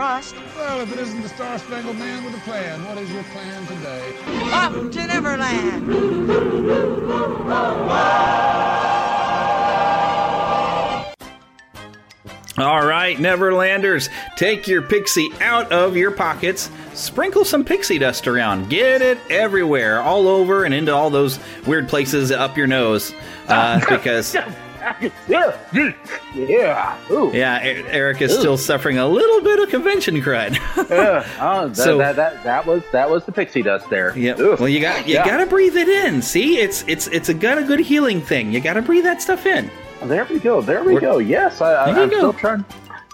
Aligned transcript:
and 0.00 0.24
trust. 0.24 0.34
Well, 0.56 0.80
if 0.80 0.92
it 0.92 0.98
isn't 0.98 1.22
the 1.22 1.28
Star 1.28 1.58
Spangled 1.58 1.98
Man 1.98 2.24
with 2.24 2.34
a 2.34 2.40
plan, 2.40 2.84
what 2.84 2.98
is 2.98 3.10
your 3.12 3.22
plan 3.24 3.66
today? 3.66 4.14
Up 4.52 4.72
to 4.92 5.06
Neverland! 5.06 5.90
All 12.58 12.86
right, 12.86 13.16
Neverlanders, 13.16 14.10
take 14.36 14.68
your 14.68 14.82
pixie 14.82 15.30
out 15.40 15.72
of 15.72 15.96
your 15.96 16.10
pockets, 16.10 16.70
sprinkle 16.92 17.46
some 17.46 17.64
pixie 17.64 17.98
dust 17.98 18.28
around, 18.28 18.68
get 18.68 19.00
it 19.00 19.18
everywhere, 19.30 20.02
all 20.02 20.28
over 20.28 20.64
and 20.64 20.74
into 20.74 20.92
all 20.92 21.08
those 21.08 21.38
weird 21.66 21.88
places 21.88 22.30
up 22.30 22.58
your 22.58 22.66
nose, 22.66 23.14
uh, 23.48 23.80
because. 23.88 24.36
Yeah, 25.28 25.56
yeah. 26.34 26.98
Ooh. 27.10 27.30
Yeah, 27.34 27.58
Eric 27.62 28.20
is 28.22 28.32
still 28.36 28.56
suffering 28.56 28.98
a 28.98 29.06
little 29.06 29.40
bit 29.42 29.58
of 29.60 29.68
convention 29.68 30.16
crud. 30.22 30.54
yeah, 30.90 31.26
oh, 31.40 31.68
that, 31.68 31.76
So- 31.76 31.98
that, 31.98 32.16
that, 32.16 32.42
that 32.44 32.66
was 32.66 32.82
that 32.92 33.08
was 33.10 33.24
the 33.24 33.32
pixie 33.32 33.62
dust 33.62 33.88
there. 33.90 34.16
Yep. 34.16 34.38
Oof. 34.40 34.60
Well, 34.60 34.68
you 34.68 34.80
got 34.80 35.06
you 35.06 35.14
Yeah. 35.14 35.24
got 35.24 35.38
to 35.38 35.46
breathe 35.46 35.76
it 35.76 35.88
in. 35.88 36.22
See, 36.22 36.58
it's 36.58 36.84
it's 36.88 37.06
it's 37.08 37.28
a 37.28 37.34
got 37.34 37.58
a 37.58 37.62
good 37.62 37.80
healing 37.80 38.20
thing. 38.20 38.52
You 38.52 38.60
got 38.60 38.74
to 38.74 38.82
breathe 38.82 39.04
that 39.04 39.20
stuff 39.22 39.46
in. 39.46 39.70
Oh, 40.02 40.06
there 40.06 40.24
we 40.24 40.38
go. 40.38 40.60
There 40.60 40.80
we 40.82 40.94
We're- 40.94 41.00
go. 41.00 41.18
Yes, 41.18 41.60
I, 41.60 41.72
I, 41.74 42.02
I'm 42.02 42.08
go. 42.08 42.16
still 42.16 42.32
trying. 42.32 42.64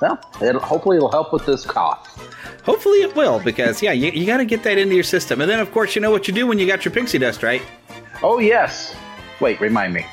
Well, 0.01 0.21
it'll, 0.43 0.61
hopefully 0.61 0.97
it'll 0.99 1.11
help 1.11 1.33
with 1.33 1.47
this 1.47 1.65
cough. 1.65 2.13
Hopefully 2.65 2.99
it 3.03 3.17
will, 3.17 3.41
because 3.41 3.81
yeah, 3.81 3.93
you, 3.93 4.11
you 4.11 4.27
got 4.27 4.37
to 4.39 4.45
get 4.45 4.63
that 4.65 4.77
into 4.77 4.95
your 4.95 5.05
system. 5.05 5.41
And 5.41 5.51
then, 5.51 5.59
of 5.61 5.73
course, 5.73 5.95
you 5.97 6.03
know 6.03 6.11
what 6.11 6.29
you 6.29 6.35
do 6.35 6.47
when 6.47 6.59
you 6.59 6.67
got 6.67 6.85
your 6.85 6.93
pixie 6.93 7.17
dust, 7.19 7.43
right? 7.43 7.63
Oh 8.23 8.39
yes. 8.39 8.95
Wait, 9.41 9.61
remind 9.61 9.95
me. 9.95 10.05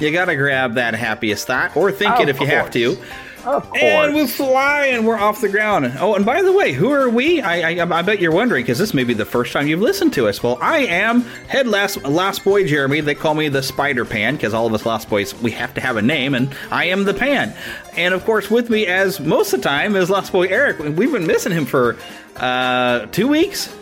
You 0.00 0.10
got 0.10 0.26
to 0.26 0.36
grab 0.36 0.74
that 0.74 0.94
happiest 0.94 1.46
thought, 1.46 1.76
or 1.76 1.92
think 1.92 2.14
Of 2.14 2.22
it 2.22 2.28
if 2.30 2.40
you 2.40 2.46
have 2.46 2.70
to. 2.72 2.96
Of 3.44 3.70
course. 3.70 3.82
And 3.82 4.14
we 4.14 4.26
fly, 4.26 4.86
and 4.86 5.06
we're 5.06 5.18
off 5.18 5.40
the 5.40 5.48
ground. 5.48 5.90
Oh, 5.98 6.14
and 6.14 6.26
by 6.26 6.42
the 6.42 6.52
way, 6.52 6.72
who 6.72 6.90
are 6.90 7.08
we? 7.08 7.40
I, 7.40 7.80
I, 7.80 7.98
I 7.98 8.02
bet 8.02 8.20
you're 8.20 8.32
wondering 8.32 8.64
because 8.64 8.78
this 8.78 8.92
may 8.92 9.04
be 9.04 9.14
the 9.14 9.24
first 9.24 9.52
time 9.52 9.66
you've 9.66 9.80
listened 9.80 10.12
to 10.14 10.28
us. 10.28 10.42
Well, 10.42 10.58
I 10.60 10.80
am 10.80 11.22
head 11.48 11.66
last 11.66 12.02
last 12.04 12.44
boy 12.44 12.66
Jeremy. 12.66 13.00
They 13.00 13.14
call 13.14 13.34
me 13.34 13.48
the 13.48 13.62
Spider 13.62 14.04
Pan 14.04 14.36
because 14.36 14.52
all 14.52 14.66
of 14.66 14.74
us 14.74 14.84
Lost 14.84 15.08
Boys 15.08 15.34
we 15.40 15.52
have 15.52 15.72
to 15.74 15.80
have 15.80 15.96
a 15.96 16.02
name, 16.02 16.34
and 16.34 16.54
I 16.70 16.86
am 16.86 17.04
the 17.04 17.14
Pan. 17.14 17.54
And 17.96 18.12
of 18.12 18.24
course, 18.26 18.50
with 18.50 18.68
me 18.68 18.86
as 18.86 19.20
most 19.20 19.54
of 19.54 19.62
the 19.62 19.68
time 19.68 19.96
is 19.96 20.10
Lost 20.10 20.32
Boy 20.32 20.46
Eric. 20.48 20.78
We've 20.78 21.12
been 21.12 21.26
missing 21.26 21.52
him 21.52 21.64
for 21.64 21.96
uh, 22.36 23.06
two 23.06 23.28
weeks. 23.28 23.74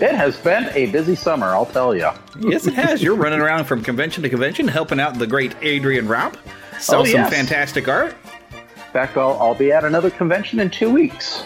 It 0.00 0.12
has 0.14 0.36
been 0.36 0.68
a 0.74 0.86
busy 0.86 1.14
summer, 1.14 1.46
I'll 1.46 1.66
tell 1.66 1.94
you. 1.94 2.10
Yes, 2.40 2.66
it 2.66 2.74
has. 2.74 3.02
You're 3.02 3.14
running 3.14 3.40
around 3.40 3.64
from 3.66 3.82
convention 3.82 4.22
to 4.24 4.28
convention, 4.28 4.66
helping 4.66 4.98
out 4.98 5.18
the 5.18 5.26
great 5.26 5.54
Adrian 5.62 6.08
Rapp, 6.08 6.36
sell 6.80 7.02
Oh, 7.02 7.04
some 7.04 7.20
yes. 7.20 7.32
fantastic 7.32 7.86
art. 7.86 8.14
In 8.52 8.92
fact, 8.92 9.16
I'll, 9.16 9.38
I'll 9.40 9.54
be 9.54 9.70
at 9.72 9.84
another 9.84 10.10
convention 10.10 10.58
in 10.60 10.68
two 10.70 10.90
weeks. 10.90 11.44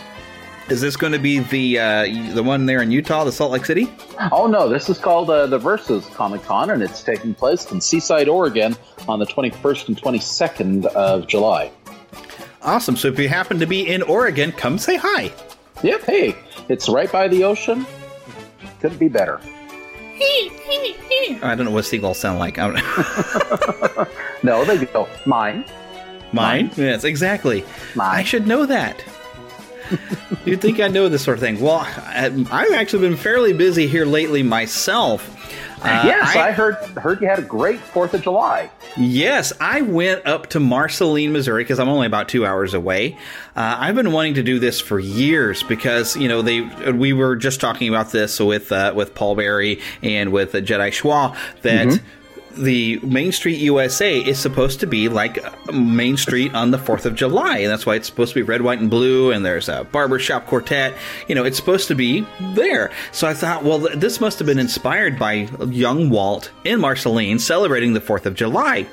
Is 0.71 0.81
this 0.81 0.97
going 0.97 1.13
to 1.15 1.19
be 1.19 1.39
the 1.39 1.79
uh, 1.79 2.35
the 2.35 2.43
one 2.43 2.67
there 2.67 2.83
in 2.83 2.91
Utah, 2.91 3.25
the 3.25 3.33
Salt 3.33 3.53
Lake 3.53 3.65
City? 3.65 3.91
Oh 4.33 4.47
no, 4.47 4.69
this 4.69 4.91
is 4.91 4.99
called 4.99 5.31
uh, 5.31 5.47
the 5.47 5.57
Versus 5.59 6.05
Comic 6.09 6.43
Con, 6.43 6.69
and 6.71 6.83
it's 6.83 7.03
taking 7.03 7.35
place 7.35 7.71
in 7.73 7.81
Seaside, 7.81 8.29
Oregon, 8.29 8.77
on 9.09 9.19
the 9.19 9.25
21st 9.27 9.89
and 9.89 9.97
22nd 10.03 10.85
of 10.87 11.27
July. 11.27 11.71
Awesome. 12.61 12.97
So 12.97 13.09
if 13.09 13.19
you 13.19 13.29
happen 13.31 13.59
to 13.61 13.67
be 13.67 13.89
in 13.89 14.03
Oregon, 14.03 14.53
come 14.53 14.77
say 14.77 14.97
hi. 14.97 15.33
Yep. 15.83 16.03
Hey, 16.03 16.35
it's 16.69 16.87
right 16.91 17.11
by 17.11 17.29
the 17.29 17.45
ocean. 17.45 17.87
Couldn't 18.81 18.99
be 18.99 19.09
better. 19.09 19.41
I 20.21 21.55
don't 21.57 21.65
know 21.65 21.71
what 21.71 21.85
seagulls 21.85 22.19
sound 22.19 22.39
like. 22.39 22.59
I 22.59 22.67
don't 22.67 24.09
No, 24.43 24.65
they 24.65 24.85
go 24.87 25.09
mine. 25.27 25.65
Mine? 26.33 26.71
Yes, 26.77 27.05
exactly. 27.05 27.65
Mine. 27.95 28.17
I 28.17 28.23
should 28.23 28.47
know 28.47 28.67
that. 28.67 29.03
You'd 30.45 30.61
think 30.61 30.81
I 30.81 30.89
know 30.89 31.09
this 31.09 31.23
sort 31.25 31.39
of 31.39 31.41
thing. 31.41 31.61
Well, 31.61 31.87
I've 32.07 32.73
actually 32.73 33.09
been 33.09 33.17
fairly 33.17 33.53
busy 33.53 33.87
here 33.87 34.05
lately 34.05 34.43
myself. 34.43 35.35
Uh, 35.83 36.03
yes, 36.05 36.37
I, 36.37 36.51
heard 36.53 36.75
heard 36.97 37.21
you 37.21 37.29
had 37.29 37.39
a 37.39 37.43
great 37.43 37.79
Fourth 37.79 38.15
of 38.15 38.23
July. 38.23 38.71
Yes, 38.97 39.53
I 39.61 39.83
went 39.83 40.27
up 40.27 40.49
to 40.49 40.61
Marceline, 40.61 41.33
Missouri, 41.33 41.63
because 41.63 41.79
I'm 41.79 41.89
only 41.89 42.07
about 42.07 42.29
two 42.29 42.45
hours 42.45 42.75
away. 42.75 43.17
Uh, 43.55 43.77
I've 43.79 43.95
been 43.95 44.13
wanting 44.13 44.35
to 44.35 44.43
do 44.43 44.59
this 44.59 44.81
for 44.81 44.99
years 44.99 45.63
because 45.63 46.17
you 46.17 46.29
know 46.29 46.43
they 46.43 46.63
we 46.91 47.13
were 47.13 47.37
just 47.37 47.61
talking 47.61 47.89
about 47.89 48.11
this 48.11 48.41
with 48.41 48.73
uh, 48.73 48.93
with 48.97 49.15
Paul 49.15 49.37
Berry 49.37 49.81
and 50.03 50.33
with 50.33 50.55
uh, 50.55 50.59
Jedi 50.59 50.91
Schwa 50.91 51.37
that. 51.63 52.01
The 52.59 52.99
Main 53.01 53.31
Street 53.33 53.59
USA 53.61 54.19
is 54.19 54.39
supposed 54.39 54.81
to 54.81 54.87
be 54.87 55.09
like 55.09 55.39
Main 55.73 56.17
Street 56.17 56.55
on 56.55 56.73
the 56.73 56.79
4th 56.79 57.05
of 57.05 57.15
July, 57.15 57.59
and 57.59 57.71
that's 57.71 57.87
why 57.87 57.95
it's 57.95 58.09
supposed 58.09 58.33
to 58.33 58.41
be 58.41 58.43
red, 58.43 58.63
white, 58.63 58.81
and 58.81 58.91
blue, 58.91 59.31
and 59.31 59.47
there's 59.47 59.69
a 59.69 59.85
barbershop 59.85 60.47
quartet. 60.47 60.95
You 61.29 61.35
know, 61.35 61.45
it's 61.45 61.57
supposed 61.57 61.89
to 61.89 61.95
be 61.95 62.27
there. 62.55 62.91
So 63.13 63.29
I 63.29 63.35
thought, 63.35 63.63
well, 63.63 63.79
this 63.79 64.21
must 64.21 64.39
have 64.41 64.47
been 64.47 64.59
inspired 64.59 65.19
by 65.19 65.49
young 65.69 66.11
Walt 66.11 66.51
in 66.65 66.81
Marceline 66.81 67.39
celebrating 67.39 67.93
the 67.93 68.01
4th 68.01 68.27
of 68.27 68.35
July. 68.35 68.87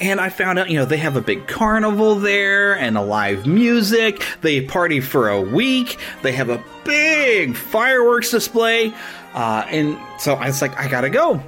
And 0.00 0.20
I 0.20 0.30
found 0.30 0.58
out, 0.58 0.70
you 0.70 0.78
know, 0.78 0.84
they 0.84 0.96
have 0.96 1.16
a 1.16 1.20
big 1.20 1.46
carnival 1.46 2.14
there 2.14 2.74
and 2.76 2.96
a 2.96 3.02
live 3.02 3.46
music. 3.46 4.24
They 4.40 4.62
party 4.62 5.00
for 5.00 5.28
a 5.28 5.40
week. 5.40 5.98
They 6.22 6.32
have 6.32 6.48
a 6.48 6.62
big 6.84 7.56
fireworks 7.56 8.30
display. 8.30 8.94
Uh, 9.34 9.64
and 9.68 9.98
so 10.18 10.34
I 10.34 10.46
was 10.46 10.62
like, 10.62 10.78
I 10.78 10.88
gotta 10.88 11.10
go. 11.10 11.42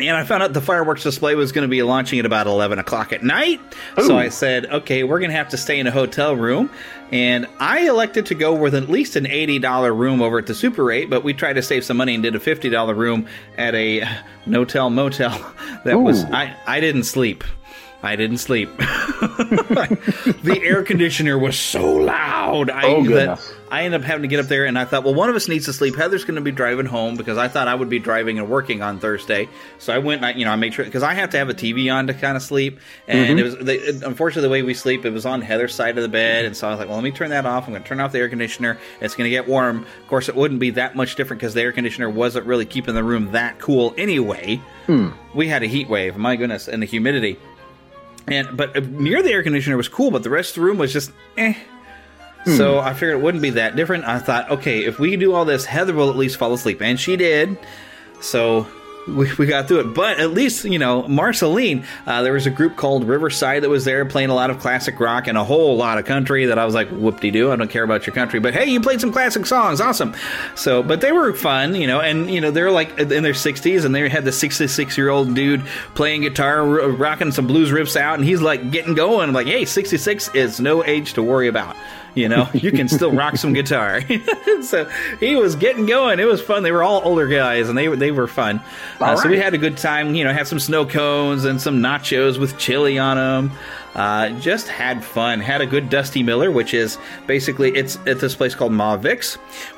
And 0.00 0.16
I 0.16 0.24
found 0.24 0.42
out 0.42 0.52
the 0.52 0.60
fireworks 0.60 1.02
display 1.02 1.34
was 1.34 1.52
going 1.52 1.62
to 1.62 1.70
be 1.70 1.82
launching 1.82 2.18
at 2.18 2.26
about 2.26 2.46
11 2.46 2.78
o'clock 2.78 3.12
at 3.12 3.22
night. 3.22 3.60
Ooh. 3.98 4.04
So 4.04 4.18
I 4.18 4.28
said, 4.28 4.66
okay, 4.66 5.02
we're 5.04 5.18
going 5.18 5.30
to 5.30 5.36
have 5.36 5.48
to 5.50 5.56
stay 5.56 5.78
in 5.78 5.86
a 5.86 5.90
hotel 5.90 6.36
room. 6.36 6.70
And 7.10 7.46
I 7.58 7.88
elected 7.88 8.26
to 8.26 8.34
go 8.34 8.54
with 8.54 8.74
at 8.74 8.88
least 8.88 9.16
an 9.16 9.24
$80 9.24 9.96
room 9.96 10.20
over 10.20 10.38
at 10.38 10.46
the 10.46 10.54
Super 10.54 10.92
8, 10.92 11.08
but 11.08 11.24
we 11.24 11.32
tried 11.32 11.54
to 11.54 11.62
save 11.62 11.84
some 11.84 11.96
money 11.96 12.14
and 12.14 12.22
did 12.22 12.34
a 12.34 12.38
$50 12.38 12.96
room 12.96 13.26
at 13.56 13.74
a 13.74 14.04
no-tell 14.46 14.90
motel. 14.90 15.54
That 15.84 15.94
Ooh. 15.94 16.00
was, 16.00 16.24
I, 16.24 16.56
I 16.66 16.80
didn't 16.80 17.04
sleep. 17.04 17.44
I 18.02 18.14
didn't 18.14 18.38
sleep. 18.38 18.76
the 18.78 20.60
air 20.62 20.84
conditioner 20.84 21.36
was 21.36 21.58
so 21.58 21.94
loud. 21.94 22.70
I, 22.70 22.84
oh, 22.86 23.02
goodness. 23.02 23.52
I 23.70 23.82
ended 23.82 24.00
up 24.00 24.06
having 24.06 24.22
to 24.22 24.28
get 24.28 24.38
up 24.38 24.46
there, 24.46 24.64
and 24.66 24.78
I 24.78 24.84
thought, 24.84 25.02
well, 25.02 25.14
one 25.14 25.28
of 25.28 25.34
us 25.34 25.48
needs 25.48 25.66
to 25.66 25.72
sleep. 25.72 25.96
Heather's 25.96 26.24
going 26.24 26.36
to 26.36 26.40
be 26.40 26.52
driving 26.52 26.86
home 26.86 27.16
because 27.16 27.36
I 27.36 27.48
thought 27.48 27.66
I 27.66 27.74
would 27.74 27.88
be 27.88 27.98
driving 27.98 28.38
and 28.38 28.48
working 28.48 28.82
on 28.82 29.00
Thursday. 29.00 29.48
So 29.78 29.92
I 29.92 29.98
went, 29.98 30.20
and 30.22 30.26
I, 30.26 30.38
you 30.38 30.44
know, 30.44 30.52
I 30.52 30.56
made 30.56 30.74
sure 30.74 30.84
because 30.84 31.02
I 31.02 31.14
have 31.14 31.30
to 31.30 31.38
have 31.38 31.48
a 31.48 31.54
TV 31.54 31.92
on 31.92 32.06
to 32.06 32.14
kind 32.14 32.36
of 32.36 32.42
sleep. 32.42 32.78
And 33.08 33.30
mm-hmm. 33.30 33.38
it 33.38 33.42
was 33.42 33.56
the, 33.56 34.06
unfortunately 34.06 34.42
the 34.42 34.52
way 34.52 34.62
we 34.62 34.74
sleep, 34.74 35.04
it 35.04 35.10
was 35.10 35.26
on 35.26 35.42
Heather's 35.42 35.74
side 35.74 35.98
of 35.98 36.02
the 36.02 36.08
bed, 36.08 36.44
and 36.44 36.56
so 36.56 36.68
I 36.68 36.70
was 36.70 36.78
like, 36.78 36.88
well, 36.88 36.96
let 36.96 37.04
me 37.04 37.10
turn 37.10 37.30
that 37.30 37.46
off. 37.46 37.66
I'm 37.66 37.72
going 37.72 37.82
to 37.82 37.88
turn 37.88 38.00
off 38.00 38.12
the 38.12 38.20
air 38.20 38.28
conditioner. 38.28 38.78
It's 39.00 39.16
going 39.16 39.26
to 39.26 39.30
get 39.30 39.48
warm. 39.48 39.84
Of 40.02 40.08
course, 40.08 40.28
it 40.28 40.36
wouldn't 40.36 40.60
be 40.60 40.70
that 40.70 40.94
much 40.94 41.16
different 41.16 41.40
because 41.40 41.54
the 41.54 41.62
air 41.62 41.72
conditioner 41.72 42.08
wasn't 42.08 42.46
really 42.46 42.64
keeping 42.64 42.94
the 42.94 43.04
room 43.04 43.32
that 43.32 43.58
cool 43.58 43.92
anyway. 43.98 44.62
Hmm. 44.86 45.08
We 45.34 45.48
had 45.48 45.64
a 45.64 45.66
heat 45.66 45.88
wave, 45.88 46.16
my 46.16 46.36
goodness, 46.36 46.68
and 46.68 46.80
the 46.80 46.86
humidity. 46.86 47.38
And 48.32 48.56
but 48.56 48.76
uh, 48.76 48.80
near 48.80 49.22
the 49.22 49.30
air 49.30 49.42
conditioner 49.42 49.76
was 49.76 49.88
cool, 49.88 50.10
but 50.10 50.22
the 50.22 50.30
rest 50.30 50.50
of 50.50 50.54
the 50.56 50.66
room 50.66 50.78
was 50.78 50.92
just 50.92 51.12
eh. 51.36 51.54
Hmm. 52.44 52.56
So 52.56 52.78
I 52.78 52.94
figured 52.94 53.18
it 53.18 53.22
wouldn't 53.22 53.42
be 53.42 53.50
that 53.50 53.76
different. 53.76 54.04
I 54.04 54.18
thought, 54.18 54.50
okay, 54.50 54.84
if 54.84 54.98
we 54.98 55.16
do 55.16 55.34
all 55.34 55.44
this, 55.44 55.64
Heather 55.64 55.92
will 55.92 56.10
at 56.10 56.16
least 56.16 56.36
fall 56.36 56.52
asleep, 56.52 56.80
and 56.80 56.98
she 56.98 57.16
did. 57.16 57.58
So 58.20 58.66
we, 59.16 59.32
we 59.34 59.46
got 59.46 59.68
through 59.68 59.80
it. 59.80 59.94
But 59.94 60.18
at 60.18 60.30
least, 60.30 60.64
you 60.64 60.78
know, 60.78 61.06
Marceline, 61.08 61.84
uh, 62.06 62.22
there 62.22 62.32
was 62.32 62.46
a 62.46 62.50
group 62.50 62.76
called 62.76 63.04
Riverside 63.04 63.62
that 63.62 63.68
was 63.68 63.84
there 63.84 64.04
playing 64.04 64.30
a 64.30 64.34
lot 64.34 64.50
of 64.50 64.58
classic 64.58 64.98
rock 65.00 65.26
and 65.26 65.36
a 65.36 65.44
whole 65.44 65.76
lot 65.76 65.98
of 65.98 66.04
country 66.04 66.46
that 66.46 66.58
I 66.58 66.64
was 66.64 66.74
like, 66.74 66.88
whoop 66.88 67.20
de 67.20 67.30
doo, 67.30 67.50
I 67.50 67.56
don't 67.56 67.70
care 67.70 67.84
about 67.84 68.06
your 68.06 68.14
country. 68.14 68.40
But 68.40 68.54
hey, 68.54 68.66
you 68.66 68.80
played 68.80 69.00
some 69.00 69.12
classic 69.12 69.46
songs. 69.46 69.80
Awesome. 69.80 70.14
So, 70.54 70.82
but 70.82 71.00
they 71.00 71.12
were 71.12 71.32
fun, 71.32 71.74
you 71.74 71.86
know, 71.86 72.00
and, 72.00 72.30
you 72.30 72.40
know, 72.40 72.50
they're 72.50 72.70
like 72.70 72.98
in 72.98 73.22
their 73.22 73.32
60s 73.32 73.84
and 73.84 73.94
they 73.94 74.08
had 74.08 74.24
the 74.24 74.32
66 74.32 74.96
year 74.96 75.08
old 75.08 75.34
dude 75.34 75.64
playing 75.94 76.22
guitar, 76.22 76.64
rocking 76.64 77.32
some 77.32 77.46
blues 77.46 77.70
riffs 77.70 77.96
out, 77.96 78.18
and 78.18 78.24
he's 78.24 78.40
like 78.40 78.70
getting 78.70 78.94
going. 78.94 79.28
I'm 79.28 79.34
like, 79.34 79.46
hey, 79.46 79.64
66 79.64 80.34
is 80.34 80.60
no 80.60 80.84
age 80.84 81.14
to 81.14 81.22
worry 81.22 81.48
about. 81.48 81.76
You 82.18 82.28
know, 82.28 82.48
you 82.54 82.72
can 82.72 82.88
still 82.88 83.12
rock 83.12 83.36
some 83.36 83.52
guitar. 83.52 84.02
so 84.62 84.90
he 85.20 85.36
was 85.36 85.54
getting 85.56 85.86
going. 85.86 86.18
It 86.18 86.24
was 86.24 86.40
fun. 86.42 86.62
They 86.62 86.72
were 86.72 86.82
all 86.82 87.00
older 87.04 87.26
guys, 87.26 87.68
and 87.68 87.78
they 87.78 87.88
were 87.88 87.96
they 87.96 88.10
were 88.10 88.26
fun. 88.26 88.58
Uh, 89.00 89.04
right. 89.04 89.18
So 89.18 89.28
we 89.28 89.38
had 89.38 89.54
a 89.54 89.58
good 89.58 89.76
time. 89.76 90.14
You 90.14 90.24
know, 90.24 90.32
had 90.32 90.48
some 90.48 90.60
snow 90.60 90.84
cones 90.84 91.44
and 91.44 91.60
some 91.60 91.80
nachos 91.80 92.38
with 92.38 92.58
chili 92.58 92.98
on 92.98 93.16
them. 93.16 93.58
Uh, 93.94 94.30
just 94.40 94.68
had 94.68 95.04
fun. 95.04 95.40
Had 95.40 95.60
a 95.60 95.66
good 95.66 95.90
Dusty 95.90 96.22
Miller, 96.22 96.50
which 96.50 96.74
is 96.74 96.98
basically 97.26 97.70
it's 97.74 97.96
at 98.06 98.20
this 98.20 98.34
place 98.34 98.54
called 98.54 98.72
Ma 98.72 98.98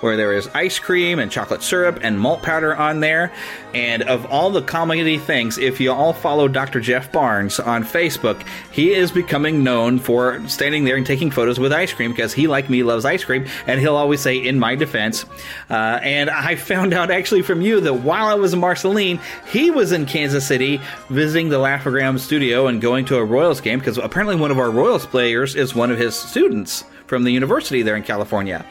where 0.01 0.17
there 0.17 0.33
is 0.33 0.49
ice 0.49 0.79
cream 0.79 1.19
and 1.19 1.31
chocolate 1.31 1.63
syrup 1.63 2.01
and 2.03 2.19
malt 2.19 2.43
powder 2.43 2.75
on 2.75 3.01
there. 3.01 3.33
And 3.75 4.03
of 4.03 4.27
all 4.27 4.51
the 4.51 4.63
comedy 4.63 5.19
things, 5.19 5.59
if 5.59 5.79
you 5.79 5.93
all 5.93 6.13
follow 6.13 6.49
Dr. 6.49 6.81
Jeff 6.81 7.13
Barnes 7.13 7.61
on 7.61 7.85
Facebook, 7.85 8.45
he 8.73 8.93
is 8.93 9.13
becoming 9.13 9.63
known 9.63 9.99
for 9.99 10.47
standing 10.49 10.85
there 10.85 10.97
and 10.97 11.07
taking 11.07 11.31
photos 11.31 11.61
with 11.61 11.73
ice 11.73 11.93
cream 11.93 12.11
because 12.11 12.33
he, 12.33 12.47
like 12.47 12.69
me, 12.69 12.83
loves 12.83 13.05
ice 13.05 13.23
cream. 13.23 13.47
And 13.67 13.81
he'll 13.81 13.97
always 13.97 14.21
say, 14.21 14.37
"In 14.37 14.59
my 14.59 14.75
defense," 14.75 15.25
uh, 15.71 16.01
and 16.03 16.31
I 16.31 16.57
found 16.71 16.93
out 16.93 17.11
actually 17.11 17.43
from 17.43 17.63
you 17.63 17.81
that 17.83 17.95
while 17.95 18.27
I 18.27 18.35
was 18.35 18.53
in 18.53 18.61
Marceline, 18.61 19.21
he 19.51 19.71
was 19.71 19.93
in 19.93 20.07
Kansas 20.07 20.47
City 20.47 20.81
visiting 21.09 21.49
the 21.49 21.59
Laugh-O-Gram 21.59 22.19
studio 22.19 22.67
and 22.67 22.81
going 22.81 23.05
to 23.07 23.17
a 23.17 23.25
Royals 23.25 23.61
game 23.61 23.79
because 23.79 23.99
apparently 24.01 24.37
one 24.37 24.51
of 24.51 24.59
our 24.59 24.71
Royals 24.71 25.07
players 25.07 25.55
is 25.55 25.75
one 25.75 25.91
of 25.91 25.99
his 25.99 26.15
students 26.15 26.85
from 27.07 27.25
the 27.25 27.31
university 27.31 27.83
there 27.83 27.97
in 27.97 28.03
California. 28.03 28.65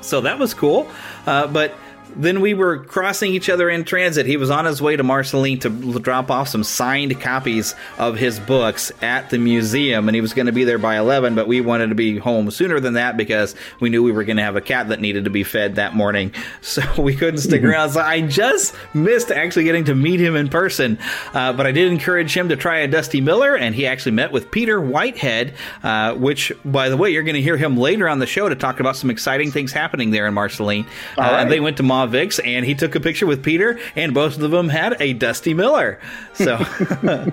So 0.00 0.20
that 0.20 0.38
was 0.38 0.54
cool. 0.54 0.90
Uh, 1.26 1.46
but 1.46 1.74
then 2.16 2.40
we 2.40 2.54
were 2.54 2.78
crossing 2.78 3.32
each 3.32 3.48
other 3.48 3.68
in 3.68 3.84
transit. 3.84 4.26
He 4.26 4.36
was 4.36 4.50
on 4.50 4.64
his 4.64 4.80
way 4.80 4.96
to 4.96 5.02
Marceline 5.02 5.58
to 5.60 5.98
drop 6.00 6.30
off 6.30 6.48
some 6.48 6.64
signed 6.64 7.20
copies 7.20 7.74
of 7.98 8.16
his 8.16 8.40
books 8.40 8.90
at 9.02 9.30
the 9.30 9.38
museum, 9.38 10.08
and 10.08 10.14
he 10.14 10.20
was 10.20 10.32
going 10.32 10.46
to 10.46 10.52
be 10.52 10.64
there 10.64 10.78
by 10.78 10.96
11, 10.96 11.34
but 11.34 11.46
we 11.46 11.60
wanted 11.60 11.88
to 11.88 11.94
be 11.94 12.18
home 12.18 12.50
sooner 12.50 12.80
than 12.80 12.94
that 12.94 13.16
because 13.16 13.54
we 13.80 13.90
knew 13.90 14.02
we 14.02 14.12
were 14.12 14.24
going 14.24 14.38
to 14.38 14.42
have 14.42 14.56
a 14.56 14.60
cat 14.60 14.88
that 14.88 15.00
needed 15.00 15.24
to 15.24 15.30
be 15.30 15.44
fed 15.44 15.76
that 15.76 15.94
morning. 15.94 16.32
So 16.66 16.82
we 17.00 17.14
couldn't 17.14 17.38
stick 17.38 17.62
around. 17.62 17.90
So 17.90 18.00
I 18.00 18.22
just 18.22 18.74
missed 18.92 19.30
actually 19.30 19.64
getting 19.64 19.84
to 19.84 19.94
meet 19.94 20.20
him 20.20 20.34
in 20.34 20.48
person, 20.48 20.98
uh, 21.32 21.52
but 21.52 21.66
I 21.66 21.72
did 21.72 21.90
encourage 21.92 22.36
him 22.36 22.48
to 22.48 22.56
try 22.56 22.78
a 22.78 22.88
Dusty 22.88 23.20
Miller, 23.20 23.56
and 23.56 23.74
he 23.74 23.86
actually 23.86 24.12
met 24.12 24.32
with 24.32 24.50
Peter 24.50 24.80
Whitehead, 24.80 25.54
uh, 25.82 26.14
which, 26.14 26.52
by 26.64 26.88
the 26.88 26.96
way, 26.96 27.10
you're 27.10 27.22
going 27.22 27.36
to 27.36 27.42
hear 27.42 27.56
him 27.56 27.76
later 27.76 28.08
on 28.08 28.18
the 28.18 28.26
show 28.26 28.48
to 28.48 28.56
talk 28.56 28.80
about 28.80 28.96
some 28.96 29.10
exciting 29.10 29.52
things 29.52 29.72
happening 29.72 30.10
there 30.10 30.26
in 30.26 30.34
Marceline. 30.34 30.86
Uh, 31.16 31.22
right. 31.22 31.42
And 31.42 31.50
they 31.50 31.60
went 31.60 31.76
to 31.76 31.82
Ma 31.82 32.05
Vic's, 32.06 32.38
and 32.40 32.64
he 32.64 32.74
took 32.74 32.94
a 32.94 33.00
picture 33.00 33.26
with 33.26 33.42
Peter, 33.42 33.78
and 33.94 34.14
both 34.14 34.38
of 34.40 34.50
them 34.50 34.68
had 34.68 35.00
a 35.00 35.12
Dusty 35.12 35.54
Miller. 35.54 35.98
So. 36.34 36.58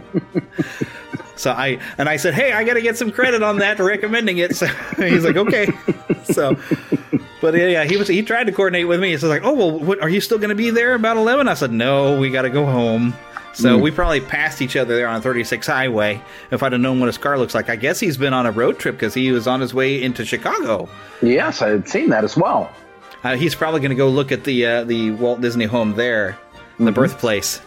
So 1.36 1.52
I 1.52 1.80
and 1.98 2.08
I 2.08 2.18
said, 2.18 2.34
"Hey, 2.34 2.54
I 2.54 2.64
got 2.64 2.76
to 2.76 2.82
get 2.82 2.98
some 2.98 3.12
credit 3.12 3.42
on 3.42 3.58
that 3.58 3.78
for 3.78 3.86
recommending 3.86 4.38
it." 4.38 4.56
So 4.56 4.68
he's 4.98 5.26
like, 5.26 5.36
"Okay." 5.36 5.68
So, 6.24 6.58
but 7.42 7.54
yeah, 7.54 7.84
he 7.84 7.98
was 7.98 8.08
he 8.08 8.22
tried 8.22 8.46
to 8.46 8.54
coordinate 8.54 8.88
with 8.88 9.02
me. 9.02 9.18
So 9.18 9.28
like, 9.28 9.44
"Oh 9.44 9.54
well, 9.54 9.78
what, 9.78 10.02
are 10.02 10.08
you 10.08 10.22
still 10.22 10.38
going 10.38 10.52
to 10.52 10.56
be 10.56 10.70
there 10.70 10.94
about 10.94 11.18
11?" 11.18 11.50
I 11.50 11.54
said, 11.54 11.74
"No, 11.74 12.18
we 12.18 12.30
got 12.30 12.44
to 12.44 12.50
go 12.50 12.66
home." 12.66 13.14
So 13.54 13.78
mm. 13.78 13.82
we 13.82 13.92
probably 13.92 14.22
passed 14.22 14.62
each 14.62 14.78
other 14.78 14.96
there 14.96 15.08
on 15.08 15.22
36 15.22 15.68
Highway. 15.68 16.22
If 16.50 16.64
I'd 16.64 16.72
have 16.72 16.80
known 16.80 17.02
what 17.02 17.08
his 17.08 17.18
car 17.18 17.38
looks 17.38 17.54
like, 17.54 17.70
I 17.70 17.76
guess 17.76 18.00
he's 18.00 18.16
been 18.16 18.34
on 18.34 18.46
a 18.46 18.52
road 18.52 18.80
trip 18.80 18.96
because 18.96 19.14
he 19.14 19.32
was 19.32 19.48
on 19.48 19.60
his 19.60 19.74
way 19.74 20.02
into 20.02 20.24
Chicago. 20.24 20.88
Yes, 21.22 21.62
I 21.62 21.70
had 21.70 21.90
seen 21.90 22.10
that 22.10 22.24
as 22.24 22.38
well. 22.38 22.72
Uh, 23.24 23.36
he's 23.36 23.56
probably 23.56 23.80
going 23.80 23.92
to 23.92 23.96
go 23.96 24.10
look 24.10 24.32
at 24.32 24.44
the 24.44 24.66
uh, 24.66 24.84
the 24.84 25.12
Walt 25.12 25.42
Disney 25.42 25.66
home 25.66 25.96
there, 25.96 26.38
the 26.78 26.86
mm-hmm. 26.86 26.94
birthplace. 26.94 27.62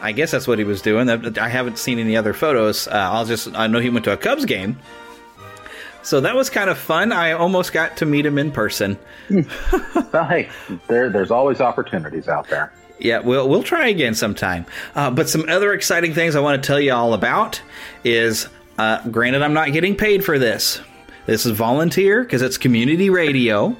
I 0.00 0.10
guess 0.10 0.32
that's 0.32 0.48
what 0.48 0.58
he 0.58 0.64
was 0.64 0.82
doing. 0.82 1.08
I 1.38 1.48
haven't 1.48 1.78
seen 1.78 2.00
any 2.00 2.16
other 2.16 2.34
photos. 2.34 2.88
Uh, 2.88 2.90
I'll 2.92 3.24
just 3.24 3.54
I 3.54 3.68
know 3.68 3.78
he 3.78 3.90
went 3.90 4.04
to 4.06 4.12
a 4.12 4.16
Cubs 4.16 4.44
game. 4.44 4.78
So 6.02 6.20
that 6.20 6.34
was 6.34 6.50
kind 6.50 6.68
of 6.68 6.76
fun. 6.78 7.12
I 7.12 7.32
almost 7.32 7.72
got 7.72 7.98
to 7.98 8.06
meet 8.06 8.26
him 8.26 8.36
in 8.36 8.50
person. 8.50 8.98
well, 9.30 10.24
hey, 10.24 10.50
there, 10.88 11.08
there's 11.10 11.30
always 11.30 11.60
opportunities 11.60 12.26
out 12.26 12.48
there. 12.48 12.72
Yeah, 12.98 13.20
we'll 13.20 13.48
we'll 13.48 13.62
try 13.62 13.88
again 13.88 14.14
sometime. 14.14 14.66
Uh, 14.96 15.10
but 15.10 15.28
some 15.28 15.48
other 15.48 15.72
exciting 15.72 16.14
things 16.14 16.34
I 16.34 16.40
want 16.40 16.60
to 16.60 16.66
tell 16.66 16.80
you 16.80 16.92
all 16.92 17.14
about 17.14 17.62
is, 18.02 18.48
uh, 18.78 19.08
granted, 19.08 19.42
I'm 19.42 19.54
not 19.54 19.72
getting 19.72 19.96
paid 19.96 20.24
for 20.24 20.38
this. 20.38 20.80
This 21.26 21.46
is 21.46 21.52
volunteer 21.52 22.24
because 22.24 22.42
it's 22.42 22.58
community 22.58 23.10
radio 23.10 23.76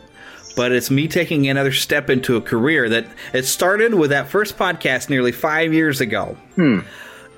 but 0.54 0.72
it's 0.72 0.90
me 0.90 1.08
taking 1.08 1.48
another 1.48 1.72
step 1.72 2.10
into 2.10 2.36
a 2.36 2.40
career 2.40 2.88
that 2.88 3.06
it 3.32 3.44
started 3.44 3.94
with 3.94 4.10
that 4.10 4.28
first 4.28 4.56
podcast 4.56 5.08
nearly 5.08 5.32
five 5.32 5.72
years 5.72 6.00
ago. 6.00 6.36
Hmm. 6.56 6.80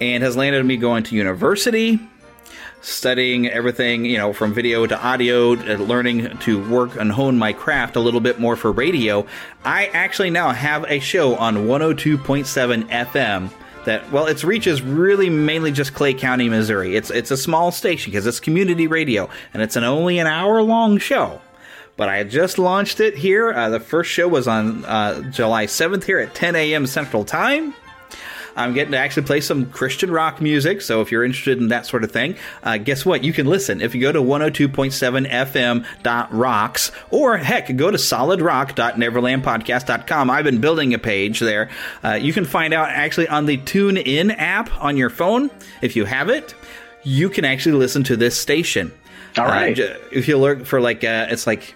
and 0.01 0.23
has 0.25 0.37
landed 0.37 0.65
me 0.67 0.77
going 0.77 1.05
to 1.05 1.15
university 1.15 2.01
studying 2.85 3.49
everything 3.49 4.05
you 4.05 4.19
know 4.19 4.33
from 4.33 4.53
video 4.53 4.87
to 4.87 5.01
audio 5.07 5.51
learning 5.53 6.37
to 6.39 6.63
work 6.69 6.97
and 6.97 7.11
hone 7.13 7.39
my 7.39 7.53
craft 7.53 7.97
a 7.97 8.01
little 8.01 8.21
bit 8.21 8.39
more 8.39 8.57
for 8.57 8.71
radio. 8.73 9.27
I 9.65 9.87
actually 9.87 10.31
now 10.31 10.51
have 10.51 10.85
a 10.91 11.01
show 11.01 11.35
on 11.37 11.67
102.7 11.67 12.83
fm 12.89 13.51
that 13.87 14.11
well 14.13 14.27
its 14.27 14.45
reach 14.45 14.67
is 14.67 14.83
really 14.83 15.31
mainly 15.31 15.73
just 15.73 15.95
clay 15.95 16.13
county 16.13 16.49
missouri. 16.49 16.95
It's 16.95 17.11
it's 17.11 17.31
a 17.31 17.37
small 17.37 17.73
station 17.73 18.11
because 18.11 18.27
it's 18.27 18.41
community 18.41 18.87
radio 18.87 19.31
and 19.55 19.63
it's 19.63 19.77
an 19.77 19.85
only 19.85 20.19
an 20.19 20.27
hour 20.27 20.61
long 20.63 20.99
show 20.99 21.41
but 21.97 22.09
I 22.09 22.25
just 22.25 22.59
launched 22.59 22.99
it 23.01 23.17
here. 23.17 23.53
Uh, 23.53 23.71
the 23.71 23.81
first 23.81 24.11
show 24.11 24.29
was 24.29 24.49
on 24.49 24.85
uh, 24.85 25.23
July 25.31 25.67
7th 25.67 26.05
here 26.05 26.19
at 26.19 26.35
10 26.35 26.57
a.m. 26.57 26.87
Central 26.87 27.25
Time. 27.25 27.75
I'm 28.57 28.73
getting 28.73 28.93
to 28.93 28.99
actually 28.99 29.27
play 29.27 29.41
some 29.41 29.69
Christian 29.71 30.13
rock 30.13 30.41
music. 30.41 30.81
So 30.81 31.01
if 31.01 31.11
you're 31.11 31.25
interested 31.25 31.59
in 31.59 31.67
that 31.69 31.87
sort 31.87 32.05
of 32.05 32.13
thing, 32.13 32.37
uh, 32.63 32.77
guess 32.79 33.05
what? 33.05 33.25
You 33.25 33.33
can 33.33 33.47
listen. 33.47 33.81
If 33.81 33.97
you 33.97 34.01
go 34.01 34.13
to 34.13 34.21
102.7 34.21 35.29
FM.rocks 35.29 36.93
or 37.11 37.37
heck, 37.37 37.77
go 37.77 37.91
to 37.91 37.99
solidrock.neverlandpodcast.com. 37.99 40.31
I've 40.31 40.45
been 40.45 40.61
building 40.61 40.95
a 40.95 40.99
page 40.99 41.41
there. 41.41 41.69
Uh, 42.05 42.13
you 42.13 42.33
can 42.33 42.45
find 42.45 42.73
out 42.73 42.91
actually 42.91 43.27
on 43.29 43.47
the 43.47 43.57
Tune 43.57 43.97
In 43.97 44.31
app 44.31 44.71
on 44.81 44.97
your 44.97 45.11
phone. 45.11 45.51
If 45.83 45.97
you 45.97 46.05
have 46.05 46.29
it, 46.29 46.55
you 47.03 47.29
can 47.29 47.45
actually 47.45 47.77
listen 47.77 48.05
to 48.05 48.17
this 48.17 48.41
station. 48.41 48.93
All 49.37 49.47
right. 49.47 49.77
Uh, 49.79 49.95
if 50.13 50.29
you 50.29 50.39
look 50.39 50.65
for 50.65 50.81
like, 50.81 51.03
uh, 51.03 51.27
it's 51.29 51.45
like 51.47 51.75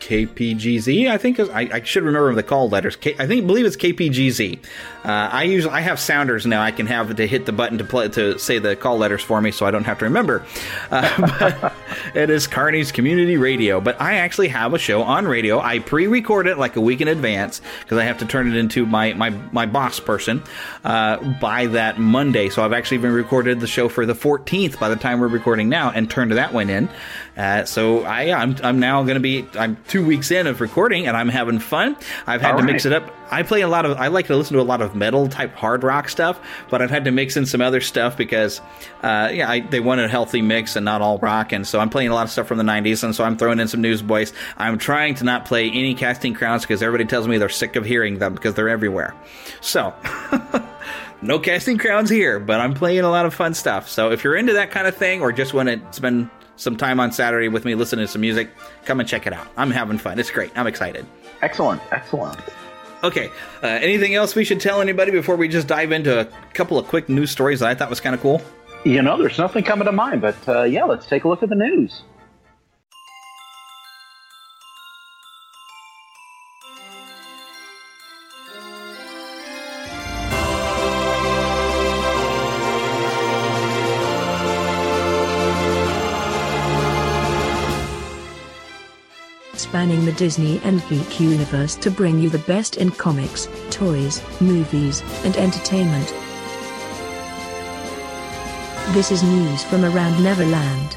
KPGZ. 0.00 1.08
I 1.08 1.18
think 1.18 1.38
I, 1.38 1.68
I, 1.72 1.82
should 1.82 2.02
remember 2.02 2.34
the 2.34 2.42
call 2.42 2.68
letters. 2.68 2.96
K, 2.96 3.14
I 3.18 3.26
think 3.26 3.46
believe 3.46 3.66
it's 3.66 3.76
KPGZ. 3.76 4.58
Uh, 5.04 5.28
I 5.32 5.44
usually 5.44 5.72
I 5.72 5.80
have 5.80 5.98
sounders 5.98 6.44
now. 6.44 6.60
I 6.62 6.72
can 6.72 6.86
have 6.86 7.16
to 7.16 7.26
hit 7.26 7.46
the 7.46 7.52
button 7.52 7.78
to 7.78 7.84
play 7.84 8.08
to 8.08 8.38
say 8.38 8.58
the 8.58 8.76
call 8.76 8.98
letters 8.98 9.22
for 9.22 9.40
me, 9.40 9.50
so 9.50 9.64
I 9.64 9.70
don't 9.70 9.84
have 9.84 9.98
to 10.00 10.04
remember. 10.04 10.44
Uh, 10.90 11.70
it 12.14 12.28
is 12.28 12.46
Kearney's 12.46 12.92
Community 12.92 13.36
Radio. 13.36 13.80
But 13.80 14.00
I 14.00 14.16
actually 14.16 14.48
have 14.48 14.74
a 14.74 14.78
show 14.78 15.02
on 15.02 15.26
radio. 15.26 15.58
I 15.58 15.78
pre-record 15.78 16.46
it 16.46 16.58
like 16.58 16.76
a 16.76 16.80
week 16.80 17.00
in 17.00 17.08
advance 17.08 17.60
because 17.80 17.98
I 17.98 18.04
have 18.04 18.18
to 18.18 18.26
turn 18.26 18.48
it 18.48 18.56
into 18.56 18.84
my 18.84 19.14
my 19.14 19.30
my 19.30 19.66
boss 19.66 20.00
person 20.00 20.42
uh, 20.84 21.16
by 21.40 21.66
that 21.66 21.98
Monday. 21.98 22.50
So 22.50 22.62
I've 22.62 22.72
actually 22.74 22.98
been 22.98 23.12
recorded 23.12 23.60
the 23.60 23.66
show 23.66 23.88
for 23.88 24.04
the 24.04 24.14
14th 24.14 24.78
by 24.78 24.88
the 24.88 24.96
time 24.96 25.20
we're 25.20 25.28
recording 25.28 25.68
now, 25.68 25.90
and 25.90 26.10
turned 26.10 26.32
that 26.32 26.52
one 26.52 26.68
in. 26.68 26.88
Uh, 27.36 27.64
so 27.64 28.02
I, 28.04 28.32
I'm, 28.32 28.56
I'm 28.62 28.80
now 28.80 29.02
going 29.02 29.14
to 29.14 29.20
be 29.20 29.46
I'm 29.54 29.76
two 29.88 30.04
weeks 30.04 30.30
in 30.30 30.46
of 30.46 30.60
recording 30.60 31.06
and 31.06 31.16
I'm 31.16 31.28
having 31.28 31.58
fun. 31.58 31.96
I've 32.26 32.42
had 32.42 32.52
All 32.52 32.58
to 32.58 32.64
right. 32.64 32.72
mix 32.72 32.84
it 32.84 32.92
up. 32.92 33.10
I 33.30 33.42
play 33.42 33.60
a 33.60 33.68
lot 33.68 33.86
of 33.86 33.96
I 33.96 34.08
like 34.08 34.26
to 34.26 34.36
listen 34.36 34.56
to 34.56 34.62
a 34.62 34.64
lot 34.64 34.82
of 34.82 34.94
metal 34.94 35.28
type 35.28 35.54
hard 35.54 35.84
rock 35.84 36.08
stuff, 36.08 36.40
but 36.68 36.82
I've 36.82 36.90
had 36.90 37.04
to 37.04 37.10
mix 37.10 37.36
in 37.36 37.46
some 37.46 37.60
other 37.60 37.80
stuff 37.80 38.16
because 38.16 38.60
uh, 39.02 39.30
yeah 39.32 39.48
I, 39.48 39.60
they 39.60 39.80
wanted 39.80 40.06
a 40.06 40.08
healthy 40.08 40.42
mix 40.42 40.76
and 40.76 40.84
not 40.84 41.00
all 41.00 41.18
rock, 41.18 41.52
and 41.52 41.66
so 41.66 41.80
I'm 41.80 41.90
playing 41.90 42.10
a 42.10 42.14
lot 42.14 42.24
of 42.24 42.30
stuff 42.30 42.46
from 42.46 42.58
the 42.58 42.64
'90s, 42.64 43.04
and 43.04 43.14
so 43.14 43.24
I'm 43.24 43.36
throwing 43.36 43.60
in 43.60 43.68
some 43.68 43.80
Newsboys. 43.80 44.32
I'm 44.56 44.78
trying 44.78 45.14
to 45.16 45.24
not 45.24 45.44
play 45.44 45.68
any 45.70 45.94
Casting 45.94 46.34
Crowns 46.34 46.62
because 46.62 46.82
everybody 46.82 47.08
tells 47.08 47.28
me 47.28 47.38
they're 47.38 47.48
sick 47.48 47.76
of 47.76 47.84
hearing 47.84 48.18
them 48.18 48.34
because 48.34 48.54
they're 48.54 48.68
everywhere. 48.68 49.14
So. 49.60 49.94
no 51.22 51.38
casting 51.38 51.76
crowns 51.76 52.08
here, 52.08 52.40
but 52.40 52.60
I'm 52.60 52.72
playing 52.72 53.00
a 53.00 53.10
lot 53.10 53.26
of 53.26 53.34
fun 53.34 53.52
stuff. 53.52 53.90
So 53.90 54.10
if 54.10 54.24
you're 54.24 54.36
into 54.36 54.54
that 54.54 54.70
kind 54.70 54.86
of 54.86 54.96
thing 54.96 55.20
or 55.20 55.32
just 55.32 55.52
want 55.52 55.68
to 55.68 55.80
spend 55.92 56.30
some 56.56 56.76
time 56.76 57.00
on 57.00 57.12
Saturday 57.12 57.48
with 57.48 57.64
me 57.64 57.74
listening 57.74 58.06
to 58.06 58.12
some 58.12 58.20
music, 58.20 58.50
come 58.84 59.00
and 59.00 59.08
check 59.08 59.26
it 59.26 59.32
out. 59.32 59.46
I'm 59.56 59.70
having 59.70 59.98
fun. 59.98 60.18
It's 60.18 60.30
great. 60.30 60.50
I'm 60.56 60.66
excited. 60.66 61.06
Excellent. 61.42 61.82
Excellent. 61.92 62.38
Okay. 63.02 63.30
Uh, 63.62 63.66
anything 63.66 64.14
else 64.14 64.34
we 64.34 64.44
should 64.44 64.60
tell 64.60 64.80
anybody 64.80 65.10
before 65.10 65.36
we 65.36 65.48
just 65.48 65.66
dive 65.66 65.92
into 65.92 66.20
a 66.20 66.24
couple 66.54 66.78
of 66.78 66.86
quick 66.86 67.08
news 67.08 67.30
stories 67.30 67.60
that 67.60 67.68
I 67.68 67.74
thought 67.74 67.90
was 67.90 68.00
kind 68.00 68.14
of 68.14 68.20
cool? 68.20 68.42
You 68.84 69.02
know, 69.02 69.18
there's 69.18 69.38
nothing 69.38 69.64
coming 69.64 69.86
to 69.86 69.92
mind, 69.92 70.20
but 70.20 70.36
uh, 70.48 70.62
yeah, 70.62 70.84
let's 70.84 71.06
take 71.06 71.24
a 71.24 71.28
look 71.28 71.42
at 71.42 71.48
the 71.48 71.54
news. 71.54 72.02
Spanning 89.70 90.04
the 90.04 90.10
Disney 90.14 90.60
and 90.64 90.82
geek 90.88 91.20
universe 91.20 91.76
to 91.76 91.92
bring 91.92 92.18
you 92.18 92.28
the 92.28 92.40
best 92.40 92.76
in 92.78 92.90
comics, 92.90 93.46
toys, 93.70 94.20
movies, 94.40 95.00
and 95.24 95.36
entertainment. 95.36 96.08
This 98.92 99.12
is 99.12 99.22
news 99.22 99.62
from 99.62 99.84
around 99.84 100.20
Neverland. 100.24 100.96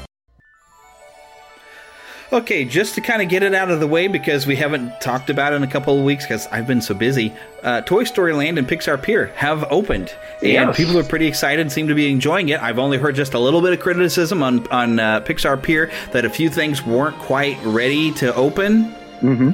Okay, 2.34 2.64
just 2.64 2.96
to 2.96 3.00
kind 3.00 3.22
of 3.22 3.28
get 3.28 3.44
it 3.44 3.54
out 3.54 3.70
of 3.70 3.78
the 3.78 3.86
way 3.86 4.08
because 4.08 4.44
we 4.44 4.56
haven't 4.56 5.00
talked 5.00 5.30
about 5.30 5.52
it 5.52 5.56
in 5.56 5.62
a 5.62 5.68
couple 5.68 5.96
of 5.96 6.04
weeks 6.04 6.24
because 6.24 6.48
I've 6.48 6.66
been 6.66 6.80
so 6.80 6.92
busy. 6.92 7.32
Uh, 7.62 7.80
Toy 7.82 8.02
Story 8.02 8.32
Land 8.32 8.58
and 8.58 8.66
Pixar 8.66 9.00
Pier 9.00 9.26
have 9.36 9.62
opened, 9.70 10.12
and 10.42 10.50
yes. 10.50 10.76
people 10.76 10.98
are 10.98 11.04
pretty 11.04 11.28
excited. 11.28 11.60
And 11.60 11.70
seem 11.70 11.86
to 11.86 11.94
be 11.94 12.10
enjoying 12.10 12.48
it. 12.48 12.60
I've 12.60 12.80
only 12.80 12.98
heard 12.98 13.14
just 13.14 13.34
a 13.34 13.38
little 13.38 13.62
bit 13.62 13.72
of 13.72 13.78
criticism 13.78 14.42
on 14.42 14.66
on 14.72 14.98
uh, 14.98 15.20
Pixar 15.20 15.62
Pier 15.62 15.92
that 16.10 16.24
a 16.24 16.28
few 16.28 16.50
things 16.50 16.84
weren't 16.84 17.16
quite 17.18 17.56
ready 17.64 18.10
to 18.14 18.34
open. 18.34 18.86
Mm-hmm. 19.20 19.50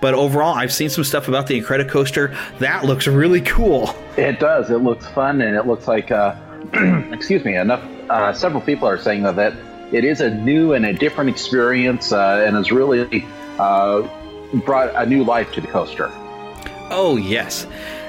But 0.00 0.14
overall, 0.14 0.54
I've 0.54 0.72
seen 0.72 0.90
some 0.90 1.04
stuff 1.04 1.28
about 1.28 1.46
the 1.46 1.62
Incredicoaster 1.62 2.36
that 2.58 2.84
looks 2.84 3.06
really 3.06 3.42
cool. 3.42 3.94
It 4.16 4.40
does. 4.40 4.70
It 4.70 4.78
looks 4.78 5.06
fun, 5.06 5.40
and 5.40 5.56
it 5.56 5.68
looks 5.68 5.86
like, 5.86 6.10
uh, 6.10 6.34
excuse 7.12 7.44
me, 7.44 7.54
enough. 7.56 7.84
Uh, 8.10 8.32
several 8.32 8.60
people 8.60 8.88
are 8.88 8.98
saying 8.98 9.22
that 9.22 9.54
it 9.94 10.04
is 10.04 10.20
a 10.20 10.28
new 10.28 10.72
and 10.72 10.84
a 10.84 10.92
different 10.92 11.30
experience, 11.30 12.12
uh, 12.12 12.42
and 12.44 12.56
has 12.56 12.72
really 12.72 13.24
uh, 13.58 14.02
brought 14.64 14.94
a 14.96 15.06
new 15.06 15.22
life 15.22 15.52
to 15.52 15.60
the 15.60 15.68
coaster. 15.68 16.10
Oh 16.90 17.16
yes, 17.16 17.66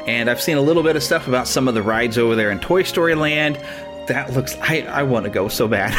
and 0.07 0.29
I've 0.29 0.41
seen 0.41 0.57
a 0.57 0.61
little 0.61 0.81
bit 0.81 0.95
of 0.95 1.03
stuff 1.03 1.27
about 1.27 1.47
some 1.47 1.67
of 1.67 1.75
the 1.75 1.83
rides 1.83 2.17
over 2.17 2.35
there 2.35 2.49
in 2.49 2.59
Toy 2.59 2.83
Story 2.83 3.13
Land. 3.13 3.59
That 4.07 4.33
looks, 4.33 4.55
I, 4.61 4.81
I 4.81 5.03
want 5.03 5.25
to 5.25 5.31
go 5.31 5.47
so 5.47 5.67
bad. 5.67 5.93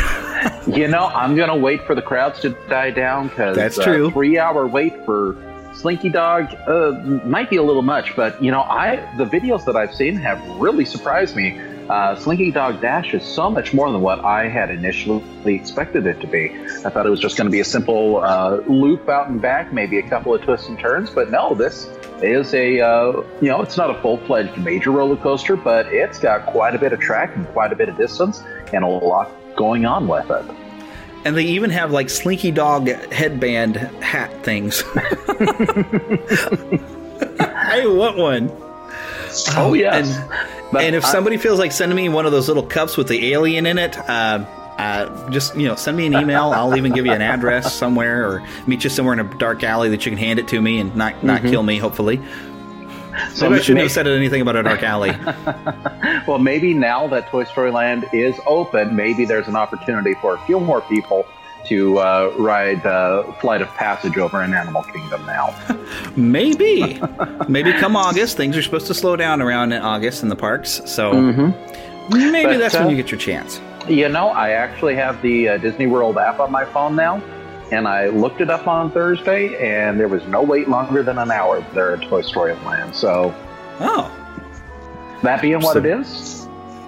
you 0.67 0.89
know, 0.89 1.07
I'm 1.07 1.37
gonna 1.37 1.57
wait 1.57 1.83
for 1.83 1.95
the 1.95 2.03
crowds 2.03 2.41
to 2.41 2.51
die 2.69 2.91
down 2.91 3.29
because 3.29 3.57
that's 3.57 3.79
uh, 3.79 3.85
true. 3.85 4.11
Three 4.11 4.39
hour 4.39 4.67
wait 4.67 5.05
for 5.05 5.37
Slinky 5.75 6.09
Dog 6.09 6.53
uh, 6.67 6.93
might 7.25 7.49
be 7.51 7.57
a 7.57 7.63
little 7.63 7.83
much, 7.83 8.17
but 8.17 8.43
you 8.43 8.51
know, 8.51 8.63
I 8.63 8.97
the 9.19 9.25
videos 9.25 9.65
that 9.67 9.77
I've 9.77 9.95
seen 9.95 10.17
have 10.17 10.45
really 10.57 10.85
surprised 10.85 11.37
me 11.37 11.61
uh, 11.89 12.17
Slinky 12.17 12.51
Dog 12.51 12.81
Dash 12.81 13.15
is 13.15 13.23
so 13.25 13.51
much 13.51 13.73
more 13.73 13.91
than 13.91 14.01
what 14.01 14.25
I 14.25 14.49
had 14.49 14.71
initially 14.71 15.23
expected 15.55 16.07
it 16.07 16.21
to 16.21 16.27
be. 16.27 16.51
I 16.85 16.91
thought 16.91 17.07
it 17.07 17.11
was 17.11 17.21
just 17.21 17.37
going 17.37 17.47
to 17.47 17.51
be 17.51 17.61
a 17.61 17.65
simple 17.65 18.23
uh, 18.25 18.57
loop 18.67 19.09
out 19.09 19.29
and 19.29 19.41
back, 19.41 19.73
maybe 19.73 19.99
a 19.99 20.09
couple 20.09 20.35
of 20.35 20.43
twists 20.43 20.69
and 20.69 20.79
turns, 20.79 21.11
but 21.11 21.31
no, 21.31 21.55
this 21.55 21.89
is 22.23 22.55
a, 22.55 22.81
uh, 22.81 23.23
you 23.41 23.49
know, 23.49 23.63
it's 23.63 23.77
not 23.77 23.91
a 23.91 24.01
full 24.01 24.19
fledged 24.19 24.57
major 24.59 24.91
roller 24.91 25.17
coaster, 25.17 25.57
but 25.57 25.87
it's 25.93 26.19
got 26.19 26.47
quite 26.47 26.75
a 26.75 26.79
bit 26.79 26.93
of 26.93 27.01
track 27.01 27.37
and 27.37 27.47
quite 27.49 27.73
a 27.73 27.77
bit 27.77 27.89
of 27.89 27.97
distance 27.97 28.43
and 28.73 28.85
a 28.85 28.89
lot 28.89 29.31
going 29.55 29.87
on 29.87 30.09
with 30.09 30.31
it. 30.31 30.45
And 31.25 31.37
they 31.37 31.45
even 31.45 31.71
have 31.71 31.91
like 31.91 32.09
Slinky 32.09 32.51
Dog 32.51 32.89
headband 32.89 33.77
hat 33.77 34.31
things. 34.45 34.83
I 37.39 37.85
want 37.87 38.17
one. 38.17 38.51
Oh, 39.57 39.75
yes. 39.75 40.17
And, 40.17 40.56
but 40.73 40.83
and 40.83 40.95
if 40.95 41.05
I, 41.05 41.13
somebody 41.13 41.37
feels 41.37 41.59
like 41.59 41.73
sending 41.73 41.97
me 41.97 42.09
one 42.09 42.27
of 42.27 42.33
those 42.33 42.49
little 42.49 42.63
cups 42.63 42.97
with 42.97 43.09
the 43.09 43.33
alien 43.33 43.67
in 43.67 43.79
it, 43.79 43.97
uh, 43.97 44.45
uh, 44.79 45.31
just 45.31 45.57
you 45.57 45.67
know, 45.67 45.75
send 45.75 45.97
me 45.97 46.07
an 46.07 46.15
email. 46.15 46.53
I'll 46.53 46.77
even 46.77 46.93
give 46.93 47.07
you 47.07 47.13
an 47.13 47.23
address 47.23 47.75
somewhere, 47.79 48.29
or 48.29 48.47
meet 48.67 48.85
you 48.85 48.91
somewhere 48.91 49.15
in 49.15 49.21
a 49.21 49.39
dark 49.39 49.63
alley 49.63 49.89
that 49.91 50.05
you 50.05 50.13
can 50.13 50.19
hand 50.19 50.39
it 50.39 50.49
to 50.49 50.61
me 50.61 50.79
and 50.81 50.95
not 50.95 51.23
not 51.25 51.41
mm-hmm. 51.41 51.51
kill 51.51 51.63
me. 51.63 51.79
Hopefully. 51.79 52.21
So 53.33 53.49
maybe 53.49 53.61
I 53.61 53.63
shouldn't 53.63 53.83
have 53.83 53.93
said 53.93 54.07
anything 54.07 54.43
about 54.43 54.57
a 54.57 54.63
dark 54.63 54.83
alley. 54.83 55.11
well, 56.29 56.39
maybe 56.39 56.75
now 56.75 57.07
that 57.09 57.29
Toy 57.29 57.45
Story 57.45 57.71
Land 57.71 58.07
is 58.13 58.39
open, 58.47 58.95
maybe 58.95 59.25
there's 59.25 59.49
an 59.49 59.57
opportunity 59.57 60.15
for 60.21 60.35
a 60.35 60.39
few 60.41 60.61
more 60.61 60.83
people 60.83 61.27
to 61.69 61.99
uh, 61.99 62.35
ride 62.39 62.85
uh, 62.87 63.31
Flight 63.35 63.63
of 63.63 63.69
Passage 63.69 64.17
over 64.17 64.43
in 64.43 64.55
Animal 64.55 64.83
Kingdom 64.85 65.25
now. 65.27 65.55
Maybe. 66.17 67.01
Maybe 67.49 67.73
come 67.73 67.97
August. 67.97 68.37
Things 68.37 68.57
are 68.57 68.63
supposed 68.63 68.87
to 68.89 68.95
slow 68.95 69.17
down 69.17 69.41
around 69.41 69.73
in 69.73 69.83
August 69.83 70.23
in 70.23 70.29
the 70.29 70.37
parks. 70.37 70.83
So 70.87 71.13
mm-hmm. 71.13 72.33
maybe 72.33 72.53
but, 72.53 72.59
that's 72.59 72.75
uh, 72.75 72.81
when 72.81 72.91
you 72.91 72.97
get 72.97 73.11
your 73.11 73.21
chance. 73.21 73.61
You 73.89 74.09
know, 74.09 74.29
I 74.29 74.51
actually 74.51 74.95
have 74.97 75.21
the 75.23 75.49
uh, 75.49 75.59
Disney 75.59 75.87
World 75.87 76.19
app 76.19 76.41
on 76.41 76.51
my 76.51 76.65
phone 76.65 76.97
now. 76.97 77.23
And 77.73 77.89
I 77.89 78.07
looked 78.07 78.41
it 78.41 78.49
up 78.49 78.69
on 78.69 78.93
Thursday, 78.93 79.57
and 79.57 79.99
there 79.99 80.07
was 80.07 80.25
no 80.29 80.41
wait 80.41 80.69
longer 80.69 81.03
than 81.03 81.19
an 81.19 81.33
hour 81.33 81.67
there 81.75 81.97
at 81.97 82.03
Toy 82.03 82.23
Story 82.23 82.55
Land. 82.55 82.95
So, 82.95 83.35
oh, 83.81 84.13
that 85.25 85.43
being 85.43 85.61
what 85.61 85.73
so, 85.73 85.79
it 85.81 85.87
is, 85.87 86.46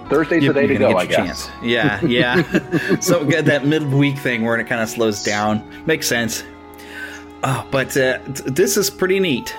Thursday's 0.09 0.43
you, 0.43 0.53
the 0.53 0.61
day 0.61 0.67
to 0.67 0.75
go, 0.75 0.97
I 0.97 1.05
guess. 1.05 1.47
Chance. 1.47 1.49
Yeah, 1.63 2.01
yeah. 2.05 2.99
so 2.99 3.23
get 3.25 3.45
that 3.45 3.65
midweek 3.65 4.17
thing 4.17 4.43
where 4.43 4.57
it 4.57 4.67
kind 4.67 4.81
of 4.81 4.89
slows 4.89 5.23
down. 5.23 5.63
Makes 5.85 6.07
sense. 6.07 6.43
Oh, 7.43 7.65
but 7.71 7.95
uh, 7.95 8.19
this 8.25 8.75
is 8.75 8.89
pretty 8.89 9.19
neat. 9.19 9.55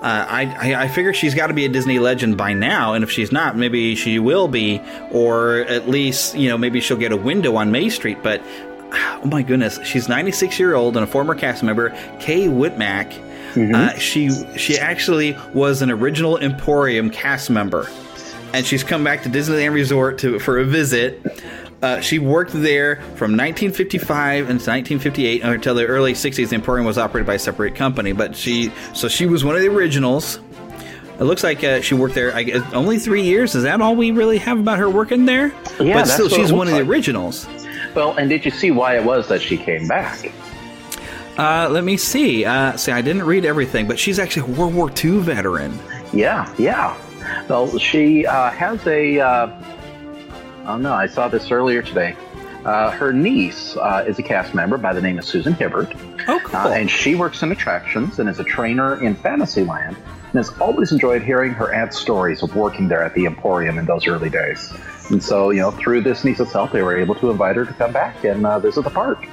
Uh, 0.00 0.24
I, 0.26 0.74
I 0.84 0.88
figure 0.88 1.12
she's 1.12 1.34
got 1.34 1.48
to 1.48 1.54
be 1.54 1.66
a 1.66 1.68
Disney 1.68 1.98
legend 1.98 2.38
by 2.38 2.54
now, 2.54 2.94
and 2.94 3.04
if 3.04 3.10
she's 3.10 3.30
not, 3.30 3.58
maybe 3.58 3.94
she 3.94 4.18
will 4.18 4.48
be, 4.48 4.80
or 5.10 5.58
at 5.58 5.90
least 5.90 6.34
you 6.34 6.48
know 6.48 6.56
maybe 6.56 6.80
she'll 6.80 6.96
get 6.96 7.12
a 7.12 7.18
window 7.18 7.56
on 7.56 7.70
Main 7.70 7.90
Street. 7.90 8.22
But 8.22 8.42
oh 8.92 9.26
my 9.26 9.42
goodness, 9.42 9.78
she's 9.84 10.08
96 10.08 10.58
year 10.58 10.74
old 10.74 10.96
and 10.96 11.04
a 11.04 11.06
former 11.06 11.34
cast 11.34 11.62
member, 11.62 11.90
Kay 12.18 12.46
Whitmack. 12.46 13.12
Mm-hmm. 13.52 13.74
Uh, 13.74 13.98
she 13.98 14.30
she 14.56 14.78
actually 14.78 15.36
was 15.52 15.82
an 15.82 15.90
original 15.90 16.38
Emporium 16.38 17.10
cast 17.10 17.50
member 17.50 17.86
and 18.52 18.66
she's 18.66 18.84
come 18.84 19.04
back 19.04 19.22
to 19.22 19.28
Disneyland 19.28 19.72
Resort 19.72 20.18
to 20.18 20.38
for 20.38 20.58
a 20.58 20.64
visit. 20.64 21.42
Uh, 21.82 22.00
she 22.00 22.18
worked 22.18 22.52
there 22.52 22.96
from 22.96 23.32
1955 23.36 24.50
until 24.50 24.74
1958 24.74 25.42
until 25.42 25.74
the 25.74 25.86
early 25.86 26.12
60s. 26.12 26.50
The 26.50 26.54
Emporium 26.54 26.84
was 26.86 26.98
operated 26.98 27.26
by 27.26 27.34
a 27.34 27.38
separate 27.38 27.74
company, 27.74 28.12
but 28.12 28.36
she 28.36 28.70
so 28.92 29.08
she 29.08 29.26
was 29.26 29.44
one 29.44 29.56
of 29.56 29.62
the 29.62 29.68
originals. 29.68 30.40
It 31.18 31.24
looks 31.24 31.44
like 31.44 31.62
uh, 31.64 31.80
she 31.80 31.94
worked 31.94 32.14
there 32.14 32.34
I 32.34 32.42
guess, 32.42 32.72
only 32.72 32.98
three 32.98 33.22
years. 33.22 33.54
Is 33.54 33.62
that 33.64 33.80
all 33.80 33.96
we 33.96 34.10
really 34.10 34.38
have 34.38 34.58
about 34.58 34.78
her 34.78 34.90
working 34.90 35.26
there? 35.26 35.52
Yeah, 35.78 35.94
but 35.94 36.06
still, 36.06 36.28
she's 36.28 36.52
one 36.52 36.66
of 36.68 36.74
the 36.74 36.80
originals. 36.80 37.46
Well, 37.94 38.14
and 38.16 38.28
did 38.28 38.44
you 38.44 38.50
see 38.50 38.70
why 38.70 38.96
it 38.96 39.04
was 39.04 39.28
that 39.28 39.42
she 39.42 39.56
came 39.56 39.88
back? 39.88 40.32
Uh, 41.38 41.68
let 41.70 41.84
me 41.84 41.96
see. 41.96 42.44
Uh, 42.44 42.76
see, 42.76 42.92
I 42.92 43.00
didn't 43.00 43.24
read 43.24 43.44
everything, 43.44 43.88
but 43.88 43.98
she's 43.98 44.18
actually 44.18 44.52
a 44.52 44.56
World 44.56 44.74
War 44.74 44.90
II 44.90 45.18
veteran. 45.20 45.78
Yeah, 46.12 46.52
yeah. 46.58 46.96
Well, 47.48 47.78
she 47.78 48.26
uh, 48.26 48.50
has 48.50 48.86
a. 48.86 49.18
Uh, 49.20 49.62
oh 50.66 50.76
no, 50.76 50.92
I 50.92 51.06
saw 51.06 51.28
this 51.28 51.50
earlier 51.50 51.82
today. 51.82 52.16
Uh, 52.64 52.90
her 52.90 53.12
niece 53.12 53.76
uh, 53.76 54.04
is 54.06 54.18
a 54.18 54.22
cast 54.22 54.54
member 54.54 54.76
by 54.76 54.92
the 54.92 55.00
name 55.00 55.18
of 55.18 55.24
Susan 55.24 55.54
Hibbert. 55.54 55.94
Oh, 56.28 56.40
cool. 56.44 56.60
Uh, 56.60 56.72
and 56.72 56.90
she 56.90 57.14
works 57.14 57.42
in 57.42 57.50
attractions 57.52 58.18
and 58.18 58.28
is 58.28 58.38
a 58.38 58.44
trainer 58.44 59.02
in 59.02 59.14
Fantasyland 59.16 59.96
and 59.96 60.34
has 60.34 60.50
always 60.60 60.92
enjoyed 60.92 61.22
hearing 61.22 61.52
her 61.52 61.72
aunt's 61.72 61.98
stories 61.98 62.42
of 62.42 62.54
working 62.54 62.86
there 62.86 63.02
at 63.02 63.14
the 63.14 63.24
Emporium 63.24 63.78
in 63.78 63.86
those 63.86 64.06
early 64.06 64.28
days. 64.28 64.72
And 65.10 65.22
so, 65.22 65.50
you 65.50 65.60
know, 65.60 65.70
through 65.70 66.02
this 66.02 66.22
niece's 66.22 66.52
help, 66.52 66.70
they 66.70 66.82
were 66.82 66.96
able 66.96 67.14
to 67.16 67.30
invite 67.30 67.56
her 67.56 67.64
to 67.64 67.72
come 67.72 67.92
back 67.92 68.24
and 68.24 68.46
uh, 68.46 68.58
visit 68.58 68.84
the 68.84 68.90
park. 68.90 69.26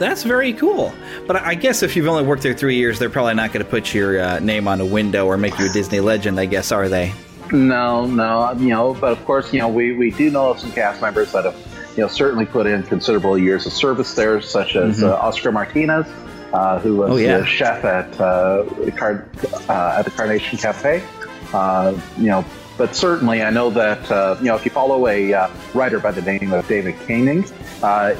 That's 0.00 0.22
very 0.22 0.54
cool. 0.54 0.94
But 1.26 1.36
I 1.36 1.54
guess 1.54 1.82
if 1.82 1.94
you've 1.94 2.08
only 2.08 2.22
worked 2.22 2.42
there 2.42 2.54
three 2.54 2.76
years, 2.76 2.98
they're 2.98 3.10
probably 3.10 3.34
not 3.34 3.52
going 3.52 3.62
to 3.62 3.70
put 3.70 3.92
your 3.92 4.18
uh, 4.18 4.38
name 4.38 4.66
on 4.66 4.80
a 4.80 4.86
window 4.86 5.26
or 5.26 5.36
make 5.36 5.58
you 5.58 5.66
a 5.66 5.68
Disney 5.68 6.00
legend, 6.00 6.40
I 6.40 6.46
guess, 6.46 6.72
are 6.72 6.88
they? 6.88 7.12
No, 7.52 8.06
no, 8.06 8.52
you 8.52 8.70
know, 8.70 8.94
but 8.94 9.12
of 9.12 9.22
course, 9.26 9.52
you 9.52 9.58
know, 9.58 9.68
we, 9.68 9.92
we 9.92 10.10
do 10.10 10.30
know 10.30 10.52
of 10.52 10.58
some 10.58 10.72
cast 10.72 11.02
members 11.02 11.32
that 11.32 11.44
have, 11.44 11.54
you 11.98 12.02
know, 12.02 12.08
certainly 12.08 12.46
put 12.46 12.66
in 12.66 12.82
considerable 12.84 13.36
years 13.36 13.66
of 13.66 13.74
service 13.74 14.14
there, 14.14 14.40
such 14.40 14.74
as 14.74 15.00
mm-hmm. 15.00 15.10
uh, 15.10 15.16
Oscar 15.16 15.52
Martinez, 15.52 16.06
uh, 16.54 16.78
who 16.78 16.96
was 16.96 17.10
oh, 17.10 17.16
yeah. 17.16 17.36
the 17.36 17.44
chef 17.44 17.84
at 17.84 18.18
uh, 18.18 18.64
Car- 18.96 19.28
uh, 19.68 19.96
at 19.98 20.06
the 20.06 20.10
Carnation 20.12 20.56
Cafe. 20.56 21.04
Uh, 21.52 22.00
you 22.16 22.28
know, 22.28 22.42
but 22.78 22.96
certainly 22.96 23.42
I 23.42 23.50
know 23.50 23.68
that 23.68 24.10
uh, 24.10 24.36
you 24.38 24.46
know 24.46 24.56
if 24.56 24.64
you 24.64 24.70
follow 24.70 25.06
a 25.08 25.50
writer 25.74 26.00
by 26.00 26.12
the 26.12 26.22
name 26.22 26.54
of 26.54 26.66
David 26.68 26.94
Koenig, 27.00 27.52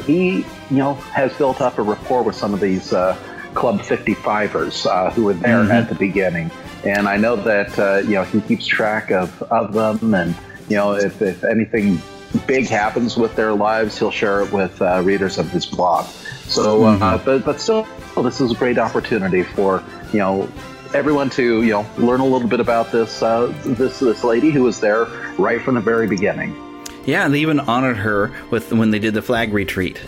he 0.05 0.39
you 0.71 0.77
know 0.77 0.95
has 0.95 1.33
built 1.35 1.61
up 1.61 1.79
a 1.79 1.83
rapport 1.83 2.23
with 2.23 2.37
some 2.37 2.55
of 2.55 2.61
these 2.61 2.93
Club 3.55 3.81
55ers 3.81 5.13
who 5.13 5.25
were 5.25 5.35
there 5.35 5.63
mm-hmm. 5.63 5.73
at 5.73 5.89
the 5.89 5.95
beginning. 5.95 6.51
And 6.85 7.09
I 7.09 7.17
know 7.17 7.37
that 7.37 7.79
uh, 7.79 7.99
you 7.99 8.15
know 8.15 8.25
he 8.25 8.41
keeps 8.41 8.67
track 8.67 9.11
of, 9.11 9.43
of 9.45 9.73
them, 9.73 10.15
and 10.15 10.35
you 10.69 10.77
know 10.77 10.95
if, 10.95 11.21
if 11.21 11.45
anything 11.45 12.01
big 12.47 12.69
happens 12.69 13.17
with 13.17 13.35
their 13.37 13.53
lives, 13.53 13.99
he'll 13.99 14.11
share 14.11 14.43
it 14.43 14.53
with 14.53 14.81
uh, 14.81 15.03
readers 15.05 15.37
of 15.39 15.51
his 15.51 15.67
blog. 15.67 16.07
So, 16.47 16.85
uh, 16.85 16.97
mm-hmm. 16.97 17.25
but 17.25 17.45
but 17.45 17.61
still, 17.61 17.87
this 18.17 18.41
is 18.41 18.53
a 18.53 18.55
great 18.55 18.79
opportunity 18.79 19.43
for 19.43 19.83
you 20.13 20.21
know 20.21 20.49
everyone 20.95 21.29
to 21.31 21.63
you 21.63 21.73
know 21.73 21.87
learn 21.99 22.21
a 22.21 22.27
little 22.27 22.49
bit 22.49 22.61
about 22.61 22.93
this 22.93 23.23
uh, 23.23 23.53
this 23.65 23.99
this 23.99 24.25
lady 24.25 24.51
who 24.51 24.63
was 24.63 24.81
there 24.81 25.05
right 25.39 25.61
from 25.61 25.75
the 25.75 25.81
very 25.81 26.07
beginning. 26.07 26.70
Yeah, 27.07 27.29
they 27.29 27.41
even 27.41 27.61
honored 27.61 27.97
her 27.97 28.33
with 28.51 28.73
when 28.73 28.91
they 28.91 28.99
did 28.99 29.15
the 29.15 29.23
flag 29.23 29.53
retreat 29.53 30.01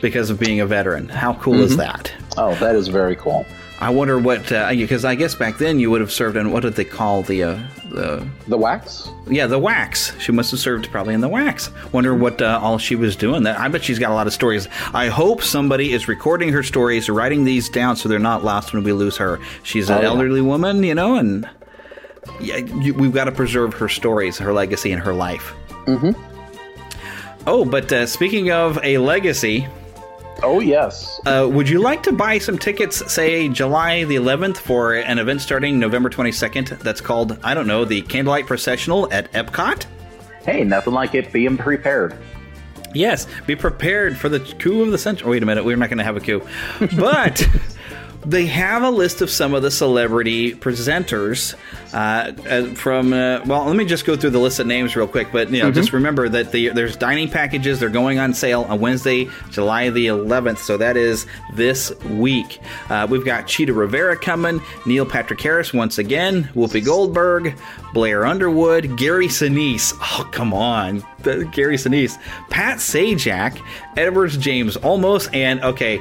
because 0.00 0.30
of 0.30 0.38
being 0.38 0.60
a 0.60 0.66
veteran. 0.66 1.08
How 1.08 1.34
cool 1.34 1.54
mm-hmm. 1.54 1.62
is 1.62 1.76
that? 1.76 2.12
Oh, 2.36 2.54
that 2.56 2.74
is 2.74 2.88
very 2.88 3.16
cool. 3.16 3.46
I 3.82 3.90
wonder 3.90 4.16
what 4.16 4.42
because 4.44 5.04
uh, 5.04 5.08
I 5.08 5.16
guess 5.16 5.34
back 5.34 5.58
then 5.58 5.80
you 5.80 5.90
would 5.90 6.00
have 6.00 6.12
served 6.12 6.36
in 6.36 6.52
what 6.52 6.62
did 6.62 6.74
they 6.74 6.84
call 6.84 7.22
the 7.22 7.42
uh, 7.42 7.58
the 7.90 8.24
the 8.46 8.56
WACs? 8.56 9.12
Yeah, 9.26 9.48
the 9.48 9.58
WACs. 9.58 10.18
She 10.20 10.30
must 10.30 10.52
have 10.52 10.60
served 10.60 10.88
probably 10.92 11.14
in 11.14 11.20
the 11.20 11.28
WACs. 11.28 11.72
Wonder 11.92 12.14
what 12.14 12.40
uh, 12.40 12.60
all 12.62 12.78
she 12.78 12.94
was 12.94 13.16
doing. 13.16 13.42
That 13.42 13.58
I 13.58 13.66
bet 13.66 13.82
she's 13.82 13.98
got 13.98 14.12
a 14.12 14.14
lot 14.14 14.28
of 14.28 14.32
stories. 14.32 14.68
I 14.94 15.08
hope 15.08 15.42
somebody 15.42 15.92
is 15.92 16.06
recording 16.06 16.50
her 16.52 16.62
stories, 16.62 17.10
writing 17.10 17.42
these 17.42 17.68
down 17.68 17.96
so 17.96 18.08
they're 18.08 18.20
not 18.20 18.44
lost 18.44 18.72
when 18.72 18.84
we 18.84 18.92
lose 18.92 19.16
her. 19.16 19.40
She's 19.64 19.90
an 19.90 19.98
oh, 19.98 20.10
elderly 20.10 20.42
woman, 20.42 20.84
you 20.84 20.94
know, 20.94 21.16
and 21.16 21.50
yeah, 22.40 22.58
you, 22.58 22.94
we've 22.94 23.12
got 23.12 23.24
to 23.24 23.32
preserve 23.32 23.74
her 23.74 23.88
stories, 23.88 24.38
her 24.38 24.52
legacy, 24.52 24.92
and 24.92 25.02
her 25.02 25.12
life. 25.12 25.52
Mm-hmm. 25.86 26.31
Oh, 27.46 27.64
but 27.64 27.90
uh, 27.92 28.06
speaking 28.06 28.50
of 28.52 28.78
a 28.84 28.98
legacy. 28.98 29.66
Oh, 30.44 30.60
yes. 30.60 31.20
Uh, 31.26 31.48
would 31.50 31.68
you 31.68 31.80
like 31.80 32.02
to 32.04 32.12
buy 32.12 32.38
some 32.38 32.58
tickets, 32.58 33.12
say 33.12 33.48
July 33.48 34.04
the 34.04 34.16
11th, 34.16 34.58
for 34.58 34.94
an 34.94 35.18
event 35.18 35.40
starting 35.40 35.78
November 35.78 36.08
22nd 36.10 36.78
that's 36.80 37.00
called, 37.00 37.38
I 37.42 37.54
don't 37.54 37.66
know, 37.66 37.84
the 37.84 38.02
Candlelight 38.02 38.46
Processional 38.46 39.12
at 39.12 39.30
Epcot? 39.32 39.86
Hey, 40.44 40.64
nothing 40.64 40.92
like 40.94 41.14
it 41.14 41.32
being 41.32 41.56
prepared. 41.56 42.16
Yes, 42.94 43.26
be 43.46 43.56
prepared 43.56 44.16
for 44.16 44.28
the 44.28 44.40
coup 44.40 44.82
of 44.82 44.90
the 44.90 44.98
century. 44.98 45.30
Wait 45.30 45.42
a 45.42 45.46
minute, 45.46 45.64
we're 45.64 45.76
not 45.76 45.88
going 45.88 45.98
to 45.98 46.04
have 46.04 46.16
a 46.16 46.20
coup. 46.20 46.46
But 46.96 47.46
they 48.24 48.46
have 48.46 48.82
a 48.82 48.90
list 48.90 49.20
of 49.20 49.30
some 49.30 49.52
of 49.52 49.62
the 49.62 49.70
celebrity 49.70 50.54
presenters 50.54 51.54
uh, 51.92 52.32
uh, 52.48 52.74
from. 52.74 53.12
Uh, 53.12 53.40
well, 53.46 53.64
let 53.64 53.76
me 53.76 53.84
just 53.84 54.04
go 54.04 54.16
through 54.16 54.30
the 54.30 54.38
list 54.38 54.60
of 54.60 54.66
names 54.66 54.94
real 54.94 55.08
quick. 55.08 55.32
But 55.32 55.50
you 55.50 55.58
know, 55.58 55.66
mm-hmm. 55.66 55.74
just 55.74 55.92
remember 55.92 56.28
that 56.28 56.52
the, 56.52 56.68
there's 56.68 56.96
dining 56.96 57.28
packages. 57.28 57.80
They're 57.80 57.88
going 57.88 58.18
on 58.18 58.32
sale 58.32 58.62
on 58.62 58.80
Wednesday, 58.80 59.28
July 59.50 59.90
the 59.90 60.06
11th. 60.06 60.58
So 60.58 60.76
that 60.76 60.96
is 60.96 61.26
this 61.54 61.92
week. 62.04 62.60
Uh, 62.88 63.06
we've 63.10 63.24
got 63.24 63.46
Chita 63.48 63.72
Rivera 63.72 64.16
coming, 64.16 64.60
Neil 64.86 65.04
Patrick 65.04 65.40
Harris 65.40 65.72
once 65.72 65.98
again, 65.98 66.44
Whoopi 66.54 66.84
Goldberg, 66.84 67.58
Blair 67.92 68.24
Underwood, 68.24 68.96
Gary 68.96 69.28
Sinise. 69.28 69.94
Oh, 70.00 70.28
come 70.30 70.54
on, 70.54 71.04
Gary 71.22 71.76
Sinise, 71.76 72.20
Pat 72.50 72.78
Sajak, 72.78 73.60
Edward 73.96 74.30
James 74.30 74.76
Olmos, 74.78 75.28
and 75.34 75.60
okay. 75.62 76.00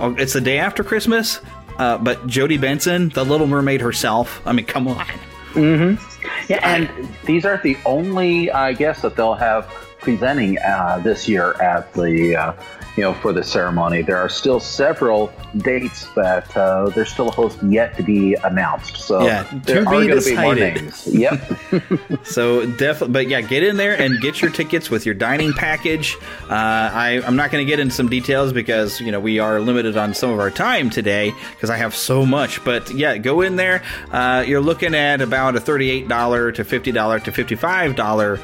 Oh, 0.00 0.14
it's 0.14 0.32
the 0.32 0.40
day 0.40 0.58
after 0.58 0.84
Christmas. 0.84 1.40
Uh, 1.78 1.98
but 1.98 2.26
Jodi 2.26 2.58
Benson, 2.58 3.10
the 3.10 3.24
Little 3.24 3.46
Mermaid 3.46 3.80
herself. 3.80 4.40
I 4.46 4.52
mean, 4.52 4.66
come 4.66 4.88
on. 4.88 5.06
Mm-hmm. 5.52 6.52
Yeah, 6.52 6.60
and 6.62 7.08
these 7.24 7.44
aren't 7.44 7.62
the 7.62 7.76
only, 7.86 8.50
I 8.50 8.72
guess, 8.72 9.02
that 9.02 9.16
they'll 9.16 9.34
have 9.34 9.66
presenting 10.00 10.58
uh, 10.58 11.00
this 11.02 11.28
year 11.28 11.52
at 11.60 11.92
the 11.94 12.36
uh, 12.36 12.52
you 12.98 13.04
know, 13.04 13.14
for 13.14 13.32
the 13.32 13.44
ceremony. 13.44 14.02
There 14.02 14.16
are 14.16 14.28
still 14.28 14.58
several 14.58 15.32
dates 15.58 16.08
that 16.16 16.54
uh, 16.56 16.88
there's 16.88 17.12
still 17.12 17.28
a 17.28 17.30
host 17.30 17.62
yet 17.62 17.96
to 17.96 18.02
be 18.02 18.34
announced. 18.42 18.96
So 18.96 19.22
yeah, 19.22 19.48
there 19.52 19.82
are 19.82 19.84
going 19.84 20.08
to 20.08 20.20
be 20.20 20.36
more 20.36 20.56
names. 20.56 21.06
Yep. 21.06 21.40
so 22.24 22.66
definitely, 22.72 23.12
but 23.12 23.28
yeah, 23.28 23.40
get 23.40 23.62
in 23.62 23.76
there 23.76 23.96
and 23.96 24.20
get 24.20 24.42
your 24.42 24.50
tickets 24.50 24.90
with 24.90 25.06
your 25.06 25.14
dining 25.14 25.52
package. 25.52 26.16
Uh, 26.50 26.54
I, 26.54 27.22
I'm 27.24 27.36
not 27.36 27.52
going 27.52 27.64
to 27.64 27.70
get 27.70 27.78
into 27.78 27.94
some 27.94 28.08
details 28.08 28.52
because 28.52 29.00
you 29.00 29.12
know 29.12 29.20
we 29.20 29.38
are 29.38 29.60
limited 29.60 29.96
on 29.96 30.12
some 30.12 30.30
of 30.30 30.40
our 30.40 30.50
time 30.50 30.90
today 30.90 31.32
because 31.52 31.70
I 31.70 31.76
have 31.76 31.94
so 31.94 32.26
much. 32.26 32.64
But 32.64 32.90
yeah, 32.90 33.16
go 33.16 33.42
in 33.42 33.54
there. 33.54 33.80
Uh, 34.10 34.44
you're 34.44 34.60
looking 34.60 34.96
at 34.96 35.20
about 35.20 35.54
a 35.54 35.60
$38 35.60 36.54
to 36.54 36.64
$50 36.64 37.22
to 37.22 37.30
$55 37.30 38.40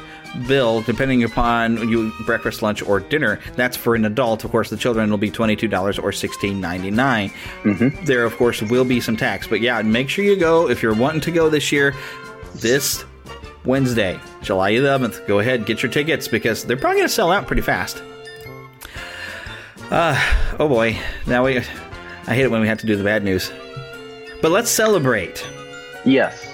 bill, 0.47 0.81
depending 0.81 1.23
upon 1.23 1.89
you 1.89 2.11
breakfast, 2.25 2.61
lunch, 2.61 2.81
or 2.81 2.99
dinner. 2.99 3.39
That's 3.55 3.77
for 3.77 3.95
an 3.95 4.05
adult. 4.05 4.43
Of 4.43 4.51
course, 4.51 4.69
the 4.69 4.77
children 4.77 5.09
will 5.09 5.17
be 5.17 5.31
twenty 5.31 5.55
two 5.55 5.67
dollars 5.67 5.99
or 5.99 6.11
sixteen 6.11 6.61
ninety 6.61 6.91
nine. 6.91 7.29
Mm-hmm. 7.63 8.05
There, 8.05 8.23
of 8.25 8.35
course, 8.37 8.61
will 8.61 8.85
be 8.85 8.99
some 9.01 9.17
tax, 9.17 9.47
but 9.47 9.61
yeah, 9.61 9.81
make 9.81 10.09
sure 10.09 10.25
you 10.25 10.35
go 10.35 10.69
if 10.69 10.81
you're 10.83 10.95
wanting 10.95 11.21
to 11.21 11.31
go 11.31 11.49
this 11.49 11.71
year. 11.71 11.95
This 12.55 13.03
Wednesday, 13.65 14.19
July 14.41 14.73
11th. 14.73 15.27
Go 15.27 15.39
ahead, 15.39 15.65
get 15.65 15.83
your 15.83 15.91
tickets 15.91 16.27
because 16.27 16.63
they're 16.63 16.77
probably 16.77 16.99
going 16.99 17.07
to 17.07 17.13
sell 17.13 17.31
out 17.31 17.47
pretty 17.47 17.61
fast. 17.61 18.01
Uh, 19.91 20.19
oh 20.59 20.67
boy. 20.67 20.97
Now 21.27 21.45
we. 21.45 21.57
I 21.57 22.33
hate 22.33 22.43
it 22.43 22.51
when 22.51 22.61
we 22.61 22.67
have 22.67 22.79
to 22.79 22.87
do 22.87 22.95
the 22.95 23.03
bad 23.03 23.23
news. 23.23 23.51
But 24.41 24.51
let's 24.51 24.69
celebrate. 24.69 25.45
Yes. 26.05 26.44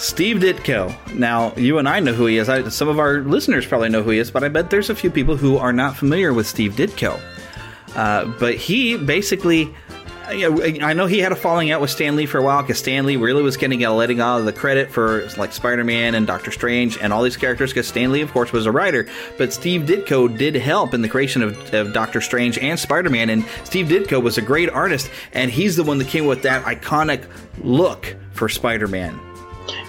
Steve 0.00 0.38
Ditko. 0.38 1.14
Now, 1.14 1.52
you 1.56 1.78
and 1.78 1.86
I 1.86 2.00
know 2.00 2.14
who 2.14 2.24
he 2.24 2.38
is. 2.38 2.48
I, 2.48 2.66
some 2.70 2.88
of 2.88 2.98
our 2.98 3.20
listeners 3.20 3.66
probably 3.66 3.90
know 3.90 4.02
who 4.02 4.10
he 4.10 4.18
is, 4.18 4.30
but 4.30 4.42
I 4.42 4.48
bet 4.48 4.70
there's 4.70 4.88
a 4.88 4.94
few 4.94 5.10
people 5.10 5.36
who 5.36 5.58
are 5.58 5.74
not 5.74 5.94
familiar 5.94 6.32
with 6.32 6.46
Steve 6.46 6.72
Ditko. 6.72 7.20
Uh, 7.94 8.24
but 8.38 8.54
he 8.54 8.96
basically. 8.96 9.74
I 10.32 10.92
know 10.92 11.06
he 11.06 11.18
had 11.18 11.32
a 11.32 11.36
falling 11.36 11.72
out 11.72 11.80
with 11.80 11.90
Stan 11.90 12.14
Lee 12.14 12.24
for 12.24 12.38
a 12.38 12.42
while 12.42 12.62
because 12.62 12.78
Stan 12.78 13.04
Lee 13.04 13.16
really 13.16 13.42
was 13.42 13.56
getting 13.56 13.82
a 13.82 13.92
letting 13.92 14.20
all 14.20 14.38
of 14.38 14.44
the 14.44 14.52
credit 14.52 14.88
for 14.88 15.28
like 15.36 15.52
Spider 15.52 15.82
Man 15.82 16.14
and 16.14 16.24
Doctor 16.24 16.52
Strange 16.52 16.96
and 16.98 17.12
all 17.12 17.24
these 17.24 17.36
characters 17.36 17.70
because 17.70 17.88
Stan 17.88 18.12
Lee, 18.12 18.20
of 18.20 18.30
course, 18.30 18.52
was 18.52 18.64
a 18.64 18.70
writer. 18.70 19.08
But 19.38 19.52
Steve 19.52 19.82
Ditko 19.82 20.38
did 20.38 20.54
help 20.54 20.94
in 20.94 21.02
the 21.02 21.08
creation 21.08 21.42
of, 21.42 21.74
of 21.74 21.92
Doctor 21.92 22.20
Strange 22.20 22.58
and 22.58 22.78
Spider 22.78 23.10
Man. 23.10 23.28
And 23.28 23.44
Steve 23.64 23.86
Ditko 23.86 24.22
was 24.22 24.38
a 24.38 24.42
great 24.42 24.70
artist, 24.70 25.10
and 25.32 25.50
he's 25.50 25.74
the 25.74 25.82
one 25.82 25.98
that 25.98 26.06
came 26.06 26.26
with 26.26 26.42
that 26.42 26.64
iconic 26.64 27.26
look 27.58 28.14
for 28.30 28.48
Spider 28.48 28.86
Man. 28.86 29.20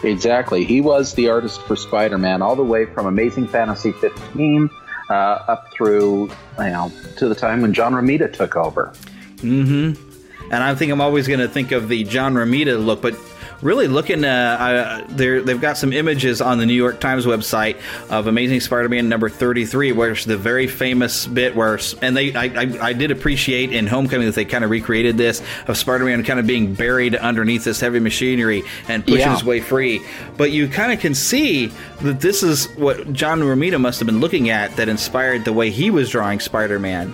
Exactly. 0.03 0.63
He 0.63 0.81
was 0.81 1.13
the 1.13 1.29
artist 1.29 1.61
for 1.63 1.75
Spider 1.75 2.17
Man 2.17 2.41
all 2.41 2.55
the 2.55 2.63
way 2.63 2.85
from 2.85 3.05
Amazing 3.05 3.47
Fantasy 3.47 3.91
15 3.91 4.69
uh, 5.09 5.13
up 5.13 5.71
through, 5.73 6.29
you 6.59 6.69
know, 6.69 6.91
to 7.17 7.27
the 7.27 7.35
time 7.35 7.61
when 7.61 7.73
John 7.73 7.93
Romita 7.93 8.31
took 8.31 8.55
over. 8.55 8.93
Mm 9.37 9.95
hmm. 9.95 10.11
And 10.51 10.63
I 10.63 10.75
think 10.75 10.91
I'm 10.91 10.99
always 10.99 11.27
going 11.27 11.39
to 11.39 11.47
think 11.47 11.71
of 11.71 11.87
the 11.87 12.03
John 12.03 12.33
Romita 12.33 12.83
look, 12.83 13.01
but 13.01 13.15
really 13.62 13.88
looking. 13.88 14.24
Uh, 14.24 14.28
uh, 14.28 15.06
they've 15.10 15.62
got 15.62 15.78
some 15.78 15.93
images 15.93 16.41
on 16.41 16.58
the 16.58 16.65
New 16.65 16.74
York 16.74 17.00
Times 17.00 17.26
website 17.26 17.78
of 18.10 18.28
Amazing 18.28 18.62
Spider-Man 18.62 19.10
number 19.10 19.30
33, 19.30 19.91
where 19.91 20.12
it's 20.12 20.26
the 20.26 20.38
very 20.38 20.67
famous 20.67 21.28
bit 21.28 21.56
where, 21.56 21.80
and 22.02 22.15
they, 22.15 22.34
I, 22.34 22.45
I, 22.45 22.78
I 22.82 22.93
did 22.93 23.12
appreciate 23.12 23.71
in 23.71 23.88
Homecoming 23.88 24.28
that 24.28 24.36
they 24.36 24.45
kind 24.45 24.63
of 24.63 24.69
recreated 24.69 25.17
this 25.17 25.41
of 25.67 25.78
Spider-Man 25.78 26.24
kind 26.24 26.39
of 26.39 26.47
being 26.47 26.74
buried 26.74 27.15
underneath 27.15 27.63
this 27.63 27.80
heavy 27.80 28.00
machinery 28.00 28.63
and 28.88 29.04
pushing 29.04 29.19
yeah. 29.19 29.34
his 29.34 29.43
way 29.43 29.60
free. 29.60 30.02
But 30.38 30.52
you 30.52 30.67
kind 30.67 30.91
of 30.91 31.00
can 31.00 31.15
see 31.15 31.67
that 32.02 32.19
this 32.19 32.43
is 32.43 32.67
what 32.76 33.12
John 33.13 33.41
Romita 33.41 33.80
must 33.80 34.00
have 34.00 34.06
been 34.06 34.19
looking 34.19 34.50
at 34.50 34.76
that 34.76 34.89
inspired 34.89 35.45
the 35.45 35.54
way 35.54 35.69
he 35.69 35.91
was 35.91 36.10
drawing 36.10 36.39
Spider-Man 36.39 37.13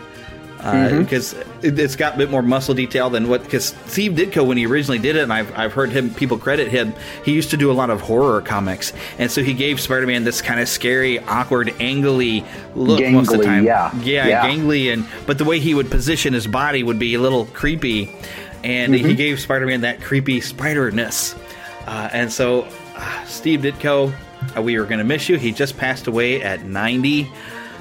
Because 0.57 1.33
it, 1.61 1.77
it's 1.79 1.95
got 1.95 2.15
a 2.15 2.17
bit 2.17 2.29
more 2.31 2.41
muscle 2.41 2.73
detail 2.73 3.09
than 3.09 3.27
what. 3.29 3.43
Because 3.43 3.75
Steve 3.85 4.13
Ditko, 4.13 4.45
when 4.45 4.57
he 4.57 4.65
originally 4.65 4.99
did 4.99 5.15
it, 5.15 5.23
and 5.23 5.31
I've, 5.31 5.55
I've 5.57 5.73
heard 5.73 5.91
him 5.91 6.13
people 6.13 6.37
credit 6.37 6.67
him, 6.69 6.93
he 7.23 7.33
used 7.33 7.51
to 7.51 7.57
do 7.57 7.71
a 7.71 7.73
lot 7.73 7.89
of 7.89 8.01
horror 8.01 8.41
comics, 8.41 8.91
and 9.17 9.31
so 9.31 9.43
he 9.43 9.53
gave 9.53 9.79
Spider-Man 9.79 10.23
this 10.23 10.41
kind 10.41 10.59
of 10.59 10.67
scary, 10.67 11.19
awkward, 11.19 11.67
angly 11.79 12.45
look 12.75 13.01
most 13.11 13.31
of 13.31 13.39
the 13.39 13.45
time. 13.45 13.63
yeah. 13.63 13.93
yeah, 14.01 14.27
Yeah. 14.27 14.47
gangly, 14.49 14.91
and 14.91 15.05
but 15.25 15.37
the 15.37 15.45
way 15.45 15.59
he 15.59 15.73
would 15.73 15.89
position 15.91 16.33
his 16.33 16.47
body 16.47 16.83
would 16.83 16.99
be 16.99 17.13
a 17.15 17.19
little 17.19 17.45
creepy, 17.47 18.11
and 18.63 18.93
he 18.95 19.03
Mhm. 19.03 19.17
gave 19.17 19.39
Spider-Man 19.39 19.81
that 19.81 20.01
creepy 20.01 20.41
spider-ness. 20.41 21.35
Uh, 21.85 22.09
and 22.11 22.31
so, 22.33 22.67
uh, 22.97 23.25
Steve 23.25 23.61
Ditko, 23.61 24.11
uh, 24.57 24.61
we 24.61 24.75
are 24.75 24.83
going 24.85 24.97
to 24.99 25.05
miss 25.05 25.29
you. 25.29 25.37
He 25.37 25.51
just 25.51 25.77
passed 25.77 26.07
away 26.07 26.41
at 26.41 26.65
90. 26.65 27.31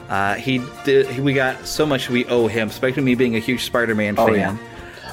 Uh, 0.09 0.35
he 0.35 0.63
did. 0.85 1.07
He, 1.09 1.21
we 1.21 1.33
got 1.33 1.67
so 1.67 1.85
much 1.87 2.09
we 2.09 2.25
owe 2.27 2.47
him, 2.47 2.69
especially 2.69 3.03
me 3.03 3.15
being 3.15 3.35
a 3.37 3.41
huge 3.41 3.65
Spider-Man 3.65 4.15
Oh, 4.19 4.27
fan. 4.27 4.37
yeah. 4.37 4.57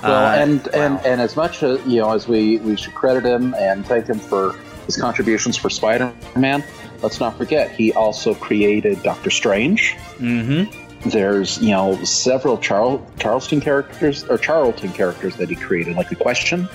Well, 0.03 0.25
Uh, 0.25 0.36
and, 0.36 0.67
and 0.75 0.99
and 1.06 1.21
as 1.21 1.36
much 1.36 1.63
as 1.63 1.79
you 1.88 2.01
know, 2.01 2.12
as 2.12 2.27
we 2.27 2.58
we 2.60 2.75
should 2.75 2.93
credit 2.93 3.23
him 3.25 3.53
and 3.56 3.86
thank 3.86 4.08
him 4.08 4.19
for 4.19 4.53
his 4.86 4.97
contributions 4.97 5.56
for 5.58 5.69
Spider-Man, 5.69 6.63
let's 7.01 7.19
not 7.19 7.38
forget 7.38 7.71
he 7.71 7.93
also 7.93 8.34
created 8.36 9.01
Doctor 9.01 9.29
Strange. 9.29 9.95
Mm-hmm. 10.19 11.10
There's 11.10 11.58
you 11.62 11.71
know 11.71 11.95
several 12.03 12.58
Charl- 12.58 13.06
Charleston 13.17 13.62
characters 13.62 14.23
or 14.25 14.38
Charlton 14.38 14.91
characters 14.93 15.36
that 15.38 15.49
he 15.49 15.56
created, 15.56 15.95
like 15.95 16.10
the 16.10 16.15
Question. 16.15 16.67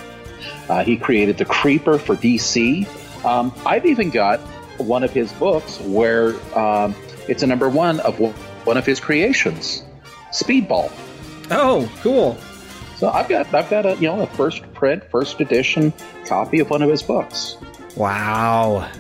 Uh, 0.68 0.83
he 0.85 0.96
created 0.96 1.38
the 1.38 1.44
Creeper 1.44 1.98
for 1.98 2.16
DC. 2.16 2.87
Um, 3.24 3.52
I've 3.66 3.87
even 3.87 4.11
got 4.11 4.40
one 4.78 5.02
of 5.04 5.12
his 5.12 5.33
books 5.35 5.81
where 5.81 6.35
um, 6.57 6.94
it's 7.29 7.43
a 7.43 7.47
number 7.47 7.69
one 7.69 8.01
of 8.01 8.19
one 8.67 8.77
of 8.77 8.87
his 8.87 9.01
creations, 9.01 9.85
Speedball. 10.33 10.91
Oh, 11.51 11.91
cool! 12.03 12.38
So 12.97 13.09
I've 13.09 13.29
got 13.29 13.53
I've 13.55 13.71
got 13.71 13.87
a 13.87 13.95
you 13.97 14.09
know 14.09 14.23
a 14.23 14.27
first 14.27 14.62
print, 14.75 15.05
first 15.05 15.41
edition 15.41 15.93
copy 16.27 16.59
of 16.59 16.71
one 16.71 16.83
of 16.83 16.91
his 16.91 17.03
books. 17.03 17.57
Wow. 17.97 18.91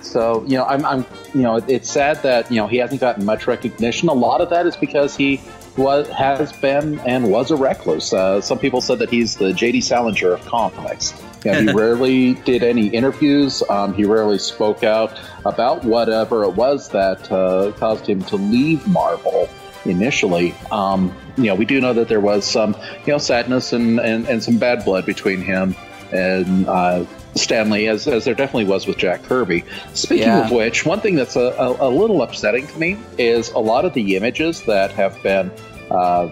So 0.00 0.42
you 0.46 0.56
know 0.56 0.64
I'm, 0.64 0.84
I'm 0.84 1.06
you 1.34 1.42
know 1.42 1.56
it's 1.56 1.90
sad 1.90 2.22
that 2.22 2.50
you 2.50 2.56
know 2.56 2.66
he 2.66 2.78
hasn't 2.78 3.00
gotten 3.00 3.24
much 3.24 3.46
recognition. 3.46 4.08
A 4.08 4.14
lot 4.14 4.40
of 4.40 4.48
that 4.50 4.66
is 4.66 4.76
because 4.76 5.16
he 5.16 5.40
was 5.76 6.08
has 6.08 6.52
been 6.52 6.98
and 7.00 7.30
was 7.30 7.50
a 7.50 7.56
recluse. 7.56 8.12
Uh, 8.12 8.40
some 8.40 8.58
people 8.58 8.80
said 8.80 8.98
that 9.00 9.10
he's 9.10 9.36
the 9.36 9.52
J.D. 9.52 9.82
Salinger 9.82 10.32
of 10.32 10.44
comics. 10.46 11.12
Know, 11.44 11.60
he 11.60 11.72
rarely 11.74 12.34
did 12.34 12.62
any 12.62 12.88
interviews. 12.88 13.62
Um, 13.68 13.94
he 13.94 14.04
rarely 14.04 14.38
spoke 14.38 14.84
out 14.84 15.18
about 15.44 15.84
whatever 15.84 16.44
it 16.44 16.50
was 16.54 16.88
that 16.90 17.30
uh, 17.32 17.72
caused 17.78 18.06
him 18.06 18.22
to 18.24 18.36
leave 18.36 18.86
Marvel 18.88 19.48
initially. 19.84 20.54
Um, 20.70 21.14
you 21.36 21.44
know, 21.44 21.54
we 21.54 21.64
do 21.64 21.80
know 21.80 21.92
that 21.94 22.08
there 22.08 22.20
was 22.20 22.44
some, 22.44 22.76
you 23.06 23.12
know, 23.12 23.18
sadness 23.18 23.72
and, 23.72 23.98
and, 24.00 24.26
and 24.28 24.42
some 24.42 24.58
bad 24.58 24.84
blood 24.84 25.06
between 25.06 25.40
him 25.40 25.74
and 26.12 26.66
uh, 26.68 27.04
Stan 27.36 27.70
Lee, 27.70 27.86
as, 27.86 28.06
as 28.08 28.24
there 28.24 28.34
definitely 28.34 28.64
was 28.64 28.86
with 28.86 28.98
Jack 28.98 29.22
Kirby. 29.22 29.64
Speaking 29.94 30.26
Yeah. 30.26 30.44
of 30.46 30.50
which, 30.50 30.84
one 30.84 31.00
thing 31.00 31.14
that's 31.14 31.36
a, 31.36 31.54
a, 31.58 31.88
a 31.88 31.90
little 31.90 32.22
upsetting 32.22 32.66
to 32.66 32.78
me 32.78 32.98
is 33.16 33.50
a 33.52 33.58
lot 33.58 33.84
of 33.84 33.94
the 33.94 34.16
images 34.16 34.62
that 34.64 34.90
have 34.92 35.22
been 35.22 35.50
uh, 35.90 36.28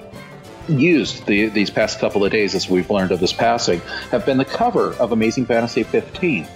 used 0.68 1.26
the, 1.26 1.46
these 1.46 1.70
past 1.70 1.98
couple 1.98 2.24
of 2.24 2.30
days, 2.30 2.54
as 2.54 2.68
we've 2.68 2.90
learned 2.90 3.12
of 3.12 3.20
this 3.20 3.32
passing, 3.32 3.80
have 4.10 4.24
been 4.26 4.38
the 4.38 4.44
cover 4.44 4.94
of 4.94 5.12
Amazing 5.12 5.46
Fantasy 5.46 5.82
15. 5.82 6.46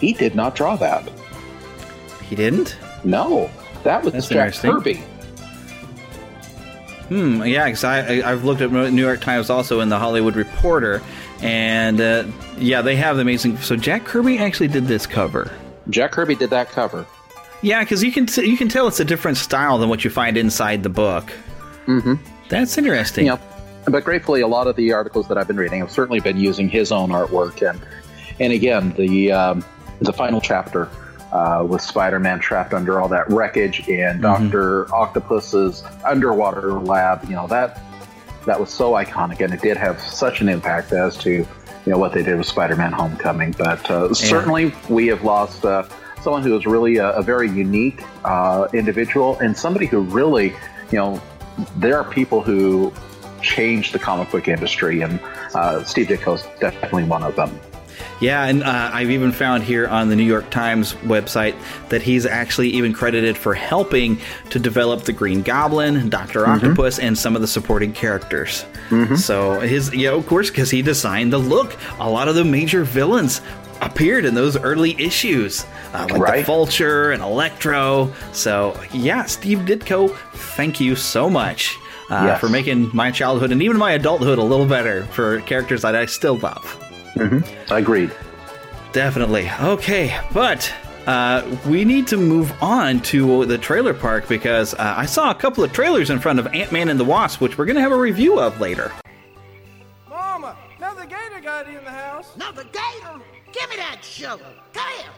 He 0.00 0.12
did 0.12 0.34
not 0.34 0.54
draw 0.54 0.76
that. 0.76 1.08
He 2.22 2.36
didn't. 2.36 2.76
No, 3.04 3.50
that 3.84 4.02
was 4.04 4.12
That's 4.12 4.28
Jack. 4.28 4.54
Kirby. 4.54 5.02
Hmm. 7.08 7.42
Yeah, 7.42 7.64
because 7.64 7.84
I, 7.84 8.18
I 8.18 8.32
I've 8.32 8.44
looked 8.44 8.60
at 8.60 8.70
New 8.70 9.02
York 9.02 9.20
Times 9.20 9.48
also 9.48 9.80
in 9.80 9.88
the 9.88 9.98
Hollywood 9.98 10.36
Reporter, 10.36 11.02
and 11.40 12.00
uh, 12.00 12.24
yeah, 12.58 12.82
they 12.82 12.96
have 12.96 13.16
the 13.16 13.22
amazing. 13.22 13.56
So 13.58 13.76
Jack 13.76 14.04
Kirby 14.04 14.38
actually 14.38 14.68
did 14.68 14.86
this 14.86 15.06
cover. 15.06 15.50
Jack 15.88 16.12
Kirby 16.12 16.34
did 16.34 16.50
that 16.50 16.68
cover. 16.68 17.06
Yeah, 17.62 17.82
because 17.82 18.04
you 18.04 18.12
can 18.12 18.26
t- 18.26 18.44
you 18.44 18.58
can 18.58 18.68
tell 18.68 18.86
it's 18.88 19.00
a 19.00 19.06
different 19.06 19.38
style 19.38 19.78
than 19.78 19.88
what 19.88 20.04
you 20.04 20.10
find 20.10 20.36
inside 20.36 20.82
the 20.82 20.90
book. 20.90 21.32
Mm-hmm. 21.86 22.14
That's 22.48 22.76
interesting. 22.78 23.26
You 23.26 23.32
know, 23.32 23.40
but 23.86 24.04
gratefully, 24.04 24.40
a 24.40 24.46
lot 24.46 24.66
of 24.66 24.76
the 24.76 24.92
articles 24.92 25.28
that 25.28 25.38
I've 25.38 25.46
been 25.46 25.56
reading 25.56 25.80
have 25.80 25.90
certainly 25.90 26.20
been 26.20 26.36
using 26.38 26.68
his 26.68 26.92
own 26.92 27.10
artwork, 27.10 27.68
and 27.68 27.80
and 28.40 28.52
again, 28.52 28.92
the 28.96 29.32
um, 29.32 29.64
the 30.00 30.12
final 30.12 30.40
chapter 30.40 30.88
uh, 31.32 31.66
with 31.68 31.80
Spider-Man 31.80 32.40
trapped 32.40 32.72
under 32.72 33.00
all 33.00 33.08
that 33.08 33.28
wreckage 33.28 33.88
and 33.88 34.22
Doctor 34.22 34.92
Octopus's 34.94 35.82
underwater 36.04 36.72
lab. 36.72 37.24
You 37.24 37.36
know 37.36 37.46
that 37.48 37.80
that 38.46 38.58
was 38.58 38.70
so 38.70 38.92
iconic, 38.92 39.40
and 39.40 39.52
it 39.52 39.60
did 39.60 39.76
have 39.76 40.00
such 40.00 40.40
an 40.40 40.48
impact 40.48 40.92
as 40.92 41.16
to 41.18 41.30
you 41.30 41.46
know 41.86 41.98
what 41.98 42.12
they 42.12 42.22
did 42.22 42.36
with 42.36 42.46
Spider-Man: 42.46 42.92
Homecoming. 42.92 43.52
But 43.52 43.90
uh, 43.90 44.14
certainly, 44.14 44.72
we 44.88 45.06
have 45.08 45.24
lost. 45.24 45.64
Uh, 45.64 45.86
Someone 46.20 46.42
who 46.42 46.56
is 46.56 46.66
really 46.66 46.96
a, 46.96 47.10
a 47.12 47.22
very 47.22 47.48
unique 47.48 48.02
uh, 48.24 48.66
individual 48.74 49.38
and 49.38 49.56
somebody 49.56 49.86
who 49.86 50.00
really, 50.00 50.48
you 50.90 50.98
know, 50.98 51.22
there 51.76 51.98
are 51.98 52.04
people 52.04 52.42
who 52.42 52.92
changed 53.42 53.92
the 53.92 53.98
comic 53.98 54.30
book 54.30 54.48
industry, 54.48 55.00
and 55.02 55.20
uh, 55.54 55.82
Steve 55.84 56.10
is 56.10 56.42
definitely 56.60 57.04
one 57.04 57.22
of 57.22 57.36
them. 57.36 57.58
Yeah, 58.20 58.44
and 58.46 58.64
uh, 58.64 58.90
I've 58.92 59.10
even 59.10 59.30
found 59.30 59.62
here 59.62 59.86
on 59.86 60.08
the 60.08 60.16
New 60.16 60.24
York 60.24 60.50
Times 60.50 60.94
website 61.04 61.54
that 61.88 62.02
he's 62.02 62.26
actually 62.26 62.70
even 62.70 62.92
credited 62.92 63.36
for 63.38 63.54
helping 63.54 64.18
to 64.50 64.58
develop 64.58 65.04
the 65.04 65.12
Green 65.12 65.42
Goblin, 65.42 66.08
Doctor 66.08 66.40
Mhm. 66.44 66.48
Octopus, 66.56 66.98
and 66.98 67.16
some 67.16 67.36
of 67.36 67.42
the 67.42 67.48
supporting 67.48 67.92
characters. 67.92 68.64
Mhm. 68.90 69.16
So 69.18 69.60
his, 69.60 69.94
yeah, 69.94 70.10
of 70.10 70.26
course, 70.26 70.50
because 70.50 70.70
he 70.70 70.82
designed 70.82 71.32
the 71.32 71.38
look. 71.38 71.76
A 72.00 72.10
lot 72.10 72.26
of 72.26 72.34
the 72.34 72.44
major 72.44 72.82
villains 72.82 73.40
appeared 73.88 74.24
in 74.24 74.34
those 74.34 74.56
early 74.56 74.94
issues, 75.00 75.64
uh, 75.92 76.06
like 76.10 76.36
the 76.40 76.42
Vulture 76.44 77.10
and 77.12 77.22
Electro. 77.22 78.12
So 78.32 78.78
yeah, 78.92 79.24
Steve 79.24 79.60
Ditko, 79.60 80.14
thank 80.56 80.80
you 80.80 80.94
so 80.96 81.28
much. 81.30 81.76
Uh, 82.10 82.24
Yes. 82.28 82.40
For 82.40 82.48
making 82.48 82.90
my 82.96 83.10
childhood 83.10 83.52
and 83.52 83.62
even 83.62 83.76
my 83.76 83.92
adulthood 83.92 84.38
a 84.38 84.42
little 84.42 84.64
better 84.64 85.04
for 85.06 85.42
characters 85.42 85.82
that 85.82 85.94
I 85.94 86.06
still 86.06 86.38
love. 86.38 86.64
Mm-hmm. 87.16 87.72
I 87.72 87.78
agreed. 87.80 88.10
Definitely. 88.92 89.50
Okay, 89.60 90.18
but 90.32 90.72
uh, 91.06 91.42
we 91.66 91.84
need 91.84 92.06
to 92.06 92.16
move 92.16 92.50
on 92.62 93.00
to 93.12 93.44
the 93.44 93.58
trailer 93.58 93.92
park 93.92 94.26
because 94.26 94.72
uh, 94.74 94.94
I 94.96 95.04
saw 95.04 95.30
a 95.30 95.34
couple 95.34 95.62
of 95.62 95.72
trailers 95.74 96.08
in 96.08 96.18
front 96.18 96.38
of 96.38 96.46
Ant 96.48 96.72
Man 96.72 96.88
and 96.88 96.98
the 96.98 97.04
Wasp, 97.04 97.42
which 97.42 97.58
we're 97.58 97.66
going 97.66 97.76
to 97.76 97.82
have 97.82 97.92
a 97.92 97.98
review 97.98 98.38
of 98.40 98.58
later. 98.58 98.90
Mama, 100.08 100.56
another 100.78 101.04
gator 101.04 101.40
got 101.42 101.68
in 101.68 101.84
the 101.84 101.90
house. 101.90 102.34
Another 102.36 102.64
gator? 102.64 103.20
Give 103.58 103.70
me 103.70 103.76
that 103.76 104.04
shovel. 104.04 104.46
Come 104.72 104.88
here. 104.96 105.10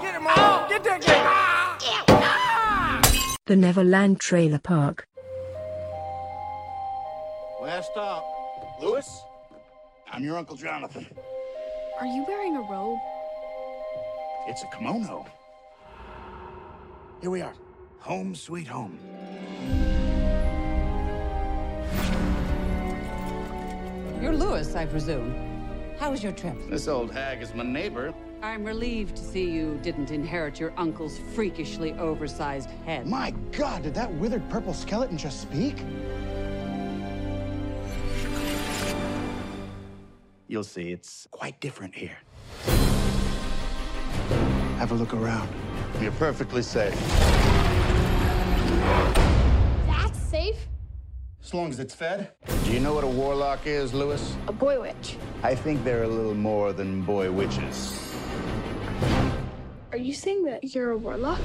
Get 0.00 0.14
him, 0.14 0.22
Mom. 0.22 0.68
Get 0.70 0.82
that 0.84 1.02
gator. 1.02 1.26
The 3.44 3.56
Neverland 3.56 4.20
Trailer 4.20 4.58
Park. 4.58 5.06
Last 7.60 7.90
stop. 7.92 8.24
Lewis? 8.80 9.20
I'm 10.10 10.24
your 10.24 10.38
Uncle 10.38 10.56
Jonathan. 10.56 11.06
Are 12.00 12.06
you 12.06 12.24
wearing 12.26 12.56
a 12.56 12.62
robe? 12.62 12.98
It's 14.48 14.62
a 14.62 14.66
kimono. 14.74 15.26
Here 17.20 17.30
we 17.30 17.42
are. 17.42 17.52
Home 17.98 18.34
sweet 18.34 18.66
home. 18.66 18.98
You're 24.22 24.34
Lewis, 24.34 24.74
I 24.74 24.86
presume. 24.86 25.45
How 25.98 26.10
was 26.10 26.22
your 26.22 26.32
trip? 26.32 26.54
This 26.68 26.88
old 26.88 27.10
hag 27.10 27.40
is 27.40 27.54
my 27.54 27.64
neighbor. 27.64 28.12
I'm 28.42 28.64
relieved 28.64 29.16
to 29.16 29.22
see 29.24 29.50
you 29.50 29.78
didn't 29.82 30.10
inherit 30.10 30.60
your 30.60 30.74
uncle's 30.76 31.18
freakishly 31.34 31.94
oversized 31.94 32.68
head. 32.84 33.06
My 33.06 33.32
God, 33.52 33.82
did 33.82 33.94
that 33.94 34.12
withered 34.14 34.46
purple 34.50 34.74
skeleton 34.74 35.16
just 35.16 35.40
speak? 35.40 35.74
You'll 40.48 40.64
see, 40.64 40.92
it's 40.92 41.26
quite 41.30 41.58
different 41.60 41.94
here. 41.94 42.18
Have 44.78 44.92
a 44.92 44.94
look 44.94 45.14
around. 45.14 45.48
You're 46.02 46.12
perfectly 46.12 46.60
safe. 46.60 46.94
That's 49.86 50.20
safe. 50.20 50.68
As 51.42 51.54
long 51.54 51.70
as 51.70 51.80
it's 51.80 51.94
fed. 51.94 52.32
Do 52.64 52.72
you 52.72 52.80
know 52.80 52.92
what 52.92 53.04
a 53.04 53.08
warlock 53.08 53.66
is, 53.66 53.94
Lewis? 53.94 54.36
A 54.46 54.52
boy 54.52 54.80
witch. 54.80 55.16
I 55.46 55.54
think 55.54 55.84
they're 55.84 56.02
a 56.02 56.08
little 56.08 56.34
more 56.34 56.72
than 56.72 57.02
boy 57.02 57.30
witches. 57.30 58.12
Are 59.92 59.96
you 59.96 60.12
saying 60.12 60.42
that 60.46 60.74
you're 60.74 60.90
a 60.90 60.96
warlock? 60.96 61.38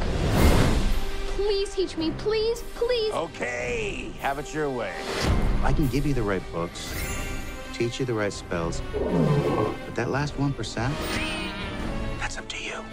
Please 1.38 1.76
teach 1.76 1.96
me, 1.98 2.10
please, 2.18 2.64
please. 2.74 3.14
Okay, 3.14 4.12
have 4.20 4.40
it 4.40 4.56
your 4.56 4.72
way. 4.72 4.92
I 5.62 5.72
can 5.72 5.88
give 5.90 6.08
you 6.08 6.16
the 6.16 6.24
right 6.24 6.42
books, 6.52 6.96
teach 7.74 8.00
you 8.00 8.08
the 8.08 8.16
right 8.16 8.34
spells, 8.34 8.82
but 8.92 9.94
that 9.94 10.10
last 10.10 10.36
1%, 10.36 10.92
that's 12.18 12.40
up 12.40 12.48
to 12.48 12.58
you. 12.58 12.84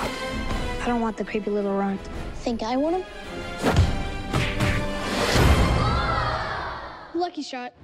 I 0.00 0.86
don't 0.86 1.02
want 1.02 1.18
the 1.18 1.24
creepy 1.26 1.50
little 1.50 1.76
runt. 1.76 2.00
Think 2.36 2.62
I 2.62 2.78
want 2.78 2.96
him? 2.96 3.04
Lucky 7.14 7.42
shot. 7.42 7.74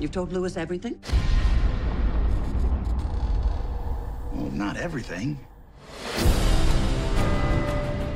You've 0.00 0.12
told 0.12 0.32
Lewis 0.32 0.56
everything? 0.56 1.00
Well, 4.32 4.50
not 4.52 4.76
everything. 4.76 5.38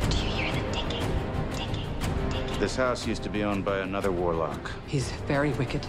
Do 0.09 0.17
you 0.17 0.23
hear 0.23 0.53
the 0.53 0.63
digging? 0.73 2.61
This 2.61 2.77
house 2.77 3.05
used 3.05 3.25
to 3.25 3.29
be 3.29 3.43
owned 3.43 3.65
by 3.65 3.79
another 3.79 4.13
warlock. 4.13 4.71
He's 4.87 5.11
very 5.27 5.51
wicked, 5.53 5.85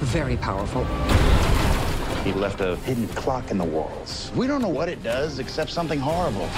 very 0.00 0.36
powerful. 0.36 0.84
He 2.24 2.32
left 2.32 2.60
a 2.60 2.74
hidden 2.76 3.06
clock 3.08 3.52
in 3.52 3.58
the 3.58 3.64
walls. 3.64 4.32
We 4.34 4.48
don't 4.48 4.60
know 4.60 4.68
what 4.68 4.88
it 4.88 5.04
does, 5.04 5.38
except 5.38 5.70
something 5.70 6.00
horrible. 6.00 6.48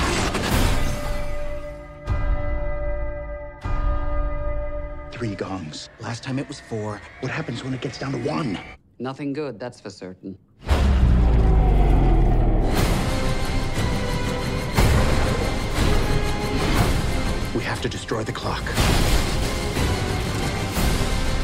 Three 5.22 5.36
gongs. 5.36 5.88
Last 6.00 6.24
time 6.24 6.40
it 6.40 6.48
was 6.48 6.58
four. 6.58 7.00
What 7.20 7.30
happens 7.30 7.62
when 7.62 7.72
it 7.72 7.80
gets 7.80 7.96
down 7.96 8.10
to 8.10 8.18
one? 8.28 8.58
Nothing 8.98 9.32
good, 9.32 9.56
that's 9.56 9.80
for 9.80 9.88
certain. 9.88 10.36
We 17.54 17.62
have 17.62 17.80
to 17.82 17.88
destroy 17.88 18.24
the 18.24 18.32
clock. 18.32 18.64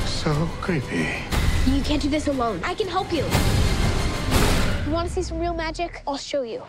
So 0.09 0.35
creepy. 0.61 1.23
You 1.69 1.81
can't 1.83 2.03
do 2.03 2.09
this 2.09 2.27
alone. 2.27 2.61
I 2.65 2.75
can 2.75 2.89
help 2.89 3.13
you. 3.13 3.23
You 4.87 4.93
want 4.93 5.07
to 5.07 5.15
see 5.15 5.23
some 5.23 5.39
real 5.39 5.55
magic? 5.55 6.03
I'll 6.05 6.17
show 6.17 6.43
you. 6.43 6.65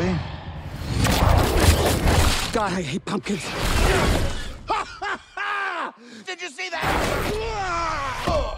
We? 0.00 0.06
God, 2.52 2.72
I 2.72 2.82
hate 2.82 3.04
pumpkins. 3.04 3.44
Did 6.26 6.42
you 6.42 6.48
see 6.48 6.68
that? 6.70 8.56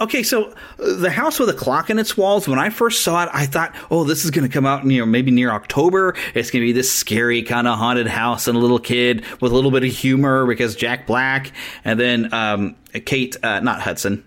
Okay, 0.00 0.24
so 0.24 0.50
uh, 0.50 0.54
the 0.96 1.10
house 1.10 1.38
with 1.38 1.48
a 1.48 1.54
clock 1.54 1.88
in 1.88 2.00
its 2.00 2.16
walls. 2.16 2.48
When 2.48 2.58
I 2.58 2.70
first 2.70 3.02
saw 3.02 3.22
it, 3.24 3.30
I 3.32 3.46
thought, 3.46 3.74
"Oh, 3.90 4.02
this 4.04 4.24
is 4.24 4.32
going 4.32 4.46
to 4.46 4.52
come 4.52 4.66
out 4.66 4.84
near 4.84 5.06
maybe 5.06 5.30
near 5.30 5.52
October. 5.52 6.16
It's 6.34 6.50
going 6.50 6.62
to 6.62 6.66
be 6.66 6.72
this 6.72 6.92
scary 6.92 7.42
kind 7.42 7.68
of 7.68 7.78
haunted 7.78 8.08
house 8.08 8.48
and 8.48 8.56
a 8.56 8.60
little 8.60 8.80
kid 8.80 9.24
with 9.40 9.52
a 9.52 9.54
little 9.54 9.70
bit 9.70 9.84
of 9.84 9.90
humor 9.90 10.46
because 10.46 10.74
Jack 10.74 11.06
Black 11.06 11.52
and 11.84 12.00
then 12.00 12.34
um, 12.34 12.74
Kate, 13.04 13.36
uh, 13.44 13.60
not 13.60 13.80
Hudson, 13.82 14.24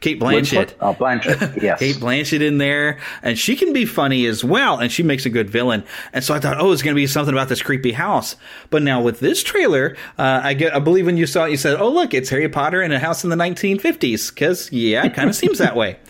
Cate 0.00 0.20
Blanchett. 0.20 0.74
Oh, 0.80 0.94
Blanchett, 0.94 1.62
yes. 1.62 1.78
Cate 1.78 1.96
Blanchett 1.96 2.40
in 2.40 2.58
there, 2.58 2.98
and 3.22 3.38
she 3.38 3.56
can 3.56 3.72
be 3.72 3.84
funny 3.84 4.26
as 4.26 4.44
well, 4.44 4.78
and 4.78 4.92
she 4.92 5.02
makes 5.02 5.26
a 5.26 5.30
good 5.30 5.50
villain. 5.50 5.84
And 6.12 6.22
so 6.22 6.34
I 6.34 6.40
thought, 6.40 6.60
oh, 6.60 6.72
it's 6.72 6.82
going 6.82 6.94
to 6.94 7.00
be 7.00 7.06
something 7.06 7.34
about 7.34 7.48
this 7.48 7.62
creepy 7.62 7.92
house. 7.92 8.36
But 8.70 8.82
now 8.82 9.02
with 9.02 9.20
this 9.20 9.42
trailer, 9.42 9.96
uh, 10.18 10.40
I 10.44 10.54
get, 10.54 10.74
I 10.74 10.78
believe 10.78 11.06
when 11.06 11.16
you 11.16 11.26
saw 11.26 11.46
it, 11.46 11.50
you 11.50 11.56
said, 11.56 11.80
oh, 11.80 11.88
look, 11.88 12.14
it's 12.14 12.30
Harry 12.30 12.48
Potter 12.48 12.82
in 12.82 12.92
a 12.92 12.98
house 12.98 13.24
in 13.24 13.30
the 13.30 13.36
1950s, 13.36 14.30
because 14.30 14.70
yeah, 14.72 15.04
it 15.04 15.14
kind 15.14 15.28
of 15.28 15.34
seems 15.34 15.58
that 15.58 15.76
way. 15.76 15.98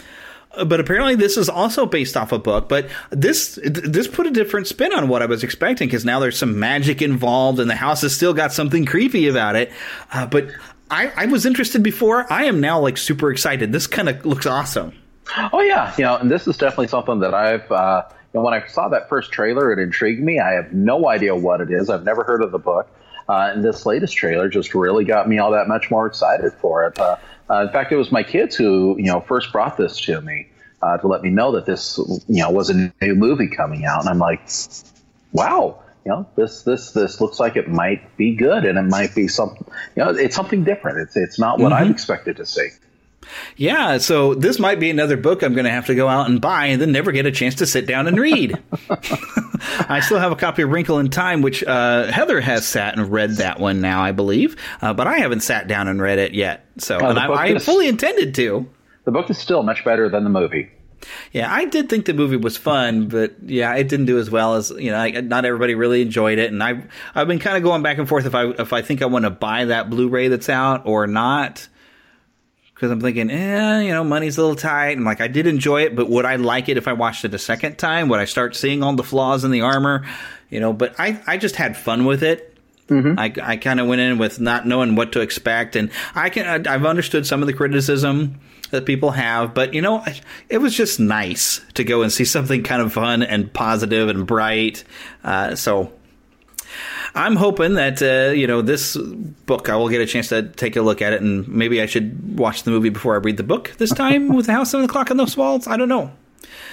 But 0.67 0.81
apparently, 0.81 1.15
this 1.15 1.37
is 1.37 1.49
also 1.49 1.87
based 1.87 2.17
off 2.17 2.33
a 2.33 2.39
book. 2.39 2.69
But 2.69 2.89
this 3.11 3.59
this 3.63 4.09
put 4.09 4.27
a 4.27 4.31
different 4.31 4.67
spin 4.67 4.93
on 4.93 5.07
what 5.07 5.23
I 5.23 5.27
was 5.27 5.45
expecting 5.45 5.89
because 5.89 6.05
now 6.05 6.19
there's 6.19 6.39
some 6.39 6.59
magic 6.59 7.03
involved, 7.03 7.61
and 7.61 7.71
the 7.71 7.77
house 7.77 8.01
has 8.01 8.17
still 8.17 8.35
got 8.35 8.53
something 8.53 8.85
creepy 8.85 9.29
about 9.29 9.57
it. 9.57 9.71
Uh, 10.11 10.27
but 10.27 10.49
I, 10.91 11.13
I 11.17 11.27
was 11.27 11.47
interested 11.47 11.83
before. 11.83 12.31
I 12.33 12.45
am 12.45 12.61
now 12.61 12.81
like 12.81 12.97
super 12.97 13.31
excited. 13.31 13.73
This 13.73 13.87
kind 13.87 14.09
of 14.09 14.25
looks 14.25 14.47
awesome. 14.47 14.93
Oh 15.53 15.61
yeah, 15.61 15.95
you 15.99 16.05
know, 16.05 16.17
and 16.17 16.31
this 16.31 16.47
is 16.47 16.57
definitely 16.57 16.89
something 16.89 17.21
that 17.21 17.35
I've. 17.35 17.71
Uh, 17.71 18.03
you 18.33 18.41
know, 18.41 18.45
when 18.45 18.55
I 18.55 18.67
saw 18.67 18.89
that 18.89 19.09
first 19.09 19.33
trailer, 19.33 19.73
it 19.73 19.79
intrigued 19.79 20.23
me. 20.23 20.39
I 20.39 20.53
have 20.53 20.73
no 20.73 21.09
idea 21.09 21.35
what 21.35 21.61
it 21.61 21.71
is. 21.71 21.89
I've 21.89 22.05
never 22.05 22.25
heard 22.25 22.43
of 22.43 22.53
the 22.53 22.59
book, 22.59 22.89
uh, 23.29 23.51
and 23.53 23.65
this 23.65 23.87
latest 23.87 24.17
trailer 24.17 24.49
just 24.49 24.75
really 24.75 25.05
got 25.05 25.29
me 25.29 25.39
all 25.39 25.51
that 25.53 25.69
much 25.69 25.91
more 25.91 26.07
excited 26.07 26.53
for 26.55 26.87
it. 26.87 26.99
Uh, 26.99 27.17
uh, 27.51 27.63
in 27.67 27.73
fact, 27.73 27.93
it 27.93 27.97
was 27.97 28.11
my 28.11 28.23
kids 28.23 28.57
who 28.57 28.97
you 28.99 29.07
know 29.07 29.21
first 29.21 29.53
brought 29.53 29.77
this 29.77 30.01
to 30.01 30.21
me 30.23 30.49
uh, 30.83 30.97
to 30.99 31.07
let 31.07 31.23
me 31.23 31.31
know 31.31 31.53
that 31.53 31.67
this 31.67 31.99
you 32.29 32.43
know 32.43 32.51
was 32.51 32.71
a 32.71 32.93
new 33.01 33.15
movie 33.15 33.49
coming 33.49 33.85
out, 33.85 34.01
and 34.01 34.09
I'm 34.09 34.19
like, 34.19 34.41
wow. 35.33 35.83
You 36.09 36.15
know, 36.15 36.27
this 36.37 36.63
this 36.63 36.93
this 36.93 37.21
looks 37.21 37.39
like 37.39 37.57
it 37.57 37.69
might 37.69 38.17
be 38.17 38.35
good, 38.35 38.65
and 38.65 38.79
it 38.79 38.83
might 38.85 39.15
be 39.15 39.29
something. 39.29 39.63
You 39.95 40.05
know, 40.07 40.11
it's 40.13 40.35
something 40.35 40.65
different. 40.65 41.01
It's 41.01 41.15
it's 41.19 41.39
not 41.39 41.59
what 41.59 41.71
I've 41.71 41.91
expected 41.91 42.39
to 42.39 42.47
see. 42.47 42.71
Yeah, 43.57 43.99
so 43.99 44.33
this 44.33 44.59
might 44.59 44.81
be 44.81 44.89
another 44.89 45.19
book 45.19 45.43
I'm 45.43 45.53
going 45.53 45.67
to 45.67 45.71
have 45.71 45.85
to 45.89 45.95
go 45.95 46.09
out 46.09 46.31
and 46.31 46.41
buy 46.41 46.67
and 46.67 46.81
then 46.81 46.93
never 46.93 47.13
get 47.13 47.27
a 47.27 47.31
chance 47.31 47.57
to 47.57 47.67
sit 47.67 47.87
down 47.87 48.07
and 48.07 48.19
read. 48.19 48.57
I 48.89 50.01
still 50.01 50.19
have 50.19 50.33
a 50.33 50.37
copy 50.37 50.63
of 50.63 50.71
Wrinkle 50.71 50.99
in 50.99 51.11
Time, 51.11 51.43
which 51.43 51.63
uh, 51.63 52.11
Heather 52.11 52.41
has 52.41 52.67
sat 52.67 52.97
and 52.97 53.13
read 53.13 53.33
that 53.33 53.61
one 53.61 53.83
now, 53.83 54.03
I 54.03 54.13
believe, 54.13 54.57
uh, 54.81 54.95
but 54.95 55.07
I 55.07 55.19
haven't 55.19 55.41
sat 55.41 55.69
down 55.69 55.89
and 55.89 56.01
read 56.01 56.19
it 56.19 56.33
yet. 56.33 56.65
So, 56.79 56.99
Oh, 57.03 57.11
and 57.11 57.19
I, 57.19 57.31
I 57.31 57.59
fully 57.59 57.87
intended 57.87 58.35
to. 58.37 58.67
The 59.05 59.11
book 59.13 59.29
is 59.29 59.37
still 59.37 59.63
much 59.63 59.85
better 59.85 60.09
than 60.09 60.25
the 60.25 60.31
movie. 60.31 60.71
Yeah, 61.33 61.53
I 61.53 61.65
did 61.65 61.89
think 61.89 62.07
the 62.07 62.15
movie 62.15 62.37
was 62.37 62.57
fun, 62.57 63.09
but 63.09 63.35
yeah, 63.45 63.75
it 63.75 63.89
didn't 63.89 64.07
do 64.07 64.19
as 64.19 64.31
well 64.31 64.55
as 64.55 64.71
you 64.71 64.91
know. 64.91 64.99
I, 64.99 65.11
not 65.21 65.45
everybody 65.45 65.75
really 65.75 66.03
enjoyed 66.03 66.39
it, 66.39 66.53
and 66.53 66.63
I've 66.63 66.85
I've 67.15 67.29
been 67.29 67.39
kind 67.39 67.57
of 67.57 67.63
going 67.63 67.83
back 67.83 67.99
and 67.99 68.09
forth 68.09 68.27
if 68.27 68.35
I 68.35 68.47
if 68.47 68.73
I 68.73 68.83
think 68.83 69.03
I 69.03 69.07
want 69.07 69.25
to 69.25 69.31
buy 69.31 69.67
that 69.67 69.91
Blu-ray 69.91 70.29
that's 70.29 70.49
out 70.49 70.87
or 70.87 71.07
not. 71.07 71.69
Because 72.75 72.93
I'm 72.93 73.01
thinking, 73.01 73.29
eh, 73.29 73.81
you 73.81 73.93
know, 73.93 74.05
money's 74.05 74.39
a 74.39 74.41
little 74.41 74.55
tight. 74.55 74.97
And 74.97 75.05
like, 75.05 75.21
I 75.21 75.27
did 75.27 75.49
enjoy 75.49 75.83
it, 75.83 75.97
but 75.97 76.09
would 76.09 76.25
I 76.25 76.37
like 76.37 76.69
it 76.69 76.77
if 76.77 76.87
I 76.87 76.93
watched 76.93 77.25
it 77.25 77.35
a 77.35 77.39
second 77.39 77.77
time? 77.77 78.09
Would 78.09 78.21
I 78.21 78.25
start 78.25 78.55
seeing 78.55 78.85
all 78.85 78.95
the 78.95 79.03
flaws 79.03 79.43
in 79.43 79.51
the 79.51 79.63
armor? 79.63 80.07
You 80.49 80.61
know, 80.61 80.73
but 80.73 80.95
I, 80.97 81.21
I 81.27 81.39
just 81.39 81.57
had 81.57 81.77
fun 81.77 82.05
with 82.05 82.23
it. 82.23 82.57
I, 83.19 83.33
I 83.43 83.57
kind 83.57 83.81
of 83.81 83.89
went 83.89 84.01
in 84.01 84.17
with 84.17 84.39
not 84.39 84.65
knowing 84.65 84.95
what 84.95 85.11
to 85.13 85.21
expect, 85.21 85.75
and 85.75 85.91
I 86.15 86.31
can 86.31 86.67
I've 86.69 86.87
understood 86.87 87.27
some 87.27 87.43
of 87.43 87.47
the 87.49 87.53
criticism 87.53 88.39
that 88.71 88.85
people 88.87 89.11
have, 89.13 89.55
but 89.55 89.75
you 89.75 89.81
know, 89.83 90.05
it 90.49 90.59
was 90.59 90.75
just 90.77 91.01
nice 91.01 91.61
to 91.75 91.85
go 91.85 92.03
and 92.03 92.13
see 92.13 92.25
something 92.25 92.63
kind 92.63 92.83
of 92.83 92.93
fun 92.93 93.23
and 93.23 93.53
positive 93.53 94.09
and 94.09 94.27
bright. 94.27 94.85
Uh, 95.25 95.55
so 95.55 95.93
I'm 97.15 97.37
hoping 97.37 97.75
that 97.75 98.03
uh, 98.03 98.33
you 98.33 98.47
know 98.47 98.63
this 98.63 98.97
book 98.97 99.69
I 99.69 99.77
will 99.77 99.89
get 99.89 100.01
a 100.01 100.07
chance 100.07 100.29
to 100.29 100.43
take 100.43 100.77
a 100.77 100.83
look 100.83 101.01
at 101.03 101.13
it, 101.13 101.23
and 101.23 101.49
maybe 101.49 101.81
I 101.81 101.87
should 101.87 102.39
watch 102.39 102.63
the 102.65 102.71
movie 102.71 102.91
before 102.91 103.15
I 103.15 103.19
read 103.19 103.37
the 103.37 103.43
book 103.43 103.73
this 103.79 103.91
time 103.93 104.29
with 104.37 104.47
the 104.47 104.53
House 104.53 104.75
of 104.75 104.83
the 104.83 104.89
Clock 104.89 105.11
on 105.11 105.17
those 105.17 105.37
Walls. 105.37 105.67
I 105.67 105.77
don't 105.77 105.89
know. 105.89 106.11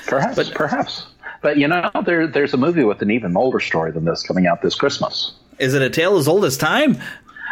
Perhaps, 0.08 0.36
But- 0.36 0.54
perhaps. 0.54 1.08
But 1.42 1.58
you 1.58 1.68
know, 1.68 1.92
there, 2.06 2.26
there's 2.26 2.56
a 2.56 2.58
movie 2.58 2.84
with 2.84 3.04
an 3.04 3.12
even 3.12 3.38
older 3.38 3.60
story 3.60 3.92
than 3.92 4.04
this 4.06 4.24
coming 4.24 4.48
out 4.48 4.64
this 4.64 4.74
Christmas. 4.74 5.32
Is 5.60 5.76
it 5.76 5.82
a 5.84 5.92
tale 5.92 6.18
as 6.18 6.28
old 6.28 6.44
as 6.44 6.58
time? 6.58 6.98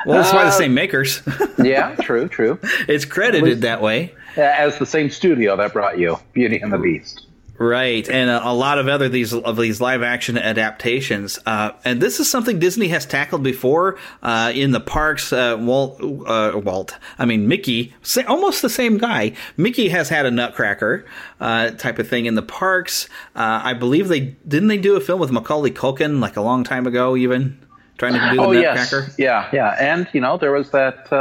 Well, 0.07 0.19
it's 0.21 0.31
by 0.31 0.43
the 0.45 0.49
Uh, 0.49 0.51
same 0.51 0.73
makers. 0.73 1.21
yeah, 1.63 1.95
true, 1.97 2.27
true. 2.27 2.59
it's 2.87 3.05
credited 3.05 3.61
that 3.61 3.81
way. 3.83 4.13
As 4.37 4.79
the 4.79 4.85
same 4.85 5.09
studio 5.09 5.55
that 5.57 5.73
brought 5.73 5.99
you 5.99 6.17
Beauty 6.33 6.59
and 6.59 6.71
the 6.71 6.77
Beast. 6.77 7.27
Right, 7.59 8.09
and 8.09 8.31
a, 8.31 8.49
a 8.49 8.53
lot 8.53 8.79
of 8.79 8.87
other 8.87 9.09
these 9.09 9.31
of 9.31 9.57
these 9.57 9.79
live 9.79 10.01
action 10.01 10.39
adaptations, 10.39 11.37
uh, 11.45 11.71
and 11.85 12.01
this 12.01 12.19
is 12.19 12.27
something 12.27 12.57
Disney 12.57 12.87
has 12.87 13.05
tackled 13.05 13.43
before 13.43 13.99
uh, 14.23 14.51
in 14.55 14.71
the 14.71 14.79
parks. 14.79 15.31
Uh, 15.31 15.57
Walt, 15.59 16.01
uh, 16.01 16.59
Walt, 16.59 16.97
I 17.19 17.25
mean 17.25 17.47
Mickey, 17.47 17.93
almost 18.27 18.63
the 18.63 18.71
same 18.71 18.97
guy. 18.97 19.33
Mickey 19.55 19.89
has 19.89 20.09
had 20.09 20.25
a 20.25 20.31
Nutcracker 20.31 21.05
uh, 21.39 21.71
type 21.71 21.99
of 21.99 22.07
thing 22.07 22.25
in 22.25 22.33
the 22.33 22.41
parks. 22.41 23.07
Uh, 23.35 23.61
I 23.63 23.73
believe 23.75 24.07
they 24.07 24.35
didn't 24.47 24.69
they 24.69 24.79
do 24.79 24.95
a 24.95 24.99
film 24.99 25.19
with 25.19 25.31
Macaulay 25.31 25.71
Culkin 25.71 26.19
like 26.19 26.37
a 26.37 26.41
long 26.41 26.63
time 26.63 26.87
ago, 26.87 27.15
even 27.15 27.63
trying 27.99 28.13
to 28.13 28.19
do 28.19 28.35
the 28.35 28.41
oh 28.41 28.51
Nutcracker. 28.51 29.05
yes, 29.09 29.15
yeah, 29.19 29.49
yeah. 29.53 29.75
And 29.79 30.07
you 30.11 30.21
know, 30.21 30.37
there 30.37 30.51
was 30.51 30.71
that 30.71 31.11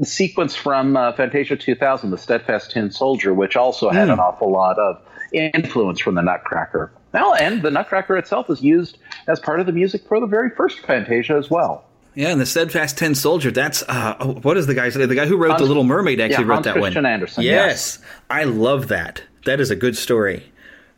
uh, 0.00 0.04
sequence 0.04 0.54
from 0.54 0.96
uh, 0.96 1.12
Fantasia 1.12 1.56
2000, 1.56 2.10
the 2.10 2.18
Steadfast 2.18 2.70
Tin 2.72 2.90
Soldier, 2.90 3.32
which 3.34 3.56
also 3.56 3.90
had 3.90 4.06
Hmm. 4.06 4.12
an 4.14 4.18
awful 4.20 4.50
lot 4.50 4.78
of 4.78 5.00
influence 5.32 6.00
from 6.00 6.14
the 6.14 6.22
Nutcracker. 6.22 6.92
Well, 7.12 7.34
and 7.34 7.62
the 7.62 7.70
Nutcracker 7.70 8.16
itself 8.16 8.48
is 8.50 8.62
used 8.62 8.98
as 9.28 9.38
part 9.40 9.60
of 9.60 9.66
the 9.66 9.72
music 9.72 10.02
for 10.08 10.20
the 10.20 10.26
very 10.26 10.50
first 10.50 10.80
Fantasia 10.80 11.34
as 11.34 11.50
well. 11.50 11.84
Yeah, 12.14 12.28
and 12.28 12.40
the 12.40 12.44
Steadfast 12.46 12.98
Tin 12.98 13.14
Soldier. 13.14 13.50
That's 13.50 13.82
uh, 13.88 14.14
what 14.42 14.58
is 14.58 14.66
the 14.66 14.74
guy's 14.74 14.94
name? 14.96 15.08
The 15.08 15.14
guy 15.14 15.24
who 15.26 15.36
wrote 15.38 15.50
Hans- 15.52 15.62
The 15.62 15.68
Little 15.68 15.84
Mermaid 15.84 16.20
actually 16.20 16.44
yeah, 16.44 16.48
wrote 16.50 16.54
Hans 16.56 16.64
that 16.66 16.74
Christian 16.74 17.04
one. 17.04 17.12
Andersen, 17.12 17.44
Yes, 17.44 17.98
I 18.28 18.44
love 18.44 18.88
that. 18.88 19.22
That 19.46 19.60
is 19.60 19.70
a 19.70 19.76
good 19.76 19.96
story. 19.96 20.44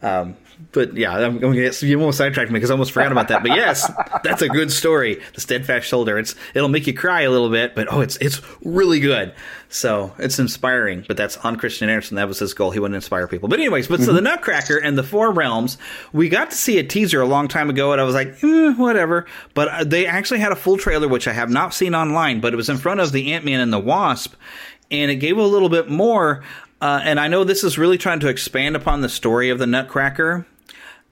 Um, 0.02 0.36
but 0.74 0.96
yeah, 0.96 1.12
I'm 1.12 1.38
going 1.38 1.54
to 1.54 1.62
get 1.62 1.80
you 1.82 1.98
almost 1.98 2.18
sidetracked 2.18 2.50
me 2.50 2.58
because 2.58 2.70
I 2.70 2.74
almost 2.74 2.92
forgot 2.92 3.12
about 3.12 3.28
that. 3.28 3.42
But 3.42 3.52
yes, 3.52 3.90
that's 4.24 4.42
a 4.42 4.48
good 4.48 4.70
story. 4.70 5.22
The 5.34 5.40
Steadfast 5.40 5.88
Soldier. 5.88 6.18
It's 6.18 6.34
it'll 6.52 6.68
make 6.68 6.86
you 6.86 6.92
cry 6.92 7.22
a 7.22 7.30
little 7.30 7.48
bit, 7.48 7.74
but 7.74 7.90
oh, 7.90 8.00
it's 8.00 8.16
it's 8.16 8.42
really 8.62 9.00
good. 9.00 9.32
So 9.68 10.12
it's 10.18 10.38
inspiring. 10.38 11.04
But 11.06 11.16
that's 11.16 11.36
on 11.38 11.56
Christian 11.56 11.88
Andersen. 11.88 12.16
That 12.16 12.28
was 12.28 12.40
his 12.40 12.52
goal. 12.52 12.72
He 12.72 12.80
wanted 12.80 12.92
to 12.92 12.96
inspire 12.96 13.28
people. 13.28 13.48
But 13.48 13.60
anyways, 13.60 13.88
but 13.88 14.00
so 14.00 14.12
the 14.12 14.20
Nutcracker 14.20 14.76
and 14.76 14.98
the 14.98 15.02
Four 15.02 15.32
Realms. 15.32 15.78
We 16.12 16.28
got 16.28 16.50
to 16.50 16.56
see 16.56 16.78
a 16.78 16.84
teaser 16.84 17.20
a 17.20 17.26
long 17.26 17.48
time 17.48 17.70
ago, 17.70 17.92
and 17.92 18.00
I 18.00 18.04
was 18.04 18.14
like, 18.14 18.42
eh, 18.42 18.72
whatever. 18.74 19.26
But 19.54 19.68
uh, 19.68 19.84
they 19.84 20.06
actually 20.06 20.40
had 20.40 20.52
a 20.52 20.56
full 20.56 20.76
trailer, 20.76 21.08
which 21.08 21.28
I 21.28 21.32
have 21.32 21.50
not 21.50 21.72
seen 21.72 21.94
online. 21.94 22.40
But 22.40 22.52
it 22.52 22.56
was 22.56 22.68
in 22.68 22.76
front 22.76 23.00
of 23.00 23.12
the 23.12 23.32
Ant 23.32 23.44
Man 23.44 23.60
and 23.60 23.72
the 23.72 23.78
Wasp, 23.78 24.34
and 24.90 25.10
it 25.10 25.16
gave 25.16 25.38
a 25.38 25.42
little 25.42 25.68
bit 25.68 25.88
more. 25.88 26.42
Uh, 26.80 27.00
and 27.02 27.18
I 27.18 27.28
know 27.28 27.44
this 27.44 27.64
is 27.64 27.78
really 27.78 27.96
trying 27.96 28.20
to 28.20 28.28
expand 28.28 28.76
upon 28.76 29.00
the 29.00 29.08
story 29.08 29.48
of 29.48 29.58
the 29.58 29.66
Nutcracker. 29.66 30.46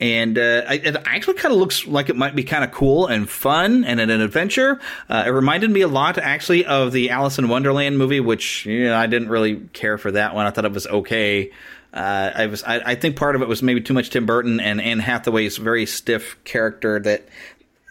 And 0.02 0.36
uh, 0.36 0.64
it 0.68 0.96
actually 1.06 1.34
kind 1.34 1.54
of 1.54 1.60
looks 1.60 1.86
like 1.86 2.08
it 2.08 2.16
might 2.16 2.34
be 2.34 2.42
kind 2.42 2.64
of 2.64 2.72
cool 2.72 3.06
and 3.06 3.30
fun 3.30 3.84
and 3.84 4.00
an 4.00 4.10
adventure. 4.10 4.80
Uh, 5.08 5.22
it 5.28 5.30
reminded 5.30 5.70
me 5.70 5.82
a 5.82 5.86
lot, 5.86 6.18
actually, 6.18 6.66
of 6.66 6.90
the 6.90 7.10
Alice 7.10 7.38
in 7.38 7.48
Wonderland 7.48 7.98
movie, 7.98 8.18
which 8.18 8.66
you 8.66 8.86
know, 8.86 8.96
I 8.96 9.06
didn't 9.06 9.28
really 9.28 9.58
care 9.72 9.98
for 9.98 10.10
that 10.10 10.34
one. 10.34 10.44
I 10.44 10.50
thought 10.50 10.64
it 10.64 10.72
was 10.72 10.88
okay. 10.88 11.52
Uh, 11.94 12.32
I 12.34 12.46
was, 12.46 12.64
I, 12.64 12.80
I, 12.84 12.94
think 12.96 13.14
part 13.14 13.36
of 13.36 13.42
it 13.42 13.48
was 13.48 13.62
maybe 13.62 13.80
too 13.80 13.94
much 13.94 14.10
Tim 14.10 14.26
Burton 14.26 14.58
and 14.58 14.80
Anne 14.80 14.98
Hathaway's 14.98 15.56
very 15.58 15.86
stiff 15.86 16.42
character 16.42 16.98
that 16.98 17.28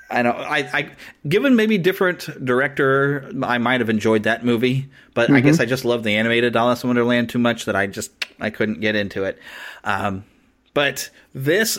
I 0.10 0.24
know. 0.24 0.32
I, 0.32 0.58
I, 0.74 0.92
given 1.30 1.56
maybe 1.56 1.78
different 1.78 2.28
director, 2.44 3.32
I 3.42 3.58
might 3.58 3.80
have 3.80 3.90
enjoyed 3.90 4.24
that 4.24 4.44
movie, 4.44 4.90
but 5.14 5.28
mm-hmm. 5.28 5.36
I 5.36 5.40
guess 5.40 5.62
I 5.62 5.66
just 5.66 5.86
love 5.86 6.04
the 6.04 6.18
animated 6.18 6.58
Alice 6.58 6.84
in 6.84 6.90
Wonderland 6.90 7.30
too 7.30 7.40
much 7.40 7.66
that 7.66 7.76
I 7.78 7.88
just 7.88 8.12
I 8.40 8.50
couldn't 8.50 8.82
get 8.82 8.96
into 8.96 9.24
it. 9.24 9.40
Um, 9.86 10.26
but 10.74 11.10
this 11.34 11.78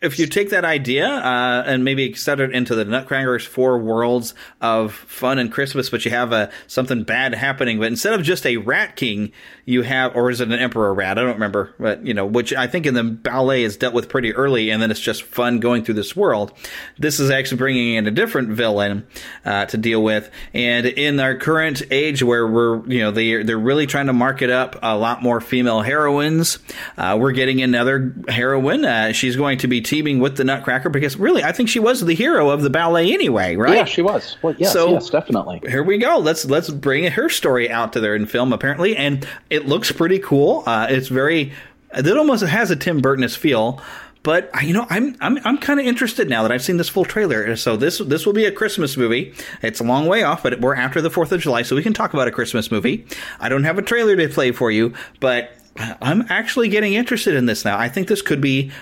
if 0.00 0.18
you 0.18 0.26
take 0.26 0.50
that 0.50 0.64
idea 0.64 1.08
uh, 1.08 1.64
and 1.66 1.82
maybe 1.82 2.14
set 2.14 2.38
it 2.38 2.52
into 2.52 2.76
the 2.76 2.84
Nutcracker's 2.84 3.44
four 3.44 3.78
worlds 3.78 4.32
of 4.60 4.94
fun 4.94 5.38
and 5.38 5.50
Christmas, 5.50 5.90
but 5.90 6.04
you 6.04 6.12
have 6.12 6.32
a 6.32 6.50
something 6.68 7.02
bad 7.02 7.34
happening, 7.34 7.78
but 7.78 7.88
instead 7.88 8.14
of 8.14 8.22
just 8.22 8.46
a 8.46 8.58
rat 8.58 8.94
king, 8.94 9.32
you 9.64 9.82
have, 9.82 10.14
or 10.14 10.30
is 10.30 10.40
it 10.40 10.48
an 10.48 10.58
emperor 10.58 10.94
rat? 10.94 11.18
I 11.18 11.22
don't 11.22 11.34
remember, 11.34 11.74
but 11.80 12.06
you 12.06 12.14
know, 12.14 12.26
which 12.26 12.54
I 12.54 12.68
think 12.68 12.86
in 12.86 12.94
the 12.94 13.02
ballet 13.02 13.64
is 13.64 13.76
dealt 13.76 13.92
with 13.92 14.08
pretty 14.08 14.32
early, 14.34 14.70
and 14.70 14.80
then 14.80 14.92
it's 14.92 15.00
just 15.00 15.24
fun 15.24 15.58
going 15.58 15.82
through 15.82 15.96
this 15.96 16.14
world. 16.14 16.52
This 16.96 17.18
is 17.18 17.30
actually 17.30 17.58
bringing 17.58 17.94
in 17.94 18.06
a 18.06 18.12
different 18.12 18.50
villain 18.50 19.04
uh, 19.44 19.66
to 19.66 19.76
deal 19.76 20.02
with, 20.02 20.30
and 20.54 20.86
in 20.86 21.18
our 21.18 21.34
current 21.34 21.82
age 21.90 22.22
where 22.22 22.46
we're, 22.46 22.86
you 22.86 23.00
know, 23.00 23.10
they 23.10 23.42
they're 23.42 23.58
really 23.58 23.86
trying 23.88 24.06
to 24.06 24.12
market 24.12 24.50
up 24.50 24.76
a 24.80 24.96
lot 24.96 25.24
more 25.24 25.40
female 25.40 25.80
heroines. 25.80 26.60
Uh, 26.96 27.16
we're 27.20 27.32
getting 27.32 27.62
another 27.62 28.14
heroine. 28.28 28.84
Uh, 28.84 29.12
she's 29.12 29.34
going 29.34 29.58
to 29.58 29.66
be 29.66 29.80
teaming 29.88 30.18
with 30.18 30.36
the 30.36 30.44
Nutcracker 30.44 30.90
because 30.90 31.16
really, 31.16 31.42
I 31.42 31.52
think 31.52 31.68
she 31.68 31.80
was 31.80 32.04
the 32.04 32.14
hero 32.14 32.50
of 32.50 32.62
the 32.62 32.70
ballet 32.70 33.12
anyway, 33.12 33.56
right? 33.56 33.74
Yeah, 33.74 33.84
she 33.84 34.02
was. 34.02 34.36
Well, 34.42 34.54
yes, 34.58 34.72
so, 34.72 34.92
yes, 34.92 35.10
definitely. 35.10 35.60
Here 35.66 35.82
we 35.82 35.98
go. 35.98 36.18
Let's 36.18 36.44
let's 36.44 36.68
bring 36.68 37.10
her 37.10 37.28
story 37.28 37.70
out 37.70 37.94
to 37.94 38.00
there 38.00 38.14
in 38.14 38.26
film 38.26 38.52
apparently, 38.52 38.96
and 38.96 39.26
it 39.50 39.66
looks 39.66 39.90
pretty 39.90 40.18
cool. 40.18 40.62
Uh, 40.66 40.86
it's 40.90 41.08
very. 41.08 41.52
It 41.94 42.18
almost 42.18 42.44
has 42.44 42.70
a 42.70 42.76
Tim 42.76 43.00
Burtonist 43.00 43.38
feel. 43.38 43.80
But 44.24 44.50
you 44.62 44.74
know, 44.74 44.86
I'm 44.90 45.16
I'm 45.20 45.38
I'm 45.44 45.58
kind 45.58 45.80
of 45.80 45.86
interested 45.86 46.28
now 46.28 46.42
that 46.42 46.52
I've 46.52 46.62
seen 46.62 46.76
this 46.76 46.88
full 46.88 47.04
trailer. 47.04 47.56
So 47.56 47.76
this 47.76 47.98
this 47.98 48.26
will 48.26 48.32
be 48.32 48.44
a 48.44 48.52
Christmas 48.52 48.96
movie. 48.96 49.32
It's 49.62 49.80
a 49.80 49.84
long 49.84 50.06
way 50.06 50.22
off, 50.22 50.42
but 50.42 50.60
we're 50.60 50.74
after 50.74 51.00
the 51.00 51.08
Fourth 51.08 51.32
of 51.32 51.40
July, 51.40 51.62
so 51.62 51.76
we 51.76 51.82
can 51.82 51.94
talk 51.94 52.12
about 52.12 52.28
a 52.28 52.32
Christmas 52.32 52.70
movie. 52.70 53.06
I 53.40 53.48
don't 53.48 53.64
have 53.64 53.78
a 53.78 53.82
trailer 53.82 54.16
to 54.16 54.28
play 54.28 54.52
for 54.52 54.70
you, 54.70 54.92
but 55.20 55.52
I'm 55.78 56.26
actually 56.28 56.68
getting 56.68 56.94
interested 56.94 57.34
in 57.34 57.46
this 57.46 57.64
now. 57.64 57.78
I 57.78 57.88
think 57.88 58.08
this 58.08 58.22
could 58.22 58.40
be 58.40 58.72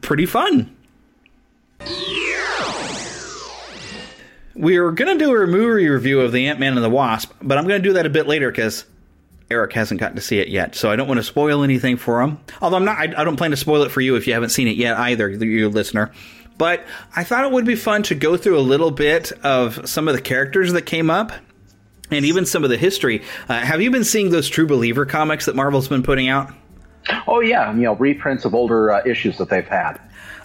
pretty 0.00 0.26
fun. 0.26 0.74
We 4.54 4.78
are 4.78 4.90
going 4.90 5.18
to 5.18 5.24
do 5.24 5.36
a 5.36 5.46
movie 5.46 5.88
review 5.88 6.20
of 6.22 6.32
the 6.32 6.46
Ant 6.48 6.58
Man 6.58 6.74
and 6.74 6.84
the 6.84 6.90
Wasp, 6.90 7.32
but 7.42 7.58
I'm 7.58 7.68
going 7.68 7.82
to 7.82 7.88
do 7.88 7.94
that 7.94 8.06
a 8.06 8.10
bit 8.10 8.26
later 8.26 8.50
because 8.50 8.86
Eric 9.50 9.74
hasn't 9.74 10.00
gotten 10.00 10.16
to 10.16 10.22
see 10.22 10.38
it 10.38 10.48
yet, 10.48 10.74
so 10.74 10.90
I 10.90 10.96
don't 10.96 11.06
want 11.06 11.18
to 11.18 11.24
spoil 11.24 11.62
anything 11.62 11.98
for 11.98 12.22
him. 12.22 12.38
Although 12.60 12.78
I'm 12.78 12.84
not, 12.84 12.98
I, 12.98 13.20
I 13.20 13.24
don't 13.24 13.36
plan 13.36 13.50
to 13.50 13.56
spoil 13.56 13.82
it 13.82 13.90
for 13.90 14.00
you 14.00 14.16
if 14.16 14.26
you 14.26 14.32
haven't 14.32 14.48
seen 14.48 14.66
it 14.66 14.76
yet 14.76 14.96
either, 14.96 15.28
you 15.28 15.68
listener. 15.68 16.10
But 16.58 16.84
I 17.14 17.22
thought 17.22 17.44
it 17.44 17.52
would 17.52 17.66
be 17.66 17.76
fun 17.76 18.02
to 18.04 18.14
go 18.14 18.36
through 18.36 18.58
a 18.58 18.60
little 18.60 18.90
bit 18.90 19.30
of 19.44 19.88
some 19.88 20.08
of 20.08 20.14
the 20.14 20.22
characters 20.22 20.72
that 20.72 20.82
came 20.82 21.10
up 21.10 21.32
and 22.10 22.24
even 22.24 22.46
some 22.46 22.64
of 22.64 22.70
the 22.70 22.78
history. 22.78 23.22
Uh, 23.48 23.60
have 23.60 23.82
you 23.82 23.90
been 23.90 24.04
seeing 24.04 24.30
those 24.30 24.48
True 24.48 24.66
Believer 24.66 25.04
comics 25.04 25.46
that 25.46 25.54
Marvel's 25.54 25.88
been 25.88 26.02
putting 26.02 26.28
out? 26.28 26.50
Oh 27.26 27.40
yeah, 27.40 27.72
you 27.72 27.82
know 27.82 27.94
reprints 27.94 28.44
of 28.44 28.54
older 28.54 28.90
uh, 28.92 29.02
issues 29.04 29.38
that 29.38 29.48
they've 29.48 29.66
had. 29.66 30.00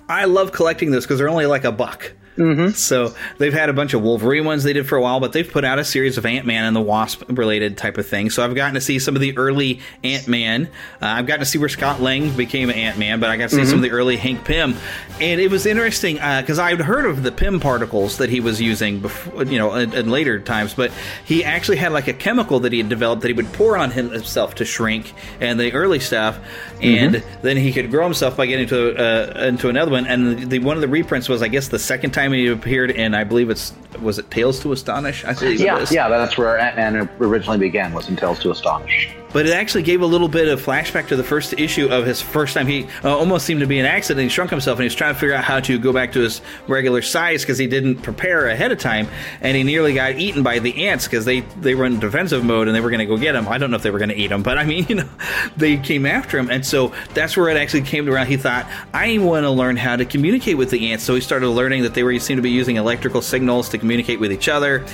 I 0.10 0.26
love 0.26 0.52
collecting 0.52 0.92
those 0.92 1.06
because 1.06 1.20
they're 1.20 1.30
only 1.30 1.46
like 1.46 1.64
a 1.64 1.72
buck. 1.72 2.14
Mm-hmm. 2.38 2.72
So 2.72 3.14
they've 3.38 3.54
had 3.54 3.70
a 3.70 3.74
bunch 3.74 3.94
of 3.94 4.02
Wolverine 4.02 4.46
ones 4.46 4.64
they 4.64 4.74
did 4.74 4.88
for 4.88 4.98
a 4.98 5.02
while, 5.02 5.20
but 5.20 5.34
they've 5.34 5.50
put 5.50 5.66
out 5.66 5.80
a 5.80 5.84
series 5.84 6.18
of 6.18 6.26
Ant 6.26 6.46
Man 6.46 6.64
and 6.64 6.76
the 6.76 6.82
Wasp 6.82 7.24
related 7.28 7.78
type 7.78 7.98
of 7.98 8.08
things. 8.08 8.34
So 8.34 8.44
I've 8.44 8.56
gotten 8.56 8.76
to 8.76 8.82
see 8.82 9.00
some 9.00 9.16
of 9.16 9.22
the 9.22 9.38
early 9.38 9.82
Ant 10.04 10.28
Man. 10.28 10.68
Uh, 11.02 11.08
I've 11.08 11.26
gotten 11.26 11.42
to 11.42 11.46
see 11.46 11.58
where 11.58 11.70
Scott 11.70 12.02
Lang 12.02 12.36
became 12.36 12.70
Ant 12.70 12.98
Man, 12.98 13.20
but 13.20 13.30
I 13.30 13.38
got 13.38 13.50
to 13.50 13.56
see 13.56 13.62
mm-hmm. 13.62 13.70
some 13.70 13.80
of 13.80 13.84
the 13.84 13.92
early 13.92 14.16
Hank 14.16 14.46
Pym, 14.46 14.76
and 15.20 15.42
it 15.42 15.52
was 15.52 15.66
interesting 15.66 16.16
because 16.16 16.60
uh, 16.60 16.64
I'd 16.64 16.80
heard 16.80 17.06
of 17.06 17.24
the 17.24 17.32
Pym 17.32 17.60
particles 17.60 18.18
that 18.18 18.30
he 18.30 18.40
was 18.40 18.62
using 18.62 19.00
before, 19.00 19.44
you 19.44 19.60
know, 19.60 19.74
in, 19.76 19.94
in, 19.94 20.10
later 20.10 20.40
times, 20.40 20.74
but 20.74 20.92
he 21.26 21.44
actually 21.44 21.78
had 21.78 21.92
like 21.92 22.08
a 22.08 22.14
chemical 22.14 22.62
that 22.62 22.72
he 22.72 22.78
had 22.78 22.90
developed 22.90 23.22
that 23.24 23.28
he 23.28 23.34
would 23.34 23.52
pour 23.54 23.78
on 23.78 23.92
himself 23.92 24.56
to 24.56 24.66
shrink, 24.66 25.14
and 25.40 25.60
the 25.60 25.74
early 25.74 26.00
stuff, 26.00 26.40
and 26.82 27.16
mm-hmm. 27.16 27.42
then 27.42 27.58
he 27.58 27.74
could 27.74 27.92
grow 27.92 28.06
himself 28.06 28.38
by 28.38 28.46
getting 28.46 28.68
to 28.68 28.96
uh, 28.96 29.48
into 29.48 29.70
another 29.70 29.92
one. 29.92 30.08
And 30.08 30.38
the, 30.38 30.46
the, 30.46 30.60
one 30.60 30.78
of 30.78 30.82
the 30.82 30.88
reprints 30.88 31.28
was, 31.28 31.42
I 31.42 31.48
guess, 31.48 31.68
the 31.68 31.80
second 31.80 32.12
time 32.12 32.21
he 32.30 32.48
appeared 32.48 32.92
in, 32.92 33.14
I 33.16 33.24
believe 33.24 33.50
it's 33.50 33.74
was 34.00 34.20
it 34.20 34.30
Tales 34.32 34.60
to 34.62 34.72
Astonish? 34.72 35.26
I 35.26 35.34
think 35.34 35.60
yeah, 35.60 35.86
yeah, 35.92 36.08
that's 36.08 36.38
where 36.38 36.58
Ant 36.60 36.76
Man 36.76 37.10
originally 37.20 37.58
began 37.58 37.94
was 37.94 38.08
in 38.10 38.16
Tales 38.16 38.40
to 38.40 38.52
Astonish 38.52 39.16
but 39.34 39.46
it 39.46 39.54
actually 39.54 39.84
gave 39.84 40.02
a 40.02 40.06
little 40.06 40.28
bit 40.28 40.48
of 40.48 40.64
flashback 40.64 41.08
to 41.08 41.16
the 41.16 41.24
first 41.24 41.54
issue 41.54 41.88
of 41.88 42.06
his 42.06 42.22
first 42.22 42.54
time. 42.54 42.68
He 42.68 42.88
uh, 43.04 43.16
almost 43.16 43.46
seemed 43.46 43.62
to 43.62 43.68
be 43.68 43.80
an 43.80 43.86
accident. 43.86 44.24
He 44.24 44.30
shrunk 44.30 44.50
himself 44.50 44.78
and 44.78 44.84
he 44.84 44.88
was 44.88 44.96
trying 44.96 45.14
to 45.14 45.20
figure 45.20 45.36
out 45.36 45.44
how 45.44 45.60
to 45.62 45.80
go 45.80 45.94
back 45.94 46.14
to 46.14 46.20
his 46.20 46.42
regular 46.68 47.02
size 47.02 47.42
because 47.42 47.58
he 47.58 47.68
didn't 47.68 47.98
prepare 47.98 48.48
ahead 48.48 48.72
of 48.72 48.80
time, 48.80 49.08
and 49.42 49.56
he 49.56 49.64
nearly 49.64 49.94
got 49.94 50.16
eaten 50.16 50.44
by 50.44 50.60
the 50.60 50.88
ants 50.88 51.06
because 51.06 51.26
they 51.26 51.42
they 51.60 51.76
were 51.76 51.86
in 51.86 52.00
defensive 52.00 52.44
mode 52.44 52.68
and 52.68 52.76
they 52.76 52.82
were 52.82 52.90
going 52.90 53.00
to 53.00 53.06
go 53.06 53.18
get 53.18 53.36
him. 53.36 53.48
I 53.48 53.58
don't 53.58 53.72
know 53.72 53.78
if 53.78 53.84
they 53.84 53.92
were 53.92 54.00
going 54.00 54.10
to 54.10 54.18
eat 54.18 54.32
him, 54.32 54.44
but 54.44 54.58
I 54.58 54.66
mean, 54.66 54.86
you 54.90 54.96
know, 54.96 55.10
they 55.58 55.78
came 55.78 56.06
after 56.06 56.38
him, 56.38 56.50
and 56.50 56.66
so 56.66 56.94
that's 57.14 57.36
where 57.36 57.50
it 57.50 57.58
actually 57.58 57.82
came 57.82 58.10
around. 58.10 58.28
He 58.28 58.38
thought, 58.38 58.68
I 58.94 59.18
want 59.18 59.44
to 59.44 59.52
learn 59.52 59.78
how 59.78 59.96
to 59.96 60.06
communicate 60.06 60.58
with 60.58 60.70
the 60.70 60.92
ants, 60.92 61.04
so 61.04 61.16
he 61.16 61.22
started 61.22 61.50
learning 61.50 61.84
that 61.84 61.94
they 61.94 62.04
were 62.04 62.12
seemed 62.20 62.38
to 62.38 62.44
be 62.44 62.52
using 62.52 62.76
electrical 62.76 63.22
signals 63.22 63.70
to 63.70 63.78
communicate 63.78 64.20
with 64.20 64.32
each 64.32 64.50
other, 64.50 64.86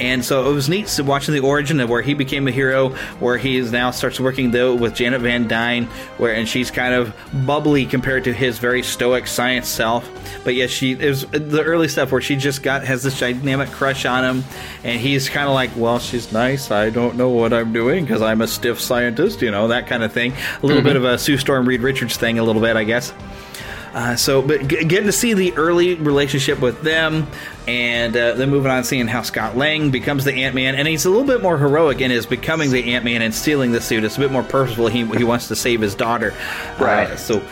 and 0.00 0.24
so 0.24 0.50
it 0.50 0.54
was 0.54 0.68
neat 0.68 0.86
to 0.88 1.04
watching 1.04 1.34
the 1.34 1.40
origin 1.40 1.80
of 1.80 1.88
where 1.88 2.02
he 2.02 2.14
became 2.14 2.46
a 2.48 2.50
hero, 2.50 2.90
where 3.20 3.38
he 3.38 3.56
is 3.56 3.72
now 3.72 3.90
starts 3.90 4.20
working 4.20 4.50
though 4.50 4.74
with 4.74 4.94
Janet 4.94 5.20
Van 5.20 5.48
Dyne, 5.48 5.84
where 6.18 6.34
and 6.34 6.48
she's 6.48 6.70
kind 6.70 6.94
of 6.94 7.14
bubbly 7.46 7.86
compared 7.86 8.24
to 8.24 8.32
his 8.32 8.58
very 8.58 8.82
stoic 8.82 9.26
science 9.26 9.68
self. 9.68 10.08
But 10.44 10.54
yes, 10.54 10.70
she 10.70 10.92
is 10.92 11.26
the 11.26 11.62
early 11.62 11.88
stuff 11.88 12.12
where 12.12 12.20
she 12.20 12.36
just 12.36 12.62
got 12.62 12.84
has 12.84 13.02
this 13.02 13.18
dynamic 13.18 13.70
crush 13.70 14.04
on 14.04 14.24
him, 14.24 14.44
and 14.84 15.00
he's 15.00 15.28
kind 15.28 15.48
of 15.48 15.54
like, 15.54 15.70
well, 15.76 15.98
she's 15.98 16.32
nice. 16.32 16.70
I 16.70 16.90
don't 16.90 17.16
know 17.16 17.30
what 17.30 17.52
I'm 17.52 17.72
doing 17.72 18.04
because 18.04 18.22
I'm 18.22 18.40
a 18.40 18.46
stiff 18.46 18.80
scientist, 18.80 19.42
you 19.42 19.50
know, 19.50 19.68
that 19.68 19.86
kind 19.86 20.02
of 20.02 20.12
thing. 20.12 20.32
A 20.32 20.66
little 20.66 20.78
mm-hmm. 20.78 20.88
bit 20.88 20.96
of 20.96 21.04
a 21.04 21.18
Sue 21.18 21.38
Storm 21.38 21.66
Reed 21.66 21.80
Richards 21.80 22.16
thing, 22.16 22.38
a 22.38 22.42
little 22.42 22.62
bit, 22.62 22.76
I 22.76 22.84
guess. 22.84 23.12
Uh, 23.96 24.14
so, 24.14 24.42
but 24.42 24.68
g- 24.68 24.84
getting 24.84 25.06
to 25.06 25.12
see 25.12 25.32
the 25.32 25.56
early 25.56 25.94
relationship 25.94 26.60
with 26.60 26.82
them, 26.82 27.26
and 27.66 28.14
uh, 28.14 28.34
then 28.34 28.50
moving 28.50 28.70
on, 28.70 28.84
seeing 28.84 29.06
how 29.06 29.22
Scott 29.22 29.56
Lang 29.56 29.90
becomes 29.90 30.26
the 30.26 30.34
Ant 30.34 30.54
Man, 30.54 30.74
and 30.74 30.86
he's 30.86 31.06
a 31.06 31.10
little 31.10 31.24
bit 31.24 31.42
more 31.42 31.56
heroic 31.56 32.02
in 32.02 32.10
his 32.10 32.26
becoming 32.26 32.70
the 32.70 32.92
Ant 32.92 33.06
Man 33.06 33.22
and 33.22 33.34
stealing 33.34 33.72
the 33.72 33.80
suit. 33.80 34.04
It's 34.04 34.18
a 34.18 34.20
bit 34.20 34.30
more 34.30 34.42
purposeful. 34.42 34.88
He 34.88 35.06
he 35.16 35.24
wants 35.24 35.48
to 35.48 35.56
save 35.56 35.80
his 35.80 35.94
daughter, 35.94 36.34
right? 36.78 37.10
Uh, 37.10 37.16
so. 37.16 37.42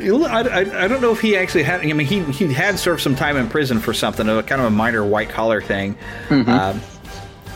I, 0.00 0.42
I, 0.42 0.84
I, 0.84 0.88
don't 0.88 1.02
know 1.02 1.10
if 1.10 1.20
he 1.20 1.36
actually 1.36 1.64
had. 1.64 1.80
I 1.80 1.92
mean, 1.92 2.06
he 2.06 2.22
he 2.22 2.50
had 2.52 2.78
served 2.78 3.02
some 3.02 3.16
time 3.16 3.36
in 3.36 3.48
prison 3.48 3.80
for 3.80 3.92
something, 3.92 4.28
a 4.28 4.44
kind 4.44 4.60
of 4.60 4.68
a 4.68 4.70
minor 4.70 5.04
white 5.04 5.28
collar 5.28 5.60
thing. 5.60 5.96
Mm-hmm. 6.28 6.97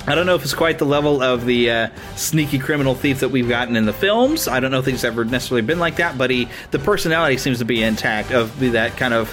I 0.06 0.16
don't 0.16 0.26
know 0.26 0.34
if 0.34 0.42
it's 0.42 0.54
quite 0.54 0.78
the 0.78 0.84
level 0.84 1.22
of 1.22 1.46
the 1.46 1.70
uh, 1.70 1.88
sneaky 2.16 2.58
criminal 2.58 2.94
thief 2.94 3.20
that 3.20 3.28
we've 3.28 3.48
gotten 3.48 3.76
in 3.76 3.86
the 3.86 3.92
films. 3.92 4.48
I 4.48 4.58
don't 4.58 4.72
know 4.72 4.80
if 4.80 4.86
he's 4.86 5.04
ever 5.04 5.24
necessarily 5.24 5.62
been 5.62 5.78
like 5.78 5.96
that, 5.96 6.18
but 6.18 6.30
he 6.30 6.48
the 6.72 6.80
personality 6.80 7.36
seems 7.36 7.58
to 7.58 7.64
be 7.64 7.82
intact 7.82 8.32
of 8.32 8.58
that 8.72 8.96
kind 8.96 9.14
of 9.14 9.28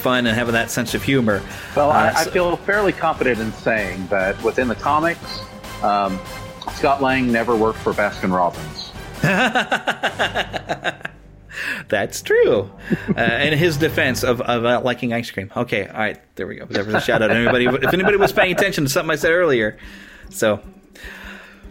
fun 0.00 0.26
and 0.26 0.36
having 0.36 0.54
that 0.54 0.70
sense 0.70 0.94
of 0.94 1.02
humor. 1.02 1.42
Well, 1.76 1.90
uh, 1.90 1.94
I, 1.94 2.22
I, 2.22 2.24
feel 2.24 2.56
fairly 2.56 2.92
confident 2.92 3.38
in 3.38 3.52
saying 3.52 4.06
that 4.08 4.42
within 4.42 4.68
the 4.68 4.74
comics, 4.74 5.40
um, 5.82 6.18
Scott 6.72 7.02
Lang 7.02 7.30
never 7.30 7.54
worked 7.54 7.78
for 7.78 7.92
Baskin 7.92 8.34
Robbins. 8.34 8.92
That's 11.88 12.22
true. 12.22 12.70
Uh, 13.16 13.22
in 13.22 13.56
his 13.56 13.76
defense 13.76 14.24
of, 14.24 14.40
of 14.42 14.64
uh, 14.64 14.80
liking 14.82 15.12
ice 15.12 15.30
cream. 15.30 15.50
Okay, 15.56 15.86
all 15.86 15.98
right, 15.98 16.20
there 16.36 16.46
we 16.46 16.56
go. 16.56 16.66
There 16.66 16.84
was 16.84 16.94
a 16.94 17.00
shout 17.00 17.22
out 17.22 17.28
to 17.28 17.34
anybody. 17.34 17.66
If 17.66 17.94
anybody 17.94 18.16
was 18.16 18.32
paying 18.32 18.52
attention 18.52 18.84
to 18.84 18.90
something 18.90 19.12
I 19.12 19.16
said 19.16 19.32
earlier, 19.32 19.78
so, 20.34 20.60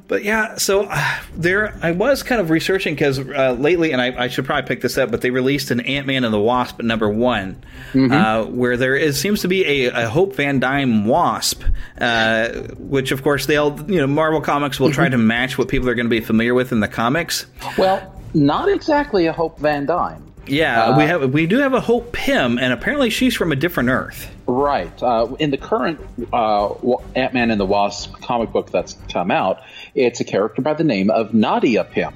but 0.08 0.24
yeah, 0.24 0.58
so 0.58 0.88
uh, 0.90 1.20
there 1.36 1.78
I 1.82 1.92
was 1.92 2.24
kind 2.24 2.40
of 2.40 2.50
researching 2.50 2.94
because 2.94 3.20
uh, 3.20 3.56
lately, 3.58 3.92
and 3.92 4.02
I, 4.02 4.24
I, 4.24 4.28
should 4.28 4.46
probably 4.46 4.68
pick 4.68 4.82
this 4.82 4.98
up, 4.98 5.12
but 5.12 5.22
they 5.22 5.32
released 5.32 5.72
an 5.72 5.80
Ant 5.82 6.08
Man 6.08 6.24
and 6.24 6.34
the 6.34 6.40
Wasp 6.40 6.82
number 6.82 7.10
one, 7.10 7.64
mm-hmm. 7.94 8.12
uh, 8.12 8.46
where 8.46 8.78
there 8.78 8.96
is 8.96 9.20
seems 9.20 9.42
to 9.42 9.48
be 9.48 9.86
a, 9.86 10.06
a 10.06 10.10
Hope 10.10 10.36
Van 10.36 10.60
Dyne 10.60 11.06
Wasp, 11.06 11.64
uh, 12.00 12.50
which 12.78 13.12
of 13.12 13.24
course 13.24 13.46
they'll 13.46 13.80
you 13.90 14.00
know 14.00 14.08
Marvel 14.08 14.42
Comics 14.42 14.80
will 14.80 14.88
mm-hmm. 14.88 14.96
try 14.96 15.10
to 15.10 15.18
match 15.18 15.58
what 15.58 15.68
people 15.68 15.90
are 15.90 15.96
going 15.96 16.08
to 16.08 16.12
be 16.12 16.22
familiar 16.22 16.54
with 16.54 16.72
in 16.72 16.80
the 16.80 16.88
comics. 16.88 17.46
Well, 17.78 18.14
not 18.34 18.70
exactly 18.70 19.28
a 19.28 19.34
Hope 19.34 19.60
Van 19.60 19.86
Dyne. 19.86 20.32
Yeah, 20.46 20.84
uh, 20.84 20.98
we 20.98 21.04
have 21.06 21.34
we 21.34 21.48
do 21.48 21.60
have 21.60 21.74
a 21.74 21.82
Hope 21.82 22.12
Pym, 22.12 22.58
and 22.60 22.74
apparently 22.74 23.10
she's 23.10 23.36
from 23.36 23.52
a 23.52 23.56
different 23.56 23.90
Earth. 23.90 24.33
Right. 24.46 25.02
Uh, 25.02 25.36
in 25.40 25.52
the 25.52 25.58
current 25.58 26.02
uh, 26.34 26.74
Ant 27.16 27.34
Man 27.34 27.52
and 27.52 27.60
the 27.60 27.66
Wasp 27.66 28.22
comic 28.22 28.52
book 28.52 28.72
that's 28.72 28.98
come 29.10 29.32
out, 29.32 29.62
it's 29.96 30.20
a 30.20 30.26
character 30.26 30.62
by 30.62 30.74
the 30.74 30.84
name 30.84 31.10
of 31.10 31.34
Nadia 31.34 31.84
Pym, 31.84 32.14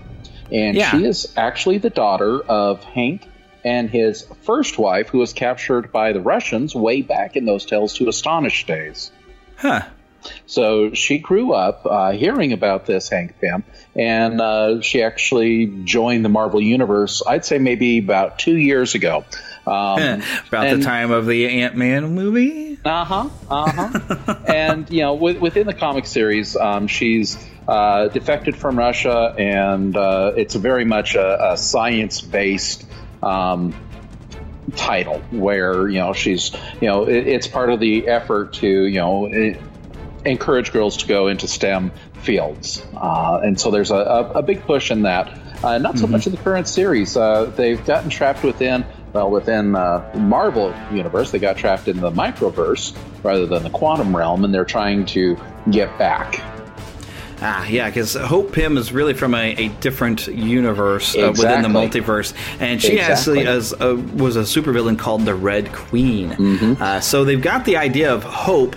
and 0.52 0.76
yeah. 0.76 0.92
she 0.92 1.06
is 1.06 1.32
actually 1.38 1.78
the 1.78 1.90
daughter 1.90 2.40
of 2.42 2.84
Hank 2.84 3.28
and 3.64 3.90
his 3.90 4.24
first 4.44 4.78
wife, 4.78 5.10
who 5.10 5.20
was 5.20 5.34
captured 5.34 5.92
by 5.92 6.14
the 6.14 6.22
Russians 6.22 6.76
way 6.76 7.02
back 7.02 7.36
in 7.36 7.46
those 7.46 7.66
Tales 7.66 7.94
to 7.96 8.08
Astonish 8.08 8.66
days. 8.66 9.12
Huh. 9.58 9.82
So 10.46 10.94
she 10.94 11.20
grew 11.20 11.54
up 11.54 11.86
uh, 11.86 12.12
hearing 12.12 12.54
about 12.54 12.86
this 12.86 13.10
Hank 13.10 13.40
Pym, 13.40 13.64
and 13.96 14.42
uh, 14.42 14.82
she 14.82 15.02
actually 15.02 15.68
joined 15.84 16.26
the 16.26 16.30
Marvel 16.30 16.62
Universe, 16.62 17.24
I'd 17.26 17.46
say 17.46 17.58
maybe 17.58 18.00
about 18.00 18.40
two 18.40 18.58
years 18.58 18.96
ago. 18.96 19.24
Um, 19.68 20.22
About 20.48 20.68
and- 20.68 20.82
the 20.82 20.86
time 20.86 21.12
of 21.12 21.26
the 21.26 21.62
Ant 21.62 21.76
Man 21.76 22.16
movie? 22.16 22.80
Uh 22.86 23.04
huh. 23.04 23.30
Uh 23.50 23.72
huh. 23.72 24.36
and 24.48 24.90
you 24.90 25.02
know, 25.02 25.16
with, 25.16 25.40
within 25.40 25.68
the 25.68 25.74
comic 25.74 26.06
series, 26.06 26.56
um, 26.56 26.88
she's 26.88 27.38
uh, 27.68 28.08
defected 28.08 28.56
from 28.56 28.78
Russia, 28.78 29.36
and 29.38 29.96
uh, 29.98 30.32
it's 30.38 30.56
very 30.56 30.86
much 30.86 31.16
a, 31.16 31.52
a 31.52 31.58
science-based 31.58 32.86
um, 33.22 33.76
title 34.76 35.20
where 35.32 35.88
you 35.90 36.00
know 36.00 36.14
she's 36.14 36.54
you 36.82 36.88
know 36.88 37.04
it, 37.06 37.28
it's 37.28 37.48
part 37.48 37.70
of 37.70 37.80
the 37.80 38.08
effort 38.08 38.54
to 38.54 38.68
you 38.68 39.00
know 39.00 39.26
it, 39.26 39.60
encourage 40.26 40.72
girls 40.72 40.98
to 40.98 41.08
go 41.08 41.28
into 41.28 41.48
STEM 41.48 41.92
fields, 42.22 42.86
uh, 42.96 43.42
and 43.44 43.60
so 43.60 43.70
there's 43.72 43.92
a, 43.92 43.96
a, 43.96 44.32
a 44.36 44.42
big 44.42 44.62
push 44.62 44.92
in 44.92 45.02
that. 45.02 45.42
Uh, 45.64 45.80
not 45.80 45.98
so 45.98 46.06
much 46.06 46.28
in 46.28 46.32
the 46.32 46.38
current 46.38 46.68
series. 46.68 47.18
Uh, 47.18 47.46
they've 47.46 47.84
gotten 47.84 48.12
trapped 48.12 48.44
within 48.44 48.86
well 49.14 49.30
within 49.30 49.76
uh, 49.76 50.12
Marvel 50.16 50.74
universe. 50.92 51.32
They 51.32 51.40
got 51.40 51.58
trapped 51.58 51.88
in 51.88 52.00
the 52.00 52.12
microverse 52.12 52.96
rather 53.24 53.46
than 53.46 53.64
the 53.64 53.70
quantum 53.70 54.16
realm, 54.16 54.44
and 54.44 54.54
they're 54.54 54.66
trying 54.66 55.06
to 55.08 55.38
get 55.70 55.98
back. 55.98 56.42
Ah, 57.40 57.68
yeah, 57.68 57.88
because 57.88 58.16
Hope 58.16 58.52
Pym 58.52 58.78
is 58.78 58.92
really 58.92 59.14
from 59.14 59.36
a, 59.36 59.54
a 59.56 59.68
different 59.68 60.26
universe 60.28 61.16
uh, 61.16 61.32
within 61.38 61.62
the 61.62 61.68
multiverse, 61.68 62.34
and 62.60 62.82
she 62.82 62.94
Exactly. 62.94 63.42
actually 63.42 63.56
is, 63.58 63.74
uh, 63.74 63.96
was 64.16 64.36
a 64.36 64.42
supervillain 64.42 64.98
called 64.98 65.24
the 65.24 65.36
Red 65.36 65.72
Queen. 65.72 66.32
Mm-hmm. 66.32 66.82
Uh, 66.82 67.00
so 67.00 67.26
they've 67.26 67.42
got 67.42 67.64
the 67.66 67.78
idea 67.78 68.12
of 68.12 68.24
Hope, 68.24 68.76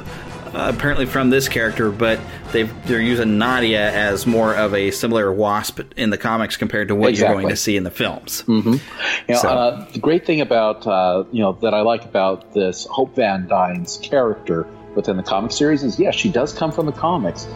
uh, 0.55 0.73
apparently 0.75 1.07
from 1.07 1.31
this 1.31 1.49
character, 1.49 1.91
but 1.91 2.19
they've 2.53 2.71
they're 2.87 3.01
using 3.01 3.39
Nadia 3.39 3.91
as 3.93 4.27
more 4.27 4.55
of 4.55 4.75
a 4.75 4.91
similar 4.91 5.33
Wasp 5.33 5.81
in 5.97 6.11
the 6.11 6.19
comics 6.19 6.57
compared 6.57 6.89
to 6.89 6.95
what 6.95 7.15
you're 7.15 7.29
going 7.29 7.49
to 7.49 7.57
see 7.57 7.77
in 7.77 7.85
the 7.85 7.91
films. 7.91 8.43
Mm-hmm. 8.47 8.73
You 8.73 9.35
know, 9.35 9.41
So- 9.41 9.49
uh, 9.49 9.91
the 9.93 9.99
great 9.99 10.27
thing 10.27 10.41
about 10.41 10.87
uh, 10.87 11.25
you 11.33 11.41
know 11.43 11.53
that 11.63 11.75
I 11.75 11.81
like 11.83 12.05
about 12.05 12.53
this 12.55 12.87
Hope 12.91 13.17
Van 13.17 13.47
Dyne's 13.49 13.99
character 13.99 14.67
within 14.95 15.17
the 15.17 15.23
comic 15.23 15.53
series 15.53 15.83
is 15.83 15.99
yes, 15.99 16.15
she 16.15 16.29
does 16.31 16.53
come 16.53 16.73
from 16.73 16.87
the 16.87 16.93
comics, 16.93 17.47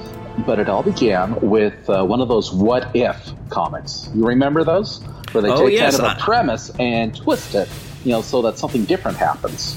but 0.47 0.59
it 0.59 0.69
all 0.69 0.83
began 0.83 1.35
with 1.41 1.89
uh, 1.91 2.05
one 2.05 2.21
of 2.21 2.29
those 2.29 2.53
"What 2.53 2.95
If" 2.95 3.33
comics. 3.51 4.09
You 4.15 4.27
remember 4.27 4.63
those, 4.65 5.03
where 5.33 5.43
they 5.43 5.51
Oh, 5.51 5.67
take 5.67 5.75
yes, 5.79 5.97
kind 5.99 6.13
of 6.13 6.19
a 6.19 6.21
premise 6.21 6.71
and 6.79 7.15
twist 7.15 7.55
it, 7.57 7.69
you 8.05 8.13
know, 8.13 8.23
so 8.23 8.43
that 8.43 8.59
something 8.59 8.85
different 8.85 9.17
happens. 9.19 9.77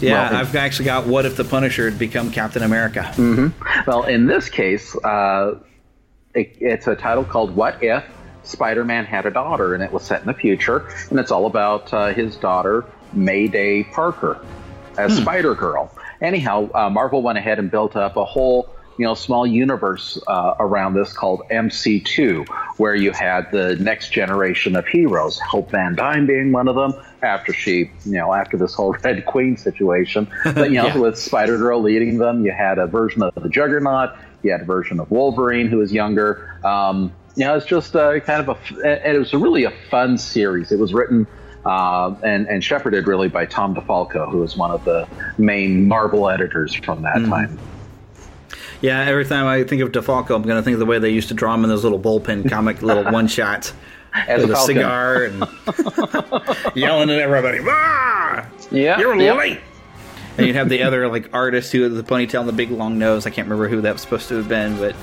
Yeah, 0.00 0.30
Well, 0.30 0.40
I've 0.40 0.54
actually 0.56 0.84
got 0.86 1.06
What 1.06 1.26
If 1.26 1.36
the 1.36 1.44
Punisher 1.44 1.90
had 1.90 1.98
become 1.98 2.30
Captain 2.30 2.62
America? 2.62 3.04
hmm 3.14 3.48
Well, 3.86 4.04
in 4.04 4.26
this 4.26 4.48
case, 4.48 4.94
uh, 4.96 5.58
it, 6.34 6.56
it's 6.60 6.86
a 6.86 6.94
title 6.94 7.24
called 7.24 7.54
"What 7.56 7.82
If 7.82 8.04
Spider 8.44 8.84
Man 8.84 9.04
Had 9.04 9.26
a 9.26 9.30
Daughter," 9.30 9.74
and 9.74 9.82
it 9.82 9.92
was 9.92 10.02
set 10.04 10.20
in 10.20 10.26
the 10.26 10.34
future, 10.34 10.88
and 11.10 11.18
it's 11.18 11.30
all 11.30 11.46
about 11.46 11.92
uh, 11.92 12.12
his 12.12 12.36
daughter 12.36 12.84
Mayday 13.12 13.84
Parker 13.84 14.38
as 14.96 15.16
Spider 15.16 15.54
Girl. 15.54 15.90
Anyhow, 16.20 16.68
uh, 16.74 16.90
Marvel 16.90 17.22
went 17.22 17.38
ahead 17.38 17.58
and 17.58 17.70
built 17.70 17.96
up 17.96 18.16
a 18.16 18.24
whole. 18.24 18.68
You 18.98 19.06
know, 19.06 19.14
small 19.14 19.46
universe 19.46 20.18
uh, 20.26 20.54
around 20.58 20.94
this 20.94 21.12
called 21.12 21.42
MC2, 21.52 22.44
where 22.78 22.94
you 22.96 23.12
had 23.12 23.46
the 23.52 23.76
next 23.76 24.10
generation 24.12 24.74
of 24.76 24.86
heroes, 24.88 25.38
Hope 25.48 25.70
Van 25.70 25.94
Dyne 25.94 26.26
being 26.26 26.50
one 26.52 26.66
of 26.68 26.74
them. 26.74 26.92
After 27.22 27.52
she, 27.52 27.90
you 28.04 28.12
know, 28.12 28.32
after 28.34 28.56
this 28.56 28.74
whole 28.74 28.96
Red 29.04 29.24
Queen 29.26 29.56
situation, 29.56 30.28
but 30.44 30.70
you 30.70 30.76
know, 30.76 30.86
Yeah. 30.94 30.98
with 30.98 31.18
Spider 31.18 31.58
Girl 31.58 31.80
leading 31.82 32.18
them. 32.18 32.44
You 32.44 32.52
had 32.52 32.78
a 32.78 32.86
version 32.86 33.22
of 33.22 33.32
the 33.42 33.48
Juggernaut. 33.48 34.10
You 34.42 34.52
had 34.52 34.60
a 34.62 34.64
version 34.64 35.00
of 35.00 35.10
Wolverine 35.10 35.66
who 35.68 35.78
was 35.78 35.92
younger. 35.92 36.48
Um, 36.64 37.12
you 37.34 37.44
know, 37.44 37.56
it's 37.56 37.66
just 37.66 37.94
uh, 37.96 38.18
kind 38.20 38.48
of 38.48 38.56
a, 38.56 38.86
and 39.04 39.14
it 39.16 39.18
was 39.18 39.32
really 39.34 39.64
a 39.64 39.72
fun 39.90 40.16
series. 40.18 40.70
It 40.72 40.78
was 40.78 40.92
written 40.94 41.26
uh, 41.64 42.14
and 42.24 42.46
and 42.48 42.62
shepherded 42.64 43.06
really 43.08 43.28
by 43.28 43.46
Tom 43.46 43.74
DeFalco, 43.74 44.30
who 44.30 44.38
was 44.38 44.56
one 44.56 44.70
of 44.70 44.82
the 44.84 45.06
main 45.38 45.86
Marvel 45.88 46.28
editors 46.28 46.74
from 46.74 47.02
that 47.02 47.16
Mhm. 47.16 47.30
time. 47.30 47.58
Yeah, 48.80 49.00
every 49.00 49.24
time 49.24 49.46
I 49.46 49.64
think 49.64 49.82
of 49.82 49.90
DeFalco, 49.90 50.36
I'm 50.36 50.42
going 50.42 50.56
to 50.56 50.62
think 50.62 50.74
of 50.74 50.78
the 50.78 50.86
way 50.86 50.98
they 50.98 51.10
used 51.10 51.28
to 51.28 51.34
draw 51.34 51.52
him 51.54 51.64
in 51.64 51.70
those 51.70 51.82
little 51.82 51.98
bullpen 51.98 52.48
comic 52.48 52.80
little 52.82 53.04
one 53.12 53.26
shots 53.26 53.72
As 54.14 54.42
with 54.42 54.50
a 54.50 54.54
a 54.54 54.56
cigar 54.56 55.24
and 55.24 55.40
yelling 56.76 57.10
at 57.10 57.18
everybody. 57.18 57.58
"Ah, 57.62 58.46
Yeah, 58.70 58.98
you're 58.98 59.16
yeah. 59.16 59.32
late. 59.32 59.60
And 60.36 60.46
you'd 60.46 60.54
have 60.54 60.68
the 60.68 60.84
other 60.84 61.08
like 61.08 61.28
artist 61.34 61.72
who 61.72 61.82
had 61.82 61.92
the 61.94 62.04
ponytail 62.04 62.40
and 62.40 62.48
the 62.48 62.52
big 62.52 62.70
long 62.70 62.98
nose. 62.98 63.26
I 63.26 63.30
can't 63.30 63.46
remember 63.48 63.68
who 63.68 63.80
that 63.80 63.92
was 63.92 64.02
supposed 64.02 64.28
to 64.28 64.36
have 64.36 64.48
been, 64.48 64.76
but 64.78 64.94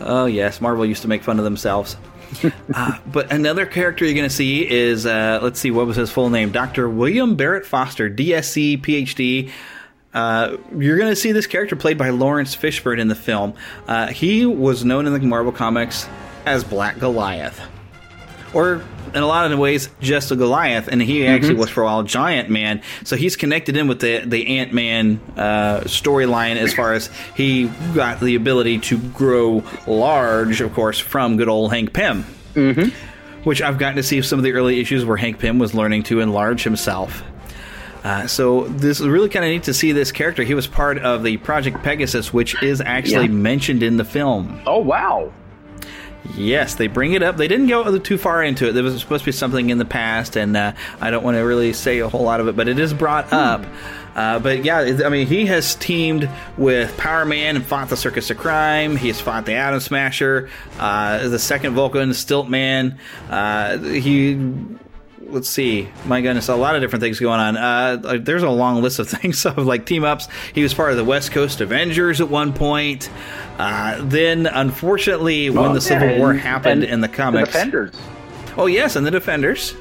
oh 0.00 0.26
yes, 0.26 0.60
Marvel 0.60 0.84
used 0.84 1.02
to 1.02 1.08
make 1.08 1.22
fun 1.22 1.38
of 1.38 1.44
themselves. 1.44 1.96
uh, 2.74 2.98
but 3.06 3.30
another 3.32 3.64
character 3.66 4.04
you're 4.04 4.14
going 4.14 4.28
to 4.28 4.34
see 4.34 4.68
is 4.68 5.06
uh, 5.06 5.38
let's 5.40 5.60
see, 5.60 5.70
what 5.70 5.86
was 5.86 5.94
his 5.96 6.10
full 6.10 6.28
name? 6.28 6.50
Dr. 6.50 6.90
William 6.90 7.36
Barrett 7.36 7.64
Foster, 7.64 8.10
DSc, 8.10 8.80
PhD. 8.82 9.50
Uh, 10.16 10.56
you're 10.76 10.96
going 10.96 11.10
to 11.10 11.16
see 11.16 11.32
this 11.32 11.46
character 11.46 11.76
played 11.76 11.98
by 11.98 12.08
Laurence 12.08 12.56
Fishburne 12.56 12.98
in 12.98 13.08
the 13.08 13.14
film. 13.14 13.52
Uh, 13.86 14.06
he 14.06 14.46
was 14.46 14.82
known 14.82 15.06
in 15.06 15.12
the 15.12 15.18
Marvel 15.20 15.52
comics 15.52 16.08
as 16.46 16.64
Black 16.64 16.98
Goliath, 16.98 17.60
or 18.54 18.80
in 19.14 19.22
a 19.22 19.26
lot 19.26 19.50
of 19.50 19.58
ways, 19.58 19.90
just 20.00 20.30
a 20.30 20.36
Goliath, 20.36 20.88
and 20.88 21.02
he 21.02 21.26
actually 21.26 21.54
Mhm. 21.54 21.58
was 21.58 21.68
for 21.70 21.82
a 21.82 21.84
while 21.84 22.02
Giant 22.02 22.48
Man. 22.48 22.80
So 23.04 23.14
he's 23.16 23.36
connected 23.36 23.76
in 23.76 23.88
with 23.88 24.00
the 24.00 24.22
the 24.24 24.58
Ant 24.58 24.72
Man 24.72 25.20
uh, 25.36 25.80
storyline 25.80 26.56
as 26.56 26.72
far 26.72 26.94
as 26.94 27.10
he 27.34 27.70
got 27.94 28.18
the 28.20 28.36
ability 28.36 28.78
to 28.78 28.96
grow 28.98 29.62
large, 29.86 30.60
of 30.62 30.72
course, 30.72 30.98
from 30.98 31.36
good 31.36 31.48
old 31.48 31.72
Hank 31.72 31.92
Pym. 31.92 32.24
Mm-hmm. 32.54 32.88
Which 33.44 33.60
I've 33.62 33.78
gotten 33.78 33.96
to 33.96 34.02
see 34.02 34.20
some 34.22 34.38
of 34.38 34.44
the 34.44 34.52
early 34.52 34.80
issues 34.80 35.04
where 35.04 35.16
Hank 35.18 35.38
Pym 35.38 35.58
was 35.58 35.74
learning 35.74 36.04
to 36.04 36.20
enlarge 36.20 36.64
himself. 36.64 37.22
Uh, 38.06 38.24
so 38.28 38.68
this 38.68 39.00
is 39.00 39.08
really 39.08 39.28
kind 39.28 39.44
of 39.44 39.50
neat 39.50 39.64
to 39.64 39.74
see 39.74 39.90
this 39.90 40.12
character. 40.12 40.44
He 40.44 40.54
was 40.54 40.68
part 40.68 40.98
of 40.98 41.24
the 41.24 41.38
Project 41.38 41.82
Pegasus, 41.82 42.32
which 42.32 42.62
is 42.62 42.80
actually 42.80 43.26
Yeah. 43.26 43.32
mentioned 43.32 43.82
in 43.82 43.96
the 43.96 44.04
film. 44.04 44.60
Oh 44.64 44.78
wow! 44.78 45.32
Yes, 46.36 46.76
they 46.76 46.86
bring 46.86 47.14
it 47.14 47.22
up. 47.24 47.36
They 47.36 47.48
didn't 47.48 47.66
go 47.66 47.98
too 47.98 48.16
far 48.16 48.44
into 48.44 48.68
it. 48.68 48.72
There 48.74 48.84
was 48.84 49.00
supposed 49.00 49.24
to 49.24 49.28
be 49.28 49.32
something 49.32 49.70
in 49.70 49.78
the 49.78 49.84
past, 49.84 50.36
and 50.36 50.56
uh, 50.56 50.72
I 51.00 51.10
don't 51.10 51.24
want 51.24 51.36
to 51.36 51.40
really 51.40 51.72
say 51.72 51.98
a 51.98 52.08
whole 52.08 52.22
lot 52.22 52.38
of 52.40 52.46
it, 52.46 52.54
but 52.56 52.68
it 52.68 52.78
is 52.78 52.94
brought 52.94 53.32
up. 53.32 53.64
Uh, 54.14 54.38
but 54.38 54.64
yeah, 54.64 54.98
I 55.04 55.08
mean, 55.08 55.26
he 55.26 55.46
has 55.46 55.74
teamed 55.74 56.28
with 56.56 56.96
Power 56.96 57.24
Man 57.24 57.56
and 57.56 57.64
fought 57.66 57.88
the 57.90 57.96
Circus 57.96 58.30
of 58.30 58.38
Crime. 58.38 58.96
He's 58.96 59.20
fought 59.20 59.46
the 59.46 59.54
Atom 59.54 59.80
Smasher, 59.80 60.48
uh, 60.78 61.28
the 61.28 61.38
second 61.38 61.74
Vulcan, 61.74 62.14
Stilt 62.14 62.48
Man. 62.48 62.98
Uh, 63.28 63.78
he 63.78 64.34
let's 65.28 65.48
see. 65.48 65.88
My 66.06 66.20
goodness, 66.20 66.48
a 66.48 66.56
lot 66.56 66.74
of 66.76 66.82
different 66.82 67.02
things 67.02 67.18
going 67.20 67.40
on. 67.40 67.56
Uh, 67.56 68.18
there's 68.20 68.42
a 68.42 68.50
long 68.50 68.82
list 68.82 68.98
of 68.98 69.08
things 69.10 69.44
of 69.46 69.58
like 69.58 69.86
team 69.86 70.04
ups. 70.04 70.28
He 70.54 70.62
was 70.62 70.74
part 70.74 70.90
of 70.90 70.96
the 70.96 71.04
West 71.04 71.32
Coast 71.32 71.60
Avengers 71.60 72.20
at 72.20 72.28
one 72.28 72.52
point. 72.52 73.10
Uh, 73.58 74.00
then, 74.02 74.46
unfortunately, 74.46 75.50
when 75.50 75.72
the 75.72 75.80
Civil 75.80 76.08
yeah, 76.08 76.18
War 76.18 76.30
and- 76.30 76.40
happened 76.40 76.82
and 76.84 76.92
in 76.92 77.00
the 77.00 77.08
comics, 77.08 77.50
Defenders. 77.52 77.94
Oh 78.56 78.66
yes, 78.66 78.96
and 78.96 79.06
the 79.06 79.10
Defenders. 79.10 79.74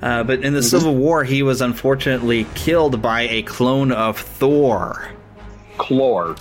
Uh, 0.00 0.22
but 0.22 0.44
in 0.44 0.52
the 0.54 0.62
Civil 0.62 0.94
War, 0.94 1.24
he 1.24 1.42
was 1.42 1.60
unfortunately 1.60 2.46
killed 2.54 3.02
by 3.02 3.22
a 3.22 3.42
clone 3.42 3.90
of 3.90 4.16
Thor. 4.18 5.08
Clor. 5.76 6.36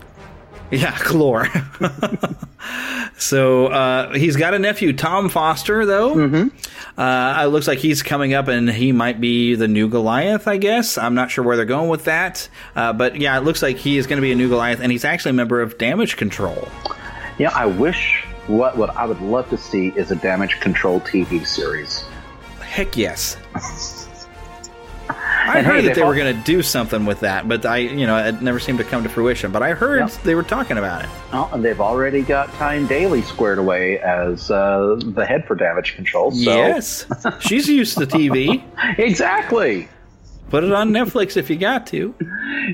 Yeah, 0.69 0.91
Clor. 0.99 1.47
so 3.17 3.67
uh, 3.67 4.13
he's 4.13 4.35
got 4.35 4.53
a 4.53 4.59
nephew, 4.59 4.93
Tom 4.93 5.29
Foster, 5.29 5.85
though. 5.85 6.15
Mm-hmm. 6.15 6.99
Uh, 6.99 7.43
it 7.43 7.47
looks 7.47 7.67
like 7.67 7.79
he's 7.79 8.03
coming 8.03 8.33
up, 8.33 8.47
and 8.47 8.69
he 8.69 8.91
might 8.91 9.19
be 9.19 9.55
the 9.55 9.67
new 9.67 9.89
Goliath. 9.89 10.47
I 10.47 10.57
guess 10.57 10.97
I'm 10.97 11.15
not 11.15 11.31
sure 11.31 11.43
where 11.43 11.55
they're 11.55 11.65
going 11.65 11.89
with 11.89 12.05
that, 12.05 12.47
uh, 12.75 12.93
but 12.93 13.15
yeah, 13.15 13.37
it 13.37 13.41
looks 13.41 13.61
like 13.61 13.77
he 13.77 13.97
is 13.97 14.07
going 14.07 14.17
to 14.17 14.21
be 14.21 14.31
a 14.31 14.35
new 14.35 14.49
Goliath, 14.49 14.79
and 14.79 14.91
he's 14.91 15.05
actually 15.05 15.31
a 15.31 15.33
member 15.33 15.61
of 15.61 15.77
Damage 15.77 16.17
Control. 16.17 16.67
Yeah, 17.37 17.51
I 17.53 17.65
wish 17.65 18.23
what 18.47 18.77
what 18.77 18.95
I 18.95 19.05
would 19.05 19.21
love 19.21 19.49
to 19.49 19.57
see 19.57 19.89
is 19.89 20.11
a 20.11 20.15
damage 20.15 20.59
control 20.59 20.99
TV 21.01 21.45
series. 21.45 22.03
Heck 22.61 22.95
yes. 22.97 23.37
I 25.47 25.61
heard 25.61 25.81
hey, 25.81 25.87
that 25.87 25.95
they 25.95 26.03
were 26.03 26.15
going 26.15 26.35
to 26.35 26.43
do 26.43 26.61
something 26.61 27.05
with 27.05 27.21
that, 27.21 27.47
but 27.47 27.65
I, 27.65 27.77
you 27.77 28.05
know, 28.05 28.17
it 28.17 28.41
never 28.41 28.59
seemed 28.59 28.77
to 28.79 28.83
come 28.83 29.03
to 29.03 29.09
fruition. 29.09 29.51
But 29.51 29.63
I 29.63 29.71
heard 29.73 29.99
Yeah. 29.99 30.17
they 30.23 30.35
were 30.35 30.43
talking 30.43 30.77
about 30.77 31.03
it. 31.03 31.09
Oh, 31.33 31.49
and 31.53 31.63
they've 31.63 31.79
already 31.81 32.21
got 32.21 32.51
Tyne 32.53 32.85
Daly 32.87 33.21
squared 33.21 33.57
away 33.57 33.99
as 33.99 34.51
uh, 34.51 34.99
the 35.03 35.25
head 35.25 35.45
for 35.47 35.55
damage 35.55 35.95
control. 35.95 36.31
So. 36.31 36.37
Yes, 36.55 37.05
she's 37.39 37.67
used 37.69 37.97
to 37.97 38.05
TV. 38.05 38.63
exactly. 38.99 39.87
Put 40.49 40.63
it 40.63 40.71
on 40.71 40.91
Netflix 40.91 41.35
if 41.37 41.49
you 41.49 41.57
got 41.57 41.87
to. 41.87 42.13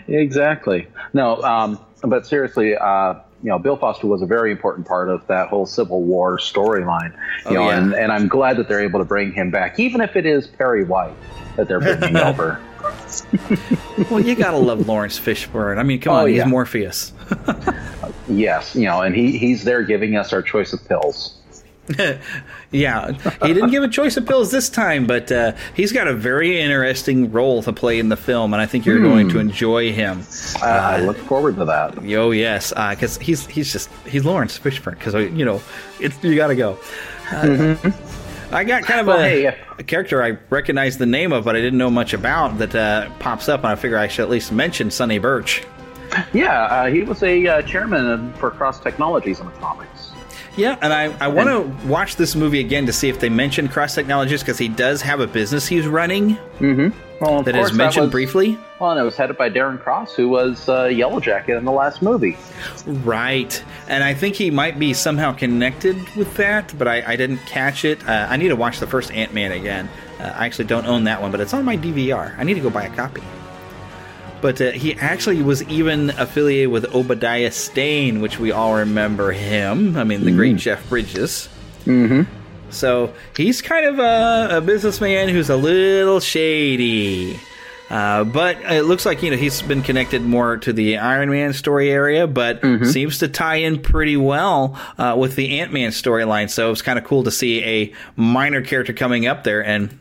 Exactly. 0.08 0.88
No, 1.14 1.42
um, 1.44 1.80
but 2.04 2.26
seriously, 2.28 2.76
uh, 2.76 3.16
you 3.42 3.50
know, 3.50 3.60
Bill 3.60 3.76
Foster 3.76 4.08
was 4.08 4.22
a 4.22 4.26
very 4.26 4.52
important 4.52 4.88
part 4.88 5.10
of 5.10 5.26
that 5.28 5.50
whole 5.50 5.66
Civil 5.66 6.02
War 6.04 6.38
storyline. 6.38 7.14
You 7.46 7.52
Oh, 7.52 7.54
know, 7.54 7.70
yeah. 7.70 7.78
and, 7.78 7.94
and 7.94 8.12
I'm 8.12 8.28
glad 8.28 8.58
that 8.58 8.68
they're 8.70 8.84
able 8.84 9.00
to 9.00 9.06
bring 9.06 9.34
him 9.34 9.52
back, 9.52 9.80
even 9.80 10.02
if 10.02 10.16
it 10.16 10.26
is 10.26 10.48
Perry 10.48 10.84
White 10.86 11.14
that 11.56 11.68
they're 11.68 11.80
bringing 11.80 12.18
over. 12.18 12.62
well, 14.10 14.20
you 14.20 14.36
gotta 14.36 14.58
love 14.58 14.88
Laurence 14.88 15.20
Fishburne. 15.20 15.78
I 15.78 15.84
mean, 15.84 16.00
come 16.02 16.14
Oh, 16.16 16.20
on, 16.24 16.30
he's. 16.30 16.46
Morpheus. 16.46 17.14
Yes, 18.30 18.74
you 18.74 18.86
know, 18.86 19.02
and 19.02 19.14
he, 19.14 19.38
he's 19.38 19.66
there 19.66 19.84
giving 19.84 20.16
us 20.16 20.32
our 20.32 20.42
choice 20.42 20.72
of 20.72 20.86
pills. 20.88 21.36
yeah, 22.72 23.12
he 23.42 23.54
didn't 23.54 23.70
give 23.72 23.84
a 23.84 23.90
choice 23.90 24.16
of 24.16 24.26
pills 24.26 24.50
this 24.50 24.70
time, 24.70 25.06
but 25.06 25.30
uh, 25.30 25.52
he's 25.76 25.92
got 25.92 26.08
a 26.08 26.14
very 26.14 26.60
interesting 26.62 27.30
role 27.34 27.62
to 27.64 27.74
play 27.74 28.00
in 28.00 28.08
the 28.08 28.16
film, 28.16 28.54
and 28.54 28.62
I 28.62 28.66
think 28.66 28.86
you're 28.86 28.98
Hmm. 29.00 29.04
going 29.04 29.30
to 29.30 29.40
enjoy 29.40 29.92
him. 29.92 30.24
Uh, 30.62 30.66
I 30.66 31.02
look 31.02 31.18
forward 31.18 31.58
to 31.58 31.66
that. 31.66 31.98
Oh 32.16 32.32
yes, 32.32 32.70
because 32.72 33.18
he's 33.18 33.46
he's 33.48 33.74
just 33.74 33.90
he's 34.08 34.24
Laurence 34.24 34.58
Fishburne. 34.58 34.98
Because 34.98 35.14
you 35.14 35.44
know, 35.44 35.62
it's 36.00 36.22
you 36.24 36.36
got 36.38 36.48
to 36.48 36.56
go. 36.56 36.80
Uh, 37.30 37.76
I 38.54 38.64
got 38.64 38.84
kind 38.84 39.00
of 39.02 39.08
Well, 39.08 39.20
a, 39.20 39.24
hey, 39.24 39.58
a 39.78 39.84
character 39.84 40.22
I 40.24 40.38
recognize 40.50 40.98
the 40.98 41.06
name 41.06 41.34
of, 41.34 41.46
but 41.46 41.56
I 41.56 41.60
didn't 41.62 41.80
know 41.80 41.90
much 41.90 42.14
about 42.14 42.58
that 42.60 42.76
uh, 42.76 43.10
pops 43.20 43.50
up, 43.50 43.62
and 43.62 43.68
I 43.68 43.76
figure 43.76 43.98
I 43.98 44.08
should 44.08 44.24
at 44.24 44.30
least 44.30 44.52
mention 44.52 44.92
Sonny 44.92 45.18
Burch. 45.18 45.64
Yeah, 46.32 46.66
uh, 46.66 46.86
he 46.88 47.02
was 47.02 47.24
a 47.24 47.48
uh, 47.48 47.62
chairman 47.64 48.32
for 48.34 48.52
Cross 48.52 48.82
Technologies 48.82 49.40
in 49.40 49.48
the 49.48 49.52
comics. 49.54 50.12
Yeah, 50.56 50.78
and 50.82 50.94
I, 50.94 51.06
I 51.20 51.28
want 51.30 51.50
to 51.50 51.88
watch 51.88 52.16
this 52.16 52.36
movie 52.36 52.60
again 52.60 52.86
to 52.86 52.94
see 52.94 53.10
if 53.10 53.20
they 53.20 53.30
mention 53.30 53.68
Cross 53.68 53.96
Technologies 53.96 54.42
because 54.42 54.60
he 54.60 54.68
does 54.68 55.02
have 55.02 55.20
a 55.20 55.26
business 55.28 55.68
he's 55.68 55.88
running 55.88 56.36
Mm-hmm. 56.60 56.96
Well, 57.24 57.40
of 57.40 57.46
that 57.46 57.74
mentioned 57.74 58.06
was- 58.06 58.12
briefly. 58.12 58.58
Well, 58.80 58.92
and 58.92 59.00
it 59.00 59.04
was 59.04 59.16
headed 59.16 59.38
by 59.38 59.50
Darren 59.50 59.82
Cross, 59.82 60.16
who 60.16 60.28
was 60.28 60.68
uh, 60.68 60.86
Yellow 60.86 61.20
Jacket 61.22 61.56
in 61.56 61.64
the 61.64 61.72
last 61.72 62.02
movie. 62.02 62.38
Right, 62.86 63.64
and 63.88 64.04
I 64.04 64.14
think 64.14 64.36
he 64.36 64.52
might 64.52 64.78
be 64.78 64.94
somehow 64.94 65.32
connected 65.34 65.98
with 66.16 66.36
that, 66.36 66.74
but 66.78 66.88
I, 66.88 67.14
I 67.14 67.16
didn't 67.16 67.38
catch 67.46 67.86
it. 67.86 68.06
Uh, 68.08 68.28
I 68.30 68.36
need 68.36 68.50
to 68.50 68.56
watch 68.56 68.80
the 68.80 68.88
first 68.88 69.12
Ant 69.12 69.34
Man 69.34 69.54
again. 69.54 69.90
Uh, 70.20 70.34
I 70.36 70.46
actually 70.46 70.66
don't 70.66 70.86
own 70.86 71.06
that 71.06 71.22
one, 71.22 71.32
but 71.32 71.40
it's 71.40 71.54
on 71.54 71.64
my 71.64 71.78
DVR. 71.78 72.38
I 72.38 72.44
need 72.44 72.56
to 72.56 72.60
go 72.62 72.70
buy 72.70 72.84
a 72.84 72.96
copy. 72.96 73.22
But 74.42 74.60
uh, 74.60 74.72
he 74.72 74.96
actually 74.96 75.42
was 75.42 75.64
even 75.64 76.10
affiliated 76.10 76.70
with 76.70 76.94
Obadiah 76.94 77.52
Stane, 77.52 78.20
which 78.20 78.40
we 78.40 78.52
all 78.52 78.76
remember 78.76 79.32
him. 79.32 79.96
I 79.96 80.04
mean, 80.04 80.26
the 80.26 80.32
great 80.32 80.58
Jeff 80.58 80.90
Bridges. 80.90 81.48
Mm-hmm. 81.86 82.24
So 82.74 83.14
he's 83.36 83.62
kind 83.62 83.86
of 83.86 84.00
a, 84.00 84.58
a 84.58 84.62
businessman 84.62 85.30
who's 85.30 85.50
a 85.50 85.58
little 85.58 86.20
shady. 86.20 87.40
Uh, 87.90 88.24
but 88.24 88.58
it 88.72 88.86
looks 88.86 89.06
like 89.06 89.22
you 89.22 89.30
know 89.30 89.38
he's 89.38 89.62
been 89.62 89.84
connected 89.84 90.24
more 90.24 90.58
to 90.58 90.74
the 90.74 90.98
Iron 90.98 91.30
Man 91.30 91.54
story 91.54 91.92
area, 91.92 92.26
but 92.26 92.62
seems 92.86 93.20
to 93.20 93.28
tie 93.28 93.58
in 93.58 93.82
pretty 93.82 94.18
well 94.18 94.80
uh, 94.98 95.16
with 95.18 95.36
the 95.36 95.60
Ant 95.60 95.72
Man 95.72 95.92
storyline. 95.92 96.50
So 96.50 96.72
it's 96.72 96.82
kind 96.82 96.98
of 96.98 97.06
cool 97.06 97.24
to 97.24 97.32
see 97.32 97.64
a 97.64 97.94
minor 98.16 98.62
character 98.62 98.94
coming 98.94 99.28
up 99.28 99.44
there. 99.44 99.64
And 99.64 100.00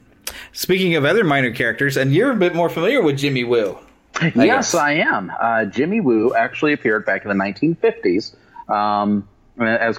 speaking 0.52 0.94
of 0.94 1.04
other 1.04 1.22
minor 1.22 1.52
characters, 1.52 1.96
and 1.96 2.14
you're 2.14 2.30
a 2.30 2.36
bit 2.36 2.54
more 2.54 2.70
familiar 2.70 3.02
with 3.02 3.18
Jimmy 3.18 3.44
Woo. 3.44 3.78
I 4.14 4.26
yes, 4.26 4.72
guess. 4.72 4.74
I 4.74 4.92
am. 4.92 5.32
Uh, 5.38 5.64
Jimmy 5.66 6.00
Woo 6.00 6.34
actually 6.34 6.72
appeared 6.72 7.04
back 7.04 7.24
in 7.24 7.28
the 7.28 7.44
1950s 7.44 8.36
um, 8.70 9.28
as 9.58 9.98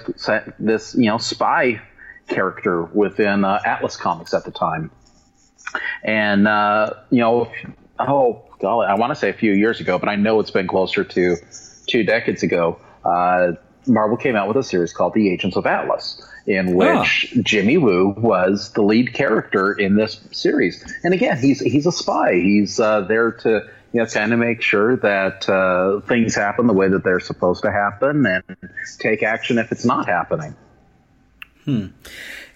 this, 0.58 0.94
you 0.94 1.06
know, 1.06 1.18
spy 1.18 1.80
character 2.28 2.82
within 2.84 3.44
uh, 3.44 3.60
Atlas 3.64 3.96
Comics 3.96 4.34
at 4.34 4.44
the 4.44 4.50
time. 4.50 4.90
And 6.02 6.46
uh, 6.46 6.94
you 7.10 7.20
know, 7.20 7.50
oh 7.98 8.42
golly, 8.60 8.86
I 8.86 8.94
want 8.94 9.10
to 9.10 9.14
say 9.14 9.30
a 9.30 9.34
few 9.34 9.52
years 9.52 9.80
ago, 9.80 9.98
but 9.98 10.08
I 10.08 10.16
know 10.16 10.40
it's 10.40 10.50
been 10.50 10.68
closer 10.68 11.04
to 11.04 11.36
two 11.86 12.04
decades 12.04 12.42
ago. 12.42 12.78
Uh, 13.04 13.52
Marvel 13.86 14.16
came 14.16 14.36
out 14.36 14.48
with 14.48 14.56
a 14.56 14.62
series 14.62 14.92
called 14.92 15.14
The 15.14 15.30
Agents 15.30 15.56
of 15.56 15.66
Atlas, 15.66 16.22
in 16.46 16.74
which 16.74 17.34
Jimmy 17.42 17.76
Woo 17.76 18.14
was 18.16 18.72
the 18.72 18.82
lead 18.82 19.12
character 19.12 19.72
in 19.72 19.96
this 19.96 20.20
series. 20.32 20.82
And 21.02 21.12
again, 21.12 21.38
he's 21.38 21.60
he's 21.60 21.86
a 21.86 21.92
spy. 21.92 22.34
He's 22.34 22.80
uh, 22.80 23.02
there 23.02 23.32
to 23.32 23.68
you 23.92 24.00
know 24.00 24.06
kind 24.06 24.32
of 24.32 24.38
make 24.38 24.62
sure 24.62 24.96
that 24.96 25.48
uh, 25.48 26.00
things 26.06 26.34
happen 26.34 26.66
the 26.66 26.72
way 26.72 26.88
that 26.88 27.04
they're 27.04 27.20
supposed 27.20 27.62
to 27.62 27.70
happen, 27.70 28.26
and 28.26 28.44
take 28.98 29.22
action 29.22 29.58
if 29.58 29.72
it's 29.72 29.84
not 29.84 30.06
happening. 30.06 30.54
Hmm. 31.64 31.86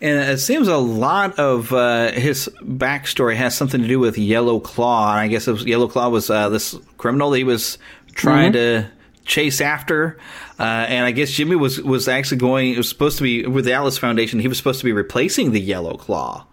And 0.01 0.31
it 0.31 0.39
seems 0.39 0.69
a 0.69 0.77
lot 0.77 1.39
of 1.39 1.73
uh, 1.73 2.13
his 2.13 2.49
backstory 2.63 3.35
has 3.37 3.57
something 3.57 3.81
to 3.83 3.89
do 3.89 3.99
with 3.99 4.17
Yellow 4.19 4.61
Claw. 4.61 5.13
And 5.13 5.21
I 5.21 5.29
guess 5.29 5.49
it 5.49 5.53
was, 5.53 5.65
Yellow 5.65 5.89
Claw 5.89 6.09
was 6.11 6.31
uh, 6.31 6.49
this 6.51 6.77
criminal 6.99 7.31
that 7.31 7.39
he 7.39 7.45
was 7.45 7.79
trying 8.15 8.53
to 8.53 8.87
chase 9.25 9.61
after. 9.61 10.19
Uh, 10.59 10.63
and 10.63 11.05
I 11.05 11.11
guess 11.11 11.31
Jimmy 11.31 11.57
was, 11.57 11.81
was 11.81 12.07
actually 12.07 12.39
going, 12.39 12.73
it 12.73 12.77
was 12.77 12.89
supposed 12.89 13.17
to 13.19 13.25
be, 13.25 13.47
with 13.47 13.65
the 13.65 13.73
Atlas 13.73 13.99
Foundation, 13.99 14.39
he 14.41 14.49
was 14.49 14.57
supposed 14.59 14.79
to 14.81 14.85
be 14.85 14.93
replacing 14.93 15.51
the 15.53 15.61
Yellow 15.61 15.97
Claw. 15.97 16.47